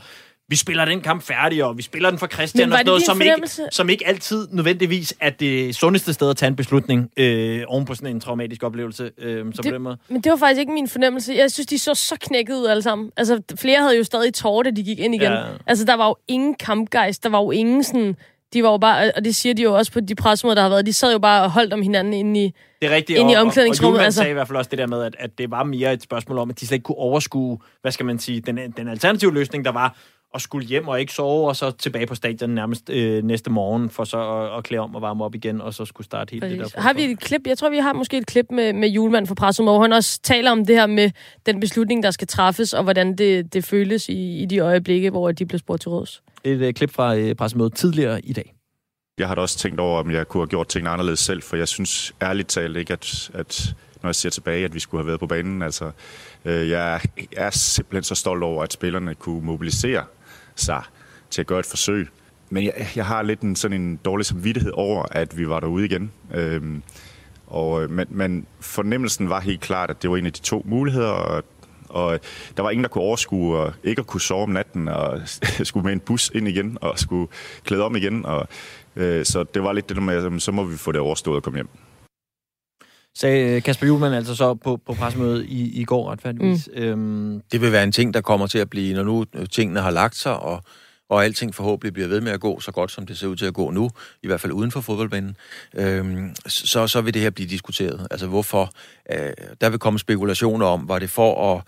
vi 0.54 0.58
spiller 0.58 0.86
den 0.86 1.02
kamp 1.02 1.24
færdig, 1.24 1.64
og 1.64 1.78
vi 1.78 1.82
spiller 1.82 2.10
den 2.10 2.20
for 2.20 2.28
Christian 2.28 2.72
og 2.72 2.78
sådan 2.78 2.86
noget, 2.86 3.04
som 3.04 3.22
ikke, 3.22 3.48
som 3.72 3.90
ikke 3.90 4.08
altid 4.08 4.48
nødvendigvis 4.52 5.14
er 5.20 5.30
det 5.30 5.76
sundeste 5.76 6.14
sted 6.14 6.30
at 6.30 6.38
tage 6.38 6.48
en 6.48 6.56
beslutning 6.56 7.10
øh, 7.18 7.64
oven 7.68 7.86
på 7.86 7.96
sådan 7.96 8.16
en 8.16 8.20
traumatisk 8.20 8.64
oplevelse. 8.64 9.12
Øh, 9.18 9.46
så 9.46 9.62
det, 9.62 9.72
på 9.72 9.76
den 9.76 9.82
måde. 9.82 9.98
Men 10.10 10.22
det 10.22 10.30
var 10.30 10.38
faktisk 10.38 10.60
ikke 10.60 10.72
min 10.72 10.88
fornemmelse. 10.88 11.34
Jeg 11.34 11.52
synes, 11.52 11.68
de 11.68 11.80
så 11.80 11.96
så 11.96 12.16
knækket 12.22 12.56
ud 12.56 12.66
alle 12.66 12.84
sammen. 12.84 13.12
Altså, 13.18 13.42
flere 13.60 13.82
havde 13.82 13.98
jo 13.98 14.04
stadig 14.04 14.34
tårer, 14.34 14.64
da 14.64 14.72
de 14.72 14.84
gik 14.84 15.00
ind 15.00 15.16
igen. 15.16 15.32
Ja. 15.32 15.44
Altså, 15.68 15.86
der 15.86 15.94
var 15.94 16.08
jo 16.08 16.16
ingen 16.28 16.56
kampgejst, 16.56 17.24
der 17.24 17.30
var 17.30 17.42
jo 17.42 17.52
ingen 17.52 17.84
sådan... 17.84 18.16
De 18.54 18.64
var 18.64 18.72
jo 18.72 18.78
bare, 18.78 19.12
og 19.16 19.26
det 19.26 19.36
siger 19.36 19.54
de 19.54 19.62
jo 19.62 19.74
også 19.78 19.92
på 19.92 20.00
de 20.00 20.16
pressemøder, 20.16 20.56
der 20.56 20.62
har 20.62 20.70
været, 20.70 20.86
de 20.86 20.94
sad 20.94 21.12
jo 21.12 21.20
bare 21.20 21.44
og 21.44 21.52
holdt 21.52 21.74
om 21.74 21.82
hinanden 21.82 22.14
inde 22.14 22.44
i, 22.44 22.54
det 22.82 22.92
er 22.92 22.96
rigtigt, 22.96 23.20
inde 23.20 23.34
i 23.34 23.36
omklædningsrummet. 23.36 23.98
Og, 23.98 24.02
og 24.02 24.06
altså. 24.06 24.18
sagde 24.18 24.30
i 24.30 24.34
hvert 24.34 24.48
fald 24.48 24.58
også 24.58 24.70
det 24.70 24.80
der 24.80 24.88
med, 24.88 25.04
at, 25.04 25.16
at 25.20 25.38
det 25.38 25.52
var 25.52 25.64
mere 25.64 25.94
et 25.94 26.04
spørgsmål 26.04 26.38
om, 26.38 26.50
at 26.50 26.60
de 26.60 26.68
slet 26.68 26.76
ikke 26.76 26.84
kunne 26.84 26.98
overskue, 26.98 27.60
hvad 27.82 27.92
skal 27.92 28.06
man 28.06 28.20
sige, 28.20 28.42
den, 28.42 28.58
den 28.78 28.88
alternative 28.88 29.34
løsning, 29.34 29.66
der 29.66 29.72
var, 29.72 29.98
og 30.34 30.42
skulle 30.42 30.68
hjem 30.68 30.88
og 30.88 31.00
ikke 31.00 31.14
sove, 31.14 31.48
og 31.48 31.56
så 31.56 31.72
tilbage 31.72 32.08
på 32.08 32.16
stadion 32.16 32.50
nærmest 32.50 32.90
øh, 32.90 33.24
næste 33.24 33.50
morgen, 33.50 33.90
for 33.90 34.04
så 34.04 34.18
at, 34.18 34.58
at 34.58 34.64
klæde 34.64 34.82
om 34.82 34.96
og 34.96 35.02
varme 35.02 35.24
op 35.24 35.36
igen, 35.36 35.62
og 35.62 35.74
så 35.74 35.86
skulle 35.86 36.06
starte 36.06 36.32
helt 36.32 36.44
Præcis. 36.44 36.60
det 36.60 36.76
der. 36.76 36.82
Har 36.82 36.94
vi 36.94 37.04
et 37.04 37.20
klip? 37.20 37.42
Jeg 37.48 37.58
tror, 37.58 37.70
vi 37.70 37.78
har 37.78 37.94
måske 37.94 38.18
et 38.18 38.26
klip 38.26 38.46
med, 38.52 38.74
med 38.74 38.90
Julemand 38.90 39.28
fra 39.28 39.34
presset, 39.34 39.66
hvor 39.66 39.82
han 39.82 39.94
også 39.94 40.20
taler 40.22 40.52
om 40.52 40.66
det 40.66 40.76
her 40.76 40.88
med 40.88 41.12
den 41.46 41.60
beslutning, 41.60 42.04
der 42.04 42.12
skal 42.12 42.28
træffes, 42.28 42.74
og 42.74 42.84
hvordan 42.84 43.18
det, 43.18 43.54
det 43.54 43.66
føles 43.66 44.10
i, 44.10 44.42
i 44.42 44.46
de 44.46 44.60
øjeblikke, 44.60 45.10
hvor 45.10 45.32
de 45.32 45.46
blev 45.46 45.60
spurgt 45.60 45.82
til 45.82 45.90
råds. 45.90 46.24
Et 46.44 46.62
øh, 46.62 46.74
klip 46.74 46.92
fra 46.92 47.16
øh, 47.16 47.36
pressemødet 47.36 47.74
tidligere 47.74 48.26
i 48.26 48.34
dag. 48.34 48.54
Jeg 49.18 49.28
har 49.28 49.36
da 49.36 49.42
også 49.42 49.58
tænkt 49.58 49.80
over, 49.80 50.00
om 50.00 50.12
jeg 50.12 50.28
kunne 50.28 50.42
have 50.42 50.48
gjort 50.48 50.68
tingene 50.68 50.90
anderledes 50.90 51.20
selv, 51.20 51.42
for 51.42 51.56
jeg 51.56 51.68
synes 51.68 52.14
ærligt 52.22 52.48
talt 52.48 52.78
ikke, 52.78 52.94
at, 52.94 53.32
at 53.34 53.76
når 54.04 54.10
jeg 54.10 54.16
ser 54.16 54.30
tilbage, 54.30 54.66
at 54.66 54.74
vi 54.74 54.80
skulle 54.80 55.02
have 55.02 55.08
været 55.08 55.20
på 55.20 55.28
banen. 55.28 55.62
Altså, 55.62 55.92
øh, 56.46 56.70
jeg 56.70 57.02
er 57.38 57.50
simpelthen 57.50 58.04
så 58.04 58.16
stolt 58.16 58.44
over, 58.44 58.64
at 58.64 58.74
spillerne 58.74 59.16
kunne 59.16 59.46
mobilisere 59.46 60.04
sig 60.56 60.84
til 61.30 61.42
at 61.42 61.48
gøre 61.48 61.60
et 61.60 61.66
forsøg. 61.66 62.08
Men 62.50 62.64
jeg, 62.64 62.88
jeg 62.96 63.06
har 63.06 63.22
lidt 63.22 63.42
en, 63.42 63.56
sådan 63.56 63.82
en 63.82 64.00
dårlig 64.06 64.26
samvittighed 64.26 64.72
over, 64.76 65.06
at 65.12 65.38
vi 65.38 65.50
var 65.50 65.60
derude 65.60 65.86
igen. 65.86 66.12
Øhm, 66.34 66.84
og, 67.48 67.84
øh, 67.84 67.90
men, 67.90 68.08
men 68.10 68.46
fornemmelsen 68.60 69.30
var 69.30 69.40
helt 69.40 69.62
klart, 69.62 69.90
at 69.90 70.02
det 70.02 70.10
var 70.10 70.18
en 70.18 70.26
af 70.26 70.34
de 70.34 70.42
to 70.42 70.62
muligheder, 70.66 71.10
og, 71.10 71.44
og 71.90 72.20
der 72.58 72.64
var 72.64 72.70
ingen, 72.70 72.84
der 72.84 72.90
kunne 72.90 73.04
overskue 73.04 73.58
og 73.58 73.74
ikke 73.84 74.00
at 74.00 74.08
kunne 74.08 74.22
sove 74.22 74.44
om 74.44 74.50
natten, 74.50 74.88
og 74.88 75.22
skulle 75.64 75.84
med 75.84 75.94
en 75.94 76.00
bus 76.00 76.32
ind 76.36 76.48
igen, 76.48 76.78
og 76.82 77.00
skulle 77.00 77.28
klæde 77.64 77.84
om 77.84 77.96
igen. 77.96 78.26
Og, 78.26 78.48
øh, 78.96 79.26
så 79.26 79.44
det 79.44 79.64
var 79.64 79.74
lidt 79.74 79.90
det 79.90 79.98
der 79.98 80.04
med, 80.04 80.36
at 80.36 80.42
så 80.42 80.52
må 80.52 80.64
vi 80.64 80.78
få 80.78 80.92
det 80.92 81.02
overstået 81.02 81.36
og 81.36 81.44
komme 81.44 81.58
hjem 81.58 81.70
sagde 83.16 83.62
Kasper 83.62 83.88
Julemand 83.88 84.16
altså 84.16 84.36
så 84.36 84.54
på, 84.54 84.80
på 84.86 84.94
pressemødet 84.94 85.46
i, 85.46 85.82
i 85.82 85.84
går 85.84 86.12
retfærdigvis. 86.12 86.70
Mm. 86.76 86.82
Øhm. 86.82 87.42
Det 87.52 87.62
vil 87.62 87.72
være 87.72 87.84
en 87.84 87.92
ting, 87.92 88.14
der 88.14 88.22
kommer 88.22 88.48
til 88.48 88.60
at 88.60 88.70
blive, 88.70 88.96
når 88.96 89.04
nu 89.04 89.26
tingene 89.52 89.80
har 89.80 89.92
lagt 89.92 90.16
sig, 90.16 90.40
og, 90.40 90.64
og 91.10 91.24
alting 91.24 91.56
forhåbentlig 91.56 91.94
bliver 91.94 92.08
ved 92.08 92.22
med 92.22 92.32
at 92.32 92.40
gå 92.40 92.60
så 92.60 92.72
godt, 92.72 92.92
som 92.92 93.06
det 93.06 93.18
ser 93.18 93.28
ud 93.28 93.36
til 93.36 93.46
at 93.46 93.54
gå 93.54 93.72
nu, 93.72 93.90
i 94.24 94.28
hvert 94.28 94.42
fald 94.42 94.54
uden 94.54 94.72
for 94.72 94.82
fodboldbanen, 94.82 95.36
øhm, 95.74 96.36
så, 96.46 96.88
så 96.88 97.02
vil 97.02 97.14
det 97.14 97.22
her 97.22 97.30
blive 97.30 97.50
diskuteret. 97.50 98.08
Altså 98.12 98.28
hvorfor, 98.28 98.72
øh, 99.12 99.32
der 99.62 99.70
vil 99.70 99.80
komme 99.80 100.00
spekulationer 100.00 100.66
om, 100.66 100.88
var 100.88 101.00
det 101.00 101.10
for 101.10 101.56
at 101.56 101.62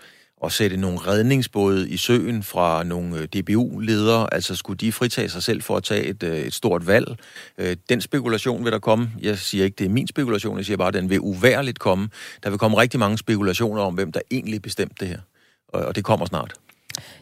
at 0.45 0.51
sætte 0.51 0.77
nogle 0.77 0.97
redningsbåde 0.97 1.89
i 1.89 1.97
søen 1.97 2.43
fra 2.43 2.83
nogle 2.83 3.17
øh, 3.17 3.23
DBU-ledere, 3.23 4.33
altså 4.33 4.55
skulle 4.55 4.77
de 4.77 4.91
fritage 4.91 5.29
sig 5.29 5.43
selv 5.43 5.61
for 5.61 5.77
at 5.77 5.83
tage 5.83 6.03
et, 6.03 6.23
øh, 6.23 6.37
et 6.37 6.53
stort 6.53 6.87
valg. 6.87 7.15
Øh, 7.57 7.75
den 7.89 8.01
spekulation 8.01 8.63
vil 8.63 8.71
der 8.71 8.79
komme. 8.79 9.11
Jeg 9.21 9.37
siger 9.37 9.65
ikke, 9.65 9.75
det 9.75 9.85
er 9.85 9.89
min 9.89 10.07
spekulation, 10.07 10.57
jeg 10.57 10.65
siger 10.65 10.77
bare, 10.77 10.87
at 10.87 10.93
den 10.93 11.09
vil 11.09 11.19
uværligt 11.19 11.79
komme. 11.79 12.09
Der 12.43 12.49
vil 12.49 12.59
komme 12.59 12.77
rigtig 12.77 12.99
mange 12.99 13.17
spekulationer 13.17 13.81
om, 13.81 13.93
hvem 13.93 14.11
der 14.11 14.19
egentlig 14.31 14.61
bestemte 14.61 14.95
det 14.99 15.07
her. 15.07 15.19
Og 15.67 15.95
det 15.95 16.03
kommer 16.03 16.25
snart. 16.25 16.53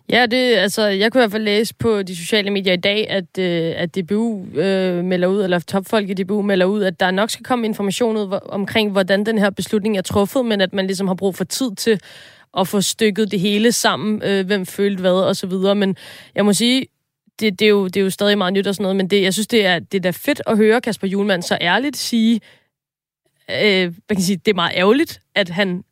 Ja, 0.10 0.26
det, 0.26 0.56
altså, 0.56 0.86
jeg 0.86 1.12
kunne 1.12 1.20
i 1.20 1.24
hvert 1.24 1.32
fald 1.32 1.44
læse 1.44 1.76
på 1.76 2.04
de 2.04 2.16
sociale 2.16 2.52
medier 2.52 2.74
i 2.74 2.78
dag, 2.78 3.10
at, 3.10 3.38
øh, 3.40 3.74
at 3.78 3.96
DBU 3.96 4.46
øh, 4.56 5.04
melder 5.04 5.28
ud, 5.28 5.44
eller 5.44 5.60
topfolk 5.60 6.10
i 6.10 6.14
DBU 6.14 6.42
melder 6.42 6.66
ud, 6.66 6.84
at 6.84 7.00
der 7.00 7.12
nok 7.12 7.30
skal 7.30 7.46
komme 7.46 7.66
information 7.66 8.18
ud 8.18 8.40
omkring, 8.46 8.92
hvordan 8.92 9.26
den 9.26 9.38
her 9.38 9.50
beslutning 9.50 9.98
er 9.98 10.02
truffet, 10.02 10.46
men 10.46 10.62
at 10.62 10.74
man 10.74 10.86
ligesom 10.88 11.08
har 11.08 11.16
brug 11.16 11.36
for 11.36 11.44
tid 11.44 11.76
til 11.76 12.00
at 12.58 12.68
få 12.68 12.82
stykket 12.82 13.32
det 13.32 13.40
hele 13.40 13.72
sammen, 13.72 14.22
øh, 14.24 14.46
hvem 14.46 14.66
følte 14.66 15.02
hvad 15.02 15.12
og 15.12 15.36
så 15.36 15.48
videre. 15.48 15.76
Men 15.76 15.96
jeg 16.36 16.46
må 16.46 16.54
sige, 16.54 16.86
det, 17.40 17.60
det, 17.60 17.66
er 17.66 17.70
jo, 17.70 17.88
det 17.88 17.98
er 17.98 18.02
jo 18.02 18.10
stadig 18.10 18.38
meget 18.38 18.54
nyt 18.54 18.68
og 18.68 18.76
sådan 18.76 18.84
noget, 18.84 18.96
men 18.96 19.10
det, 19.10 19.22
jeg 19.22 19.34
synes, 19.34 19.48
det 19.48 19.66
er, 19.66 19.80
det 19.80 19.98
er 19.98 20.02
da 20.02 20.10
fedt 20.10 20.42
at 20.48 20.58
høre 20.58 20.82
Kasper 20.82 21.08
Julemand 21.08 21.44
så 21.44 21.58
ærligt 21.62 21.98
sige, 21.98 22.42
øh, 23.52 23.84
man 24.10 24.16
kan 24.16 24.22
sige, 24.22 24.38
det 24.38 24.52
er 24.52 24.56
meget 24.56 24.74
ærgerligt, 24.76 25.22
at 25.36 25.50
han 25.50 25.84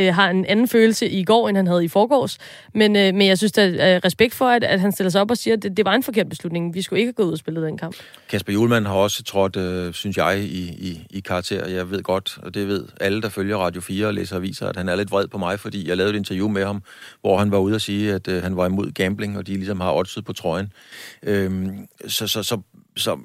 øh, 0.00 0.14
har 0.14 0.30
en 0.30 0.44
anden 0.44 0.68
følelse 0.68 1.08
i 1.08 1.24
går, 1.24 1.48
end 1.48 1.56
han 1.56 1.66
havde 1.66 1.84
i 1.84 1.88
forgårs. 1.88 2.38
Men, 2.74 2.96
øh, 2.96 3.14
men 3.14 3.26
jeg 3.26 3.38
synes, 3.38 3.52
der 3.52 3.62
er 3.62 4.04
respekt 4.04 4.34
for, 4.34 4.44
at, 4.44 4.64
at 4.64 4.80
han 4.80 4.92
stiller 4.92 5.10
sig 5.10 5.20
op 5.20 5.30
og 5.30 5.36
siger, 5.36 5.56
at 5.56 5.62
det, 5.62 5.76
det 5.76 5.84
var 5.84 5.94
en 5.94 6.02
forkert 6.02 6.28
beslutning. 6.28 6.74
Vi 6.74 6.82
skulle 6.82 7.00
ikke 7.00 7.08
have 7.08 7.14
gået 7.14 7.26
ud 7.26 7.32
og 7.32 7.38
spillet 7.38 7.62
den 7.62 7.78
kamp. 7.78 7.96
Kasper 8.28 8.52
Julemand 8.52 8.86
har 8.86 8.94
også 8.94 9.22
trådt, 9.22 9.56
øh, 9.56 9.94
synes 9.94 10.16
jeg, 10.16 10.40
i, 10.40 10.62
i, 10.68 11.06
i 11.10 11.20
karakter. 11.20 11.68
Jeg 11.68 11.90
ved 11.90 12.02
godt, 12.02 12.38
og 12.42 12.54
det 12.54 12.68
ved 12.68 12.84
alle, 13.00 13.22
der 13.22 13.28
følger 13.28 13.56
Radio 13.56 13.80
4 13.80 14.06
og 14.06 14.14
læser 14.14 14.36
aviser, 14.36 14.68
at 14.68 14.76
han 14.76 14.88
er 14.88 14.96
lidt 14.96 15.10
vred 15.10 15.28
på 15.28 15.38
mig, 15.38 15.60
fordi 15.60 15.88
jeg 15.88 15.96
lavede 15.96 16.14
et 16.14 16.18
interview 16.18 16.48
med 16.48 16.64
ham, 16.64 16.82
hvor 17.20 17.38
han 17.38 17.50
var 17.50 17.58
ude 17.58 17.74
og 17.74 17.80
sige, 17.80 18.14
at 18.14 18.28
øh, 18.28 18.42
han 18.42 18.56
var 18.56 18.66
imod 18.66 18.92
gambling, 18.92 19.38
og 19.38 19.46
de 19.46 19.54
ligesom 19.54 19.80
har 19.80 19.92
oddset 19.92 20.24
på 20.24 20.32
trøjen. 20.32 20.72
Øhm, 21.22 21.86
så, 22.08 22.26
så, 22.26 22.42
så, 22.42 22.60
så 22.96 23.18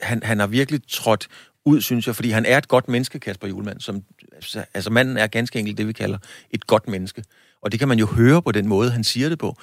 han, 0.00 0.22
han 0.22 0.40
har 0.40 0.46
virkelig 0.46 0.80
trådt 0.88 1.28
ud, 1.68 1.80
synes 1.80 2.06
jeg, 2.06 2.14
fordi 2.16 2.30
han 2.30 2.46
er 2.46 2.58
et 2.58 2.68
godt 2.68 2.88
menneske, 2.88 3.18
Kasper 3.18 3.48
Julemand. 3.48 3.80
Som, 3.80 4.02
altså, 4.32 4.64
altså 4.74 4.90
manden 4.90 5.16
er 5.16 5.26
ganske 5.26 5.58
enkelt 5.58 5.78
det, 5.78 5.86
vi 5.86 5.92
kalder 5.92 6.18
et 6.50 6.66
godt 6.66 6.88
menneske. 6.88 7.24
Og 7.62 7.72
det 7.72 7.78
kan 7.78 7.88
man 7.88 7.98
jo 7.98 8.06
høre 8.06 8.42
på 8.42 8.52
den 8.52 8.68
måde, 8.68 8.90
han 8.90 9.04
siger 9.04 9.28
det 9.28 9.38
på. 9.38 9.56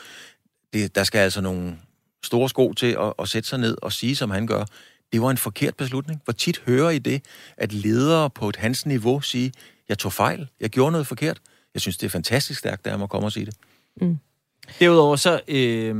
Det, 0.73 0.95
der 0.95 1.03
skal 1.03 1.19
altså 1.19 1.41
nogle 1.41 1.77
store 2.23 2.49
sko 2.49 2.73
til 2.73 2.97
at, 2.99 3.13
at 3.19 3.29
sætte 3.29 3.49
sig 3.49 3.59
ned 3.59 3.77
og 3.81 3.91
sige, 3.91 4.15
som 4.15 4.29
han 4.29 4.47
gør. 4.47 4.65
Det 5.13 5.21
var 5.21 5.31
en 5.31 5.37
forkert 5.37 5.75
beslutning. 5.75 6.21
Hvor 6.23 6.33
tit 6.33 6.61
hører 6.65 6.89
I 6.89 6.99
det, 6.99 7.21
at 7.57 7.73
ledere 7.73 8.29
på 8.29 8.49
et 8.49 8.55
hans 8.55 8.85
niveau 8.85 9.21
siger, 9.21 9.49
jeg 9.89 9.97
tog 9.97 10.13
fejl, 10.13 10.47
jeg 10.59 10.69
gjorde 10.69 10.91
noget 10.91 11.07
forkert. 11.07 11.41
Jeg 11.73 11.81
synes, 11.81 11.97
det 11.97 12.05
er 12.05 12.09
fantastisk 12.09 12.59
stærkt, 12.59 12.87
at 12.87 12.99
man 12.99 13.07
kommer 13.07 13.25
og 13.25 13.31
sige 13.31 13.45
det. 13.45 13.55
Mm. 14.01 14.17
Derudover 14.79 15.15
så 15.15 15.41
øh, 15.47 15.95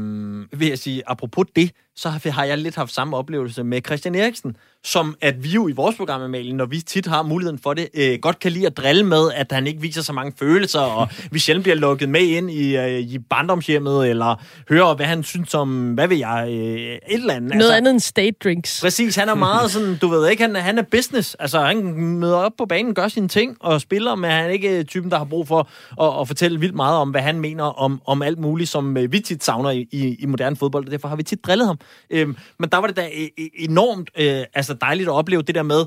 vil 0.59 0.67
jeg 0.67 0.79
sige, 0.79 1.03
apropos 1.07 1.45
det, 1.55 1.71
så 1.95 2.09
har 2.09 2.43
jeg 2.43 2.57
lidt 2.57 2.75
haft 2.75 2.93
samme 2.93 3.17
oplevelse 3.17 3.63
med 3.63 3.81
Christian 3.85 4.15
Eriksen, 4.15 4.55
som 4.83 5.15
at 5.21 5.43
vi 5.43 5.49
jo 5.49 5.67
i 5.67 5.71
vores 5.71 5.95
program, 5.95 6.21
Amalie, 6.21 6.53
når 6.53 6.65
vi 6.65 6.81
tit 6.81 7.05
har 7.05 7.23
muligheden 7.23 7.59
for 7.59 7.73
det, 7.73 7.89
øh, 7.93 8.19
godt 8.21 8.39
kan 8.39 8.51
lide 8.51 8.65
at 8.65 8.77
drille 8.77 9.03
med, 9.03 9.31
at 9.35 9.51
han 9.51 9.67
ikke 9.67 9.81
viser 9.81 10.01
så 10.01 10.13
mange 10.13 10.33
følelser, 10.39 10.79
og 10.79 11.07
vi 11.31 11.39
sjældent 11.39 11.63
bliver 11.63 11.75
lukket 11.75 12.09
med 12.09 12.21
ind 12.21 12.51
i, 12.51 12.77
øh, 12.77 12.99
i 12.99 13.19
barndomshjemmet, 13.19 14.09
eller 14.09 14.41
hører, 14.69 14.95
hvad 14.95 15.05
han 15.05 15.23
synes 15.23 15.53
om, 15.53 15.93
hvad 15.93 16.07
ved 16.07 16.17
jeg, 16.17 16.47
øh, 16.49 16.55
et 16.55 16.99
eller 17.09 17.33
andet. 17.33 17.49
Noget 17.49 17.63
altså, 17.63 17.73
andet 17.75 17.91
end 17.91 17.99
state 17.99 18.35
drinks. 18.43 18.81
Præcis, 18.81 19.15
han 19.15 19.29
er 19.29 19.35
meget 19.35 19.71
sådan, 19.71 19.97
du 19.97 20.07
ved 20.07 20.29
ikke, 20.29 20.43
han, 20.43 20.55
han 20.55 20.77
er 20.77 20.83
business. 20.91 21.35
Altså, 21.39 21.59
han 21.61 21.83
møder 21.93 22.37
op 22.37 22.51
på 22.57 22.65
banen, 22.65 22.93
gør 22.93 23.07
sine 23.07 23.27
ting 23.27 23.57
og 23.59 23.81
spiller, 23.81 24.15
men 24.15 24.31
han 24.31 24.45
er 24.45 24.49
ikke 24.49 24.83
typen, 24.83 25.11
der 25.11 25.17
har 25.17 25.25
brug 25.25 25.47
for 25.47 25.69
at, 26.01 26.21
at 26.21 26.27
fortælle 26.27 26.59
vildt 26.59 26.75
meget 26.75 26.97
om, 26.97 27.09
hvad 27.09 27.21
han 27.21 27.39
mener 27.39 27.63
om, 27.63 28.01
om 28.05 28.21
alt 28.21 28.39
muligt, 28.39 28.69
som 28.69 28.97
øh, 28.97 29.11
vi 29.11 29.19
tit 29.19 29.43
savner 29.43 29.69
i, 29.69 29.87
i, 29.91 30.15
i 30.19 30.25
moderne 30.25 30.55
fodbold, 30.55 30.85
og 30.85 30.91
derfor 30.91 31.07
har 31.07 31.15
vi 31.15 31.23
tit 31.23 31.45
drillet 31.45 31.67
ham. 31.67 31.79
Øhm, 32.09 32.37
men 32.59 32.69
der 32.69 32.77
var 32.77 32.87
det 32.87 32.95
da 32.95 33.07
e-, 33.07 33.29
e-, 33.39 33.63
enormt 33.63 34.09
øh, 34.17 34.45
altså 34.53 34.73
dejligt 34.73 35.09
at 35.09 35.13
opleve 35.13 35.41
det 35.41 35.55
der 35.55 35.63
med, 35.63 35.85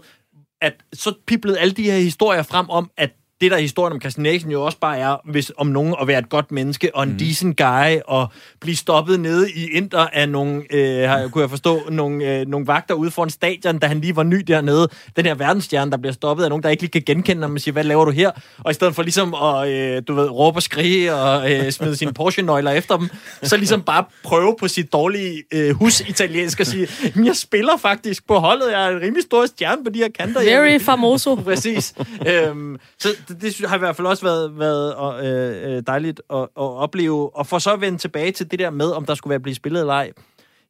at 0.61 0.74
så 0.92 1.14
piblede 1.26 1.58
alle 1.58 1.74
de 1.74 1.82
her 1.82 1.98
historier 1.98 2.42
frem 2.42 2.70
om, 2.70 2.90
at 2.96 3.11
det, 3.40 3.51
der 3.51 3.57
er 3.57 3.61
historien 3.61 3.92
om 3.92 4.01
Christian 4.01 4.27
Eriksen 4.27 4.51
jo 4.51 4.64
også 4.64 4.79
bare 4.79 4.98
er, 4.98 5.16
hvis 5.24 5.53
om 5.57 5.66
nogen 5.66 5.94
at 6.01 6.07
være 6.07 6.18
et 6.18 6.29
godt 6.29 6.53
menneske 6.53 6.96
og 6.96 7.03
en 7.03 7.12
mm. 7.12 7.18
decent 7.18 7.57
guy 7.57 8.01
og 8.07 8.29
blive 8.61 8.77
stoppet 8.77 9.20
nede 9.20 9.51
i 9.51 9.68
Inter 9.72 10.07
af 10.12 10.29
nogle, 10.29 10.62
øh, 10.70 11.09
har, 11.09 11.29
kunne 11.29 11.42
jeg 11.42 11.51
forstå, 11.51 11.81
nogle, 11.90 12.40
øh, 12.40 12.46
nogle 12.46 12.66
vagter 12.66 12.94
ude 12.94 13.11
foran 13.11 13.31
stadion, 13.31 13.79
da 13.79 13.87
han 13.87 14.01
lige 14.01 14.16
var 14.16 14.22
ny 14.22 14.37
dernede. 14.37 14.88
Den 15.16 15.27
her 15.27 15.35
verdensstjerne, 15.35 15.90
der 15.90 15.96
bliver 15.96 16.12
stoppet 16.12 16.44
af 16.44 16.51
nogen, 16.51 16.62
der 16.62 16.68
ikke 16.68 16.83
lige 16.83 16.90
kan 16.90 17.03
genkende 17.07 17.42
ham 17.42 17.55
og 17.55 17.61
siger, 17.61 17.72
hvad 17.72 17.85
laver 17.85 18.05
du 18.05 18.11
her? 18.11 18.31
Og 18.59 18.70
i 18.70 18.74
stedet 18.74 18.94
for 18.94 19.03
ligesom 19.03 19.35
at, 19.35 19.68
øh, 19.68 20.03
du 20.09 20.14
ved, 20.14 20.31
råbe 20.31 20.59
og 20.59 20.62
skrige 20.62 21.14
og 21.14 21.53
øh, 21.53 21.72
smide 21.72 21.96
sine 21.96 22.12
Porsche-nøgler 22.12 22.70
efter 22.70 22.96
dem, 22.96 23.09
så 23.42 23.57
ligesom 23.57 23.83
bare 23.83 24.05
prøve 24.24 24.57
på 24.61 24.68
sit 24.68 24.92
dårlige 24.92 25.44
øh, 25.53 25.74
hus-italiensk 25.74 26.61
og 26.61 26.66
sige, 26.66 26.88
jeg 27.24 27.37
spiller 27.37 27.77
faktisk 27.77 28.27
på 28.27 28.38
holdet, 28.38 28.72
jeg 28.72 28.85
er 28.85 28.96
en 28.96 29.03
rimelig 29.03 29.22
stor 29.22 29.46
stjerne 29.46 29.85
på 29.85 29.90
de 29.90 29.98
her 29.98 30.09
kanter. 30.18 30.44
Very 30.44 30.81
famoso. 30.81 31.35
Præcis. 31.48 31.94
øhm, 32.27 32.79
så 32.98 33.09
det, 33.29 33.43
det 33.43 33.69
har 33.69 33.77
i 33.77 33.79
hvert 33.79 33.97
fald 33.97 34.07
også 34.07 34.23
været, 34.23 34.59
været 34.59 35.25
øh, 35.25 35.77
øh, 35.77 35.83
dejligt 35.87 36.23
at, 36.31 36.38
at 36.38 36.49
opleve. 36.55 37.37
Og 37.37 37.47
for 37.47 37.59
så 37.59 37.73
at 37.73 37.81
vende 37.81 37.99
tilbage 37.99 38.33
til 38.33 38.51
det 38.51 38.59
der 38.59 38.71
med, 38.71 38.91
om 38.91 39.05
der 39.07 39.14
skulle 39.14 39.31
være 39.31 39.41
blevet 39.41 39.57
spillet 39.57 39.81
eller 39.81 39.95
ej. 39.95 40.12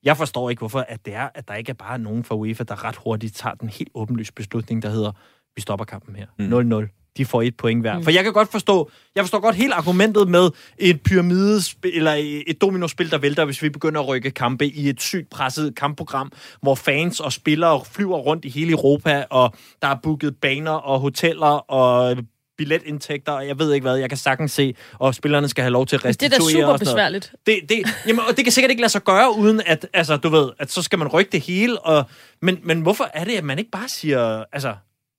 Jeg 0.03 0.16
forstår 0.16 0.51
ikke, 0.51 0.61
hvorfor 0.61 0.85
at 0.88 1.07
det 1.07 1.14
er, 1.14 1.29
at 1.35 1.49
der 1.49 1.55
ikke 1.55 1.71
er 1.71 1.75
bare 1.75 1.99
nogen 1.99 2.25
fra 2.25 2.35
UEFA, 2.35 2.64
der 2.64 2.85
ret 2.85 2.97
hurtigt 2.97 3.37
tager 3.37 3.55
den 3.55 3.68
helt 3.68 3.90
åbenlyse 3.94 4.33
beslutning, 4.33 4.83
der 4.83 4.88
hedder, 4.88 5.12
vi 5.57 5.61
stopper 5.61 5.85
kampen 5.85 6.16
her. 6.16 6.27
Mm. 6.38 6.83
0-0 6.83 6.99
de 7.18 7.25
får 7.25 7.42
et 7.42 7.57
point 7.57 7.83
hver. 7.83 7.99
Mm. 7.99 8.05
For 8.05 8.11
jeg 8.11 8.25
kan 8.25 8.33
godt 8.33 8.51
forstå, 8.51 8.90
jeg 9.14 9.25
forstår 9.25 9.40
godt 9.40 9.57
helt 9.57 9.73
argumentet 9.73 10.29
med 10.29 10.51
et 10.79 11.03
pyramidespil, 11.03 11.90
eller 11.94 12.14
et 12.47 12.61
dominospil, 12.61 13.11
der 13.11 13.18
vælter, 13.18 13.44
hvis 13.44 13.62
vi 13.62 13.68
begynder 13.68 14.01
at 14.01 14.09
rykke 14.09 14.31
kampe 14.31 14.66
i 14.66 14.88
et 14.88 15.01
sygt 15.01 15.31
presset 15.31 15.75
kampprogram, 15.75 16.33
hvor 16.62 16.75
fans 16.75 17.21
og 17.21 17.33
spillere 17.33 17.85
flyver 17.85 18.18
rundt 18.18 18.44
i 18.44 18.49
hele 18.49 18.71
Europa, 18.71 19.25
og 19.31 19.55
der 19.83 19.88
er 19.88 19.97
booket 20.03 20.37
baner 20.37 20.71
og 20.71 21.01
hoteller 21.01 21.71
og 21.71 22.16
billetindtægter, 22.59 23.33
og 23.33 23.47
jeg 23.47 23.59
ved 23.59 23.73
ikke 23.73 23.85
hvad, 23.85 23.97
jeg 23.97 24.09
kan 24.09 24.18
sagtens 24.18 24.53
se, 24.53 24.75
og 24.92 25.14
spillerne 25.14 25.49
skal 25.49 25.62
have 25.62 25.73
lov 25.73 25.87
til 25.87 25.97
at 25.97 26.05
restituere. 26.05 26.31
Det 26.31 26.55
er 26.55 26.61
da 26.61 26.66
super 26.66 26.77
besværligt. 26.77 27.33
Det, 27.47 27.61
det, 27.68 27.83
jamen, 28.07 28.21
og 28.29 28.37
det 28.37 28.44
kan 28.44 28.53
sikkert 28.53 28.71
ikke 28.71 28.83
lade 28.83 28.92
sig 28.92 29.05
gøre, 29.05 29.37
uden 29.37 29.61
at, 29.66 29.88
altså, 29.92 30.16
du 30.16 30.29
ved, 30.29 30.51
at 30.59 30.73
så 30.73 30.83
skal 30.83 30.99
man 30.99 31.09
rykke 31.09 31.31
det 31.31 31.40
hele, 31.40 31.81
og, 31.81 32.05
men, 32.42 32.59
men 32.62 32.81
hvorfor 32.81 33.11
er 33.14 33.25
det, 33.25 33.33
at 33.33 33.44
man 33.44 33.59
ikke 33.59 33.71
bare 33.71 33.88
siger, 33.88 34.44
altså, 34.53 34.75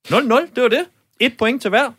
0-0, 0.08 0.16
det 0.56 0.64
var 0.64 0.70
det. 0.70 0.86
Et 1.20 1.38
point 1.38 1.62
til 1.62 1.70
hver. 1.70 1.92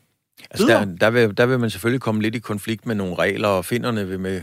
Altså, 0.51 0.67
der, 0.67 0.85
der, 0.85 1.11
vil, 1.11 1.37
der 1.37 1.47
vil 1.47 1.59
man 1.59 1.71
selvfølgelig 1.71 2.01
komme 2.01 2.23
lidt 2.23 2.35
i 2.35 2.39
konflikt 2.39 2.87
med 2.87 2.95
nogle 2.95 3.15
regler, 3.15 3.49
og 3.49 3.65
finderne 3.65 4.09
vil 4.09 4.21
med, 4.21 4.43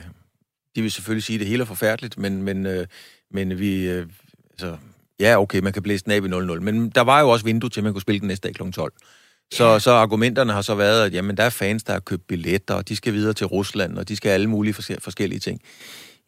de 0.76 0.82
vil 0.82 0.92
selvfølgelig 0.92 1.24
sige, 1.24 1.36
at 1.36 1.40
det 1.40 1.48
hele 1.48 1.62
er 1.62 1.66
forfærdeligt, 1.66 2.18
men, 2.18 2.44
men, 2.44 2.66
øh, 2.66 2.88
men 3.32 3.60
vi, 3.60 3.90
øh, 3.90 4.08
altså, 4.52 4.78
ja, 5.20 5.42
okay, 5.42 5.60
man 5.60 5.74
kan 5.74 5.84
blæse 5.84 6.04
den 6.04 6.12
af 6.12 6.24
ved 6.24 6.30
0-0, 6.30 6.60
men 6.60 6.90
der 6.90 7.02
var 7.02 7.22
jo 7.22 7.30
også 7.30 7.46
vindue 7.46 7.70
til, 7.70 7.80
at 7.80 7.84
man 7.84 7.94
kunne 7.94 8.02
spille 8.02 8.20
den 8.20 8.28
næste 8.28 8.48
dag 8.48 8.56
kl. 8.56 8.72
12. 8.72 8.94
Så, 9.54 9.80
så 9.80 9.92
argumenterne 9.92 10.54
har 10.54 10.62
så 10.62 10.76
været, 10.76 11.06
at 11.06 11.14
jamen, 11.14 11.38
der 11.38 11.44
er 11.44 11.50
fans, 11.50 11.84
der 11.84 11.94
har 11.94 12.00
købt 12.00 12.28
billetter, 12.28 12.74
og 12.74 12.90
de 12.90 12.96
skal 12.96 13.14
videre 13.14 13.34
til 13.34 13.48
Rusland, 13.48 13.98
og 13.98 14.10
de 14.10 14.16
skal 14.16 14.30
alle 14.30 14.48
mulige 14.48 14.74
forskellige 14.74 15.40
ting. 15.40 15.62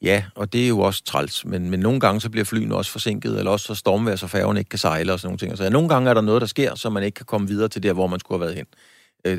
Ja, 0.02 0.24
og 0.36 0.54
det 0.54 0.64
er 0.64 0.68
jo 0.68 0.80
også 0.80 1.04
træls, 1.04 1.46
men, 1.46 1.70
men 1.70 1.80
nogle 1.80 2.00
gange 2.00 2.22
så 2.22 2.30
bliver 2.30 2.46
flyene 2.46 2.76
også 2.76 2.92
forsinket, 2.92 3.38
eller 3.38 3.52
også 3.52 3.66
så 3.66 3.76
stormvær, 3.76 4.16
så 4.16 4.28
færgen 4.28 4.58
ikke 4.58 4.70
kan 4.70 4.80
sejle 4.80 5.14
og 5.14 5.20
sådan 5.20 5.28
nogle 5.28 5.38
ting. 5.38 5.58
Så 5.58 5.64
ja, 5.64 5.70
nogle 5.70 5.90
gange 5.90 6.10
er 6.10 6.14
der 6.14 6.22
noget, 6.22 6.42
der 6.42 6.48
sker, 6.48 6.76
så 6.76 6.90
man 6.90 7.04
ikke 7.04 7.16
kan 7.16 7.26
komme 7.26 7.48
videre 7.48 7.68
til 7.68 7.84
der, 7.84 7.94
hvor 7.94 8.08
man 8.08 8.20
skulle 8.20 8.40
have 8.40 8.46
været 8.48 8.56
hen. 8.56 8.66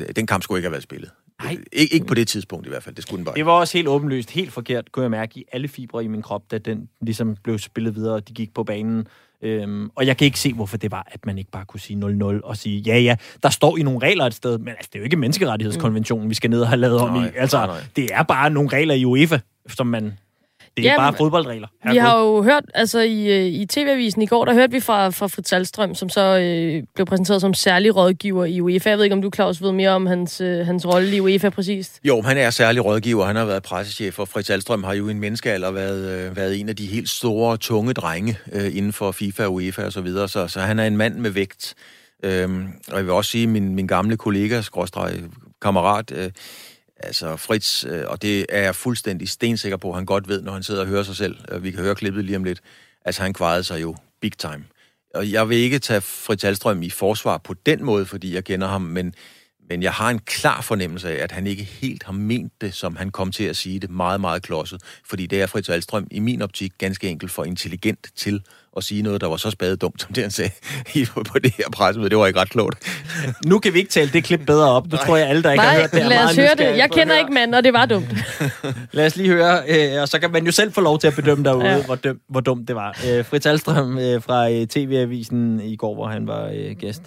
Øh, 0.01 0.09
den 0.15 0.27
kamp 0.27 0.43
skulle 0.43 0.59
ikke 0.59 0.65
have 0.65 0.71
været 0.71 0.83
spillet. 0.83 1.09
Nej. 1.43 1.57
Ik- 1.75 1.87
ikke 1.91 2.05
på 2.05 2.13
det 2.13 2.27
tidspunkt 2.27 2.65
i 2.65 2.69
hvert 2.69 2.83
fald, 2.83 2.95
det 2.95 3.03
skulle 3.03 3.17
den 3.17 3.25
bare 3.25 3.35
Det 3.35 3.45
var 3.45 3.51
også 3.51 3.77
helt 3.77 3.87
åbenlyst, 3.87 4.31
helt 4.31 4.53
forkert, 4.53 4.91
kunne 4.91 5.03
jeg 5.03 5.11
mærke 5.11 5.39
i 5.39 5.43
alle 5.51 5.67
fibre 5.67 6.03
i 6.03 6.07
min 6.07 6.21
krop, 6.21 6.41
da 6.51 6.57
den 6.57 6.89
ligesom 7.01 7.35
blev 7.43 7.59
spillet 7.59 7.95
videre, 7.95 8.13
og 8.13 8.27
de 8.27 8.33
gik 8.33 8.53
på 8.53 8.63
banen. 8.63 9.07
Øhm, 9.43 9.89
og 9.95 10.07
jeg 10.07 10.17
kan 10.17 10.25
ikke 10.25 10.39
se, 10.39 10.53
hvorfor 10.53 10.77
det 10.77 10.91
var, 10.91 11.07
at 11.11 11.25
man 11.25 11.37
ikke 11.37 11.51
bare 11.51 11.65
kunne 11.65 11.79
sige 11.79 11.99
0-0 11.99 12.23
og 12.43 12.57
sige, 12.57 12.79
ja, 12.79 12.99
ja, 12.99 13.15
der 13.43 13.49
står 13.49 13.77
i 13.77 13.81
nogle 13.83 13.99
regler 13.99 14.25
et 14.25 14.33
sted, 14.33 14.57
men 14.57 14.67
altså, 14.67 14.89
det 14.93 14.95
er 14.95 14.99
jo 14.99 15.03
ikke 15.03 15.17
menneskerettighedskonventionen, 15.17 16.29
vi 16.29 16.35
skal 16.35 16.49
ned 16.49 16.61
og 16.61 16.67
have 16.67 16.79
lavet 16.79 16.99
om 16.99 17.15
i. 17.15 17.27
Altså, 17.35 17.57
nej, 17.57 17.67
nej. 17.67 17.77
det 17.95 18.09
er 18.13 18.23
bare 18.23 18.49
nogle 18.49 18.69
regler 18.69 18.95
i 18.95 19.05
UEFA, 19.05 19.39
som 19.67 19.87
man 19.87 20.13
det 20.77 20.85
er 20.85 20.89
Jamen, 20.89 20.97
bare 20.97 21.13
fodboldregler. 21.13 21.67
Herregud. 21.83 21.93
Vi 21.93 21.99
har 21.99 22.19
jo 22.19 22.43
hørt, 22.43 22.63
altså 22.73 22.99
i, 22.99 23.27
øh, 23.27 23.45
i 23.45 23.65
TV-avisen 23.65 24.21
i 24.21 24.25
går, 24.25 24.45
der 24.45 24.53
hørte 24.53 24.71
vi 24.71 24.79
fra, 24.79 25.09
fra 25.09 25.27
Fritz 25.27 25.53
Alstrøm, 25.53 25.95
som 25.95 26.09
så 26.09 26.37
øh, 26.37 26.83
blev 26.95 27.05
præsenteret 27.05 27.41
som 27.41 27.53
særlig 27.53 27.95
rådgiver 27.95 28.45
i 28.45 28.61
UEFA. 28.61 28.89
Jeg 28.89 28.97
ved 28.97 29.03
ikke, 29.05 29.13
om 29.15 29.21
du, 29.21 29.31
Claus, 29.35 29.61
ved 29.61 29.71
mere 29.71 29.89
om 29.89 30.05
hans, 30.05 30.41
øh, 30.41 30.65
hans 30.65 30.87
rolle 30.87 31.15
i 31.15 31.19
UEFA 31.19 31.49
præcist? 31.49 31.99
Jo, 32.03 32.21
han 32.21 32.37
er 32.37 32.49
særlig 32.49 32.85
rådgiver. 32.85 33.25
Han 33.25 33.35
har 33.35 33.45
været 33.45 33.63
pressechef, 33.63 34.19
og 34.19 34.27
Fritz 34.27 34.49
Alstrøm 34.49 34.83
har 34.83 34.93
jo 34.93 35.07
i 35.07 35.11
en 35.11 35.19
menneskealder 35.19 35.71
været, 35.71 36.09
øh, 36.09 36.35
været 36.35 36.59
en 36.59 36.69
af 36.69 36.75
de 36.75 36.85
helt 36.85 37.09
store, 37.09 37.57
tunge 37.57 37.93
drenge 37.93 38.37
øh, 38.53 38.77
inden 38.77 38.93
for 38.93 39.11
FIFA, 39.11 39.47
UEFA 39.47 39.85
og 39.85 39.91
så 39.91 40.01
videre. 40.01 40.27
Så, 40.27 40.47
så 40.47 40.59
han 40.59 40.79
er 40.79 40.85
en 40.85 40.97
mand 40.97 41.15
med 41.15 41.29
vægt. 41.29 41.75
Øhm, 42.23 42.67
og 42.87 42.97
jeg 42.97 43.05
vil 43.05 43.13
også 43.13 43.31
sige, 43.31 43.43
at 43.43 43.49
min, 43.49 43.75
min 43.75 43.87
gamle 43.87 44.17
kollega, 44.17 44.61
skråstreg, 44.61 45.13
kammerat, 45.61 46.11
øh, 46.11 46.29
Altså 47.03 47.35
Fritz, 47.35 47.85
øh, 47.85 48.03
og 48.07 48.21
det 48.21 48.45
er 48.49 48.61
jeg 48.61 48.75
fuldstændig 48.75 49.29
stensikker 49.29 49.77
på, 49.77 49.91
han 49.91 50.05
godt 50.05 50.27
ved, 50.27 50.41
når 50.41 50.51
han 50.51 50.63
sidder 50.63 50.81
og 50.81 50.87
hører 50.87 51.03
sig 51.03 51.15
selv. 51.15 51.37
Øh, 51.51 51.63
vi 51.63 51.71
kan 51.71 51.79
høre 51.79 51.95
klippet 51.95 52.25
lige 52.25 52.35
om 52.35 52.43
lidt. 52.43 52.61
Altså 53.05 53.21
han 53.21 53.33
kvarede 53.33 53.63
sig 53.63 53.81
jo 53.81 53.95
big 54.21 54.37
time. 54.37 54.63
Og 55.15 55.31
jeg 55.31 55.49
vil 55.49 55.57
ikke 55.57 55.79
tage 55.79 56.01
Fritz 56.01 56.43
Alstrøm 56.43 56.81
i 56.81 56.89
forsvar 56.89 57.37
på 57.37 57.53
den 57.53 57.83
måde, 57.83 58.05
fordi 58.05 58.35
jeg 58.35 58.43
kender 58.43 58.67
ham, 58.67 58.81
men, 58.81 59.13
men 59.69 59.83
jeg 59.83 59.93
har 59.93 60.09
en 60.09 60.19
klar 60.19 60.61
fornemmelse 60.61 61.09
af, 61.09 61.23
at 61.23 61.31
han 61.31 61.47
ikke 61.47 61.63
helt 61.63 62.03
har 62.03 62.13
ment 62.13 62.53
det, 62.61 62.73
som 62.73 62.95
han 62.95 63.09
kom 63.09 63.31
til 63.31 63.43
at 63.43 63.55
sige 63.55 63.79
det, 63.79 63.89
meget, 63.89 64.21
meget 64.21 64.43
klodset. 64.43 64.81
Fordi 65.05 65.25
det 65.25 65.41
er 65.41 65.47
Fritz 65.47 65.69
Alstrøm 65.69 66.07
i 66.11 66.19
min 66.19 66.41
optik 66.41 66.73
ganske 66.77 67.07
enkelt 67.07 67.31
for 67.31 67.43
intelligent 67.43 68.07
til 68.15 68.43
at 68.77 68.83
sige 68.83 69.01
noget, 69.01 69.21
der 69.21 69.27
var 69.27 69.37
så 69.37 69.51
spadet 69.51 69.81
dumt, 69.81 70.01
som 70.01 70.13
det 70.13 70.23
han 70.23 70.31
sagde 70.31 70.51
på 71.31 71.39
det 71.39 71.53
her 71.57 71.69
pressemøde. 71.71 72.09
Det 72.09 72.17
var 72.17 72.27
ikke 72.27 72.39
ret 72.39 72.49
klogt. 72.49 73.03
nu 73.45 73.59
kan 73.59 73.73
vi 73.73 73.79
ikke 73.79 73.91
tale 73.91 74.09
det 74.13 74.23
klip 74.23 74.41
bedre 74.45 74.69
op. 74.69 74.91
Nu 74.91 74.97
tror 74.97 75.17
jeg, 75.17 75.27
alle, 75.27 75.43
der 75.43 75.51
ikke 75.51 75.63
Nej, 75.63 75.73
har 75.73 75.81
hørt 75.81 75.91
det, 75.91 76.01
er 76.01 76.09
lad 76.09 76.23
os 76.23 76.35
høre 76.35 76.55
det. 76.57 76.77
Jeg 76.77 76.91
kender 76.91 77.17
ikke 77.17 77.33
manden, 77.33 77.53
og 77.53 77.63
det 77.63 77.73
var 77.73 77.85
dumt. 77.85 78.07
lad 78.91 79.05
os 79.05 79.15
lige 79.15 79.29
høre, 79.29 79.63
øh, 79.67 80.01
og 80.01 80.07
så 80.07 80.19
kan 80.19 80.31
man 80.31 80.45
jo 80.45 80.51
selv 80.51 80.73
få 80.73 80.81
lov 80.81 80.99
til 80.99 81.07
at 81.07 81.15
bedømme 81.15 81.43
derude, 81.43 81.69
ja. 81.69 81.85
hvor, 81.85 81.95
døm, 81.95 82.19
hvor 82.29 82.39
dumt 82.39 82.67
det 82.67 82.75
var. 82.75 82.97
Øh, 83.07 83.25
Fritz 83.25 83.45
Alstrøm 83.45 83.97
øh, 83.97 84.21
fra 84.21 84.51
øh, 84.51 84.67
TV-avisen 84.67 85.59
i 85.59 85.75
går, 85.75 85.93
hvor 85.93 86.07
han 86.07 86.27
var 86.27 86.51
øh, 86.53 86.75
gæst. 86.75 87.01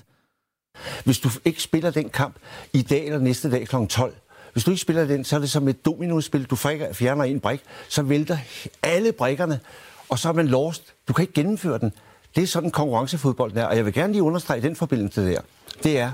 Hvis 1.05 1.18
du 1.18 1.29
ikke 1.44 1.62
spiller 1.62 1.90
den 1.90 2.09
kamp 2.09 2.35
i 2.72 2.83
dag 2.83 3.07
eller 3.07 3.18
næste 3.18 3.50
dag 3.50 3.68
kl. 3.68 3.77
12, 3.88 4.14
hvis 4.53 4.64
du 4.64 4.70
ikke 4.70 4.81
spiller 4.81 5.05
den, 5.05 5.24
så 5.24 5.37
er 5.37 5.40
det 5.40 5.50
som 5.50 5.68
et 5.68 5.85
dominospil. 5.85 6.44
Du 6.44 6.57
fjerner 6.57 7.24
en 7.24 7.40
brik, 7.40 7.61
så 7.88 8.03
vælter 8.03 8.38
alle 8.83 9.12
brikkerne, 9.12 9.61
og 10.09 10.18
så 10.18 10.29
er 10.29 10.33
man 10.33 10.46
lost. 10.46 10.93
Du 11.09 11.12
kan 11.12 11.23
ikke 11.23 11.33
gennemføre 11.33 11.79
den. 11.79 11.93
Det 12.37 12.43
er 12.43 12.47
sådan 12.47 12.71
konkurrencefodbold 12.71 13.53
der, 13.53 13.64
og 13.64 13.77
jeg 13.77 13.85
vil 13.85 13.93
gerne 13.93 14.12
lige 14.12 14.23
understrege 14.23 14.62
den 14.62 14.77
forbindelse 14.77 15.27
der. 15.27 15.40
det 15.83 15.99
er, 15.99 16.12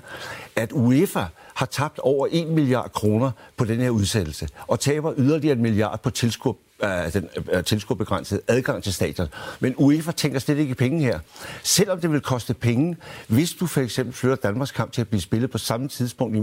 at 0.57 0.73
UEFA 0.73 1.25
har 1.55 1.67
tabt 1.67 1.99
over 1.99 2.29
1 2.31 2.49
milliard 2.49 2.93
kroner 2.93 3.31
på 3.57 3.65
den 3.65 3.81
her 3.81 3.91
udsættelse, 3.91 4.49
og 4.67 4.81
taber 4.81 5.15
yderligere 5.19 5.57
en 5.57 5.63
milliard 5.63 6.03
på 6.03 6.11
tilskud 6.11 6.55
af 6.83 7.13
den 7.13 7.29
uh, 7.55 7.63
tilskuerbegrænset 7.65 8.41
adgang 8.49 8.83
til 8.83 8.95
stadion. 8.95 9.29
Men 9.61 9.75
UEFA 9.77 10.13
tænker 10.13 10.39
slet 10.39 10.59
ikke 10.59 10.71
i 10.71 10.75
penge 10.75 11.01
her. 11.01 11.19
Selvom 11.63 12.01
det 12.01 12.13
vil 12.13 12.21
koste 12.21 12.55
penge, 12.55 12.97
hvis 13.29 13.53
du 13.53 13.67
for 13.67 13.81
eksempel 13.81 14.15
flytter 14.15 14.37
Danmarks 14.37 14.71
kamp 14.71 14.93
til 14.93 15.01
at 15.01 15.09
blive 15.09 15.21
spillet 15.21 15.51
på 15.51 15.59
samme 15.59 15.89
tidspunkt 15.89 16.37
i, 16.37 16.43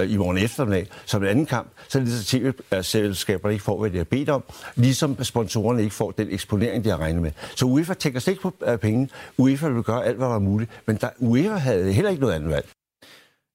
øh, 0.00 0.12
i 0.12 0.16
morgen 0.16 0.38
eftermiddag 0.38 0.86
som 1.06 1.22
en 1.22 1.28
anden 1.28 1.46
kamp, 1.46 1.68
så 1.88 1.98
er 1.98 2.02
det 2.02 2.12
så 2.12 2.24
tv-selskaberne 2.24 3.52
ikke 3.52 3.64
får, 3.64 3.80
hvad 3.80 3.90
de 3.90 3.96
har 3.96 4.04
bedt 4.04 4.28
om, 4.28 4.44
ligesom 4.74 5.24
sponsorerne 5.24 5.82
ikke 5.82 5.94
får 5.94 6.10
den 6.10 6.28
eksponering, 6.30 6.84
de 6.84 6.88
har 6.88 6.98
regnet 6.98 7.22
med. 7.22 7.30
Så 7.56 7.64
UEFA 7.64 7.94
tænker 7.94 8.20
slet 8.20 8.32
ikke 8.32 8.42
på 8.42 8.54
øh, 8.66 8.78
penge. 8.78 9.08
UEFA 9.38 9.68
vil 9.68 9.82
gøre 9.82 10.04
alt, 10.04 10.16
hvad 10.16 10.26
der 10.26 10.34
er 10.34 10.38
muligt, 10.38 10.70
men 10.86 10.96
der, 10.96 11.08
UEFA 11.18 11.56
havde 11.56 11.92
heller 11.92 12.10
ikke 12.10 12.20
noget 12.20 12.34
andet 12.34 12.50
valg. 12.50 12.66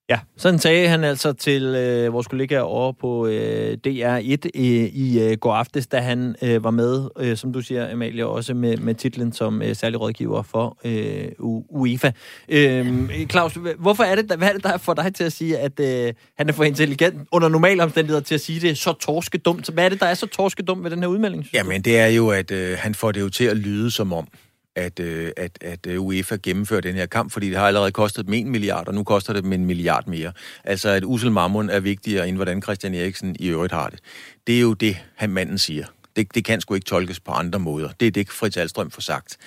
Ja, 0.10 0.20
sådan 0.38 0.60
sagde 0.60 0.88
han 0.88 1.04
altså 1.04 1.34
til 1.34 1.63
øh, 1.63 2.13
vores 2.13 2.28
kollega 2.28 2.60
over 2.60 2.91
på 2.91 3.28
øh, 3.28 3.78
DR1 3.88 4.38
øh, 4.56 4.62
i 4.94 5.20
øh, 5.22 5.38
går 5.38 5.54
aftes, 5.54 5.88
da 5.88 6.00
han 6.00 6.36
øh, 6.41 6.63
var 6.63 6.72
med, 6.72 7.10
øh, 7.20 7.38
som 7.38 7.54
du 7.54 7.62
siger, 7.62 7.91
Amalie, 7.91 8.26
også 8.26 8.54
med, 8.54 8.78
med 8.78 8.96
titlen 8.96 9.34
som 9.34 9.62
øh, 9.62 9.76
særlig 9.76 10.02
rådgiver 10.02 10.41
for 10.41 10.78
øh, 10.86 11.28
UEFA. 11.70 12.12
Øh, 12.50 13.10
Claus, 13.32 13.58
hvorfor 13.80 14.04
er 14.04 14.15
det, 14.15 14.38
hvad 14.38 14.48
er 14.48 14.54
det, 14.54 14.63
der 14.63 14.78
får 14.78 14.94
dig 14.94 15.15
til 15.15 15.24
at 15.24 15.34
sige, 15.34 15.58
at 15.58 15.80
øh, 15.80 16.13
han 16.38 16.50
er 16.50 16.54
for 16.54 16.63
intelligent 16.63 17.28
under 17.32 17.50
normale 17.50 17.84
omstændigheder 17.84 18.24
til 18.24 18.36
at 18.36 18.41
sige 18.41 18.60
det 18.60 18.78
så 18.78 18.94
torske 18.94 19.38
dumt? 19.38 19.70
Hvad 19.70 19.86
er 19.86 19.89
det, 19.89 20.00
der 20.00 20.06
er 20.06 20.13
så 20.13 20.28
torske 20.28 20.63
dumt 20.63 20.84
ved 20.84 20.91
den 20.91 21.00
her 21.00 21.08
udmelding? 21.08 21.46
Jamen, 21.54 21.82
det 21.82 22.00
er 22.00 22.08
jo, 22.08 22.30
at 22.30 22.52
øh, 22.52 22.78
han 22.80 22.96
får 22.96 23.12
det 23.12 23.22
jo 23.22 23.30
til 23.30 23.46
at 23.46 23.58
lyde 23.58 23.91
som 23.91 24.13
om, 24.13 24.28
at, 24.75 24.99
øh, 24.99 25.31
at, 25.38 25.57
at 25.61 25.88
øh, 25.88 26.01
UEFA 26.01 26.38
gennemfører 26.43 26.81
den 26.81 26.95
her 26.95 27.05
kamp, 27.05 27.31
fordi 27.31 27.49
det 27.49 27.57
har 27.57 27.67
allerede 27.67 27.91
kostet 27.91 28.25
dem 28.25 28.33
en 28.33 28.49
milliard, 28.49 28.88
og 28.88 28.93
nu 28.93 29.03
koster 29.03 29.33
det 29.33 29.43
dem 29.43 29.53
en 29.53 29.65
milliard 29.65 30.07
mere. 30.07 30.31
Altså, 30.63 30.89
at 30.89 31.03
Usel 31.03 31.31
Mammon 31.31 31.69
er 31.69 31.79
vigtigere, 31.79 32.27
end 32.27 32.35
hvordan 32.35 32.61
Christian 32.61 32.93
Eriksen 32.93 33.35
i 33.39 33.47
øvrigt 33.47 33.73
har 33.73 33.89
det. 33.89 33.99
Det 34.47 34.55
er 34.55 34.61
jo 34.61 34.73
det, 34.73 34.97
han 35.15 35.29
manden 35.29 35.57
siger. 35.57 35.85
Det, 36.15 36.35
det 36.35 36.45
kan 36.45 36.61
sgu 36.61 36.73
ikke 36.73 36.85
tolkes 36.85 37.19
på 37.19 37.31
andre 37.31 37.59
måder. 37.59 37.89
Det 37.99 38.07
er 38.07 38.11
det, 38.11 38.29
Fritz 38.29 38.57
Alstrøm 38.57 38.91
får 38.91 39.01
sagt. 39.01 39.38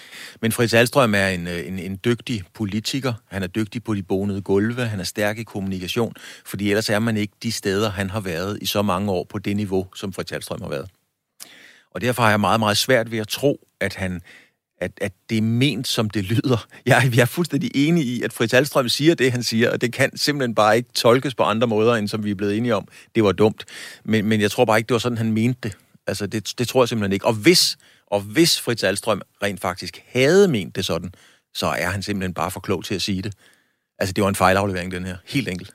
Men 0.40 0.52
Fritz 0.52 0.74
Alstrøm 0.74 1.14
er 1.14 1.28
en, 1.28 1.46
øh, 1.46 1.68
en, 1.68 1.78
en 1.78 2.00
dygtig 2.04 2.42
politiker. 2.54 3.12
Han 3.28 3.42
er 3.42 3.46
dygtig 3.46 3.84
på 3.84 3.94
de 3.94 4.02
bonede 4.02 4.42
gulve. 4.42 4.84
Han 4.84 5.00
er 5.00 5.04
stærk 5.04 5.38
i 5.38 5.42
kommunikation. 5.42 6.14
Fordi 6.46 6.70
ellers 6.70 6.90
er 6.90 6.98
man 6.98 7.16
ikke 7.16 7.32
de 7.42 7.52
steder, 7.52 7.90
han 7.90 8.10
har 8.10 8.20
været 8.20 8.58
i 8.62 8.66
så 8.66 8.82
mange 8.82 9.12
år 9.12 9.24
på 9.24 9.38
det 9.38 9.56
niveau, 9.56 9.86
som 9.94 10.12
Fritz 10.12 10.32
Alstrøm 10.32 10.62
har 10.62 10.68
været. 10.68 10.90
Og 11.90 12.00
derfor 12.00 12.22
har 12.22 12.30
jeg 12.30 12.40
meget, 12.40 12.60
meget 12.60 12.76
svært 12.76 13.10
ved 13.10 13.18
at 13.18 13.28
tro, 13.28 13.66
at 13.80 13.94
han 13.94 14.20
at, 14.80 14.92
at 15.00 15.12
det 15.30 15.38
er 15.38 15.42
ment, 15.42 15.88
som 15.88 16.10
det 16.10 16.24
lyder. 16.24 16.66
Jeg, 16.86 17.10
jeg 17.14 17.22
er 17.22 17.26
fuldstændig 17.26 17.70
enig 17.74 18.04
i, 18.04 18.22
at 18.22 18.32
Fritz 18.32 18.54
Alstrøm 18.54 18.88
siger 18.88 19.14
det, 19.14 19.32
han 19.32 19.42
siger, 19.42 19.70
og 19.70 19.80
det 19.80 19.92
kan 19.92 20.16
simpelthen 20.16 20.54
bare 20.54 20.76
ikke 20.76 20.92
tolkes 20.94 21.34
på 21.34 21.42
andre 21.42 21.66
måder, 21.66 21.94
end 21.94 22.08
som 22.08 22.24
vi 22.24 22.30
er 22.30 22.34
blevet 22.34 22.56
enige 22.56 22.74
om. 22.74 22.88
Det 23.14 23.24
var 23.24 23.32
dumt. 23.32 23.64
Men, 24.04 24.26
men 24.26 24.40
jeg 24.40 24.50
tror 24.50 24.64
bare 24.64 24.78
ikke, 24.78 24.88
det 24.88 24.94
var 24.94 24.98
sådan, 24.98 25.18
han 25.18 25.32
mente 25.32 25.60
det. 25.62 25.76
Altså, 26.06 26.26
det, 26.26 26.54
det 26.58 26.68
tror 26.68 26.82
jeg 26.82 26.88
simpelthen 26.88 27.12
ikke. 27.12 27.26
Og 27.26 27.32
hvis, 27.32 27.78
og 28.06 28.20
hvis 28.20 28.60
Fritz 28.60 28.84
Alstrøm 28.84 29.22
rent 29.42 29.60
faktisk 29.60 30.02
havde 30.08 30.48
ment 30.48 30.76
det 30.76 30.84
sådan, 30.84 31.12
så 31.54 31.66
er 31.66 31.86
han 31.86 32.02
simpelthen 32.02 32.34
bare 32.34 32.50
for 32.50 32.60
klog 32.60 32.84
til 32.84 32.94
at 32.94 33.02
sige 33.02 33.22
det. 33.22 33.32
Altså, 33.98 34.12
det 34.12 34.22
var 34.22 34.28
en 34.28 34.34
fejlaflevering, 34.34 34.92
den 34.92 35.04
her. 35.04 35.16
Helt 35.26 35.48
enkelt. 35.48 35.70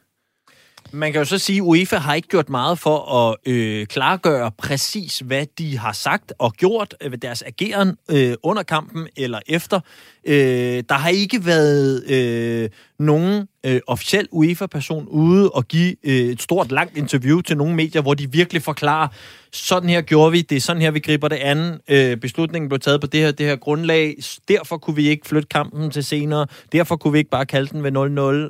Man 0.95 1.11
kan 1.11 1.21
jo 1.21 1.25
så 1.25 1.37
sige, 1.37 1.57
at 1.57 1.61
UEFA 1.61 1.97
har 1.97 2.13
ikke 2.13 2.27
gjort 2.27 2.49
meget 2.49 2.79
for 2.79 3.29
at 3.29 3.51
øh, 3.51 3.87
klargøre 3.87 4.51
præcis, 4.51 5.19
hvad 5.19 5.45
de 5.57 5.77
har 5.77 5.91
sagt 5.91 6.33
og 6.39 6.53
gjort 6.53 6.95
øh, 7.01 7.11
ved 7.11 7.17
deres 7.17 7.41
ageren 7.41 7.97
øh, 8.11 8.33
under 8.43 8.63
kampen 8.63 9.07
eller 9.17 9.39
efter. 9.47 9.79
Øh, 10.25 10.83
der 10.89 10.93
har 10.93 11.09
ikke 11.09 11.45
været 11.45 12.03
øh, 12.09 12.69
nogen 12.99 13.47
øh, 13.65 13.81
officiel 13.87 14.27
UEFA-person 14.31 15.07
ude 15.07 15.49
og 15.49 15.67
give 15.67 15.95
øh, 16.03 16.15
et 16.15 16.41
stort, 16.41 16.71
langt 16.71 16.97
interview 16.97 17.41
til 17.41 17.57
nogle 17.57 17.75
medier, 17.75 18.01
hvor 18.01 18.13
de 18.13 18.31
virkelig 18.31 18.61
forklarer, 18.61 19.07
sådan 19.51 19.89
her 19.89 20.01
gjorde 20.01 20.31
vi, 20.31 20.41
det 20.41 20.55
er 20.55 20.61
sådan 20.61 20.81
her, 20.81 20.91
vi 20.91 20.99
griber 20.99 21.27
det 21.27 21.35
andet. 21.35 21.81
Øh, 21.87 22.17
beslutningen 22.17 22.69
blev 22.69 22.79
taget 22.79 23.01
på 23.01 23.07
det 23.07 23.19
her, 23.19 23.31
det 23.31 23.45
her 23.45 23.55
grundlag. 23.55 24.15
Derfor 24.47 24.77
kunne 24.77 24.95
vi 24.95 25.07
ikke 25.07 25.27
flytte 25.27 25.47
kampen 25.47 25.91
til 25.91 26.03
senere. 26.03 26.47
Derfor 26.71 26.95
kunne 26.95 27.13
vi 27.13 27.17
ikke 27.17 27.29
bare 27.29 27.45
kalde 27.45 27.69
den 27.69 27.83
ved 27.83 27.91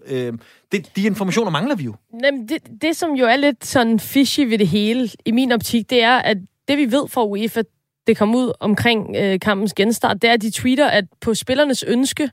0-0. 0.08 0.14
Øh, 0.14 0.34
det, 0.72 0.96
de 0.96 1.04
informationer 1.04 1.52
mangler 1.52 1.76
vi 1.76 1.84
jo. 1.84 1.96
Jamen, 2.24 2.50
det, 2.50 2.58
det, 2.82 2.96
som 2.96 3.12
jo 3.12 3.26
er 3.26 3.36
lidt 3.36 3.66
sådan 3.66 4.00
fishy 4.00 4.40
ved 4.40 4.58
det 4.58 4.68
hele, 4.68 5.10
i 5.26 5.32
min 5.32 5.52
optik, 5.52 5.90
det 5.90 6.04
er, 6.04 6.18
at 6.18 6.38
det 6.68 6.78
vi 6.78 6.92
ved 6.92 7.08
fra 7.08 7.26
UEFA, 7.26 7.62
det 8.08 8.18
kom 8.18 8.36
ud 8.36 8.52
omkring 8.60 9.16
øh, 9.20 9.40
kampens 9.40 9.74
genstart, 9.74 10.22
det 10.22 10.30
er, 10.30 10.34
at 10.34 10.42
de 10.42 10.52
tweeter, 10.52 10.88
at 10.88 11.06
på 11.22 11.34
spillernes 11.34 11.84
ønske 11.84 12.30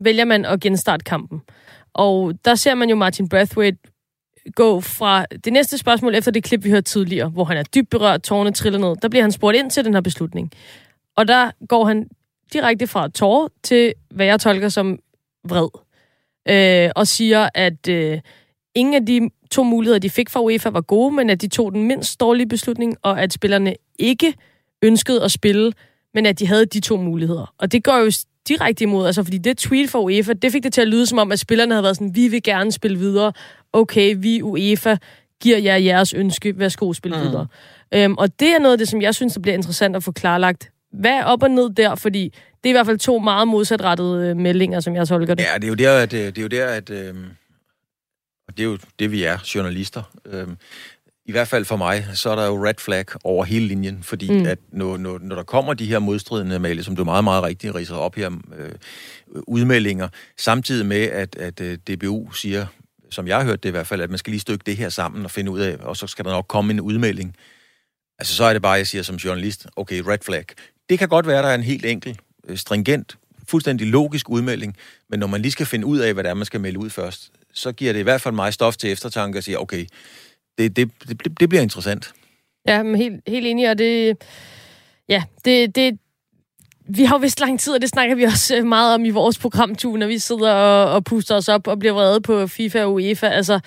vælger 0.00 0.24
man 0.24 0.44
at 0.44 0.60
genstarte 0.60 1.04
kampen. 1.04 1.40
Og 1.94 2.34
der 2.44 2.54
ser 2.54 2.74
man 2.74 2.90
jo 2.90 2.96
Martin 2.96 3.28
Brathwaite 3.28 3.78
gå 4.54 4.80
fra 4.80 5.26
det 5.44 5.52
næste 5.52 5.78
spørgsmål 5.78 6.14
efter 6.14 6.30
det 6.30 6.44
klip, 6.44 6.64
vi 6.64 6.70
hørte 6.70 6.82
tidligere, 6.82 7.28
hvor 7.28 7.44
han 7.44 7.56
er 7.56 7.62
dybt 7.62 7.90
berørt, 7.90 8.22
tårne 8.22 8.52
triller 8.52 8.78
ned. 8.78 8.96
Der 9.02 9.08
bliver 9.08 9.22
han 9.22 9.32
spurgt 9.32 9.56
ind 9.56 9.70
til 9.70 9.84
den 9.84 9.94
her 9.94 10.00
beslutning. 10.00 10.50
Og 11.16 11.28
der 11.28 11.50
går 11.68 11.84
han 11.84 12.08
direkte 12.52 12.86
fra 12.86 13.08
tårer 13.08 13.48
til, 13.62 13.94
hvad 14.10 14.26
jeg 14.26 14.40
tolker 14.40 14.68
som 14.68 14.98
vred. 15.48 15.68
Øh, 16.48 16.90
og 16.96 17.06
siger, 17.06 17.48
at 17.54 17.88
øh, 17.88 18.20
ingen 18.74 18.94
af 18.94 19.06
de 19.06 19.30
to 19.50 19.62
muligheder, 19.62 19.98
de 19.98 20.10
fik 20.10 20.30
fra 20.30 20.40
UEFA, 20.42 20.68
var 20.68 20.80
gode, 20.80 21.14
men 21.14 21.30
at 21.30 21.40
de 21.40 21.48
tog 21.48 21.72
den 21.72 21.84
mindst 21.84 22.20
dårlige 22.20 22.48
beslutning, 22.48 22.96
og 23.02 23.22
at 23.22 23.32
spillerne 23.32 23.74
ikke 23.98 24.34
ønskede 24.82 25.24
at 25.24 25.30
spille, 25.30 25.72
men 26.14 26.26
at 26.26 26.38
de 26.38 26.46
havde 26.46 26.66
de 26.66 26.80
to 26.80 26.96
muligheder. 26.96 27.54
Og 27.58 27.72
det 27.72 27.84
går 27.84 27.98
jo 27.98 28.12
direkte 28.48 28.82
imod, 28.82 29.06
altså 29.06 29.22
fordi 29.22 29.38
det 29.38 29.58
tweet 29.58 29.90
fra 29.90 30.00
UEFA, 30.00 30.32
det 30.32 30.52
fik 30.52 30.62
det 30.62 30.72
til 30.72 30.80
at 30.80 30.88
lyde 30.88 31.06
som 31.06 31.18
om, 31.18 31.32
at 31.32 31.38
spillerne 31.38 31.74
havde 31.74 31.82
været 31.82 31.96
sådan, 31.96 32.14
vi 32.14 32.28
vil 32.28 32.42
gerne 32.42 32.72
spille 32.72 32.98
videre, 32.98 33.32
okay, 33.72 34.14
vi 34.18 34.42
UEFA 34.42 34.96
giver 35.42 35.58
jer 35.58 35.76
jeres 35.76 36.14
ønske, 36.14 36.58
værsgo 36.58 36.92
spille 36.92 37.18
mm. 37.18 37.24
videre. 37.24 37.46
Øhm, 37.94 38.14
og 38.18 38.40
det 38.40 38.48
er 38.48 38.58
noget 38.58 38.72
af 38.72 38.78
det, 38.78 38.88
som 38.88 39.02
jeg 39.02 39.14
synes, 39.14 39.32
der 39.32 39.40
bliver 39.40 39.54
interessant 39.54 39.96
at 39.96 40.04
få 40.04 40.12
klarlagt. 40.12 40.70
Hvad 40.92 41.10
er 41.10 41.24
op 41.24 41.42
og 41.42 41.50
ned 41.50 41.70
der? 41.70 41.94
Fordi 41.94 42.34
det 42.64 42.64
er 42.64 42.68
i 42.68 42.72
hvert 42.72 42.86
fald 42.86 42.98
to 42.98 43.18
meget 43.18 43.48
modsatrettede 43.48 44.28
øh, 44.28 44.36
meldinger, 44.36 44.80
som 44.80 44.94
jeg 44.94 45.08
tolker 45.08 45.34
det. 45.34 45.44
Ja, 45.44 45.54
det 45.54 45.64
er 45.64 45.68
jo 45.68 45.74
der, 45.74 46.02
at, 46.02 46.10
det 46.10 46.38
er 46.38 46.42
jo 46.42 46.48
der, 46.48 46.66
at 46.66 46.90
øh, 46.90 47.14
og 48.48 48.56
det 48.56 48.62
er 48.62 48.68
jo 48.68 48.78
det, 48.98 49.12
vi 49.12 49.24
er, 49.24 49.38
journalister. 49.54 50.02
Øh, 50.26 50.46
i 51.28 51.32
hvert 51.32 51.48
fald 51.48 51.64
for 51.64 51.76
mig, 51.76 52.06
så 52.14 52.30
er 52.30 52.36
der 52.36 52.46
jo 52.46 52.66
red 52.66 52.74
flag 52.78 53.04
over 53.24 53.44
hele 53.44 53.66
linjen, 53.66 54.02
fordi 54.02 54.30
mm. 54.30 54.46
at 54.46 54.58
når, 54.72 54.96
når, 54.96 55.18
når 55.22 55.36
der 55.36 55.42
kommer 55.42 55.74
de 55.74 55.86
her 55.86 55.98
modstridende 55.98 56.58
mail, 56.58 56.84
som 56.84 56.96
du 56.96 57.04
meget, 57.04 57.24
meget 57.24 57.42
rigtigt 57.42 57.74
riser 57.74 57.94
op 57.94 58.14
her, 58.14 58.30
øh, 58.58 58.72
udmeldinger, 59.46 60.08
samtidig 60.36 60.86
med, 60.86 61.02
at, 61.02 61.36
at 61.36 61.60
øh, 61.60 61.78
DBU 61.78 62.32
siger, 62.32 62.66
som 63.10 63.26
jeg 63.26 63.36
har 63.36 63.44
hørt 63.44 63.62
det 63.62 63.68
i 63.68 63.72
hvert 63.72 63.86
fald, 63.86 64.00
at 64.00 64.10
man 64.10 64.18
skal 64.18 64.30
lige 64.30 64.40
stykke 64.40 64.62
det 64.66 64.76
her 64.76 64.88
sammen 64.88 65.24
og 65.24 65.30
finde 65.30 65.50
ud 65.50 65.60
af, 65.60 65.76
og 65.80 65.96
så 65.96 66.06
skal 66.06 66.24
der 66.24 66.30
nok 66.30 66.44
komme 66.48 66.72
en 66.72 66.80
udmelding. 66.80 67.36
Altså, 68.18 68.34
så 68.34 68.44
er 68.44 68.52
det 68.52 68.62
bare, 68.62 68.72
jeg 68.72 68.86
siger 68.86 69.02
som 69.02 69.16
journalist, 69.16 69.66
okay, 69.76 70.02
red 70.06 70.18
flag. 70.22 70.44
Det 70.90 70.98
kan 70.98 71.08
godt 71.08 71.26
være, 71.26 71.42
der 71.42 71.48
er 71.48 71.54
en 71.54 71.62
helt 71.62 71.84
enkel, 71.84 72.18
øh, 72.48 72.56
stringent, 72.56 73.18
fuldstændig 73.48 73.86
logisk 73.86 74.30
udmelding, 74.30 74.76
men 75.10 75.20
når 75.20 75.26
man 75.26 75.42
lige 75.42 75.52
skal 75.52 75.66
finde 75.66 75.86
ud 75.86 75.98
af, 75.98 76.14
hvad 76.14 76.24
det 76.24 76.30
er, 76.30 76.34
man 76.34 76.46
skal 76.46 76.60
melde 76.60 76.78
ud 76.78 76.90
først, 76.90 77.30
så 77.52 77.72
giver 77.72 77.92
det 77.92 78.00
i 78.00 78.02
hvert 78.02 78.20
fald 78.20 78.34
mig 78.34 78.54
stof 78.54 78.76
til 78.76 78.92
eftertanke 78.92 79.38
og 79.38 79.44
siger, 79.44 79.58
okay, 79.58 79.86
det, 80.58 80.76
det, 80.76 80.90
det, 81.08 81.40
det 81.40 81.48
bliver 81.48 81.62
interessant. 81.62 82.12
Ja, 82.68 82.82
men 82.82 82.96
helt, 82.96 83.20
helt 83.26 83.46
enig, 83.46 83.70
og 83.70 83.78
det... 83.78 84.16
Ja, 85.08 85.22
det, 85.44 85.76
det, 85.76 85.98
vi 86.88 87.04
har 87.04 87.14
jo 87.14 87.20
vist 87.20 87.40
lang 87.40 87.60
tid, 87.60 87.72
og 87.72 87.80
det 87.80 87.88
snakker 87.88 88.14
vi 88.14 88.22
også 88.22 88.56
øh, 88.56 88.66
meget 88.66 88.94
om 88.94 89.04
i 89.04 89.10
vores 89.10 89.38
programtue, 89.38 89.98
når 89.98 90.06
vi 90.06 90.18
sidder 90.18 90.52
og, 90.52 90.94
og 90.94 91.04
puster 91.04 91.34
os 91.34 91.48
op 91.48 91.66
og 91.66 91.78
bliver 91.78 91.92
vrede 91.92 92.20
på 92.20 92.46
FIFA 92.46 92.84
og 92.84 92.94
UEFA. 92.94 93.26
Altså, 93.26 93.60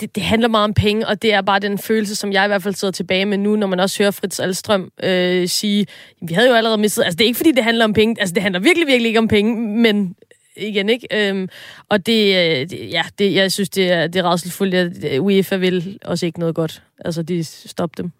det, 0.00 0.14
det 0.14 0.22
handler 0.22 0.48
meget 0.48 0.64
om 0.64 0.74
penge, 0.74 1.08
og 1.08 1.22
det 1.22 1.32
er 1.32 1.42
bare 1.42 1.58
den 1.58 1.78
følelse, 1.78 2.16
som 2.16 2.32
jeg 2.32 2.44
i 2.44 2.46
hvert 2.46 2.62
fald 2.62 2.74
sidder 2.74 2.92
tilbage 2.92 3.24
med 3.24 3.38
nu, 3.38 3.56
når 3.56 3.66
man 3.66 3.80
også 3.80 4.02
hører 4.02 4.10
Fritz 4.10 4.40
Alstrøm 4.40 4.90
øh, 5.02 5.48
sige, 5.48 5.86
vi 6.22 6.34
havde 6.34 6.48
jo 6.48 6.54
allerede 6.54 6.78
mistet... 6.78 7.02
Altså, 7.02 7.16
det 7.16 7.24
er 7.24 7.26
ikke, 7.28 7.36
fordi 7.36 7.52
det 7.52 7.64
handler 7.64 7.84
om 7.84 7.92
penge. 7.92 8.16
Altså, 8.20 8.34
det 8.34 8.42
handler 8.42 8.60
virkelig, 8.60 8.86
virkelig 8.86 9.08
ikke 9.08 9.18
om 9.18 9.28
penge, 9.28 9.78
men 9.78 10.14
igen, 10.56 10.88
ikke? 10.88 11.28
Øhm, 11.28 11.48
og 11.88 12.06
det, 12.06 12.36
øh, 12.36 12.70
det, 12.70 12.90
ja, 12.90 13.02
det, 13.18 13.34
jeg 13.34 13.52
synes, 13.52 13.70
det 13.70 13.92
er, 13.92 14.06
det 14.06 14.18
er 14.18 14.24
rædselsfuldt, 14.24 14.74
at 14.74 15.18
UEFA 15.18 15.56
vil 15.56 15.98
også 16.04 16.26
ikke 16.26 16.38
noget 16.38 16.54
godt. 16.54 16.82
Altså, 17.04 17.22
de 17.22 17.44
stopper 17.44 18.02
dem. 18.02 18.12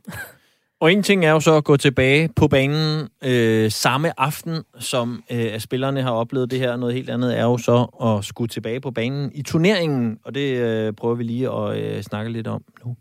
Og 0.82 0.92
en 0.92 1.02
ting 1.02 1.24
er 1.24 1.30
jo 1.30 1.40
så 1.40 1.56
at 1.56 1.64
gå 1.64 1.76
tilbage 1.76 2.28
på 2.36 2.48
banen 2.48 3.08
øh, 3.24 3.70
samme 3.70 4.20
aften, 4.20 4.62
som 4.78 5.24
øh, 5.30 5.60
spillerne 5.60 6.02
har 6.02 6.10
oplevet 6.10 6.50
det 6.50 6.58
her. 6.58 6.76
Noget 6.76 6.94
helt 6.94 7.10
andet 7.10 7.38
er 7.38 7.42
jo 7.42 7.58
så 7.58 7.86
at 8.04 8.24
skulle 8.24 8.48
tilbage 8.48 8.80
på 8.80 8.90
banen 8.90 9.30
i 9.34 9.42
turneringen, 9.42 10.18
og 10.24 10.34
det 10.34 10.56
øh, 10.56 10.92
prøver 10.92 11.14
vi 11.14 11.24
lige 11.24 11.50
at 11.50 11.78
øh, 11.78 12.02
snakke 12.02 12.32
lidt 12.32 12.46
om 12.46 12.64
nu. 12.84 12.96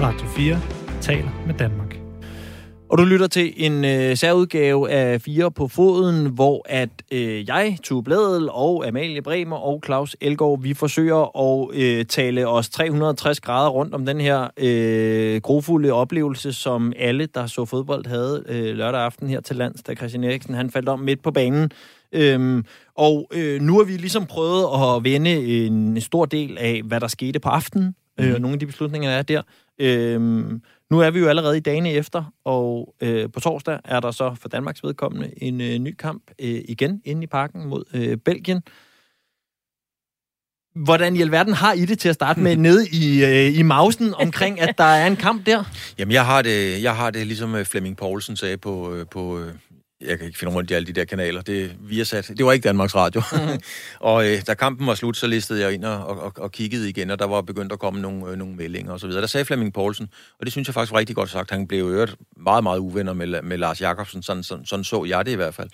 Radio 0.00 0.26
4 0.26 0.60
taler 1.00 1.30
med 1.46 1.54
Danmark. 1.54 1.99
Og 2.90 2.98
du 2.98 3.04
lytter 3.04 3.26
til 3.26 3.52
en 3.56 3.84
øh, 3.84 4.16
særudgave 4.16 4.90
af 4.90 5.20
Fire 5.20 5.50
på 5.50 5.68
Foden, 5.68 6.26
hvor 6.26 6.66
at 6.68 6.88
øh, 7.12 7.48
jeg, 7.48 7.78
Tue 7.82 8.02
Bladel 8.02 8.48
og 8.50 8.86
Amalie 8.88 9.22
Bremer 9.22 9.56
og 9.56 9.82
Claus 9.84 10.16
Elgaard, 10.20 10.62
vi 10.62 10.74
forsøger 10.74 11.38
at 11.38 11.68
øh, 11.74 12.04
tale 12.04 12.48
os 12.48 12.68
360 12.68 13.40
grader 13.40 13.70
rundt 13.70 13.94
om 13.94 14.06
den 14.06 14.20
her 14.20 14.48
øh, 14.56 15.40
grofulde 15.40 15.92
oplevelse, 15.92 16.52
som 16.52 16.92
alle, 16.98 17.26
der 17.26 17.46
så 17.46 17.64
fodbold, 17.64 18.06
havde 18.06 18.44
øh, 18.48 18.76
lørdag 18.76 19.00
aften 19.00 19.28
her 19.28 19.40
til 19.40 19.56
lands, 19.56 19.82
da 19.82 19.94
Christian 19.94 20.24
Eriksen 20.24 20.54
han 20.54 20.70
faldt 20.70 20.88
om 20.88 21.00
midt 21.00 21.22
på 21.22 21.30
banen. 21.30 21.70
Øhm, 22.12 22.64
og 22.94 23.30
øh, 23.34 23.60
nu 23.60 23.76
har 23.76 23.84
vi 23.84 23.92
ligesom 23.92 24.26
prøvet 24.26 24.66
at 24.82 25.04
vende 25.04 25.64
en 25.66 26.00
stor 26.00 26.24
del 26.24 26.58
af, 26.60 26.82
hvad 26.84 27.00
der 27.00 27.08
skete 27.08 27.40
på 27.40 27.48
aftenen, 27.48 27.94
mm. 28.18 28.24
øh, 28.24 28.38
nogle 28.38 28.52
af 28.54 28.58
de 28.58 28.66
beslutninger, 28.66 29.10
der 29.10 29.18
er 29.18 29.22
der. 29.22 29.42
Øhm, 29.78 30.62
nu 30.90 31.00
er 31.00 31.10
vi 31.10 31.18
jo 31.18 31.28
allerede 31.28 31.56
i 31.56 31.60
dagene 31.60 31.92
efter, 31.92 32.32
og 32.44 32.94
øh, 33.00 33.30
på 33.32 33.40
torsdag 33.40 33.78
er 33.84 34.00
der 34.00 34.10
så 34.10 34.34
for 34.40 34.48
Danmarks 34.48 34.84
vedkommende 34.84 35.30
en 35.36 35.60
øh, 35.60 35.78
ny 35.78 35.94
kamp 35.98 36.22
øh, 36.40 36.60
igen 36.68 37.02
inde 37.04 37.22
i 37.22 37.26
parken 37.26 37.66
mod 37.66 37.84
øh, 37.94 38.16
Belgien. 38.16 38.62
Hvordan 40.74 41.16
i 41.16 41.20
alverden 41.20 41.54
har 41.54 41.72
I 41.72 41.84
det 41.84 41.98
til 41.98 42.08
at 42.08 42.14
starte 42.14 42.40
med 42.40 42.56
nede 42.66 42.88
i, 42.88 43.24
øh, 43.24 43.58
i 43.58 43.62
mausen 43.62 44.14
omkring, 44.14 44.60
at 44.60 44.78
der 44.78 44.84
er 44.84 45.06
en 45.06 45.16
kamp 45.16 45.46
der? 45.46 45.64
Jamen, 45.98 46.12
jeg 46.12 46.26
har 46.26 46.42
det, 46.42 46.82
jeg 46.82 46.96
har 46.96 47.10
det 47.10 47.26
ligesom 47.26 47.54
øh, 47.54 47.64
Flemming 47.64 47.96
Poulsen 47.96 48.36
sagde 48.36 48.56
på, 48.56 48.94
øh, 48.94 49.06
på 49.10 49.38
øh, 49.38 49.54
jeg 50.00 50.18
kan 50.18 50.26
ikke 50.26 50.38
finde 50.38 50.54
rundt 50.54 50.70
i 50.70 50.74
alle 50.74 50.86
de 50.86 50.92
der 50.92 51.04
kanaler, 51.04 51.42
det 51.42 51.76
vi 51.80 52.04
sat. 52.04 52.32
Det 52.38 52.46
var 52.46 52.52
ikke 52.52 52.68
Danmarks 52.68 52.94
Radio. 52.94 53.22
Mm. 53.32 53.60
og 54.10 54.28
øh, 54.28 54.42
da 54.46 54.54
kampen 54.54 54.86
var 54.86 54.94
slut, 54.94 55.16
så 55.16 55.26
listede 55.26 55.60
jeg 55.60 55.72
ind 55.72 55.84
og, 55.84 56.06
og, 56.06 56.32
og 56.36 56.52
kiggede 56.52 56.88
igen, 56.88 57.10
og 57.10 57.18
der 57.18 57.26
var 57.26 57.40
begyndt 57.40 57.72
at 57.72 57.78
komme 57.78 58.00
nogle, 58.00 58.26
øh, 58.26 58.36
nogle 58.36 58.54
meldinger 58.54 58.92
osv. 58.92 59.10
Der 59.10 59.26
sagde 59.26 59.44
Flemming 59.44 59.72
Poulsen, 59.72 60.08
og 60.38 60.46
det 60.46 60.52
synes 60.52 60.68
jeg 60.68 60.74
faktisk 60.74 60.92
var 60.92 60.98
rigtig 60.98 61.16
godt 61.16 61.30
sagt, 61.30 61.50
han 61.50 61.66
blev 61.66 61.84
øvrigt 61.84 62.16
meget, 62.36 62.62
meget 62.62 62.78
uvenner 62.78 63.12
med, 63.12 63.42
med 63.42 63.58
Lars 63.58 63.80
Jakobsen, 63.80 64.22
sådan, 64.22 64.42
sådan, 64.42 64.66
sådan 64.66 64.84
så 64.84 65.04
jeg 65.04 65.26
det 65.26 65.32
i 65.32 65.36
hvert 65.36 65.54
fald. 65.54 65.68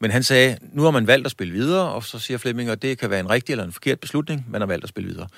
Men 0.00 0.10
han 0.10 0.22
sagde, 0.22 0.56
nu 0.72 0.82
har 0.82 0.90
man 0.90 1.06
valgt 1.06 1.26
at 1.26 1.30
spille 1.30 1.52
videre, 1.52 1.92
og 1.92 2.04
så 2.04 2.18
siger 2.18 2.38
Flemming, 2.38 2.70
at 2.70 2.82
det 2.82 2.98
kan 2.98 3.10
være 3.10 3.20
en 3.20 3.30
rigtig 3.30 3.52
eller 3.52 3.64
en 3.64 3.72
forkert 3.72 4.00
beslutning, 4.00 4.46
man 4.50 4.60
har 4.60 4.66
valgt 4.66 4.84
at 4.84 4.88
spille 4.88 5.10
videre. 5.10 5.28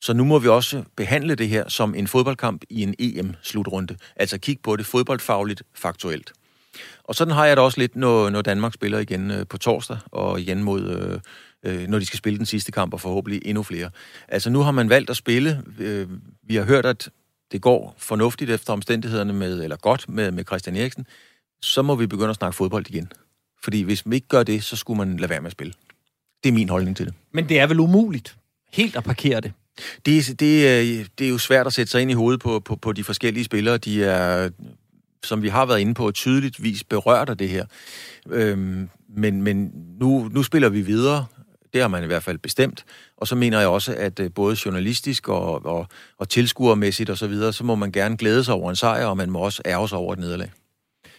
Så 0.00 0.12
nu 0.12 0.24
må 0.24 0.38
vi 0.38 0.48
også 0.48 0.82
behandle 0.96 1.34
det 1.34 1.48
her 1.48 1.68
som 1.68 1.94
en 1.94 2.06
fodboldkamp 2.06 2.62
i 2.70 2.82
en 2.82 2.94
EM-slutrunde. 2.98 3.96
Altså 4.16 4.38
kigge 4.38 4.62
på 4.62 4.76
det 4.76 4.86
fodboldfagligt, 4.86 5.62
faktuelt. 5.74 6.32
Og 7.04 7.14
sådan 7.14 7.34
har 7.34 7.46
jeg 7.46 7.56
det 7.56 7.64
også 7.64 7.80
lidt, 7.80 7.96
når, 7.96 8.30
når 8.30 8.42
Danmark 8.42 8.74
spiller 8.74 8.98
igen 8.98 9.30
øh, 9.30 9.46
på 9.46 9.58
torsdag, 9.58 9.98
og 10.12 10.40
igen 10.40 10.62
mod, 10.62 10.82
øh, 11.64 11.82
øh, 11.82 11.88
når 11.88 11.98
de 11.98 12.06
skal 12.06 12.18
spille 12.18 12.38
den 12.38 12.46
sidste 12.46 12.72
kamp, 12.72 12.92
og 12.92 13.00
forhåbentlig 13.00 13.42
endnu 13.44 13.62
flere. 13.62 13.90
Altså 14.28 14.50
nu 14.50 14.60
har 14.60 14.70
man 14.70 14.88
valgt 14.88 15.10
at 15.10 15.16
spille. 15.16 15.62
Øh, 15.78 16.08
vi 16.42 16.56
har 16.56 16.64
hørt, 16.64 16.86
at 16.86 17.08
det 17.52 17.62
går 17.62 17.94
fornuftigt 17.98 18.50
efter 18.50 18.72
omstændighederne 18.72 19.32
med, 19.32 19.62
eller 19.62 19.76
godt 19.76 20.08
med, 20.08 20.30
med 20.30 20.44
Christian 20.44 20.76
Eriksen. 20.76 21.06
Så 21.62 21.82
må 21.82 21.94
vi 21.94 22.06
begynde 22.06 22.30
at 22.30 22.36
snakke 22.36 22.56
fodbold 22.56 22.86
igen. 22.90 23.12
Fordi 23.64 23.82
hvis 23.82 24.06
man 24.06 24.12
ikke 24.12 24.28
gør 24.28 24.42
det, 24.42 24.64
så 24.64 24.76
skulle 24.76 24.98
man 24.98 25.16
lade 25.16 25.30
være 25.30 25.40
med 25.40 25.46
at 25.46 25.52
spille. 25.52 25.72
Det 26.42 26.48
er 26.48 26.52
min 26.52 26.68
holdning 26.68 26.96
til 26.96 27.06
det. 27.06 27.14
Men 27.32 27.48
det 27.48 27.60
er 27.60 27.66
vel 27.66 27.80
umuligt 27.80 28.36
helt 28.72 28.96
at 28.96 29.04
parkere 29.04 29.40
det? 29.40 29.52
Det, 30.06 30.40
det, 30.40 31.18
det 31.18 31.24
er 31.24 31.30
jo 31.30 31.38
svært 31.38 31.66
at 31.66 31.72
sætte 31.72 31.90
sig 31.90 32.02
ind 32.02 32.10
i 32.10 32.14
hovedet 32.14 32.40
på, 32.40 32.60
på, 32.60 32.76
på 32.76 32.92
de 32.92 33.04
forskellige 33.04 33.44
spillere. 33.44 33.78
De 33.78 34.04
er 34.04 34.50
som 35.24 35.42
vi 35.42 35.48
har 35.48 35.66
været 35.66 35.80
inde 35.80 35.94
på, 35.94 36.10
tydeligvis 36.10 36.84
berørt 36.84 37.28
af 37.28 37.38
det 37.38 37.48
her. 37.48 37.64
Øhm, 38.30 38.88
men 39.16 39.42
men 39.42 39.72
nu, 40.00 40.28
nu 40.32 40.42
spiller 40.42 40.68
vi 40.68 40.80
videre. 40.80 41.26
Det 41.72 41.80
har 41.80 41.88
man 41.88 42.04
i 42.04 42.06
hvert 42.06 42.22
fald 42.22 42.38
bestemt. 42.38 42.84
Og 43.16 43.26
så 43.28 43.34
mener 43.34 43.58
jeg 43.58 43.68
også, 43.68 43.94
at 43.94 44.20
øh, 44.20 44.30
både 44.34 44.56
journalistisk 44.64 45.28
og, 45.28 45.66
og, 45.66 45.86
og 46.18 46.28
tilskuermæssigt 46.28 47.10
osv., 47.10 47.16
så, 47.16 47.26
videre, 47.26 47.52
så 47.52 47.64
må 47.64 47.74
man 47.74 47.92
gerne 47.92 48.16
glæde 48.16 48.44
sig 48.44 48.54
over 48.54 48.70
en 48.70 48.76
sejr, 48.76 49.06
og 49.06 49.16
man 49.16 49.30
må 49.30 49.38
også 49.38 49.62
ærge 49.66 49.88
sig 49.88 49.98
over 49.98 50.12
et 50.12 50.18
nederlag. 50.18 50.50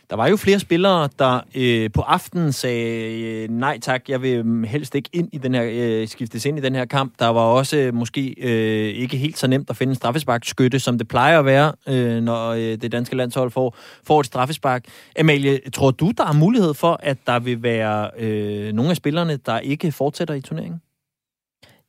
Der 0.10 0.16
var 0.16 0.28
jo 0.28 0.38
flere 0.38 0.60
spillere, 0.60 1.10
der 1.20 1.40
øh, 1.56 1.92
på 1.92 2.02
aftenen 2.02 2.52
sagde, 2.52 3.22
øh, 3.22 3.50
nej 3.50 3.80
tak, 3.80 4.10
jeg 4.10 4.22
vil 4.22 4.66
helst 4.68 4.96
ikke 4.96 5.10
ind 5.14 5.30
i 5.34 5.38
den 5.38 5.56
her, 5.56 5.70
øh, 5.72 6.08
skiftes 6.08 6.46
ind 6.46 6.58
i 6.58 6.62
den 6.62 6.76
her 6.76 6.86
kamp. 6.86 7.14
Der 7.20 7.28
var 7.28 7.42
også 7.42 7.78
øh, 7.78 7.94
måske 7.94 8.36
øh, 8.38 8.96
ikke 8.96 9.18
helt 9.18 9.38
så 9.38 9.48
nemt 9.48 9.70
at 9.70 9.78
finde 9.78 9.92
en 9.92 9.96
straffesparkskytte, 9.96 10.80
som 10.80 10.98
det 10.98 11.08
plejer 11.08 11.40
at 11.40 11.46
være, 11.46 11.74
øh, 11.88 12.22
når 12.22 12.50
øh, 12.50 12.62
det 12.62 12.92
danske 12.92 13.16
landshold 13.16 13.52
får, 13.52 13.76
får 14.04 14.20
et 14.20 14.26
straffespark. 14.26 14.86
Amalie, 15.20 15.60
tror 15.74 15.92
du, 15.92 16.12
der 16.18 16.26
er 16.26 16.34
mulighed 16.34 16.74
for, 16.74 17.00
at 17.04 17.18
der 17.28 17.40
vil 17.40 17.64
være 17.64 18.10
øh, 18.18 18.74
nogle 18.74 18.92
af 18.92 18.98
spillerne, 18.98 19.38
der 19.38 19.60
ikke 19.60 19.92
fortsætter 19.92 20.34
i 20.34 20.42
turneringen? 20.42 20.82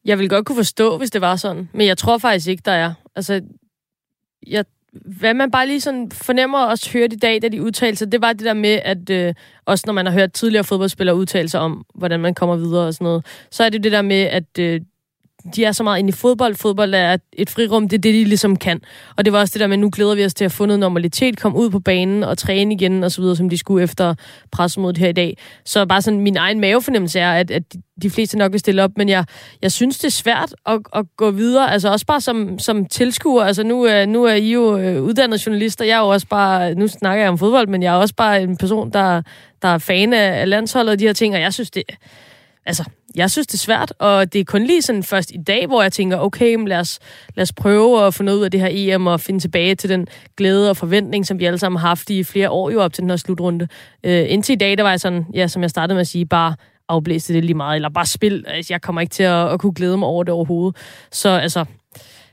Jeg 0.04 0.18
vil 0.18 0.28
godt 0.28 0.46
kunne 0.46 0.56
forstå, 0.56 0.98
hvis 0.98 1.10
det 1.10 1.20
var 1.20 1.36
sådan, 1.36 1.68
men 1.74 1.86
jeg 1.86 1.98
tror 1.98 2.18
faktisk 2.18 2.48
ikke, 2.48 2.62
der 2.64 2.72
er. 2.72 2.94
Altså, 3.16 3.42
jeg 4.46 4.64
hvad 5.04 5.34
man 5.34 5.50
bare 5.50 5.66
lige 5.66 5.80
sådan 5.80 6.10
fornemmer 6.12 6.58
og 6.58 6.68
også 6.68 6.92
hørte 6.92 7.16
i 7.16 7.18
dag, 7.18 7.42
da 7.42 7.48
de 7.48 7.62
udtalte 7.62 7.96
sig, 7.96 8.12
det 8.12 8.22
var 8.22 8.32
det 8.32 8.44
der 8.44 8.54
med, 8.54 8.80
at 8.84 9.10
øh, 9.10 9.34
også 9.64 9.84
når 9.86 9.92
man 9.92 10.06
har 10.06 10.12
hørt 10.12 10.32
tidligere 10.32 10.64
fodboldspillere 10.64 11.16
udtale 11.16 11.48
sig 11.48 11.60
om, 11.60 11.84
hvordan 11.94 12.20
man 12.20 12.34
kommer 12.34 12.56
videre 12.56 12.86
og 12.86 12.94
sådan 12.94 13.04
noget, 13.04 13.26
så 13.50 13.64
er 13.64 13.68
det 13.68 13.84
det 13.84 13.92
der 13.92 14.02
med, 14.02 14.22
at 14.22 14.58
øh, 14.58 14.80
de 15.56 15.64
er 15.64 15.72
så 15.72 15.82
meget 15.82 15.98
inde 15.98 16.08
i 16.08 16.12
fodbold. 16.12 16.54
Fodbold 16.54 16.94
er 16.94 17.16
et 17.32 17.50
frirum, 17.50 17.88
det 17.88 17.96
er 17.96 18.00
det, 18.00 18.14
de 18.14 18.24
ligesom 18.24 18.56
kan. 18.56 18.80
Og 19.16 19.24
det 19.24 19.32
var 19.32 19.40
også 19.40 19.52
det 19.52 19.60
der 19.60 19.66
med, 19.66 19.76
nu 19.76 19.90
glæder 19.92 20.14
vi 20.14 20.24
os 20.24 20.34
til 20.34 20.44
at 20.44 20.52
få 20.52 20.66
noget 20.66 20.80
normalitet, 20.80 21.40
komme 21.40 21.58
ud 21.58 21.70
på 21.70 21.80
banen 21.80 22.22
og 22.22 22.38
træne 22.38 22.74
igen 22.74 23.04
og 23.04 23.12
så 23.12 23.20
videre, 23.20 23.36
som 23.36 23.48
de 23.48 23.58
skulle 23.58 23.84
efter 23.84 24.14
pressemødet 24.52 24.98
her 24.98 25.08
i 25.08 25.12
dag. 25.12 25.38
Så 25.64 25.86
bare 25.86 26.02
sådan, 26.02 26.20
min 26.20 26.36
egen 26.36 26.60
mavefornemmelse 26.60 27.20
er, 27.20 27.32
at, 27.32 27.50
at 27.50 27.62
de 28.02 28.10
fleste 28.10 28.38
nok 28.38 28.52
vil 28.52 28.60
stille 28.60 28.82
op, 28.82 28.90
men 28.96 29.08
jeg, 29.08 29.24
jeg 29.62 29.72
synes, 29.72 29.98
det 29.98 30.06
er 30.06 30.10
svært 30.10 30.54
at, 30.66 30.80
at 30.94 31.04
gå 31.16 31.30
videre, 31.30 31.72
altså 31.72 31.92
også 31.92 32.06
bare 32.06 32.20
som, 32.20 32.58
som 32.58 32.86
tilskuer. 32.86 33.44
Altså 33.44 33.62
nu, 33.62 33.86
øh, 33.86 34.06
nu 34.06 34.24
er 34.24 34.34
I 34.34 34.52
jo 34.52 34.78
øh, 34.78 35.02
uddannede 35.02 35.42
journalister, 35.46 35.84
jeg 35.84 35.96
er 35.96 36.00
jo 36.00 36.08
også 36.08 36.26
bare, 36.26 36.74
nu 36.74 36.88
snakker 36.88 37.22
jeg 37.22 37.30
om 37.30 37.38
fodbold, 37.38 37.68
men 37.68 37.82
jeg 37.82 37.94
er 37.94 37.98
også 37.98 38.14
bare 38.14 38.42
en 38.42 38.56
person, 38.56 38.90
der, 38.90 39.22
der 39.62 39.68
er 39.68 39.78
fan 39.78 40.12
af 40.12 40.48
landsholdet 40.48 40.92
og 40.92 40.98
de 40.98 41.06
her 41.06 41.12
ting, 41.12 41.34
og 41.34 41.40
jeg 41.40 41.52
synes, 41.54 41.70
det, 41.70 41.82
altså, 42.66 42.84
jeg 43.14 43.30
synes, 43.30 43.46
det 43.46 43.54
er 43.54 43.58
svært, 43.58 43.92
og 43.98 44.32
det 44.32 44.40
er 44.40 44.44
kun 44.44 44.64
lige 44.64 44.82
sådan 44.82 45.02
først 45.02 45.30
i 45.30 45.38
dag, 45.46 45.66
hvor 45.66 45.82
jeg 45.82 45.92
tænker, 45.92 46.18
okay, 46.18 46.54
men 46.54 46.68
lad 46.68 46.78
os, 46.78 46.98
lad 47.34 47.42
os 47.42 47.52
prøve 47.52 48.06
at 48.06 48.14
få 48.14 48.22
noget 48.22 48.38
ud 48.38 48.44
af 48.44 48.50
det 48.50 48.60
her 48.60 48.68
EM 48.70 49.06
og 49.06 49.20
finde 49.20 49.40
tilbage 49.40 49.74
til 49.74 49.90
den 49.90 50.06
glæde 50.36 50.70
og 50.70 50.76
forventning, 50.76 51.26
som 51.26 51.38
vi 51.38 51.44
alle 51.44 51.58
sammen 51.58 51.80
har 51.80 51.88
haft 51.88 52.10
i 52.10 52.24
flere 52.24 52.50
år 52.50 52.70
jo 52.70 52.82
op 52.82 52.92
til 52.92 53.02
den 53.02 53.10
her 53.10 53.16
slutrunde. 53.16 53.68
Øh, 54.04 54.24
indtil 54.28 54.52
i 54.52 54.56
dag, 54.56 54.76
der 54.78 54.82
var 54.82 54.90
jeg 54.90 55.00
sådan, 55.00 55.26
ja, 55.34 55.48
som 55.48 55.62
jeg 55.62 55.70
startede 55.70 55.94
med 55.94 56.00
at 56.00 56.06
sige, 56.06 56.26
bare 56.26 56.54
afblæste 56.88 57.34
det 57.34 57.44
lige 57.44 57.54
meget, 57.54 57.76
eller 57.76 57.88
bare 57.88 58.06
spil. 58.06 58.44
Altså, 58.48 58.72
jeg 58.72 58.82
kommer 58.82 59.00
ikke 59.00 59.12
til 59.12 59.22
at, 59.22 59.52
at 59.52 59.60
kunne 59.60 59.74
glæde 59.74 59.96
mig 59.96 60.08
over 60.08 60.24
det 60.24 60.32
overhovedet. 60.34 60.76
Så 61.12 61.28
altså, 61.28 61.64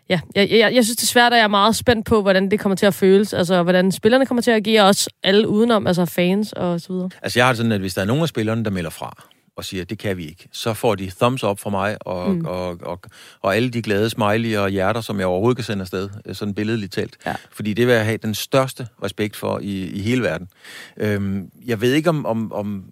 ja, 0.09 0.19
jeg, 0.35 0.49
jeg, 0.51 0.75
jeg 0.75 0.83
synes, 0.83 0.97
det 0.97 1.03
er 1.03 1.07
svært, 1.07 1.31
og 1.31 1.37
jeg 1.37 1.43
er 1.43 1.47
meget 1.47 1.75
spændt 1.75 2.05
på, 2.05 2.21
hvordan 2.21 2.51
det 2.51 2.59
kommer 2.59 2.75
til 2.75 2.85
at 2.85 2.93
føles. 2.93 3.33
Altså, 3.33 3.63
hvordan 3.63 3.91
spillerne 3.91 4.25
kommer 4.25 4.41
til 4.41 4.51
at 4.51 4.57
agere, 4.57 4.83
også 4.83 5.09
alle 5.23 5.47
udenom, 5.47 5.87
altså 5.87 6.05
fans 6.05 6.53
og 6.53 6.81
så 6.81 6.93
videre. 6.93 7.09
Altså, 7.21 7.39
jeg 7.39 7.45
har 7.45 7.53
sådan, 7.53 7.71
at 7.71 7.79
hvis 7.79 7.93
der 7.93 8.01
er 8.01 8.05
nogen 8.05 8.23
af 8.23 8.29
spillerne, 8.29 8.63
der 8.65 8.71
melder 8.71 8.89
fra, 8.89 9.23
og 9.55 9.65
siger, 9.65 9.85
det 9.85 9.99
kan 9.99 10.17
vi 10.17 10.27
ikke, 10.27 10.47
så 10.51 10.73
får 10.73 10.95
de 10.95 11.11
thumbs 11.19 11.43
up 11.43 11.59
fra 11.59 11.69
mig, 11.69 11.97
og, 12.01 12.35
mm. 12.35 12.45
og, 12.45 12.77
og, 12.81 12.99
og 13.41 13.55
alle 13.55 13.69
de 13.69 13.81
glade 13.81 14.09
smiley 14.09 14.57
og 14.57 14.69
hjerter, 14.69 15.01
som 15.01 15.19
jeg 15.19 15.27
overhovedet 15.27 15.57
kan 15.57 15.63
sende 15.63 15.81
afsted, 15.81 16.09
øh, 16.25 16.35
sådan 16.35 16.53
billedligt 16.53 16.93
talt. 16.93 17.17
Ja. 17.25 17.35
Fordi 17.51 17.73
det 17.73 17.87
vil 17.87 17.95
jeg 17.95 18.05
have 18.05 18.17
den 18.17 18.35
største 18.35 18.87
respekt 19.03 19.35
for 19.35 19.59
i, 19.59 19.85
i 19.85 20.01
hele 20.01 20.23
verden. 20.23 20.49
Øhm, 20.97 21.51
jeg 21.65 21.81
ved 21.81 21.93
ikke, 21.93 22.09
om, 22.09 22.25
om, 22.25 22.53
om 22.53 22.85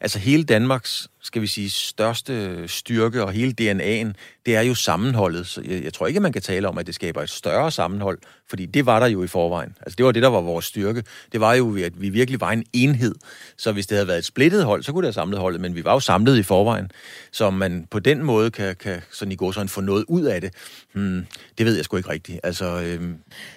Altså 0.00 0.18
hele 0.18 0.44
Danmarks, 0.44 1.08
skal 1.22 1.42
vi 1.42 1.46
sige, 1.46 1.70
største 1.70 2.68
styrke 2.68 3.24
og 3.24 3.32
hele 3.32 3.54
DNA'en, 3.60 4.12
det 4.46 4.56
er 4.56 4.60
jo 4.60 4.74
sammenholdet. 4.74 5.46
Så 5.46 5.62
jeg, 5.64 5.84
jeg 5.84 5.92
tror 5.92 6.06
ikke, 6.06 6.20
man 6.20 6.32
kan 6.32 6.42
tale 6.42 6.68
om, 6.68 6.78
at 6.78 6.86
det 6.86 6.94
skaber 6.94 7.22
et 7.22 7.30
større 7.30 7.70
sammenhold, 7.70 8.18
fordi 8.48 8.66
det 8.66 8.86
var 8.86 9.00
der 9.00 9.06
jo 9.06 9.24
i 9.24 9.26
forvejen. 9.26 9.74
Altså 9.80 9.96
det 9.96 10.06
var 10.06 10.12
det, 10.12 10.22
der 10.22 10.28
var 10.28 10.40
vores 10.40 10.64
styrke. 10.64 11.04
Det 11.32 11.40
var 11.40 11.54
jo, 11.54 11.76
at 11.84 12.02
vi 12.02 12.08
virkelig 12.08 12.40
var 12.40 12.50
en 12.50 12.64
enhed. 12.72 13.14
Så 13.56 13.72
hvis 13.72 13.86
det 13.86 13.96
havde 13.96 14.08
været 14.08 14.18
et 14.18 14.24
splittet 14.24 14.64
hold, 14.64 14.82
så 14.82 14.92
kunne 14.92 15.02
det 15.02 15.06
have 15.06 15.22
samlet 15.22 15.40
holdet, 15.40 15.60
men 15.60 15.74
vi 15.74 15.84
var 15.84 15.92
jo 15.92 16.00
samlet 16.00 16.38
i 16.38 16.42
forvejen. 16.42 16.90
Så 17.32 17.50
man 17.50 17.86
på 17.90 17.98
den 17.98 18.24
måde 18.24 18.50
kan, 18.50 18.76
kan 18.76 19.00
sådan 19.12 19.32
i 19.32 19.36
går 19.36 19.52
sådan 19.52 19.68
få 19.68 19.80
noget 19.80 20.04
ud 20.08 20.22
af 20.22 20.40
det, 20.40 20.54
hmm, 20.94 21.26
det 21.58 21.66
ved 21.66 21.76
jeg 21.76 21.84
sgu 21.84 21.96
ikke 21.96 22.10
rigtigt. 22.10 22.40
Altså, 22.42 22.80
øhm... 22.80 23.16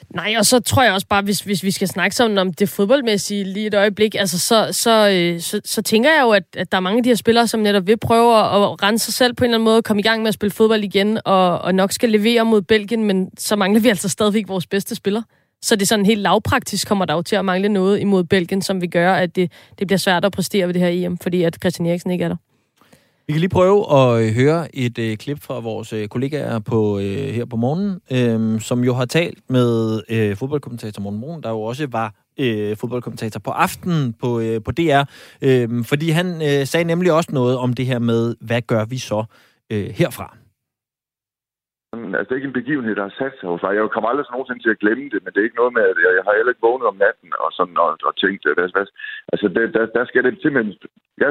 Nej, 0.10 0.36
og 0.38 0.46
så 0.46 0.60
tror 0.60 0.84
jeg 0.84 0.94
også 0.94 1.08
bare, 1.08 1.22
hvis, 1.22 1.40
hvis 1.40 1.64
vi 1.64 1.72
skal 1.72 1.88
snakke 1.88 2.16
sådan 2.16 2.38
om 2.38 2.54
det 2.54 2.70
fodboldmæssige 2.70 3.44
lige 3.44 3.68
et 3.68 3.74
øjeblik, 3.74 4.16
altså 4.16 4.40
så, 4.40 4.70
så, 4.72 5.10
øh, 5.10 5.42
så, 5.42 5.62
så 5.66 5.82
tænker 5.82 6.10
jeg 6.10 6.22
jo, 6.22 6.30
at, 6.30 6.44
at 6.54 6.72
der 6.72 6.78
er 6.78 6.82
mange 6.82 6.98
af 6.98 7.04
de 7.04 7.10
her 7.10 7.16
spillere, 7.16 7.48
som 7.54 7.60
netop 7.60 7.88
vil 7.88 7.98
prøve 7.98 8.38
at 8.38 8.84
rense 8.84 9.06
sig 9.06 9.14
selv 9.14 9.34
på 9.34 9.44
en 9.44 9.50
eller 9.50 9.58
anden 9.58 9.66
måde, 9.66 9.82
komme 9.82 10.00
i 10.00 10.04
gang 10.04 10.22
med 10.22 10.28
at 10.28 10.34
spille 10.34 10.52
fodbold 10.52 10.84
igen, 10.84 11.20
og, 11.26 11.62
og 11.62 11.76
nok 11.76 11.92
skal 11.92 12.10
levere 12.10 12.46
mod 12.46 12.62
Belgien, 12.62 13.04
men 13.04 13.30
så 13.38 13.56
mangler 13.56 13.82
vi 13.82 13.90
altså 13.90 14.10
stadigvæk 14.10 14.48
vores 14.48 14.68
bedste 14.68 14.96
spiller. 14.96 15.22
Så 15.62 15.76
det 15.76 15.82
er 15.82 15.86
sådan 15.86 16.06
helt 16.06 16.22
lavpraktisk 16.22 16.88
kommer 16.88 17.06
der 17.06 17.14
jo 17.14 17.22
til 17.22 17.36
at 17.36 17.46
mangle 17.46 17.70
noget 17.70 18.00
imod 18.00 18.24
Belgien, 18.24 18.62
som 18.62 18.82
vi 18.82 18.88
gør, 18.88 19.14
at 19.14 19.36
det, 19.36 19.52
det 19.80 19.88
bliver 19.88 19.98
svært 19.98 20.26
at 20.26 20.32
præstere 20.32 20.68
ved 20.68 20.74
det 20.74 20.82
her 20.82 21.06
EM, 21.06 21.18
fordi 21.18 21.44
at 21.44 21.58
Christian 21.62 21.90
Eriksen 21.90 22.12
ikke 22.12 22.24
er 22.24 22.30
der. 22.30 22.36
Vi 23.28 23.34
kan 23.34 23.40
lige 23.40 23.50
prøve 23.50 23.94
at 24.00 24.24
øh, 24.24 24.34
høre 24.34 24.76
et 24.76 24.98
øh, 25.00 25.18
klip 25.18 25.42
fra 25.42 25.60
vores 25.60 25.94
øh, 25.94 26.08
kollegaer 26.08 26.60
på, 26.60 27.00
øh, 27.00 27.34
her 27.34 27.46
på 27.46 27.56
morgen, 27.56 28.00
øh, 28.12 28.62
som 28.62 28.84
jo 28.84 28.94
har 28.94 29.06
talt 29.06 29.40
med 29.50 30.02
øh, 30.10 30.38
fodboldkommentator 30.38 31.02
Morten 31.02 31.22
Brun, 31.22 31.42
der 31.42 31.50
jo 31.50 31.62
også 31.62 31.88
var 31.88 32.14
øh, 32.40 32.78
fodboldkommentator 32.78 33.40
på 33.40 33.52
aftenen 33.52 34.14
på, 34.14 34.40
øh, 34.40 34.62
på 34.64 34.72
DR, 34.72 35.04
øh, 35.42 35.86
fordi 35.86 36.10
han 36.10 36.42
øh, 36.42 36.68
sagde 36.68 36.84
nemlig 36.84 37.12
også 37.12 37.30
noget 37.34 37.58
om 37.58 37.74
det 37.74 37.86
her 37.86 38.00
med, 38.00 38.36
hvad 38.42 38.62
gør 38.62 38.86
vi 38.86 38.98
så 38.98 39.24
øh, 39.70 39.90
herfra? 39.90 40.38
Altså, 41.94 42.28
det 42.28 42.32
er 42.32 42.42
ikke 42.42 42.52
en 42.54 42.62
begivenhed, 42.62 42.96
der 42.96 43.08
har 43.10 43.16
sat 43.22 43.36
sig 43.36 43.50
hos 43.50 43.64
mig. 43.64 43.76
Jeg 43.76 43.94
kommer 43.94 44.10
aldrig 44.10 44.26
nogensinde 44.32 44.64
til 44.64 44.76
at 44.76 44.82
glemme 44.84 45.06
det, 45.14 45.20
men 45.22 45.32
det 45.32 45.40
er 45.40 45.48
ikke 45.50 45.62
noget 45.62 45.74
med, 45.78 45.84
at 45.92 45.98
jeg, 46.18 46.24
har 46.26 46.38
heller 46.38 46.54
ikke 46.54 46.68
vågnet 46.68 46.88
om 46.92 47.02
natten 47.06 47.30
og, 47.44 47.50
sådan, 47.58 47.78
og, 47.86 47.90
og 48.10 48.14
tænkt, 48.24 48.42
hvad, 48.58 48.70
hvad, 48.76 48.86
altså, 49.34 49.48
det, 49.56 49.74
der, 49.76 49.86
der, 49.98 50.06
skal 50.06 50.24
det 50.24 50.42
simpelthen, 50.42 50.74
jeg, 51.22 51.28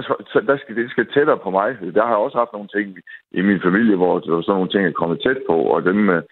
der 0.51 0.57
skal, 0.59 0.77
det 0.81 0.91
skal 0.91 1.07
tættere 1.15 1.41
på 1.45 1.51
mig. 1.59 1.69
Der 1.97 2.03
har 2.05 2.13
jeg 2.15 2.25
også 2.27 2.39
haft 2.43 2.53
nogle 2.57 2.73
ting 2.77 2.87
i 3.39 3.43
min 3.49 3.61
familie, 3.67 3.97
hvor 4.01 4.15
sådan 4.21 4.57
nogle 4.59 4.73
ting 4.73 4.83
er 4.85 5.01
kommet 5.01 5.19
tæt 5.23 5.41
på, 5.49 5.57
og 5.75 5.81
dem, 5.91 6.01
øh, 6.17 6.23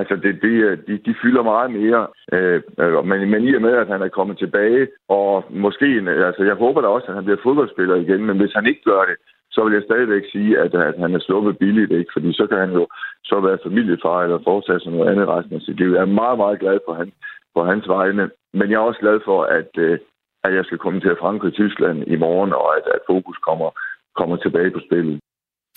Altså, 0.00 0.16
det, 0.16 0.42
det, 0.42 0.54
øh, 0.68 0.78
de, 0.86 0.98
de 1.06 1.14
fylder 1.22 1.42
meget 1.42 1.70
mere. 1.70 2.06
Øh, 2.32 2.62
men, 3.10 3.30
men 3.30 3.44
i 3.44 3.54
og 3.54 3.62
med, 3.62 3.72
at 3.72 3.88
han 3.88 4.02
er 4.02 4.08
kommet 4.08 4.38
tilbage, 4.38 4.88
og 5.08 5.44
måske, 5.50 5.86
altså 6.28 6.42
jeg 6.44 6.54
håber 6.54 6.80
da 6.80 6.88
også, 6.88 7.06
at 7.08 7.14
han 7.14 7.24
bliver 7.24 7.42
fodboldspiller 7.42 7.94
igen, 7.94 8.26
men 8.26 8.36
hvis 8.40 8.52
han 8.52 8.66
ikke 8.66 8.82
gør 8.84 9.02
det, 9.04 9.16
så 9.54 9.64
vil 9.64 9.74
jeg 9.74 9.86
stadigvæk 9.88 10.24
sige, 10.32 10.58
at, 10.64 10.74
at 10.74 10.94
han 11.04 11.14
er 11.14 11.22
sluppet 11.26 11.58
billigt, 11.58 11.92
ikke? 11.92 12.10
fordi 12.12 12.32
så 12.32 12.46
kan 12.50 12.58
han 12.58 12.72
jo 12.72 12.86
så 13.24 13.40
være 13.40 13.64
familiefar 13.66 14.22
eller 14.22 14.46
foretage 14.48 14.80
sig 14.80 14.92
noget 14.92 15.10
andet 15.12 15.28
resten 15.28 15.54
af 15.56 15.62
sit 15.62 15.76
liv. 15.80 15.90
Jeg 15.92 16.02
er 16.02 16.18
meget, 16.22 16.38
meget 16.38 16.58
glad 16.60 16.78
for, 16.86 16.94
han, 16.94 17.12
for 17.54 17.64
hans 17.64 17.88
vegne, 17.88 18.30
men 18.58 18.70
jeg 18.70 18.76
er 18.76 18.88
også 18.88 19.00
glad 19.00 19.18
for, 19.24 19.42
at, 19.58 19.70
øh, 19.78 19.98
at 20.44 20.54
jeg 20.54 20.64
skal 20.64 20.78
komme 20.78 21.00
til 21.00 21.20
Frankrig 21.20 21.50
og 21.52 21.58
Tyskland 21.60 21.98
i 22.14 22.16
morgen, 22.16 22.52
og 22.52 22.68
at, 22.76 22.84
at 22.94 23.00
fokus 23.06 23.38
kommer, 23.48 23.70
kommer 24.18 24.36
tilbage 24.36 24.70
på 24.70 24.80
spillet. 24.86 25.20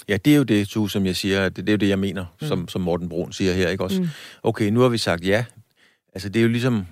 Ja, 0.10 0.18
det 0.26 0.34
er 0.34 0.38
jo 0.38 0.44
det, 0.44 0.68
Tue, 0.68 0.90
som 0.90 1.06
jeg 1.06 1.16
siger. 1.16 1.50
Det, 1.50 1.58
det 1.58 1.70
er 1.70 1.78
jo 1.78 1.84
det, 1.86 1.90
jeg 1.90 2.00
mener, 2.00 2.26
mm. 2.42 2.48
som, 2.48 2.68
som 2.68 2.82
Morten 2.82 3.10
Brun 3.10 3.32
siger 3.32 3.54
her, 3.54 3.70
ikke 3.70 3.84
også? 3.84 4.02
Mm. 4.02 4.08
Okay, 4.44 4.70
nu 4.70 4.80
har 4.80 4.90
vi 4.90 4.98
sagt 4.98 5.28
ja. 5.28 5.46
Altså, 6.14 6.30
det 6.30 6.40
er 6.40 6.44
jo 6.44 6.50
ligesom, 6.50 6.88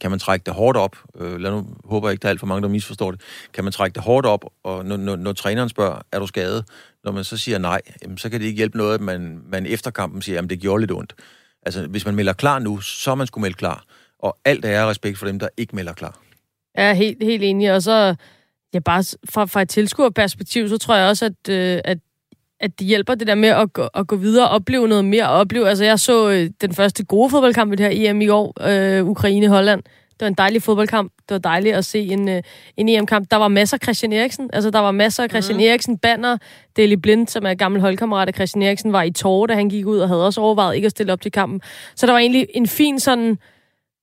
kan 0.00 0.10
man 0.10 0.18
trække 0.18 0.44
det 0.44 0.54
hårdt 0.54 0.78
op? 0.78 0.96
Øh, 1.20 1.40
lad 1.40 1.50
nu, 1.50 1.66
håber 1.84 2.08
jeg 2.08 2.12
ikke, 2.12 2.22
der 2.22 2.28
er 2.28 2.30
alt 2.30 2.40
for 2.40 2.46
mange, 2.46 2.62
der 2.62 2.68
misforstår 2.68 3.10
det. 3.10 3.20
Kan 3.52 3.64
man 3.64 3.72
trække 3.72 3.94
det 3.94 4.02
hårdt 4.02 4.26
op, 4.26 4.44
og 4.62 4.84
når, 4.84 4.96
når, 4.96 5.16
når 5.16 5.32
træneren 5.32 5.68
spørger, 5.68 6.02
er 6.12 6.18
du 6.18 6.26
skadet? 6.26 6.64
Når 7.04 7.12
man 7.12 7.24
så 7.24 7.36
siger 7.36 7.58
nej, 7.58 7.80
jamen, 8.02 8.18
så 8.18 8.30
kan 8.30 8.40
det 8.40 8.46
ikke 8.46 8.56
hjælpe 8.56 8.78
noget, 8.78 8.94
at 8.94 9.00
man, 9.00 9.42
man 9.48 9.66
efter 9.66 9.90
kampen 9.90 10.22
siger, 10.22 10.42
at 10.42 10.50
det 10.50 10.60
gjorde 10.60 10.80
lidt 10.80 10.92
ondt. 10.92 11.14
Altså, 11.62 11.86
hvis 11.86 12.04
man 12.04 12.14
melder 12.14 12.32
klar 12.32 12.58
nu, 12.58 12.80
så 12.80 13.10
er 13.10 13.14
man 13.14 13.26
skulle 13.26 13.42
melde 13.42 13.56
klar. 13.56 13.84
Og 14.18 14.38
alt 14.44 14.64
er 14.64 14.90
respekt 14.90 15.18
for 15.18 15.26
dem, 15.26 15.38
der 15.38 15.48
ikke 15.56 15.76
melder 15.76 15.92
klar. 15.92 16.18
Jeg 16.74 16.90
er 16.90 16.94
helt, 16.94 17.22
helt 17.22 17.42
enig, 17.42 17.72
og 17.72 17.82
så 17.82 18.14
ja, 18.74 18.78
bare 18.78 19.04
fra, 19.30 19.44
fra 19.44 19.62
et 19.62 19.68
tilskuerperspektiv, 19.68 20.68
så 20.68 20.78
tror 20.78 20.96
jeg 20.96 21.08
også, 21.08 21.24
at, 21.24 21.52
øh, 21.52 21.80
at 21.84 21.98
at 22.60 22.78
det 22.78 22.86
hjælper 22.86 23.14
det 23.14 23.26
der 23.26 23.34
med 23.34 23.48
at 23.48 23.72
gå, 23.72 23.82
at 23.82 24.06
gå 24.06 24.16
videre 24.16 24.48
og 24.48 24.54
opleve 24.54 24.88
noget 24.88 25.04
mere. 25.04 25.28
Og 25.28 25.34
opleve, 25.34 25.68
altså 25.68 25.84
jeg 25.84 25.98
så 25.98 26.30
øh, 26.30 26.50
den 26.60 26.74
første 26.74 27.04
gode 27.04 27.30
fodboldkamp 27.30 27.72
i 27.72 27.76
det 27.76 27.86
her 27.86 28.10
EM 28.10 28.20
i 28.20 28.28
år, 28.28 28.54
øh, 28.68 29.06
Ukraine-Holland. 29.06 29.82
Det 30.18 30.24
var 30.24 30.26
en 30.26 30.34
dejlig 30.34 30.62
fodboldkamp. 30.62 31.12
Det 31.28 31.34
var 31.34 31.38
dejligt 31.38 31.76
at 31.76 31.84
se 31.84 31.98
en, 31.98 32.28
øh, 32.28 32.42
en 32.76 32.88
EM-kamp. 32.88 33.30
Der 33.30 33.36
var 33.36 33.48
masser 33.48 33.76
af 33.76 33.80
Christian 33.82 34.12
Eriksen. 34.12 34.50
Altså, 34.52 34.70
der 34.70 34.78
var 34.78 34.90
masser 34.90 35.22
af 35.22 35.30
Christian 35.30 35.56
mm. 35.56 35.64
Eriksen. 35.64 35.98
Banner, 35.98 36.36
Deli 36.76 36.96
Blind, 36.96 37.28
som 37.28 37.46
er 37.46 37.54
gammel 37.54 37.80
holdkammerat 37.80 38.28
af 38.28 38.34
Christian 38.34 38.62
Eriksen, 38.62 38.92
var 38.92 39.02
i 39.02 39.10
tårer, 39.10 39.46
da 39.46 39.54
han 39.54 39.68
gik 39.68 39.86
ud 39.86 39.98
og 39.98 40.08
havde 40.08 40.26
også 40.26 40.40
overvejet 40.40 40.76
ikke 40.76 40.86
at 40.86 40.90
stille 40.90 41.12
op 41.12 41.20
til 41.20 41.32
kampen. 41.32 41.60
Så 41.94 42.06
der 42.06 42.12
var 42.12 42.18
egentlig 42.18 42.46
en 42.54 42.66
fin 42.66 43.00
sådan 43.00 43.38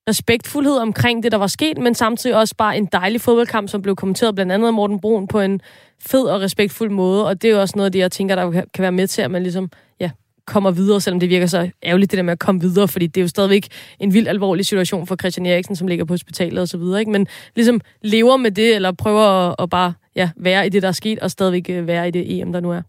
respektfuldhed 0.09 0.77
omkring 0.77 1.23
det, 1.23 1.31
der 1.31 1.37
var 1.37 1.47
sket, 1.47 1.77
men 1.77 1.95
samtidig 1.95 2.35
også 2.35 2.55
bare 2.55 2.77
en 2.77 2.85
dejlig 2.85 3.21
fodboldkamp, 3.21 3.69
som 3.69 3.81
blev 3.81 3.95
kommenteret 3.95 4.35
blandt 4.35 4.51
andet 4.51 4.67
af 4.67 4.73
Morten 4.73 4.99
Brun 4.99 5.27
på 5.27 5.39
en 5.39 5.61
fed 5.99 6.23
og 6.23 6.41
respektfuld 6.41 6.89
måde, 6.91 7.27
og 7.27 7.41
det 7.41 7.47
er 7.47 7.53
jo 7.53 7.61
også 7.61 7.73
noget 7.75 7.85
af 7.85 7.91
det, 7.91 7.99
jeg 7.99 8.11
tænker, 8.11 8.35
der 8.35 8.51
kan 8.51 8.81
være 8.81 8.91
med 8.91 9.07
til, 9.07 9.21
at 9.21 9.31
man 9.31 9.43
ligesom, 9.43 9.69
ja, 9.99 10.09
kommer 10.47 10.71
videre, 10.71 11.01
selvom 11.01 11.19
det 11.19 11.29
virker 11.29 11.47
så 11.47 11.69
ærgerligt, 11.83 12.11
det 12.11 12.17
der 12.17 12.23
med 12.23 12.31
at 12.31 12.39
komme 12.39 12.61
videre, 12.61 12.87
fordi 12.87 13.07
det 13.07 13.17
er 13.17 13.23
jo 13.23 13.27
stadigvæk 13.27 13.67
en 13.99 14.13
vild 14.13 14.27
alvorlig 14.27 14.65
situation 14.65 15.07
for 15.07 15.15
Christian 15.15 15.45
Eriksen, 15.45 15.75
som 15.75 15.87
ligger 15.87 16.05
på 16.05 16.13
hospitalet 16.13 16.59
og 16.59 16.67
så 16.67 16.77
videre, 16.77 16.99
ikke? 16.99 17.11
men 17.11 17.27
ligesom 17.55 17.81
lever 18.01 18.37
med 18.37 18.51
det, 18.51 18.75
eller 18.75 18.91
prøver 18.91 19.21
at, 19.21 19.55
at 19.59 19.69
bare 19.69 19.93
ja, 20.15 20.29
være 20.37 20.65
i 20.65 20.69
det, 20.69 20.81
der 20.81 20.87
er 20.87 20.91
sket, 20.91 21.19
og 21.19 21.31
stadigvæk 21.31 21.69
øh, 21.69 21.87
være 21.87 22.07
i 22.07 22.11
det 22.11 22.39
EM, 22.39 22.51
der 22.51 22.59
nu 22.59 22.71
er. 22.71 22.81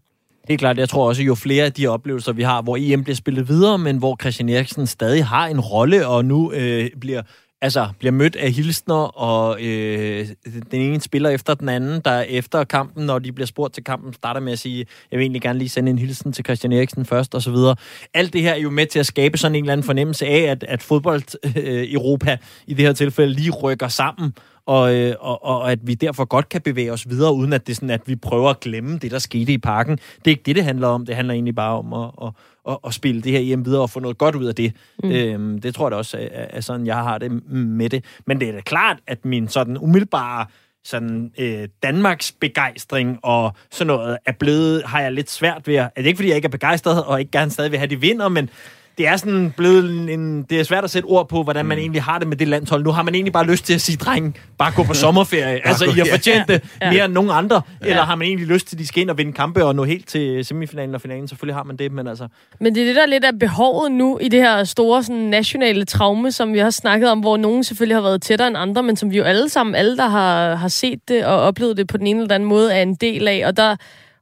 Det 0.47 0.59
klart, 0.59 0.77
jeg 0.77 0.89
tror 0.89 1.07
også, 1.07 1.23
jo 1.23 1.35
flere 1.35 1.65
af 1.65 1.73
de 1.73 1.87
oplevelser, 1.87 2.33
vi 2.33 2.43
har, 2.43 2.61
hvor 2.61 2.77
EM 2.79 3.03
bliver 3.03 3.15
spillet 3.15 3.47
videre, 3.47 3.77
men 3.77 3.97
hvor 3.97 4.17
Christian 4.21 4.49
Eriksen 4.49 4.87
stadig 4.87 5.25
har 5.25 5.47
en 5.47 5.59
rolle, 5.59 6.07
og 6.07 6.25
nu 6.25 6.51
øh, 6.51 6.89
bliver 7.01 7.21
altså, 7.61 7.87
bliver 7.99 8.11
mødt 8.11 8.35
af 8.35 8.51
hilsner, 8.51 8.95
og 9.19 9.61
øh, 9.61 10.27
den 10.71 10.81
ene 10.81 11.01
spiller 11.01 11.29
efter 11.29 11.53
den 11.53 11.69
anden, 11.69 12.01
der 12.05 12.21
efter 12.21 12.63
kampen, 12.63 13.05
når 13.05 13.19
de 13.19 13.31
bliver 13.31 13.47
spurgt 13.47 13.73
til 13.73 13.83
kampen, 13.83 14.13
starter 14.13 14.39
med 14.39 14.53
at 14.53 14.59
sige, 14.59 14.85
jeg 15.11 15.17
vil 15.17 15.23
egentlig 15.23 15.41
gerne 15.41 15.59
lige 15.59 15.69
sende 15.69 15.89
en 15.89 15.99
hilsen 15.99 16.33
til 16.33 16.45
Christian 16.45 16.73
Eriksen 16.73 17.05
først, 17.05 17.35
og 17.35 17.41
så 17.41 17.51
videre. 17.51 17.75
Alt 18.13 18.33
det 18.33 18.41
her 18.41 18.53
er 18.53 18.59
jo 18.59 18.69
med 18.69 18.85
til 18.85 18.99
at 18.99 19.05
skabe 19.05 19.37
sådan 19.37 19.55
en 19.55 19.63
eller 19.63 19.73
anden 19.73 19.85
fornemmelse 19.85 20.25
af, 20.25 20.41
at, 20.41 20.63
at 20.63 20.83
fodbold-Europa 20.83 22.31
øh, 22.31 22.37
i 22.67 22.73
det 22.73 22.85
her 22.85 22.93
tilfælde 22.93 23.33
lige 23.33 23.51
rykker 23.51 23.87
sammen, 23.87 24.33
og, 24.67 24.95
øh, 24.95 25.15
og, 25.19 25.45
og 25.45 25.71
at 25.71 25.79
vi 25.81 25.93
derfor 25.93 26.25
godt 26.25 26.49
kan 26.49 26.61
bevæge 26.61 26.91
os 26.91 27.09
videre, 27.09 27.33
uden 27.33 27.53
at 27.53 27.67
det 27.67 27.73
er 27.73 27.75
sådan, 27.75 27.89
at 27.89 28.01
vi 28.05 28.15
prøver 28.15 28.49
at 28.49 28.59
glemme 28.59 28.97
det, 28.97 29.11
der 29.11 29.19
skete 29.19 29.53
i 29.53 29.57
parken. 29.57 29.95
Det 29.95 30.27
er 30.27 30.29
ikke 30.29 30.43
det, 30.45 30.55
det 30.55 30.63
handler 30.63 30.87
om. 30.87 31.05
Det 31.05 31.15
handler 31.15 31.33
egentlig 31.33 31.55
bare 31.55 31.77
om 31.77 31.93
at, 31.93 32.09
at, 32.21 32.31
at, 32.69 32.77
at 32.87 32.93
spille 32.93 33.21
det 33.21 33.31
her 33.31 33.39
hjem 33.39 33.65
videre 33.65 33.81
og 33.81 33.89
få 33.89 33.99
noget 33.99 34.17
godt 34.17 34.35
ud 34.35 34.45
af 34.45 34.55
det. 34.55 34.73
Mm. 35.03 35.11
Øhm, 35.11 35.61
det 35.61 35.75
tror 35.75 35.85
jeg 35.85 35.91
da 35.91 35.97
også 35.97 36.17
er, 36.17 36.45
er 36.49 36.61
sådan, 36.61 36.85
jeg 36.85 36.95
har 36.95 37.17
det 37.17 37.51
med 37.51 37.89
det. 37.89 38.05
Men 38.25 38.39
det 38.39 38.49
er 38.49 38.53
da 38.53 38.61
klart, 38.61 38.97
at 39.07 39.25
min 39.25 39.47
sådan 39.47 39.77
umiddelbare 39.77 40.45
sådan 40.83 41.31
øh, 41.37 41.67
Danmarks 41.83 42.31
begejstring 42.31 43.19
og 43.23 43.53
sådan 43.71 43.87
noget 43.87 44.17
er 44.25 44.31
blevet, 44.31 44.83
har 44.85 45.01
jeg 45.01 45.11
lidt 45.11 45.29
svært 45.29 45.67
ved 45.67 45.75
at... 45.75 45.89
Er 45.95 46.01
det 46.01 46.05
ikke, 46.05 46.17
fordi 46.17 46.27
jeg 46.29 46.35
ikke 46.35 46.45
er 46.45 46.49
begejstret 46.49 47.03
og 47.03 47.19
ikke 47.19 47.31
gerne 47.31 47.51
stadig 47.51 47.71
vil 47.71 47.79
have, 47.79 47.89
de 47.89 48.01
vinder, 48.01 48.29
men 48.29 48.49
det 48.97 49.07
er 49.07 49.17
sådan 49.17 49.53
blevet 49.57 50.13
en, 50.13 50.43
det 50.43 50.59
er 50.59 50.63
svært 50.63 50.83
at 50.83 50.89
sætte 50.89 51.05
ord 51.05 51.29
på, 51.29 51.43
hvordan 51.43 51.65
man 51.65 51.77
mm. 51.77 51.81
egentlig 51.81 52.03
har 52.03 52.19
det 52.19 52.27
med 52.27 52.37
det 52.37 52.47
landshold. 52.47 52.83
Nu 52.83 52.91
har 52.91 53.03
man 53.03 53.15
egentlig 53.15 53.33
bare 53.33 53.45
lyst 53.45 53.65
til 53.65 53.73
at 53.73 53.81
sige, 53.81 53.97
dreng, 53.97 54.37
bare 54.57 54.71
gå 54.75 54.83
på 54.83 54.93
sommerferie. 54.93 55.61
altså, 55.67 55.85
I 55.85 55.89
har 55.89 56.07
fortjent 56.11 56.47
det 56.47 56.63
ja. 56.81 56.91
mere 56.91 57.05
end 57.05 57.13
nogen 57.13 57.29
andre. 57.33 57.61
Ja. 57.81 57.87
Eller 57.87 58.01
har 58.01 58.15
man 58.15 58.27
egentlig 58.27 58.47
lyst 58.47 58.67
til, 58.67 58.75
at 58.75 58.79
de 58.79 58.87
skal 58.87 59.01
ind 59.01 59.09
og 59.09 59.17
vinde 59.17 59.33
kampe 59.33 59.65
og 59.65 59.75
nå 59.75 59.83
helt 59.83 60.07
til 60.07 60.45
semifinalen 60.45 60.95
og 60.95 61.01
finalen? 61.01 61.27
Selvfølgelig 61.27 61.55
har 61.55 61.63
man 61.63 61.77
det, 61.77 61.91
men 61.91 62.07
altså... 62.07 62.27
Men 62.59 62.75
det 62.75 62.81
er 62.81 62.85
det, 62.85 62.95
der 62.95 63.05
lidt 63.05 63.25
af 63.25 63.39
behovet 63.39 63.91
nu 63.91 64.19
i 64.21 64.29
det 64.29 64.41
her 64.41 64.63
store 64.63 65.03
sådan, 65.03 65.21
nationale 65.21 65.85
traume, 65.85 66.31
som 66.31 66.53
vi 66.53 66.59
har 66.59 66.69
snakket 66.69 67.09
om, 67.09 67.19
hvor 67.19 67.37
nogen 67.37 67.63
selvfølgelig 67.63 67.95
har 67.95 68.01
været 68.01 68.21
tættere 68.21 68.47
end 68.47 68.57
andre, 68.57 68.83
men 68.83 68.95
som 68.95 69.11
vi 69.11 69.17
jo 69.17 69.23
alle 69.23 69.49
sammen, 69.49 69.75
alle 69.75 69.97
der 69.97 70.07
har, 70.07 70.55
har 70.55 70.67
set 70.67 70.99
det 71.07 71.25
og 71.25 71.39
oplevet 71.41 71.77
det 71.77 71.87
på 71.87 71.97
den 71.97 72.07
ene 72.07 72.21
eller 72.21 72.35
anden 72.35 72.49
måde, 72.49 72.73
er 72.73 72.81
en 72.81 72.95
del 72.95 73.27
af. 73.27 73.43
Og 73.45 73.57
der 73.57 73.75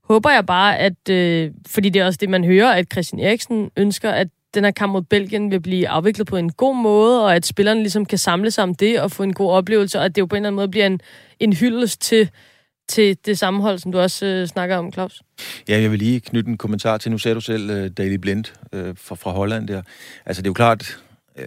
håber 0.07 0.32
jeg 0.32 0.45
bare, 0.45 0.78
at, 0.78 1.09
øh, 1.09 1.51
fordi 1.67 1.89
det 1.89 2.01
er 2.01 2.05
også 2.05 2.17
det, 2.21 2.30
man 2.30 2.43
hører, 2.43 2.71
at 2.71 2.86
Christian 2.91 3.19
Eriksen 3.19 3.69
ønsker, 3.78 4.11
at 4.11 4.28
den 4.56 4.64
her 4.64 4.72
kamp 4.72 4.91
mod 4.91 5.01
Belgien 5.01 5.51
vil 5.51 5.60
blive 5.60 5.88
afviklet 5.88 6.28
på 6.28 6.38
en 6.38 6.51
god 6.51 6.76
måde, 6.76 7.24
og 7.24 7.36
at 7.36 7.45
spillerne 7.45 7.80
ligesom 7.80 8.06
kan 8.06 8.18
samle 8.18 8.51
sig 8.51 8.64
om 8.64 8.76
det 8.76 9.01
og 9.01 9.12
få 9.12 9.24
en 9.24 9.34
god 9.34 9.51
oplevelse, 9.51 9.99
og 9.99 10.06
at 10.06 10.16
det 10.16 10.22
jo 10.22 10.26
på 10.26 10.36
en 10.36 10.38
eller 10.38 10.49
anden 10.49 10.56
måde 10.56 10.70
bliver 10.70 10.86
en, 10.86 10.99
en 11.39 11.53
hyldest 11.53 12.01
til, 12.01 12.30
til 12.89 13.18
det 13.26 13.39
sammenhold, 13.39 13.80
som 13.80 13.91
du 13.91 13.99
også 13.99 14.26
øh, 14.26 14.47
snakker 14.47 14.78
om, 14.78 14.93
Claus. 14.93 15.22
Ja, 15.70 15.82
jeg 15.82 15.91
vil 15.91 15.99
lige 15.99 16.20
knytte 16.20 16.49
en 16.49 16.58
kommentar 16.58 16.97
til, 16.97 17.12
nu 17.12 17.18
sagde 17.18 17.36
du 17.36 17.41
selv, 17.41 17.72
uh, 17.72 17.88
Daily 17.88 18.16
Blind 18.16 18.45
uh, 18.74 18.80
fra, 18.97 19.16
fra 19.16 19.32
Holland 19.32 19.68
der. 19.68 19.82
Altså, 20.26 20.41
det 20.41 20.47
er 20.47 20.49
jo 20.49 20.53
klart, 20.53 20.99
uh, 21.39 21.43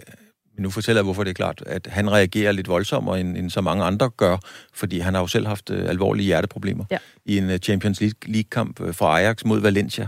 nu 0.57 0.69
fortæller 0.69 0.99
jeg, 0.99 1.03
hvorfor 1.03 1.23
det 1.23 1.29
er 1.29 1.33
klart, 1.33 1.63
at 1.65 1.87
han 1.87 2.11
reagerer 2.11 2.51
lidt 2.51 2.67
voldsommere, 2.67 3.19
end, 3.19 3.37
end 3.37 3.49
så 3.49 3.61
mange 3.61 3.83
andre 3.83 4.09
gør, 4.09 4.37
fordi 4.73 4.99
han 4.99 5.13
har 5.13 5.21
jo 5.21 5.27
selv 5.27 5.47
haft 5.47 5.69
uh, 5.69 5.77
alvorlige 5.89 6.25
hjerteproblemer 6.25 6.85
ja. 6.91 6.97
i 7.25 7.37
en 7.37 7.49
uh, 7.49 7.55
Champions 7.55 8.01
League-kamp 8.25 8.79
uh, 8.79 8.95
fra 8.95 9.19
Ajax 9.19 9.43
mod 9.43 9.59
Valencia 9.59 10.07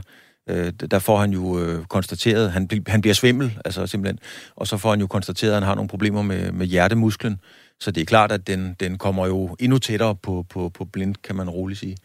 øh, 0.52 0.74
der 0.92 1.00
får 1.00 1.18
han 1.18 1.32
jo 1.32 1.60
øh, 1.60 1.86
konstateret, 1.86 2.52
han, 2.52 2.70
han 2.88 3.02
bliver 3.02 3.14
svimmel, 3.14 3.60
altså 3.66 3.88
simpelthen, 3.88 4.20
og 4.56 4.68
så 4.68 4.78
får 4.78 4.90
han 4.90 5.00
jo 5.00 5.08
konstateret, 5.08 5.52
at 5.52 5.56
han 5.56 5.64
har 5.64 5.76
nogle 5.76 5.90
problemer 5.90 6.22
med, 6.22 6.52
med 6.52 6.68
hjertemusklen, 6.68 7.40
så 7.80 7.92
det 7.92 8.02
er 8.02 8.06
klart, 8.06 8.32
at 8.32 8.48
den, 8.48 8.76
den 8.80 8.98
kommer 8.98 9.28
jo 9.28 9.56
endnu 9.60 9.78
tættere 9.78 10.16
på, 10.16 10.46
på, 10.50 10.70
på 10.70 10.86
blind, 10.86 11.16
kan 11.24 11.36
man 11.36 11.50
roligt 11.50 11.80
sige. 11.80 11.98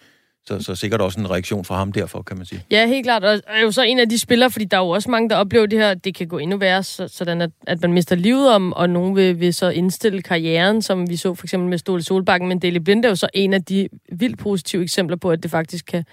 Så, 0.48 0.62
så 0.62 0.74
sikkert 0.74 1.00
også 1.00 1.20
en 1.20 1.30
reaktion 1.30 1.64
fra 1.64 1.76
ham 1.76 1.92
derfor, 1.92 2.22
kan 2.22 2.36
man 2.36 2.46
sige. 2.46 2.64
Ja, 2.70 2.86
helt 2.86 3.06
klart. 3.06 3.24
Og 3.24 3.40
er 3.46 3.62
jo 3.62 3.70
så 3.70 3.82
en 3.82 3.98
af 3.98 4.08
de 4.08 4.18
spillere, 4.18 4.50
fordi 4.50 4.64
der 4.64 4.76
er 4.76 4.80
jo 4.80 4.88
også 4.88 5.10
mange, 5.10 5.28
der 5.28 5.36
oplever 5.36 5.66
det 5.66 5.78
her, 5.78 5.94
det 5.94 6.14
kan 6.14 6.28
gå 6.28 6.38
endnu 6.38 6.56
værre, 6.56 6.82
så, 6.82 7.08
sådan 7.08 7.40
at, 7.40 7.50
at 7.66 7.82
man 7.82 7.92
mister 7.92 8.16
livet 8.16 8.50
om, 8.50 8.72
og 8.72 8.90
nogen 8.90 9.16
vil, 9.16 9.40
vil 9.40 9.54
så 9.54 9.68
indstille 9.68 10.22
karrieren, 10.22 10.82
som 10.82 11.10
vi 11.10 11.16
så 11.16 11.34
for 11.34 11.44
eksempel 11.44 11.68
med 11.68 11.78
Ståle 11.78 12.02
Solbakken, 12.02 12.48
men 12.48 12.58
Deli 12.58 12.78
Blind 12.78 13.04
er 13.04 13.08
jo 13.08 13.14
så 13.14 13.28
en 13.34 13.52
af 13.52 13.64
de 13.64 13.88
vildt 14.12 14.38
positive 14.38 14.82
eksempler 14.82 15.16
på, 15.16 15.30
at 15.30 15.42
det 15.42 15.50
faktisk 15.50 15.86
kan, 15.86 16.04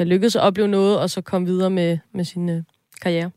kan 0.00 0.08
lykkes 0.08 0.36
at 0.36 0.42
opleve 0.42 0.68
noget, 0.68 0.98
og 0.98 1.10
så 1.10 1.20
komme 1.20 1.46
videre 1.46 1.70
med, 1.70 1.98
med 2.14 2.24
sin 2.24 2.48
øh, 2.48 2.62
karriere. 3.02 3.30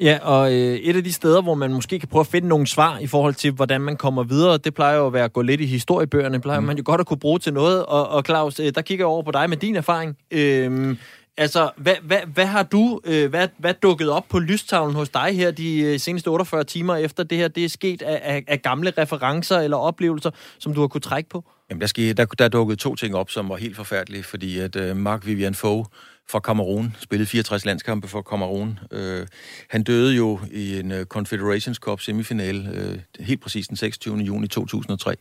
Ja, 0.00 0.18
og 0.22 0.52
øh, 0.52 0.76
et 0.76 0.96
af 0.96 1.04
de 1.04 1.12
steder, 1.12 1.42
hvor 1.42 1.54
man 1.54 1.72
måske 1.72 1.98
kan 1.98 2.08
prøve 2.08 2.20
at 2.20 2.26
finde 2.26 2.48
nogle 2.48 2.66
svar 2.66 2.98
i 2.98 3.06
forhold 3.06 3.34
til, 3.34 3.52
hvordan 3.52 3.80
man 3.80 3.96
kommer 3.96 4.22
videre, 4.22 4.58
det 4.58 4.74
plejer 4.74 4.96
jo 4.96 5.06
at 5.06 5.12
være 5.12 5.24
at 5.24 5.32
gå 5.32 5.42
lidt 5.42 5.60
i 5.60 5.66
historiebøgerne. 5.66 6.34
Det 6.34 6.42
plejer 6.42 6.60
mm. 6.60 6.66
man 6.66 6.76
jo 6.76 6.82
godt 6.86 7.00
at 7.00 7.06
kunne 7.06 7.18
bruge 7.18 7.38
til 7.38 7.52
noget. 7.52 7.86
Og, 7.86 8.08
og 8.08 8.22
Claus, 8.26 8.60
øh, 8.60 8.72
der 8.74 8.82
kigger 8.82 9.02
jeg 9.02 9.08
over 9.08 9.22
på 9.22 9.30
dig 9.30 9.48
med 9.50 9.56
din 9.56 9.76
erfaring. 9.76 10.16
Øh, 10.30 10.96
altså, 11.36 11.70
hvad, 11.76 11.94
hvad, 12.02 12.20
hvad 12.34 12.46
har 12.46 12.62
du, 12.62 13.00
øh, 13.04 13.30
hvad, 13.30 13.48
hvad 13.58 13.74
dukket 13.74 14.10
op 14.10 14.24
på 14.28 14.38
lystavlen 14.38 14.94
hos 14.94 15.08
dig 15.08 15.36
her 15.36 15.50
de 15.50 15.80
øh, 15.80 16.00
seneste 16.00 16.28
48 16.28 16.64
timer 16.64 16.96
efter 16.96 17.22
det 17.22 17.38
her, 17.38 17.48
det 17.48 17.64
er 17.64 17.68
sket 17.68 18.02
af, 18.02 18.20
af, 18.24 18.44
af 18.48 18.62
gamle 18.62 18.92
referencer 18.98 19.58
eller 19.58 19.76
oplevelser, 19.76 20.30
som 20.58 20.74
du 20.74 20.80
har 20.80 20.88
kunne 20.88 21.00
trække 21.00 21.28
på? 21.28 21.44
Jamen, 21.70 21.80
der, 21.80 21.86
skete, 21.86 22.12
der, 22.12 22.24
der 22.24 22.48
dukkede 22.48 22.76
to 22.76 22.94
ting 22.94 23.14
op, 23.14 23.30
som 23.30 23.48
var 23.48 23.56
helt 23.56 23.76
forfærdelige, 23.76 24.22
fordi 24.22 24.58
at 24.58 24.76
øh, 24.76 24.96
Mark 24.96 25.26
Vivian 25.26 25.54
Fogh 25.54 25.86
fra 26.28 26.40
Kamerun 26.40 26.96
spillede 27.00 27.28
64 27.28 27.64
landskampe 27.64 28.08
for 28.08 28.22
Kamerun. 28.22 28.78
Øh, 28.90 29.26
han 29.70 29.82
døde 29.82 30.14
jo 30.16 30.40
i 30.50 30.78
en 30.80 30.92
uh, 30.92 31.02
Confederations 31.02 31.76
Cup 31.76 32.00
semifinale, 32.00 32.70
øh, 32.72 32.98
helt 33.20 33.40
præcis 33.40 33.68
den 33.68 33.76
26. 33.76 34.16
juni 34.16 34.48
2003. 34.48 35.16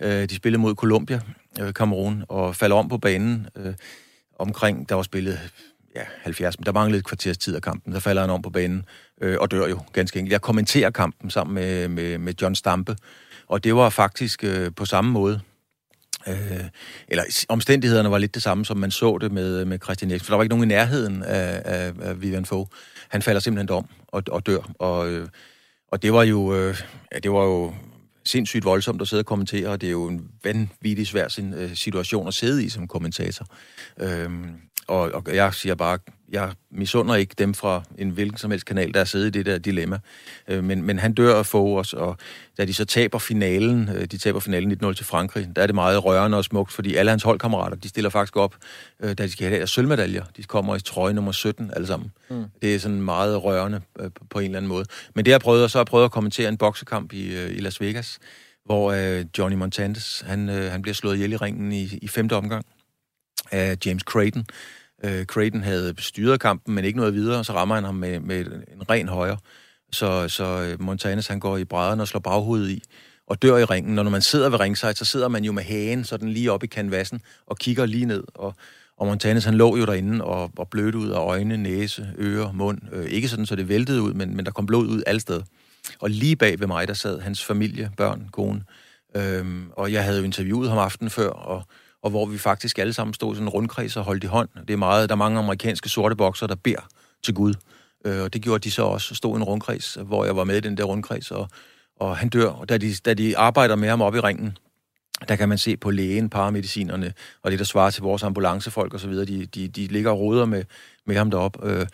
Øh, 0.00 0.28
de 0.28 0.34
spillede 0.34 0.60
mod 0.60 0.74
Colombia, 0.74 1.20
øh, 1.60 1.74
Kamerun, 1.74 2.24
og 2.28 2.56
faldt 2.56 2.72
om 2.74 2.88
på 2.88 2.98
banen 2.98 3.46
øh, 3.56 3.74
omkring, 4.38 4.88
der 4.88 4.94
var 4.94 5.02
spillet 5.02 5.38
ja, 5.96 6.02
70, 6.22 6.58
men 6.58 6.66
der 6.66 6.72
manglede 6.72 6.98
et 6.98 7.04
kvarters 7.04 7.38
tid 7.38 7.56
af 7.56 7.62
kampen. 7.62 7.92
Så 7.92 8.00
falder 8.00 8.22
han 8.22 8.30
om 8.30 8.42
på 8.42 8.50
banen 8.50 8.84
øh, 9.20 9.36
og 9.40 9.50
dør 9.50 9.68
jo 9.68 9.80
ganske 9.92 10.18
enkelt. 10.18 10.32
Jeg 10.32 10.40
kommenterer 10.40 10.90
kampen 10.90 11.30
sammen 11.30 11.54
med, 11.54 11.88
med, 11.88 12.18
med 12.18 12.34
John 12.42 12.54
Stampe, 12.54 12.96
og 13.46 13.64
det 13.64 13.74
var 13.74 13.90
faktisk 13.90 14.44
øh, 14.44 14.70
på 14.76 14.84
samme 14.84 15.10
måde. 15.10 15.40
Øh, 16.28 16.64
eller 17.08 17.44
omstændighederne 17.48 18.10
var 18.10 18.18
lidt 18.18 18.34
det 18.34 18.42
samme, 18.42 18.64
som 18.64 18.76
man 18.76 18.90
så 18.90 19.18
det 19.18 19.32
med, 19.32 19.60
øh, 19.60 19.66
med 19.66 19.78
Christian 19.82 20.10
Eriksen. 20.10 20.26
For 20.26 20.32
der 20.32 20.36
var 20.36 20.42
ikke 20.42 20.54
nogen 20.54 20.70
i 20.70 20.74
nærheden 20.74 21.22
af, 21.22 21.62
af, 21.64 21.92
af 22.00 22.22
Vivian 22.22 22.44
Fogh. 22.44 22.68
Han 23.08 23.22
falder 23.22 23.40
simpelthen 23.40 23.70
om 23.70 23.86
og, 24.08 24.22
og 24.30 24.46
dør. 24.46 24.72
Og, 24.78 25.10
øh, 25.10 25.28
og 25.88 26.02
det 26.02 26.12
var 26.12 26.22
jo, 26.22 26.54
øh, 26.54 26.76
ja, 27.12 27.18
det 27.18 27.30
var 27.30 27.44
jo 27.44 27.74
sindssygt 28.24 28.64
voldsomt 28.64 29.02
at 29.02 29.08
sidde 29.08 29.20
og 29.20 29.26
kommentere, 29.26 29.68
og 29.68 29.80
det 29.80 29.86
er 29.86 29.90
jo 29.90 30.08
en 30.08 30.28
vanvittig 30.44 31.06
svær 31.06 31.28
øh, 31.56 31.74
situation 31.74 32.28
at 32.28 32.34
sidde 32.34 32.64
i 32.64 32.68
som 32.68 32.88
kommentator. 32.88 33.46
Øhm, 34.00 34.56
og, 34.90 35.10
og 35.14 35.34
jeg 35.34 35.54
siger 35.54 35.74
bare, 35.74 35.98
jeg 36.32 36.52
misunder 36.70 37.14
ikke 37.14 37.34
dem 37.38 37.54
fra 37.54 37.82
en 37.98 38.10
hvilken 38.10 38.38
som 38.38 38.50
helst 38.50 38.66
kanal, 38.66 38.94
der 38.94 39.00
er 39.00 39.04
siddet 39.04 39.26
i 39.26 39.38
det 39.38 39.46
der 39.46 39.58
dilemma. 39.58 39.98
Øh, 40.48 40.64
men, 40.64 40.82
men 40.82 40.98
han 40.98 41.14
dør 41.14 41.38
af 41.38 41.46
få 41.46 41.78
os, 41.78 41.92
og 41.92 42.16
da 42.58 42.64
de 42.64 42.74
så 42.74 42.84
taber 42.84 43.18
finalen, 43.18 43.88
øh, 43.88 44.04
de 44.04 44.18
taber 44.18 44.40
finalen 44.40 44.72
1-0 44.84 44.92
til 44.92 45.06
Frankrig, 45.06 45.48
der 45.56 45.62
er 45.62 45.66
det 45.66 45.74
meget 45.74 46.04
rørende 46.04 46.38
og 46.38 46.44
smukt, 46.44 46.72
fordi 46.72 46.94
alle 46.94 47.10
hans 47.10 47.22
holdkammerater, 47.22 47.76
de 47.76 47.88
stiller 47.88 48.10
faktisk 48.10 48.36
op, 48.36 48.56
øh, 49.00 49.18
da 49.18 49.22
de 49.22 49.32
skal 49.32 49.46
have 49.46 49.58
deres 49.58 49.70
sølvmedaljer. 49.70 50.24
De 50.36 50.42
kommer 50.42 50.76
i 50.76 50.80
trøje 50.80 51.12
nummer 51.12 51.32
17 51.32 51.70
alle 51.74 51.86
sammen. 51.86 52.12
Mm. 52.30 52.44
Det 52.62 52.74
er 52.74 52.78
sådan 52.78 53.02
meget 53.02 53.44
rørende 53.44 53.80
øh, 54.00 54.10
på 54.30 54.38
en 54.38 54.44
eller 54.44 54.56
anden 54.56 54.68
måde. 54.68 54.84
Men 55.14 55.24
det 55.24 55.30
har 55.30 55.34
jeg 55.34 55.40
prøvet, 55.40 55.70
så 55.70 55.78
har 55.78 55.80
jeg 55.80 55.86
prøvet 55.86 56.04
at 56.04 56.10
kommentere 56.10 56.48
en 56.48 56.56
boksekamp 56.56 57.12
i, 57.12 57.36
øh, 57.36 57.50
i 57.56 57.60
Las 57.60 57.80
Vegas, 57.80 58.18
hvor 58.64 58.92
øh, 58.92 59.24
Johnny 59.38 59.56
Montandes, 59.56 60.24
han, 60.26 60.48
øh, 60.48 60.70
han 60.70 60.82
bliver 60.82 60.94
slået 60.94 61.14
ihjel 61.14 61.32
i 61.32 61.36
ringen 61.36 61.72
i, 61.72 61.98
i 62.02 62.08
femte 62.08 62.36
omgang 62.36 62.66
af 63.50 63.76
James 63.86 64.02
Creighton, 64.02 64.46
Øh, 65.04 65.24
Creighton 65.24 65.62
havde 65.62 65.94
styret 65.98 66.40
kampen, 66.40 66.74
men 66.74 66.84
ikke 66.84 66.98
noget 66.98 67.14
videre, 67.14 67.38
og 67.38 67.46
så 67.46 67.52
rammer 67.52 67.74
han 67.74 67.84
ham 67.84 67.94
med, 67.94 68.20
med 68.20 68.40
en 68.46 68.90
ren 68.90 69.08
højre. 69.08 69.38
Så, 69.92 70.28
så 70.28 70.44
øh, 70.44 70.82
Montanes 70.82 71.26
han 71.26 71.40
går 71.40 71.56
i 71.56 71.64
brædderne 71.64 72.02
og 72.02 72.08
slår 72.08 72.20
baghovedet 72.20 72.70
i, 72.70 72.82
og 73.26 73.42
dør 73.42 73.56
i 73.56 73.64
ringen. 73.64 73.94
Når 73.94 74.02
man 74.02 74.22
sidder 74.22 74.48
ved 74.48 74.60
ringside, 74.60 74.94
så 74.94 75.04
sidder 75.04 75.28
man 75.28 75.44
jo 75.44 75.52
med 75.52 75.62
hagen 75.62 76.04
sådan 76.04 76.28
lige 76.28 76.52
op 76.52 76.64
i 76.64 76.66
kanvassen 76.66 77.20
og 77.46 77.58
kigger 77.58 77.86
lige 77.86 78.06
ned. 78.06 78.24
Og, 78.34 78.54
og 78.96 79.06
Montanes 79.06 79.44
han 79.44 79.54
lå 79.54 79.76
jo 79.76 79.84
derinde 79.84 80.24
og, 80.24 80.50
og 80.56 80.68
blødte 80.68 80.98
ud 80.98 81.08
af 81.08 81.18
øjne, 81.18 81.56
næse, 81.56 82.08
ører, 82.18 82.52
mund. 82.52 82.78
Øh, 82.92 83.06
ikke 83.06 83.28
sådan, 83.28 83.46
så 83.46 83.56
det 83.56 83.68
væltede 83.68 84.02
ud, 84.02 84.14
men, 84.14 84.36
men 84.36 84.44
der 84.46 84.52
kom 84.52 84.66
blod 84.66 84.86
ud 84.86 85.02
alle 85.06 85.20
steder. 85.20 85.42
Og 86.00 86.10
lige 86.10 86.36
bag 86.36 86.60
ved 86.60 86.66
mig, 86.66 86.88
der 86.88 86.94
sad 86.94 87.20
hans 87.20 87.44
familie, 87.44 87.90
børn, 87.96 88.28
kone. 88.32 88.62
Øhm, 89.16 89.70
og 89.72 89.92
jeg 89.92 90.04
havde 90.04 90.18
jo 90.18 90.24
interviewet 90.24 90.68
ham 90.68 90.78
aftenen 90.78 91.10
før, 91.10 91.28
og 91.28 91.62
og 92.02 92.10
hvor 92.10 92.26
vi 92.26 92.38
faktisk 92.38 92.78
alle 92.78 92.92
sammen 92.92 93.14
stod 93.14 93.34
sådan 93.34 93.46
en 93.46 93.48
rundkreds 93.48 93.96
og 93.96 94.04
holdt 94.04 94.24
i 94.24 94.26
hånd. 94.26 94.48
Det 94.68 94.72
er 94.72 94.76
meget, 94.76 95.08
der 95.08 95.14
er 95.14 95.18
mange 95.18 95.38
amerikanske 95.38 95.88
sorte 95.88 96.16
bokser, 96.16 96.46
der 96.46 96.54
beder 96.54 96.88
til 97.22 97.34
Gud. 97.34 97.54
Øh, 98.04 98.22
og 98.22 98.32
det 98.32 98.42
gjorde 98.42 98.58
de 98.58 98.70
så 98.70 98.82
også, 98.82 99.14
stod 99.14 99.34
i 99.34 99.36
en 99.36 99.44
rundkreds, 99.44 99.98
hvor 100.04 100.24
jeg 100.24 100.36
var 100.36 100.44
med 100.44 100.56
i 100.56 100.60
den 100.60 100.76
der 100.76 100.84
rundkreds, 100.84 101.30
og, 101.30 101.48
og 101.96 102.16
han 102.16 102.28
dør. 102.28 102.48
Og 102.48 102.68
da 102.68 102.78
de, 102.78 102.94
da 102.94 103.14
de 103.14 103.38
arbejder 103.38 103.76
med 103.76 103.88
ham 103.88 104.02
op 104.02 104.14
i 104.14 104.20
ringen, 104.20 104.58
der 105.28 105.36
kan 105.36 105.48
man 105.48 105.58
se 105.58 105.76
på 105.76 105.90
lægen, 105.90 106.30
paramedicinerne, 106.30 107.12
og 107.42 107.50
det, 107.50 107.58
der 107.58 107.64
svarer 107.64 107.90
til 107.90 108.02
vores 108.02 108.22
ambulancefolk 108.22 108.94
osv., 108.94 109.12
de, 109.12 109.46
de, 109.46 109.68
de 109.68 109.86
ligger 109.86 110.10
og 110.10 110.18
roder 110.18 110.46
med, 110.46 110.64
med 111.06 111.16
ham 111.16 111.30
derop. 111.30 111.64
Øh, 111.64 111.86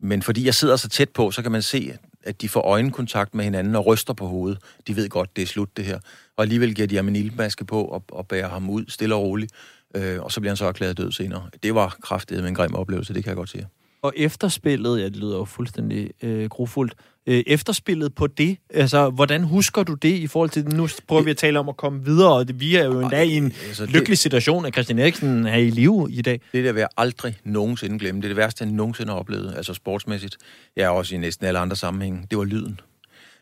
men 0.00 0.22
fordi 0.22 0.44
jeg 0.46 0.54
sidder 0.54 0.76
så 0.76 0.88
tæt 0.88 1.08
på, 1.10 1.30
så 1.30 1.42
kan 1.42 1.52
man 1.52 1.62
se, 1.62 1.96
at 2.24 2.40
de 2.40 2.48
får 2.48 2.60
øjenkontakt 2.60 3.34
med 3.34 3.44
hinanden 3.44 3.76
og 3.76 3.86
ryster 3.86 4.12
på 4.12 4.26
hovedet. 4.26 4.58
De 4.86 4.96
ved 4.96 5.08
godt, 5.08 5.36
det 5.36 5.42
er 5.42 5.46
slut, 5.46 5.76
det 5.76 5.84
her. 5.84 5.98
Og 6.36 6.42
alligevel 6.42 6.74
giver 6.74 6.88
de 6.88 6.96
ham 6.96 7.08
en 7.08 7.16
ildmaske 7.16 7.64
på 7.64 7.84
og, 7.84 8.04
og 8.12 8.28
bærer 8.28 8.48
ham 8.48 8.70
ud 8.70 8.84
stille 8.88 9.14
og 9.14 9.22
roligt. 9.22 9.52
Øh, 9.96 10.22
og 10.22 10.32
så 10.32 10.40
bliver 10.40 10.50
han 10.50 10.56
så 10.56 10.66
erklæret 10.66 10.98
død 10.98 11.12
senere. 11.12 11.48
Det 11.62 11.74
var 11.74 11.96
kraftedet 12.02 12.42
med 12.42 12.48
en 12.48 12.54
grim 12.54 12.74
oplevelse, 12.74 13.14
det 13.14 13.24
kan 13.24 13.28
jeg 13.28 13.36
godt 13.36 13.50
sige. 13.50 13.68
Og 14.04 14.12
efterspillet, 14.16 15.00
ja, 15.00 15.04
det 15.04 15.16
lyder 15.16 15.36
jo 15.36 15.44
fuldstændig 15.44 16.10
øh, 16.22 16.48
grofuldt, 16.48 16.94
øh, 17.26 17.42
efterspillet 17.46 18.14
på 18.14 18.26
det, 18.26 18.56
altså, 18.70 19.10
hvordan 19.10 19.44
husker 19.44 19.82
du 19.82 19.94
det 19.94 20.08
i 20.08 20.26
forhold 20.26 20.50
til, 20.50 20.64
nu 20.64 20.88
prøver 21.08 21.22
vi 21.22 21.30
at 21.30 21.36
tale 21.36 21.58
om 21.58 21.68
at 21.68 21.76
komme 21.76 22.04
videre, 22.04 22.32
og 22.32 22.48
det, 22.48 22.60
vi 22.60 22.76
er 22.76 22.84
jo 22.84 23.00
endda 23.00 23.22
i 23.22 23.36
en 23.36 23.52
altså, 23.66 23.86
lykkelig 23.86 24.08
det, 24.08 24.18
situation, 24.18 24.66
at 24.66 24.72
Christian 24.72 24.98
Eriksen 24.98 25.46
er 25.46 25.56
i 25.56 25.70
live 25.70 26.08
i 26.10 26.22
dag. 26.22 26.40
Det 26.52 26.64
der 26.64 26.72
vil 26.72 26.80
jeg 26.80 26.88
aldrig 26.96 27.36
nogensinde 27.44 27.98
glemme. 27.98 28.20
Det 28.20 28.26
er 28.26 28.28
det 28.28 28.36
værste, 28.36 28.64
jeg 28.64 28.72
nogensinde 28.72 29.12
har 29.12 29.18
oplevet, 29.18 29.54
altså 29.56 29.74
sportsmæssigt. 29.74 30.36
Jeg 30.76 30.84
er 30.84 30.88
også 30.88 31.14
i 31.14 31.18
næsten 31.18 31.46
alle 31.46 31.58
andre 31.58 31.76
sammenhænge. 31.76 32.26
Det 32.30 32.38
var 32.38 32.44
lyden. 32.44 32.80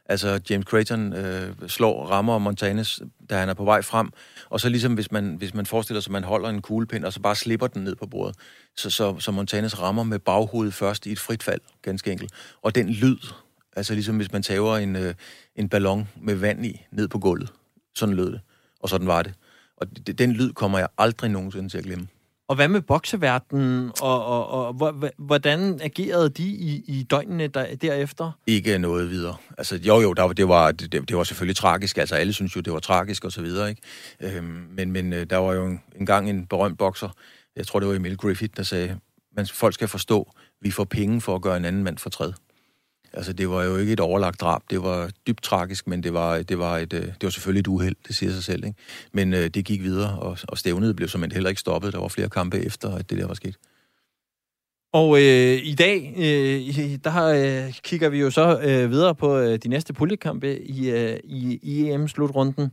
Altså, 0.06 0.40
James 0.50 0.66
Creighton 0.66 1.12
øh, 1.12 1.54
slår, 1.68 2.06
rammer 2.06 2.38
Montanes, 2.38 3.00
da 3.30 3.38
han 3.38 3.48
er 3.48 3.54
på 3.54 3.64
vej 3.64 3.82
frem, 3.82 4.10
og 4.50 4.60
så 4.60 4.68
ligesom 4.68 4.94
hvis 4.94 5.12
man, 5.12 5.34
hvis 5.34 5.54
man 5.54 5.66
forestiller 5.66 6.00
sig, 6.00 6.10
at 6.10 6.12
man 6.12 6.24
holder 6.24 6.48
en 6.48 6.62
kuglepind, 6.62 7.04
og 7.04 7.12
så 7.12 7.20
bare 7.20 7.36
slipper 7.36 7.66
den 7.66 7.84
ned 7.84 7.96
på 7.96 8.06
bordet, 8.06 8.36
så, 8.76 8.90
så, 8.90 9.16
så 9.18 9.32
Montanes 9.32 9.80
rammer 9.80 10.02
med 10.02 10.18
baghovedet 10.18 10.74
først 10.74 11.06
i 11.06 11.12
et 11.12 11.18
frit 11.18 11.42
fald, 11.42 11.60
ganske 11.82 12.12
enkelt. 12.12 12.32
Og 12.62 12.74
den 12.74 12.88
lyd, 12.88 13.18
altså 13.76 13.94
ligesom 13.94 14.16
hvis 14.16 14.32
man 14.32 14.42
tager 14.42 14.76
en, 14.76 14.96
øh, 14.96 15.14
en 15.56 15.68
ballon 15.68 16.08
med 16.16 16.34
vand 16.34 16.66
i 16.66 16.86
ned 16.90 17.08
på 17.08 17.18
gulvet, 17.18 17.52
sådan 17.94 18.14
lød 18.14 18.32
det, 18.32 18.40
og 18.80 18.88
sådan 18.88 19.06
var 19.06 19.22
det. 19.22 19.34
Og 19.76 19.86
den 20.18 20.32
lyd 20.32 20.52
kommer 20.52 20.78
jeg 20.78 20.88
aldrig 20.98 21.30
nogensinde 21.30 21.68
til 21.68 21.78
at 21.78 21.84
glemme. 21.84 22.08
Og 22.48 22.56
hvad 22.56 22.68
med 22.68 22.80
bokseverdenen, 22.80 23.90
og, 24.00 24.26
og, 24.26 24.48
og, 24.48 24.80
og 24.80 25.10
hvordan 25.18 25.80
agerede 25.82 26.28
de 26.28 26.42
i, 26.42 26.84
i 26.86 27.02
døgnene 27.02 27.46
der, 27.46 27.74
derefter? 27.74 28.32
Ikke 28.46 28.78
noget 28.78 29.10
videre. 29.10 29.36
Altså, 29.58 29.76
jo, 29.76 30.00
jo, 30.00 30.12
der, 30.12 30.28
det, 30.28 30.48
var, 30.48 30.72
det, 30.72 31.08
det 31.08 31.16
var 31.16 31.24
selvfølgelig 31.24 31.56
tragisk. 31.56 31.98
Altså, 31.98 32.14
alle 32.14 32.32
synes 32.32 32.56
jo, 32.56 32.60
det 32.60 32.72
var 32.72 32.78
tragisk 32.78 33.24
og 33.24 33.32
så 33.32 33.42
videre, 33.42 33.70
ikke? 33.70 33.82
Øhm, 34.20 34.66
men, 34.76 34.92
men 34.92 35.12
øh, 35.12 35.26
der 35.30 35.36
var 35.36 35.52
jo 35.52 35.66
en, 35.66 35.80
en 35.96 36.06
gang 36.06 36.30
en 36.30 36.46
berømt 36.46 36.78
bokser, 36.78 37.08
jeg 37.56 37.66
tror, 37.66 37.80
det 37.80 37.88
var 37.88 37.94
Emil 37.94 38.16
Griffith, 38.16 38.52
der 38.56 38.62
sagde, 38.62 38.98
man, 39.36 39.46
folk 39.46 39.74
skal 39.74 39.88
forstå, 39.88 40.32
vi 40.60 40.70
får 40.70 40.84
penge 40.84 41.20
for 41.20 41.34
at 41.34 41.42
gøre 41.42 41.56
en 41.56 41.64
anden 41.64 41.84
mand 41.84 41.98
fortræd. 41.98 42.32
Altså, 43.14 43.32
det 43.32 43.50
var 43.50 43.62
jo 43.62 43.76
ikke 43.76 43.92
et 43.92 44.00
overlagt 44.00 44.40
drab. 44.40 44.62
Det 44.70 44.82
var 44.82 45.10
dybt 45.26 45.42
tragisk, 45.42 45.86
men 45.86 46.02
det 46.02 46.12
var, 46.12 46.42
det 46.42 46.58
var, 46.58 46.78
et, 46.78 46.92
øh, 46.92 47.02
det 47.02 47.22
var 47.22 47.30
selvfølgelig 47.30 47.60
et 47.60 47.66
uheld, 47.66 47.96
det 48.08 48.16
siger 48.16 48.32
sig 48.32 48.44
selv. 48.44 48.64
Ikke? 48.64 48.78
Men 49.12 49.34
øh, 49.34 49.48
det 49.48 49.64
gik 49.64 49.82
videre, 49.82 50.18
og, 50.18 50.38
og 50.48 50.58
stævnet 50.58 50.96
blev 50.96 51.08
som 51.08 51.22
heller 51.22 51.48
ikke 51.48 51.60
stoppet. 51.60 51.92
Der 51.92 52.00
var 52.00 52.08
flere 52.08 52.28
kampe 52.28 52.58
efter, 52.58 52.94
at 52.94 53.10
det 53.10 53.18
der 53.18 53.26
var 53.26 53.34
sket. 53.34 53.56
Og 54.92 55.16
øh, 55.16 55.58
i 55.62 55.74
dag, 55.74 56.14
øh, 56.16 56.98
der 57.04 57.24
øh, 57.24 57.72
kigger 57.72 58.08
vi 58.08 58.20
jo 58.20 58.30
så 58.30 58.60
øh, 58.60 58.90
videre 58.90 59.14
på 59.14 59.38
øh, 59.38 59.58
de 59.58 59.68
næste 59.68 59.92
puljekampe 59.92 60.62
i, 60.62 60.90
øh, 60.90 61.18
i, 61.24 61.58
i 61.62 61.90
EM-slutrunden. 61.90 62.70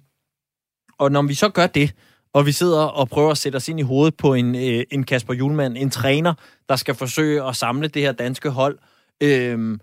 Og 0.98 1.12
når 1.12 1.22
vi 1.22 1.34
så 1.34 1.50
gør 1.50 1.68
det, 1.68 1.96
og 2.34 2.46
vi 2.46 2.52
sidder 2.52 2.84
og 2.84 3.10
prøver 3.10 3.32
at 3.32 3.38
sætte 3.38 3.56
os 3.56 3.68
ind 3.68 3.80
i 3.80 3.84
hovedet 3.84 4.18
på 4.18 4.34
en, 4.34 4.56
øh, 4.56 4.84
en 4.92 5.04
Kasper 5.04 5.34
Julemand, 5.34 5.78
en 5.78 5.90
træner, 5.90 6.34
der 6.70 6.76
skal 6.76 6.96
forsøge 6.96 7.44
at 7.44 7.56
samle 7.56 7.88
det 7.88 8.02
her 8.02 8.12
danske 8.12 8.50
hold, 8.50 8.80
øh, 9.24 9.78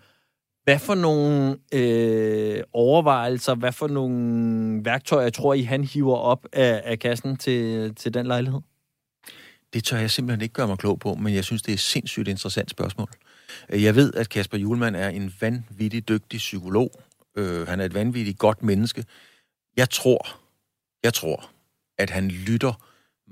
hvad 0.66 0.78
for 0.78 0.94
nogle 0.94 1.58
øh, 1.72 2.62
overvejelser, 2.72 3.54
hvad 3.54 3.72
for 3.72 3.88
nogle 3.88 4.84
værktøjer, 4.84 5.30
tror 5.30 5.54
I, 5.54 5.62
han 5.62 5.84
hiver 5.84 6.16
op 6.16 6.46
af, 6.52 6.82
af 6.84 6.98
kassen 6.98 7.36
til, 7.36 7.94
til 7.94 8.14
den 8.14 8.26
lejlighed? 8.26 8.60
Det 9.72 9.84
tør 9.84 9.98
jeg 9.98 10.10
simpelthen 10.10 10.42
ikke 10.42 10.52
gøre 10.52 10.66
mig 10.66 10.78
klog 10.78 10.98
på, 10.98 11.14
men 11.14 11.34
jeg 11.34 11.44
synes, 11.44 11.62
det 11.62 11.72
er 11.72 11.74
et 11.74 11.80
sindssygt 11.80 12.28
interessant 12.28 12.70
spørgsmål. 12.70 13.08
Øh, 13.68 13.82
jeg 13.82 13.94
ved, 13.94 14.14
at 14.14 14.28
Kasper 14.28 14.58
Julemand 14.58 14.96
er 14.96 15.08
en 15.08 15.34
vanvittig 15.40 16.08
dygtig 16.08 16.38
psykolog. 16.38 16.90
Øh, 17.36 17.68
han 17.68 17.80
er 17.80 17.84
et 17.84 17.94
vanvittigt 17.94 18.38
godt 18.38 18.62
menneske. 18.62 19.04
Jeg 19.76 19.90
tror, 19.90 20.28
jeg 21.04 21.14
tror, 21.14 21.50
at 21.98 22.10
han 22.10 22.28
lytter 22.28 22.72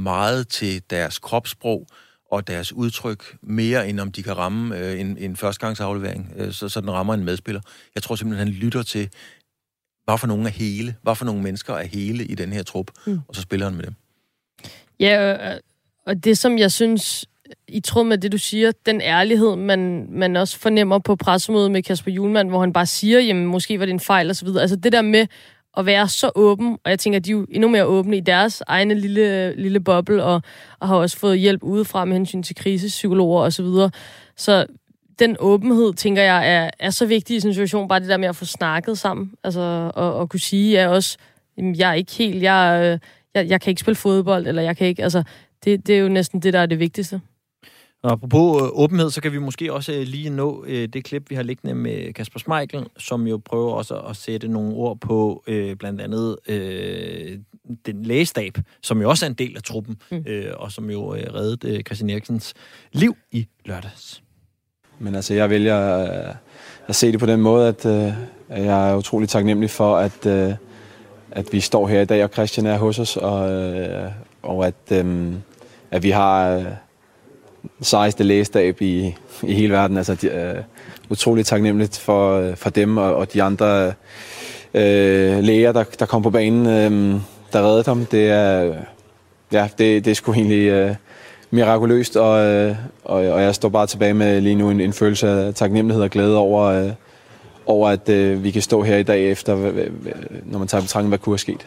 meget 0.02 0.48
til 0.48 0.82
deres 0.90 1.18
kropssprog, 1.18 1.86
og 2.34 2.46
deres 2.46 2.72
udtryk 2.72 3.36
mere, 3.42 3.88
end 3.88 4.00
om 4.00 4.12
de 4.12 4.22
kan 4.22 4.36
ramme 4.36 4.78
øh, 4.78 5.00
en, 5.00 5.18
en 5.18 5.36
førstegangsaflevering, 5.36 6.32
øh, 6.36 6.52
så, 6.52 6.68
så 6.68 6.80
den 6.80 6.90
rammer 6.90 7.14
en 7.14 7.24
medspiller. 7.24 7.60
Jeg 7.94 8.02
tror 8.02 8.16
simpelthen, 8.16 8.48
han 8.48 8.56
lytter 8.56 8.82
til, 8.82 9.08
hvad 10.04 10.18
for 10.18 10.26
nogle 10.26 10.44
er 10.44 10.50
hele, 10.50 10.96
hvad 11.02 11.14
for 11.14 11.24
nogle 11.24 11.42
mennesker 11.42 11.74
er 11.74 11.84
hele 11.84 12.24
i 12.24 12.34
den 12.34 12.52
her 12.52 12.62
trup, 12.62 12.90
mm. 13.06 13.20
og 13.28 13.34
så 13.34 13.42
spiller 13.42 13.66
han 13.66 13.76
med 13.76 13.84
dem. 13.84 13.94
Ja, 15.00 15.58
og 16.06 16.24
det 16.24 16.38
som 16.38 16.58
jeg 16.58 16.72
synes, 16.72 17.26
i 17.68 17.80
tråd 17.80 18.04
med 18.04 18.18
det, 18.18 18.32
du 18.32 18.38
siger, 18.38 18.72
den 18.86 19.00
ærlighed, 19.00 19.56
man, 19.56 20.06
man 20.10 20.36
også 20.36 20.58
fornemmer 20.58 20.98
på 20.98 21.16
pressemødet 21.16 21.70
med 21.70 21.82
Kasper 21.82 22.10
Julemand, 22.10 22.48
hvor 22.48 22.60
han 22.60 22.72
bare 22.72 22.86
siger, 22.86 23.20
jamen 23.20 23.46
måske 23.46 23.78
var 23.78 23.86
det 23.86 23.92
en 23.92 24.00
fejl 24.00 24.30
og 24.30 24.36
så 24.36 24.44
videre. 24.44 24.60
Altså 24.60 24.76
det 24.76 24.92
der 24.92 25.02
med 25.02 25.26
at 25.76 25.86
være 25.86 26.08
så 26.08 26.30
åben, 26.34 26.78
og 26.84 26.90
jeg 26.90 26.98
tænker, 26.98 27.18
at 27.18 27.24
de 27.24 27.30
er 27.30 27.32
jo 27.32 27.46
endnu 27.50 27.68
mere 27.68 27.84
åbne 27.84 28.16
i 28.16 28.20
deres 28.20 28.62
egne 28.66 28.94
lille, 28.94 29.54
lille 29.56 29.80
boble, 29.80 30.24
og, 30.24 30.42
og 30.78 30.88
har 30.88 30.96
også 30.96 31.18
fået 31.18 31.38
hjælp 31.38 31.62
udefra 31.62 32.04
med 32.04 32.16
hensyn 32.16 32.42
til 32.42 32.56
krisepsykologer 32.56 33.42
og 33.42 33.52
så 33.52 33.62
videre. 33.62 33.90
Så 34.36 34.66
den 35.18 35.36
åbenhed, 35.38 35.94
tænker 35.94 36.22
jeg, 36.22 36.54
er, 36.54 36.70
er 36.78 36.90
så 36.90 37.06
vigtig 37.06 37.36
i 37.36 37.40
sådan 37.40 37.50
en 37.50 37.54
situation, 37.54 37.88
bare 37.88 38.00
det 38.00 38.08
der 38.08 38.16
med 38.16 38.28
at 38.28 38.36
få 38.36 38.44
snakket 38.44 38.98
sammen, 38.98 39.32
altså, 39.44 39.90
og, 39.94 40.14
og 40.14 40.28
kunne 40.28 40.40
sige, 40.40 40.80
at 40.80 40.88
også, 40.88 41.18
jamen, 41.56 41.76
jeg 41.76 41.90
er 41.90 41.94
ikke 41.94 42.12
helt, 42.12 42.42
jeg, 42.42 42.80
øh, 42.82 42.98
jeg, 43.34 43.50
jeg 43.50 43.60
kan 43.60 43.70
ikke 43.70 43.80
spille 43.80 43.96
fodbold, 43.96 44.46
eller 44.46 44.62
jeg 44.62 44.76
kan 44.76 44.86
ikke, 44.86 45.02
altså, 45.02 45.22
det, 45.64 45.86
det 45.86 45.94
er 45.94 46.00
jo 46.00 46.08
næsten 46.08 46.40
det, 46.40 46.52
der 46.52 46.60
er 46.60 46.66
det 46.66 46.78
vigtigste. 46.78 47.20
Og 48.04 48.12
apropos 48.12 48.62
øh, 48.62 48.68
åbenhed, 48.72 49.10
så 49.10 49.20
kan 49.20 49.32
vi 49.32 49.38
måske 49.38 49.72
også 49.72 49.92
øh, 49.92 50.02
lige 50.02 50.30
nå 50.30 50.64
øh, 50.66 50.88
det 50.88 51.04
klip, 51.04 51.30
vi 51.30 51.34
har 51.34 51.42
liggende 51.42 51.74
med 51.74 52.12
Kasper 52.12 52.38
Smeichel, 52.38 52.86
som 52.98 53.26
jo 53.26 53.40
prøver 53.44 53.72
også 53.72 53.94
at 53.94 54.16
sætte 54.16 54.48
nogle 54.48 54.74
ord 54.74 54.98
på 55.00 55.44
øh, 55.46 55.76
blandt 55.76 56.00
andet 56.00 56.36
øh, 56.48 57.38
den 57.86 58.02
lægestab, 58.02 58.58
som 58.82 59.02
jo 59.02 59.10
også 59.10 59.26
er 59.26 59.30
en 59.30 59.34
del 59.34 59.56
af 59.56 59.62
truppen, 59.62 59.96
mm. 60.10 60.24
øh, 60.26 60.52
og 60.56 60.72
som 60.72 60.90
jo 60.90 61.14
øh, 61.14 61.34
reddede 61.34 61.68
øh, 61.68 61.82
Christian 61.82 62.10
Eriksens 62.10 62.54
liv 62.92 63.16
i 63.32 63.46
lørdags. 63.64 64.22
Men 64.98 65.14
altså, 65.14 65.34
jeg 65.34 65.50
vælger 65.50 65.98
øh, 65.98 66.34
at 66.86 66.94
se 66.94 67.12
det 67.12 67.20
på 67.20 67.26
den 67.26 67.40
måde, 67.40 67.68
at 67.68 67.86
øh, 67.86 68.12
jeg 68.48 68.90
er 68.90 68.96
utrolig 68.96 69.28
taknemmelig 69.28 69.70
for, 69.70 69.96
at, 69.96 70.26
øh, 70.26 70.54
at 71.30 71.52
vi 71.52 71.60
står 71.60 71.88
her 71.88 72.00
i 72.00 72.04
dag, 72.04 72.24
og 72.24 72.30
Christian 72.32 72.66
er 72.66 72.78
hos 72.78 72.98
os, 72.98 73.16
og, 73.16 73.52
øh, 73.52 74.10
og 74.42 74.66
at, 74.66 74.92
øh, 74.92 75.34
at 75.90 76.02
vi 76.02 76.10
har 76.10 76.56
øh, 76.56 76.64
sejeste 77.80 78.24
lægestab 78.24 78.82
i, 78.82 79.14
i 79.42 79.54
hele 79.54 79.72
verden. 79.72 79.96
Altså, 79.96 80.14
de, 80.14 80.28
øh, 80.28 80.62
utrolig 81.10 81.46
taknemmeligt 81.46 81.98
for, 81.98 82.38
øh, 82.38 82.56
for 82.56 82.70
dem 82.70 82.96
og, 82.96 83.16
og 83.16 83.32
de 83.32 83.42
andre 83.42 83.92
øh, 84.74 85.38
læger, 85.38 85.72
der, 85.72 85.84
der 85.98 86.06
kom 86.06 86.22
på 86.22 86.30
banen, 86.30 86.66
øh, 86.66 87.20
der 87.52 87.62
reddede 87.62 87.84
ham. 87.86 88.06
Det 88.06 88.30
er, 88.30 88.74
ja, 89.52 89.68
det, 89.78 90.04
det 90.04 90.10
er 90.10 90.14
sgu 90.14 90.32
egentlig 90.32 90.68
øh, 90.68 90.94
mirakuløst, 91.50 92.16
og, 92.16 92.46
øh, 92.46 92.76
og, 93.04 93.16
og 93.16 93.42
jeg 93.42 93.54
står 93.54 93.68
bare 93.68 93.86
tilbage 93.86 94.14
med 94.14 94.40
lige 94.40 94.54
nu 94.54 94.70
en, 94.70 94.80
en 94.80 94.92
følelse 94.92 95.28
af 95.28 95.54
taknemmelighed 95.54 96.02
og 96.02 96.10
glæde 96.10 96.36
over, 96.36 96.62
øh, 96.62 96.90
over 97.66 97.88
at 97.88 98.08
øh, 98.08 98.44
vi 98.44 98.50
kan 98.50 98.62
stå 98.62 98.82
her 98.82 98.96
i 98.96 99.02
dag 99.02 99.30
efter, 99.30 99.72
når 100.44 100.58
man 100.58 100.68
tager 100.68 100.82
betragtning, 100.82 101.08
hvad 101.08 101.18
kunne 101.18 101.32
have 101.32 101.38
sket. 101.38 101.66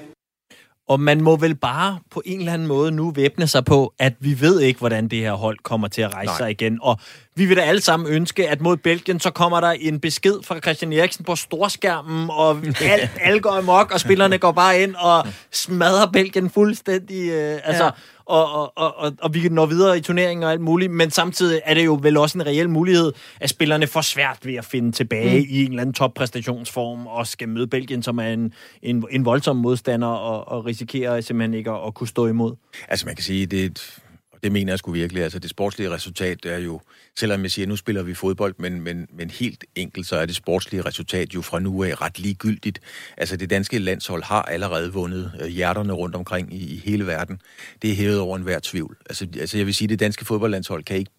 Og 0.88 1.00
man 1.00 1.22
må 1.22 1.36
vel 1.36 1.56
bare 1.56 2.00
på 2.12 2.22
en 2.26 2.40
eller 2.40 2.54
anden 2.54 2.68
måde 2.68 2.92
nu 2.92 3.12
væbne 3.12 3.48
sig 3.48 3.66
på, 3.66 3.94
at 4.00 4.14
vi 4.20 4.42
ved 4.42 4.62
ikke, 4.62 4.80
hvordan 4.80 5.08
det 5.08 5.20
her 5.20 5.34
hold 5.34 5.58
kommer 5.64 5.88
til 5.88 6.02
at 6.02 6.14
rejse 6.14 6.28
Nej. 6.28 6.38
sig 6.38 6.52
igen. 6.52 6.80
Og 6.82 7.00
vi 7.36 7.46
vil 7.46 7.58
da 7.58 7.62
alle 7.62 7.82
sammen 7.82 8.14
ønske, 8.14 8.50
at 8.50 8.62
mod 8.62 8.78
Belgien, 8.78 9.20
så 9.20 9.32
kommer 9.32 9.60
der 9.60 9.72
en 9.72 10.00
besked 10.00 10.36
fra 10.44 10.60
Christian 10.60 10.94
Eriksen 10.94 11.26
på 11.26 11.36
storskærmen, 11.36 12.30
og 12.30 12.58
alt, 12.82 13.10
alle 13.22 13.40
går 13.40 13.52
amok, 13.52 13.92
og 13.92 14.00
spillerne 14.00 14.38
går 14.38 14.52
bare 14.52 14.82
ind 14.82 14.96
og 14.96 15.28
smadrer 15.52 16.12
Belgien 16.12 16.50
fuldstændig. 16.50 17.30
Øh, 17.30 17.60
altså, 17.64 17.84
ja 17.84 17.90
og, 18.28 18.78
og, 18.78 18.98
og, 18.98 19.14
og 19.22 19.34
vi 19.34 19.50
når 19.50 19.66
videre 19.66 19.98
i 19.98 20.02
turneringen 20.02 20.44
og 20.44 20.52
alt 20.52 20.62
muligt, 20.62 20.92
men 20.92 21.12
samtidig 21.12 21.62
er 21.66 21.74
det 21.74 21.86
jo 21.86 22.00
vel 22.02 22.18
også 22.18 22.38
en 22.38 22.46
reel 22.46 22.70
mulighed, 22.70 23.14
at 23.40 23.50
spillerne 23.50 23.88
får 23.88 24.02
svært 24.02 24.38
ved 24.44 24.56
at 24.56 24.66
finde 24.66 24.92
tilbage 24.92 25.40
mm. 25.40 25.46
i 25.50 25.64
en 25.64 25.70
eller 25.70 25.82
anden 25.82 25.94
toppræstationsform 25.94 27.08
og 27.08 27.28
skal 27.28 27.50
møde 27.50 27.68
Belgien, 27.68 28.04
som 28.04 28.18
er 28.18 28.28
en, 28.28 28.54
en, 28.82 29.06
en 29.12 29.26
voldsom 29.26 29.56
modstander 29.56 30.08
og, 30.08 30.48
og 30.48 30.66
risikerer 30.66 31.22
simpelthen 31.22 31.54
ikke 31.54 31.72
at, 31.72 31.88
at 31.88 31.94
kunne 31.94 32.08
stå 32.08 32.28
imod. 32.28 32.56
Altså 32.88 33.06
man 33.06 33.16
kan 33.16 33.24
sige, 33.24 33.46
det 33.46 33.64
et 33.64 34.00
og 34.38 34.44
det 34.44 34.52
mener 34.52 34.72
jeg 34.72 34.80
sgu 34.80 34.92
virkelig. 34.92 35.24
Altså 35.24 35.40
det 35.40 35.50
sportslige 35.50 35.90
resultat 35.92 36.46
er 36.46 36.58
jo, 36.58 36.82
selvom 37.18 37.44
jeg 37.44 37.52
siger, 37.52 37.66
at 37.66 37.70
nu 37.70 37.76
spiller 37.76 38.04
vi 38.04 38.14
fodbold, 38.14 38.56
men, 38.60 38.82
men, 38.82 39.08
men 39.14 39.30
helt 39.30 39.66
enkelt, 39.76 40.08
så 40.08 40.16
er 40.16 40.26
det 40.26 40.36
sportslige 40.36 40.82
resultat 40.82 41.36
jo 41.36 41.42
fra 41.42 41.60
nu 41.60 41.84
af 41.84 42.02
ret 42.02 42.20
ligegyldigt. 42.20 42.80
Altså 43.18 43.38
det 43.38 43.50
danske 43.50 43.80
landshold 43.80 44.24
har 44.24 44.42
allerede 44.42 44.94
vundet 44.94 45.32
øh, 45.42 45.48
hjerterne 45.48 45.94
rundt 45.94 46.16
omkring 46.16 46.54
i, 46.54 46.74
i 46.74 46.78
hele 46.78 47.08
verden. 47.08 47.42
Det 47.82 47.92
er 47.92 47.96
hævet 47.96 48.20
over 48.20 48.38
enhver 48.38 48.60
tvivl. 48.64 48.98
Altså, 49.06 49.28
altså 49.40 49.58
jeg 49.58 49.66
vil 49.66 49.76
sige, 49.76 49.86
at 49.86 49.90
det 49.90 50.00
danske 50.00 50.26
fodboldlandshold 50.26 50.84
kan 50.84 50.98
ikke, 50.98 51.12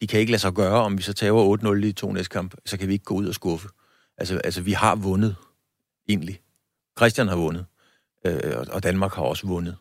de 0.00 0.06
kan 0.06 0.20
ikke 0.20 0.32
lade 0.32 0.42
sig 0.42 0.52
gøre, 0.52 0.82
om 0.82 0.98
vi 0.98 1.02
så 1.02 1.12
tager 1.12 1.80
8-0 1.82 1.86
i 1.86 1.92
to 1.92 2.12
næste 2.12 2.32
kamp, 2.32 2.54
så 2.66 2.78
kan 2.78 2.88
vi 2.88 2.92
ikke 2.92 3.04
gå 3.04 3.14
ud 3.14 3.26
og 3.26 3.34
skuffe. 3.34 3.68
Altså, 4.18 4.38
altså 4.38 4.60
vi 4.60 4.72
har 4.72 4.94
vundet, 4.96 5.36
egentlig. 6.08 6.40
Christian 6.98 7.28
har 7.28 7.36
vundet, 7.36 7.66
øh, 8.26 8.56
og 8.70 8.82
Danmark 8.82 9.14
har 9.14 9.22
også 9.22 9.46
vundet. 9.46 9.76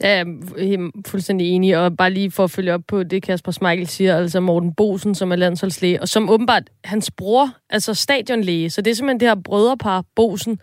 Ja, 0.00 0.24
jeg 0.56 0.72
er 0.72 0.90
fuldstændig 1.06 1.48
enig, 1.48 1.78
og 1.78 1.96
bare 1.96 2.10
lige 2.10 2.30
for 2.30 2.44
at 2.44 2.50
følge 2.50 2.74
op 2.74 2.82
på 2.88 3.02
det, 3.02 3.22
Kasper 3.22 3.52
Smeichel 3.52 3.86
siger, 3.86 4.16
altså 4.16 4.40
Morten 4.40 4.74
Bosen, 4.74 5.14
som 5.14 5.32
er 5.32 5.36
landsholdslæge, 5.36 6.00
og 6.00 6.08
som 6.08 6.30
åbenbart, 6.30 6.70
hans 6.84 7.10
bror, 7.10 7.56
altså 7.70 7.94
stadionlæge, 7.94 8.70
så 8.70 8.82
det 8.82 8.90
er 8.90 8.94
simpelthen 8.94 9.20
det 9.20 9.28
her 9.28 9.34
brødrepar, 9.34 10.04
Bosen, 10.16 10.60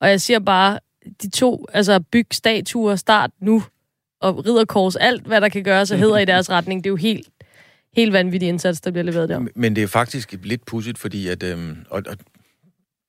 og 0.00 0.08
jeg 0.08 0.20
siger 0.20 0.38
bare, 0.38 0.78
de 1.22 1.30
to, 1.30 1.66
altså 1.72 2.00
byg 2.00 2.26
statuer, 2.32 2.96
start 2.96 3.30
nu, 3.40 3.62
og 4.20 4.46
ridderkors, 4.46 4.96
alt 4.96 5.26
hvad 5.26 5.40
der 5.40 5.48
kan 5.48 5.64
gøres 5.64 5.90
og 5.90 5.98
hedder 5.98 6.18
i 6.18 6.24
deres 6.24 6.50
retning, 6.56 6.84
det 6.84 6.90
er 6.90 6.92
jo 6.92 6.96
helt, 6.96 7.28
helt 7.96 8.12
vanvittig 8.12 8.48
indsats, 8.48 8.80
der 8.80 8.90
bliver 8.90 9.04
leveret 9.04 9.28
der. 9.28 9.46
Men 9.54 9.76
det 9.76 9.82
er 9.82 9.88
faktisk 9.88 10.34
lidt 10.42 10.66
pudsigt, 10.66 10.98
fordi 10.98 11.28
at, 11.28 11.42
øhm, 11.42 11.76
og, 11.90 12.02
og 12.06 12.16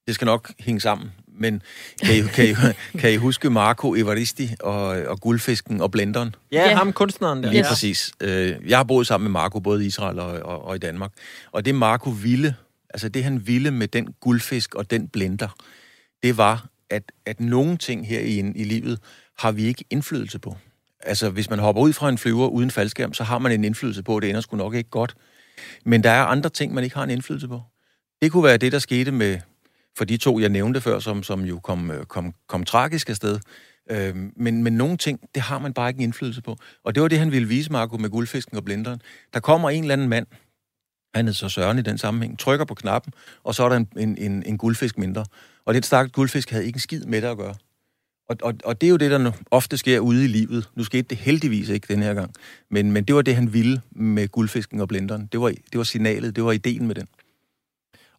det 0.08 0.16
skal 0.16 0.26
nok 0.26 0.52
hænge 0.60 0.82
sammen 0.82 1.12
men 1.38 1.62
kan 2.04 2.16
I, 2.16 2.22
kan 2.22 2.50
I, 2.50 2.54
kan 3.00 3.14
I 3.14 3.16
huske 3.16 3.50
Marco 3.50 3.96
Evaristi 3.96 4.50
og, 4.60 4.88
og 4.88 5.20
Guldfisken 5.22 5.82
og 5.82 5.92
Blenderen? 5.92 6.36
Ja, 6.52 6.70
ja. 6.70 6.76
ham 6.76 6.94
kunstneren 6.94 7.44
der. 7.44 7.50
Lige 7.50 7.64
ja. 7.64 7.70
præcis. 7.70 8.12
Øh, 8.22 8.56
jeg 8.68 8.78
har 8.78 8.84
boet 8.84 9.08
sammen 9.08 9.24
med 9.24 9.32
Marco, 9.32 9.60
både 9.60 9.84
i 9.84 9.88
Israel 9.88 10.20
og, 10.20 10.40
og, 10.40 10.66
og 10.66 10.76
i 10.76 10.80
Danmark. 10.80 11.12
Og 11.52 11.66
det 11.66 11.76
Marco 11.76 12.10
ville, 12.10 12.56
altså 12.90 13.10
det 13.10 13.24
han 13.24 13.48
ville 13.48 13.72
med 13.72 13.88
den 13.88 14.14
guldfisk 14.22 14.76
og 14.76 14.92
den 14.92 15.08
blender, 15.08 15.56
det 16.24 16.38
var, 16.38 16.68
at, 16.90 17.12
at 17.26 17.40
nogle 17.40 17.78
ting 17.78 18.08
her 18.08 18.20
i, 18.20 18.40
i 18.56 18.64
livet 18.64 19.00
har 19.38 19.52
vi 19.52 19.64
ikke 19.66 19.86
indflydelse 19.90 20.40
på. 20.40 20.58
Altså, 21.04 21.30
hvis 21.30 21.50
man 21.50 21.60
hopper 21.60 21.82
ud 21.82 21.94
fra 21.94 22.10
en 22.10 22.18
flyver 22.18 22.48
uden 22.48 22.72
faldskærm, 22.72 23.14
så 23.14 23.24
har 23.24 23.40
man 23.40 23.52
en 23.52 23.64
indflydelse 23.64 24.04
på, 24.04 24.18
at 24.18 24.22
det 24.22 24.30
ender 24.30 24.42
sgu 24.42 24.58
nok 24.58 24.76
ikke 24.76 24.90
godt. 24.90 25.16
Men 25.86 26.04
der 26.04 26.10
er 26.10 26.24
andre 26.24 26.50
ting, 26.50 26.74
man 26.74 26.84
ikke 26.84 26.96
har 26.96 27.04
en 27.04 27.10
indflydelse 27.10 27.48
på. 27.48 27.62
Det 28.22 28.32
kunne 28.32 28.44
være 28.44 28.58
det, 28.58 28.72
der 28.72 28.80
skete 28.80 29.12
med, 29.12 29.40
for 29.98 30.06
de 30.06 30.18
to, 30.18 30.40
jeg 30.40 30.50
nævnte 30.50 30.82
før, 30.82 31.00
som, 31.00 31.24
som 31.24 31.42
jo 31.42 31.60
kom, 31.60 31.92
øh, 31.92 32.06
kom, 32.06 32.34
kom 32.48 32.64
tragisk 32.64 33.10
afsted. 33.10 33.40
Øh, 33.92 34.16
men, 34.36 34.64
men 34.64 34.74
nogle 34.74 34.98
ting, 34.98 35.20
det 35.36 35.44
har 35.44 35.60
man 35.60 35.74
bare 35.74 35.90
ikke 35.90 35.98
en 35.98 36.04
indflydelse 36.04 36.42
på. 36.42 36.58
Og 36.84 36.96
det 36.96 37.04
var 37.04 37.08
det, 37.08 37.20
han 37.20 37.32
ville 37.32 37.48
vise, 37.48 37.72
Marco, 37.72 37.98
med 37.98 38.10
guldfisken 38.10 38.58
og 38.58 38.66
blinderen. 38.66 39.02
Der 39.34 39.40
kommer 39.40 39.70
en 39.70 39.84
eller 39.84 39.94
anden 39.94 40.10
mand, 40.10 40.28
han 41.16 41.28
er 41.28 41.32
så 41.32 41.50
Søren 41.50 41.80
i 41.80 41.82
den 41.82 41.98
sammenhæng, 41.98 42.40
trykker 42.40 42.66
på 42.66 42.74
knappen, 42.74 43.14
og 43.44 43.56
så 43.56 43.64
er 43.64 43.70
der 43.70 43.76
en, 43.76 43.88
en, 43.98 44.18
en, 44.18 44.44
en 44.46 44.58
guldfisk 44.58 44.98
mindre. 44.98 45.26
Og 45.66 45.74
den 45.74 45.84
stakkels 45.84 46.14
guldfisk 46.14 46.50
havde 46.50 46.66
ikke 46.66 46.78
en 46.78 46.82
skid 46.82 47.04
med 47.06 47.22
det 47.22 47.28
at 47.28 47.38
gøre. 47.38 47.56
Og, 48.30 48.38
og, 48.42 48.54
og 48.66 48.82
det 48.82 48.88
er 48.88 48.92
jo 48.92 48.98
det, 48.98 49.12
der 49.12 49.32
ofte 49.52 49.78
sker 49.78 50.00
ude 50.00 50.26
i 50.26 50.28
livet. 50.28 50.70
Nu 50.76 50.84
skete 50.84 51.08
det 51.10 51.18
heldigvis 51.18 51.70
ikke 51.70 51.94
den 51.94 52.04
her 52.04 52.14
gang. 52.14 52.34
Men, 52.70 52.92
men 52.92 53.04
det 53.04 53.16
var 53.16 53.22
det, 53.22 53.36
han 53.36 53.54
ville 53.54 53.82
med 53.92 54.28
guldfisken 54.28 54.82
og 54.82 54.88
blenderen. 54.88 55.30
Det 55.32 55.40
var, 55.40 55.50
det 55.50 55.78
var 55.78 55.84
signalet, 55.84 56.36
det 56.36 56.44
var 56.44 56.52
ideen 56.52 56.88
med 56.88 56.96
den. 56.96 57.08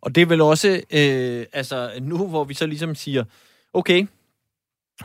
Og 0.06 0.14
det 0.14 0.22
er 0.22 0.26
vel 0.26 0.40
også, 0.40 0.68
øh, 0.90 1.46
altså 1.52 1.90
nu 2.00 2.28
hvor 2.28 2.44
vi 2.44 2.54
så 2.54 2.66
ligesom 2.66 2.94
siger, 2.94 3.24
okay, 3.72 4.06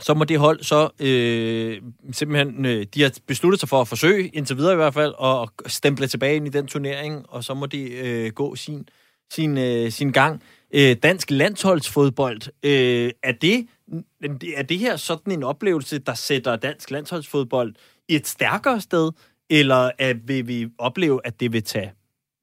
så 0.00 0.14
må 0.14 0.24
det 0.24 0.38
hold 0.38 0.62
så 0.62 0.90
øh, 1.00 1.82
simpelthen, 2.12 2.64
øh, 2.66 2.86
de 2.94 3.02
har 3.02 3.12
besluttet 3.26 3.60
sig 3.60 3.68
for 3.68 3.80
at 3.80 3.88
forsøge, 3.88 4.28
indtil 4.28 4.56
videre 4.56 4.72
i 4.72 4.76
hvert 4.76 4.94
fald, 4.94 5.14
og 5.18 5.52
stemple 5.66 6.06
tilbage 6.06 6.36
ind 6.36 6.46
i 6.46 6.50
den 6.50 6.66
turnering, 6.66 7.24
og 7.28 7.44
så 7.44 7.54
må 7.54 7.66
de 7.66 7.90
øh, 7.90 8.32
gå 8.32 8.56
sin, 8.56 8.88
sin, 9.32 9.58
øh, 9.58 9.92
sin 9.92 10.12
gang. 10.12 10.42
Øh, 10.74 10.96
dansk 11.02 11.30
landsholdsfodbold, 11.30 12.40
øh, 12.62 13.10
er, 13.22 13.32
det, 13.32 13.66
er 14.56 14.62
det 14.62 14.78
her 14.78 14.96
sådan 14.96 15.32
en 15.32 15.42
oplevelse, 15.42 15.98
der 15.98 16.14
sætter 16.14 16.56
dansk 16.56 16.90
landsholdsfodbold 16.90 17.74
i 18.08 18.14
et 18.14 18.26
stærkere 18.26 18.80
sted, 18.80 19.10
eller 19.50 19.90
at 19.98 20.28
vil 20.28 20.48
vi 20.48 20.68
opleve, 20.78 21.20
at 21.24 21.40
det 21.40 21.52
vil 21.52 21.62
tage 21.62 21.92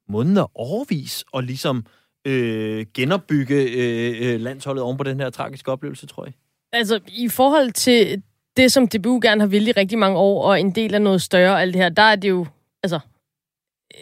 måneder, 0.10 0.58
overvis, 0.60 1.26
og 1.32 1.44
ligesom 1.44 1.78
øh, 1.78 1.99
øh, 2.26 2.86
genopbygge 2.94 3.56
øh, 3.56 4.34
øh, 4.34 4.42
landsholdet 4.42 4.84
oven 4.84 4.98
på 4.98 5.04
den 5.04 5.20
her 5.20 5.30
tragiske 5.30 5.72
oplevelse, 5.72 6.08
tror 6.08 6.26
jeg? 6.26 6.34
Altså, 6.74 7.00
i 7.08 7.30
forhold 7.30 7.72
til 7.72 8.24
det, 8.58 8.72
som 8.72 8.88
DBU 8.88 9.20
gerne 9.22 9.42
har 9.42 9.48
ville 9.48 9.70
i 9.70 9.72
rigtig 9.72 9.98
mange 9.98 10.18
år, 10.18 10.44
og 10.44 10.60
en 10.60 10.72
del 10.72 10.96
af 10.96 11.02
noget 11.02 11.22
større 11.22 11.52
og 11.52 11.62
alt 11.62 11.74
det 11.74 11.82
her, 11.82 11.90
der 11.90 12.02
er 12.02 12.16
det 12.16 12.30
jo, 12.30 12.46
altså, 12.84 13.00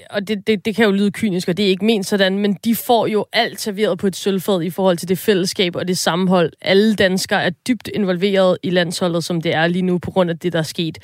og 0.10 0.28
det, 0.28 0.48
det, 0.48 0.66
det 0.66 0.76
kan 0.76 0.86
jo 0.86 0.92
lyde 0.92 1.12
kynisk, 1.12 1.50
og 1.50 1.58
det 1.58 1.66
er 1.66 1.70
ikke 1.70 1.86
ment 1.86 2.06
sådan, 2.06 2.40
men 2.40 2.54
de 2.54 2.76
får 2.76 3.08
jo 3.08 3.26
alt 3.34 3.62
serveret 3.62 3.98
på 3.98 4.08
et 4.08 4.16
sølvfad 4.16 4.62
i 4.62 4.70
forhold 4.70 4.98
til 4.98 5.10
det 5.10 5.18
fællesskab 5.18 5.76
og 5.76 5.88
det 5.88 5.98
sammenhold. 5.98 6.54
Alle 6.62 6.96
danskere 6.96 7.44
er 7.44 7.50
dybt 7.50 7.88
involveret 7.88 8.58
i 8.64 8.70
landsholdet, 8.70 9.24
som 9.24 9.42
det 9.42 9.54
er 9.54 9.68
lige 9.68 9.82
nu, 9.82 9.98
på 9.98 10.12
grund 10.12 10.30
af 10.30 10.40
det, 10.40 10.54
der 10.54 10.60
er 10.60 10.64
sket. 10.64 10.98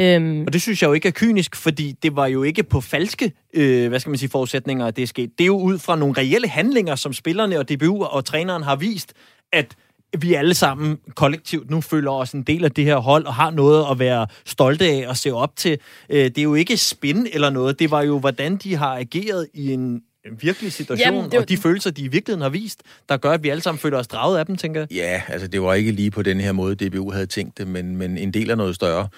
Øhm. 0.00 0.44
Og 0.46 0.52
det 0.52 0.62
synes 0.62 0.82
jeg 0.82 0.88
jo 0.88 0.92
ikke 0.92 1.08
er 1.08 1.12
kynisk, 1.12 1.56
fordi 1.56 1.92
det 2.02 2.16
var 2.16 2.26
jo 2.26 2.42
ikke 2.42 2.62
på 2.62 2.80
falske 2.80 3.32
øh, 3.54 3.88
hvad 3.88 4.00
skal 4.00 4.10
man 4.10 4.18
sige, 4.18 4.28
forudsætninger, 4.28 4.86
at 4.86 4.96
det 4.96 5.02
er 5.02 5.06
sket. 5.06 5.30
Det 5.38 5.44
er 5.44 5.46
jo 5.46 5.58
ud 5.58 5.78
fra 5.78 5.96
nogle 5.96 6.14
reelle 6.18 6.48
handlinger, 6.48 6.94
som 6.94 7.12
spillerne 7.12 7.58
og 7.58 7.68
DBU 7.68 8.04
og 8.04 8.24
træneren 8.24 8.62
har 8.62 8.76
vist, 8.76 9.12
at 9.52 9.76
vi 10.18 10.34
alle 10.34 10.54
sammen 10.54 10.98
kollektivt 11.14 11.70
nu 11.70 11.80
føler 11.80 12.10
os 12.10 12.32
en 12.32 12.42
del 12.42 12.64
af 12.64 12.70
det 12.70 12.84
her 12.84 12.96
hold 12.96 13.26
og 13.26 13.34
har 13.34 13.50
noget 13.50 13.86
at 13.90 13.98
være 13.98 14.26
stolte 14.44 14.84
af 14.84 15.08
og 15.08 15.16
se 15.16 15.32
op 15.32 15.56
til. 15.56 15.78
Øh, 16.10 16.24
det 16.24 16.38
er 16.38 16.42
jo 16.42 16.54
ikke 16.54 16.76
spin 16.76 17.26
eller 17.32 17.50
noget. 17.50 17.78
Det 17.78 17.90
var 17.90 18.02
jo, 18.02 18.18
hvordan 18.18 18.56
de 18.56 18.76
har 18.76 18.96
ageret 18.96 19.48
i 19.54 19.72
en 19.72 20.02
en 20.26 20.42
virkelig 20.42 20.72
situation, 20.72 21.06
Jamen, 21.06 21.24
det 21.24 21.32
var... 21.32 21.40
og 21.40 21.48
de 21.48 21.56
følelser, 21.56 21.90
de 21.90 22.02
i 22.02 22.08
virkeligheden 22.08 22.42
har 22.42 22.48
vist, 22.48 22.82
der 23.08 23.16
gør, 23.16 23.30
at 23.30 23.42
vi 23.42 23.48
alle 23.48 23.60
sammen 23.60 23.78
føler 23.78 23.98
os 23.98 24.08
draget 24.08 24.38
af 24.38 24.46
dem, 24.46 24.56
tænker 24.56 24.80
jeg. 24.80 24.92
Ja, 24.92 25.22
altså 25.28 25.48
det 25.48 25.62
var 25.62 25.74
ikke 25.74 25.92
lige 25.92 26.10
på 26.10 26.22
den 26.22 26.40
her 26.40 26.52
måde, 26.52 26.88
DBU 26.88 27.10
havde 27.10 27.26
tænkt 27.26 27.58
det, 27.58 27.66
men, 27.66 27.96
men 27.96 28.18
en 28.18 28.30
del 28.34 28.50
af 28.50 28.56
noget 28.56 28.74
større 28.74 29.08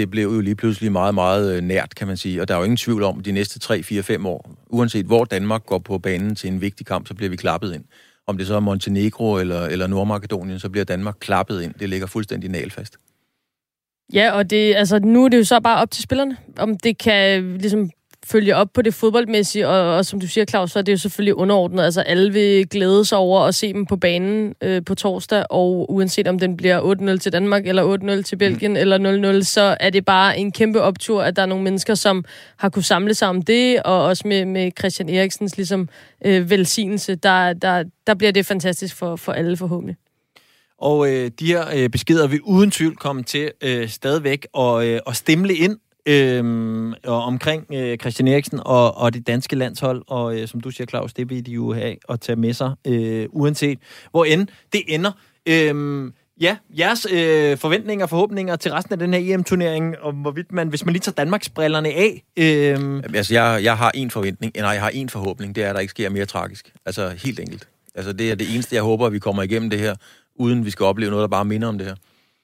det 0.00 0.10
blev 0.10 0.22
jo 0.22 0.40
lige 0.40 0.54
pludselig 0.54 0.92
meget, 0.92 1.14
meget 1.14 1.56
øh, 1.56 1.62
nært, 1.62 1.94
kan 1.94 2.06
man 2.06 2.16
sige. 2.16 2.40
Og 2.40 2.48
der 2.48 2.54
er 2.54 2.58
jo 2.58 2.64
ingen 2.64 2.76
tvivl 2.76 3.02
om, 3.02 3.18
at 3.18 3.24
de 3.24 3.32
næste 3.32 3.58
3, 3.58 3.82
4, 3.82 4.02
5 4.02 4.26
år, 4.26 4.50
uanset 4.70 5.06
hvor 5.06 5.24
Danmark 5.24 5.66
går 5.66 5.78
på 5.78 5.98
banen 5.98 6.34
til 6.34 6.48
en 6.48 6.60
vigtig 6.60 6.86
kamp, 6.86 7.08
så 7.08 7.14
bliver 7.14 7.30
vi 7.30 7.36
klappet 7.36 7.74
ind. 7.74 7.84
Om 8.26 8.38
det 8.38 8.46
så 8.46 8.54
er 8.54 8.60
Montenegro 8.60 9.38
eller, 9.38 9.66
eller 9.66 9.86
Nordmakedonien, 9.86 10.58
så 10.58 10.68
bliver 10.68 10.84
Danmark 10.84 11.16
klappet 11.20 11.62
ind. 11.62 11.74
Det 11.80 11.88
ligger 11.88 12.06
fuldstændig 12.06 12.50
nalfast. 12.50 12.96
Ja, 14.12 14.32
og 14.32 14.50
det, 14.50 14.74
altså, 14.74 14.98
nu 14.98 15.24
er 15.24 15.28
det 15.28 15.38
jo 15.38 15.44
så 15.44 15.60
bare 15.60 15.80
op 15.82 15.90
til 15.90 16.02
spillerne, 16.02 16.36
om 16.58 16.78
det 16.78 16.98
kan 16.98 17.58
ligesom 17.58 17.90
følge 18.26 18.56
op 18.56 18.68
på 18.74 18.82
det 18.82 18.94
fodboldmæssige, 18.94 19.68
og, 19.68 19.96
og 19.96 20.06
som 20.06 20.20
du 20.20 20.26
siger, 20.26 20.44
Claus, 20.44 20.70
så 20.70 20.78
er 20.78 20.82
det 20.82 20.92
jo 20.92 20.96
selvfølgelig 20.96 21.34
underordnet. 21.34 21.82
Altså 21.82 22.00
alle 22.00 22.32
vil 22.32 22.68
glæde 22.68 23.04
sig 23.04 23.18
over 23.18 23.40
at 23.40 23.54
se 23.54 23.72
dem 23.72 23.86
på 23.86 23.96
banen 23.96 24.54
øh, 24.62 24.84
på 24.84 24.94
torsdag, 24.94 25.44
og 25.50 25.92
uanset 25.92 26.28
om 26.28 26.38
den 26.38 26.56
bliver 26.56 27.14
8-0 27.14 27.18
til 27.18 27.32
Danmark, 27.32 27.66
eller 27.66 28.18
8-0 28.18 28.22
til 28.22 28.36
Belgien, 28.36 28.72
mm. 28.72 28.76
eller 28.76 29.38
0-0, 29.38 29.44
så 29.44 29.76
er 29.80 29.90
det 29.90 30.04
bare 30.04 30.38
en 30.38 30.52
kæmpe 30.52 30.80
optur, 30.80 31.22
at 31.22 31.36
der 31.36 31.42
er 31.42 31.46
nogle 31.46 31.64
mennesker, 31.64 31.94
som 31.94 32.24
har 32.56 32.68
kunne 32.68 32.82
samle 32.82 33.14
sig 33.14 33.28
om 33.28 33.42
det, 33.42 33.82
og 33.82 34.04
også 34.04 34.28
med, 34.28 34.44
med 34.44 34.70
Christian 34.78 35.08
Eriksens 35.08 35.56
ligesom, 35.56 35.88
øh, 36.24 36.50
velsignelse, 36.50 37.14
der, 37.14 37.52
der, 37.52 37.84
der 38.06 38.14
bliver 38.14 38.32
det 38.32 38.46
fantastisk 38.46 38.96
for, 38.96 39.16
for 39.16 39.32
alle 39.32 39.56
forhåbentlig. 39.56 39.96
Og 40.78 41.12
øh, 41.12 41.30
de 41.40 41.46
her 41.46 41.64
øh, 41.74 41.88
beskeder 41.88 42.26
vil 42.26 42.40
uden 42.42 42.70
tvivl 42.70 42.96
komme 42.96 43.22
til 43.22 43.50
øh, 43.62 43.88
stadigvæk 43.88 44.46
at, 44.58 44.84
øh, 44.84 45.00
at 45.06 45.16
stemle 45.16 45.54
ind 45.54 45.76
øh, 46.06 46.94
og 47.04 47.24
omkring 47.24 47.66
øh, 47.74 47.98
Christian 47.98 48.28
Eriksen 48.28 48.60
og, 48.64 48.96
og 48.96 49.14
det 49.14 49.26
danske 49.26 49.56
landshold. 49.56 50.02
Og 50.06 50.40
øh, 50.40 50.48
som 50.48 50.60
du 50.60 50.70
siger, 50.70 50.86
Claus, 50.86 51.14
det 51.14 51.30
vil 51.30 51.46
de 51.46 51.52
jo 51.52 51.72
have 51.72 51.96
at 52.08 52.20
tage 52.20 52.36
med 52.36 52.52
sig, 52.52 52.72
øh, 52.86 53.26
uanset 53.30 53.78
hvor 54.10 54.24
end 54.24 54.48
det 54.72 54.82
ender. 54.88 55.12
Øhm, 55.46 56.12
Ja, 56.40 56.56
jeres 56.78 57.06
øh, 57.12 57.58
forventninger 57.58 58.04
og 58.04 58.10
forhåbninger 58.10 58.56
til 58.56 58.72
resten 58.72 58.92
af 58.92 58.98
den 58.98 59.14
her 59.14 59.34
EM-turnering, 59.34 59.98
og 59.98 60.12
hvorvidt 60.12 60.52
man, 60.52 60.68
hvis 60.68 60.84
man 60.84 60.92
lige 60.92 61.00
tager 61.00 61.14
Danmarks 61.14 61.48
brillerne 61.48 61.88
af... 61.88 62.24
Øh... 62.36 63.02
Altså, 63.14 63.34
jeg, 63.34 63.60
jeg 63.62 63.76
har 63.76 63.90
en 63.94 64.10
forventning, 64.10 64.52
nej, 64.56 64.70
jeg 64.70 64.82
har 64.82 64.88
en 64.88 65.08
forhåbning, 65.08 65.54
det 65.54 65.64
er, 65.64 65.68
at 65.68 65.74
der 65.74 65.80
ikke 65.80 65.90
sker 65.90 66.10
mere 66.10 66.26
tragisk. 66.26 66.72
Altså, 66.86 67.08
helt 67.08 67.40
enkelt. 67.40 67.68
Altså, 67.94 68.12
det 68.12 68.30
er 68.30 68.34
det 68.34 68.54
eneste, 68.54 68.74
jeg 68.74 68.82
håber, 68.82 69.06
at 69.06 69.12
vi 69.12 69.18
kommer 69.18 69.42
igennem 69.42 69.70
det 69.70 69.78
her, 69.78 69.94
uden 70.34 70.64
vi 70.64 70.70
skal 70.70 70.84
opleve 70.84 71.10
noget, 71.10 71.22
der 71.22 71.28
bare 71.28 71.44
minder 71.44 71.68
om 71.68 71.78
det 71.78 71.86
her. 71.86 71.94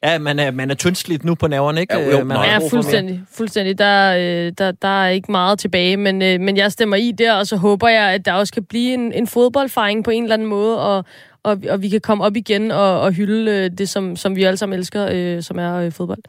Ja, 0.04 0.18
man 0.18 0.38
er, 0.38 0.50
man 0.50 0.70
er 0.70 0.74
tyndsligt 0.74 1.24
nu 1.24 1.34
på 1.34 1.46
nerverne, 1.48 1.80
ikke? 1.80 1.98
Ja, 1.98 2.18
jo, 2.18 2.24
man 2.24 2.36
Ja, 2.36 2.58
fuldstændig. 2.70 3.22
fuldstændig. 3.30 3.78
Der, 3.78 4.16
øh, 4.16 4.52
der, 4.58 4.72
der 4.72 5.04
er 5.04 5.08
ikke 5.08 5.30
meget 5.32 5.58
tilbage, 5.58 5.96
men, 5.96 6.22
øh, 6.22 6.40
men 6.40 6.56
jeg 6.56 6.72
stemmer 6.72 6.96
i 6.96 7.12
der, 7.12 7.34
og 7.34 7.46
så 7.46 7.56
håber 7.56 7.88
jeg, 7.88 8.10
at 8.10 8.24
der 8.24 8.32
også 8.32 8.52
kan 8.52 8.64
blive 8.64 8.94
en, 8.94 9.12
en 9.12 9.26
fodboldfejring 9.26 10.04
på 10.04 10.10
en 10.10 10.22
eller 10.22 10.34
anden 10.34 10.48
måde, 10.48 10.80
og, 10.80 11.04
og, 11.42 11.58
og 11.70 11.82
vi 11.82 11.88
kan 11.88 12.00
komme 12.00 12.24
op 12.24 12.36
igen 12.36 12.70
og, 12.70 13.00
og 13.00 13.12
hylde 13.12 13.50
øh, 13.50 13.70
det, 13.78 13.88
som, 13.88 14.16
som 14.16 14.36
vi 14.36 14.42
alle 14.44 14.56
sammen 14.56 14.78
elsker, 14.78 15.08
øh, 15.12 15.42
som 15.42 15.58
er 15.58 15.74
øh, 15.74 15.92
fodbold. 15.92 16.22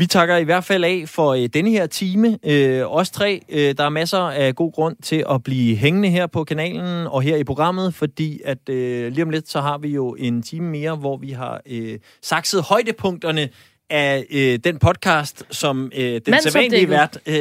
Vi 0.00 0.06
takker 0.06 0.36
i 0.36 0.44
hvert 0.44 0.64
fald 0.64 0.84
af 0.84 1.04
for 1.06 1.34
øh, 1.34 1.46
denne 1.54 1.70
her 1.70 1.86
time. 1.86 2.38
Øh, 2.46 2.82
os 2.86 3.10
tre, 3.10 3.42
øh, 3.48 3.74
der 3.78 3.84
er 3.84 3.88
masser 3.88 4.18
af 4.18 4.54
god 4.54 4.72
grund 4.72 4.96
til 5.02 5.24
at 5.30 5.42
blive 5.42 5.76
hængende 5.76 6.08
her 6.08 6.26
på 6.26 6.44
kanalen 6.44 7.06
og 7.06 7.22
her 7.22 7.36
i 7.36 7.44
programmet, 7.44 7.94
fordi 7.94 8.40
at 8.44 8.68
øh, 8.68 9.12
lige 9.12 9.22
om 9.22 9.30
lidt, 9.30 9.48
så 9.48 9.60
har 9.60 9.78
vi 9.78 9.88
jo 9.88 10.16
en 10.18 10.42
time 10.42 10.66
mere, 10.66 10.96
hvor 10.96 11.16
vi 11.16 11.30
har 11.30 11.60
øh, 11.66 11.98
sakset 12.22 12.62
højdepunkterne 12.62 13.48
af 13.90 14.26
øh, 14.30 14.58
den 14.64 14.78
podcast, 14.78 15.44
som 15.50 15.92
øh, 15.96 16.20
den 16.26 16.34
sædvanlige 16.42 16.90
vært 16.90 17.18
øh, 17.26 17.34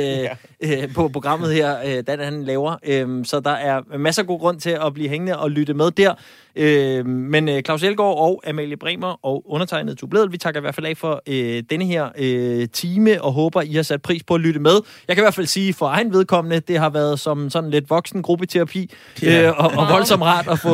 øh, 0.62 0.94
på 0.94 1.08
programmet 1.08 1.54
her, 1.54 1.76
øh, 1.86 2.04
Dan 2.08 2.20
han 2.20 2.44
laver. 2.44 2.76
Øh, 2.84 3.26
så 3.26 3.40
der 3.40 3.52
er 3.52 3.98
masser 3.98 4.22
af 4.22 4.28
god 4.28 4.40
grund 4.40 4.60
til 4.60 4.70
at 4.86 4.94
blive 4.94 5.10
hængende 5.10 5.40
og 5.40 5.52
lytte 5.52 5.74
med 5.74 5.92
der. 5.92 6.14
Øh, 6.56 7.06
men 7.06 7.50
øh, 7.50 7.62
Claus 7.62 7.84
Elgaard 7.84 8.18
og 8.18 8.44
Amalie 8.48 8.78
Bremer 8.78 9.26
og 9.26 9.44
undertegnet 9.52 9.98
Tubledel, 9.98 10.32
vi 10.32 10.38
takker 10.38 10.60
i 10.60 10.64
hvert 10.64 10.76
fald 10.76 10.86
af 10.86 10.98
for 10.98 11.22
øh, 11.28 11.64
denne 11.70 11.86
her 11.86 12.10
øh, 12.18 12.68
time, 12.74 13.22
og 13.22 13.34
håber, 13.34 13.62
I 13.62 13.74
har 13.74 13.84
sat 13.84 14.02
pris 14.02 14.24
på 14.24 14.34
at 14.36 14.42
lytte 14.42 14.60
med. 14.60 14.80
Jeg 15.08 15.16
kan 15.16 15.22
i 15.22 15.26
hvert 15.26 15.34
fald 15.34 15.48
sige 15.48 15.74
for 15.74 15.86
egen 15.88 16.14
vedkommende, 16.14 16.60
det 16.60 16.80
har 16.80 16.90
været 16.90 17.20
som 17.20 17.50
sådan 17.50 17.70
lidt 17.70 17.90
voksen 17.90 18.22
gruppeterapi, 18.22 18.92
Ja. 19.24 19.42
øh, 19.48 19.60
og, 19.60 19.72
og 19.78 19.90
voldsomt 19.90 20.24
rart 20.24 20.48
at 20.48 20.60
få, 20.60 20.70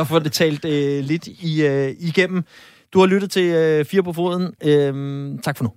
at 0.00 0.06
få 0.06 0.18
det 0.18 0.32
talt 0.32 0.64
øh, 0.64 1.04
lidt 1.04 1.26
i, 1.26 1.66
øh, 1.66 1.94
igennem. 2.00 2.44
Du 2.92 2.98
har 2.98 3.06
lyttet 3.06 3.30
til 3.30 3.42
øh, 3.54 3.84
Fire 3.84 4.02
på 4.02 4.12
Foden. 4.12 4.54
Øhm, 4.64 5.38
tak 5.38 5.56
for 5.56 5.64
nu. 5.64 5.70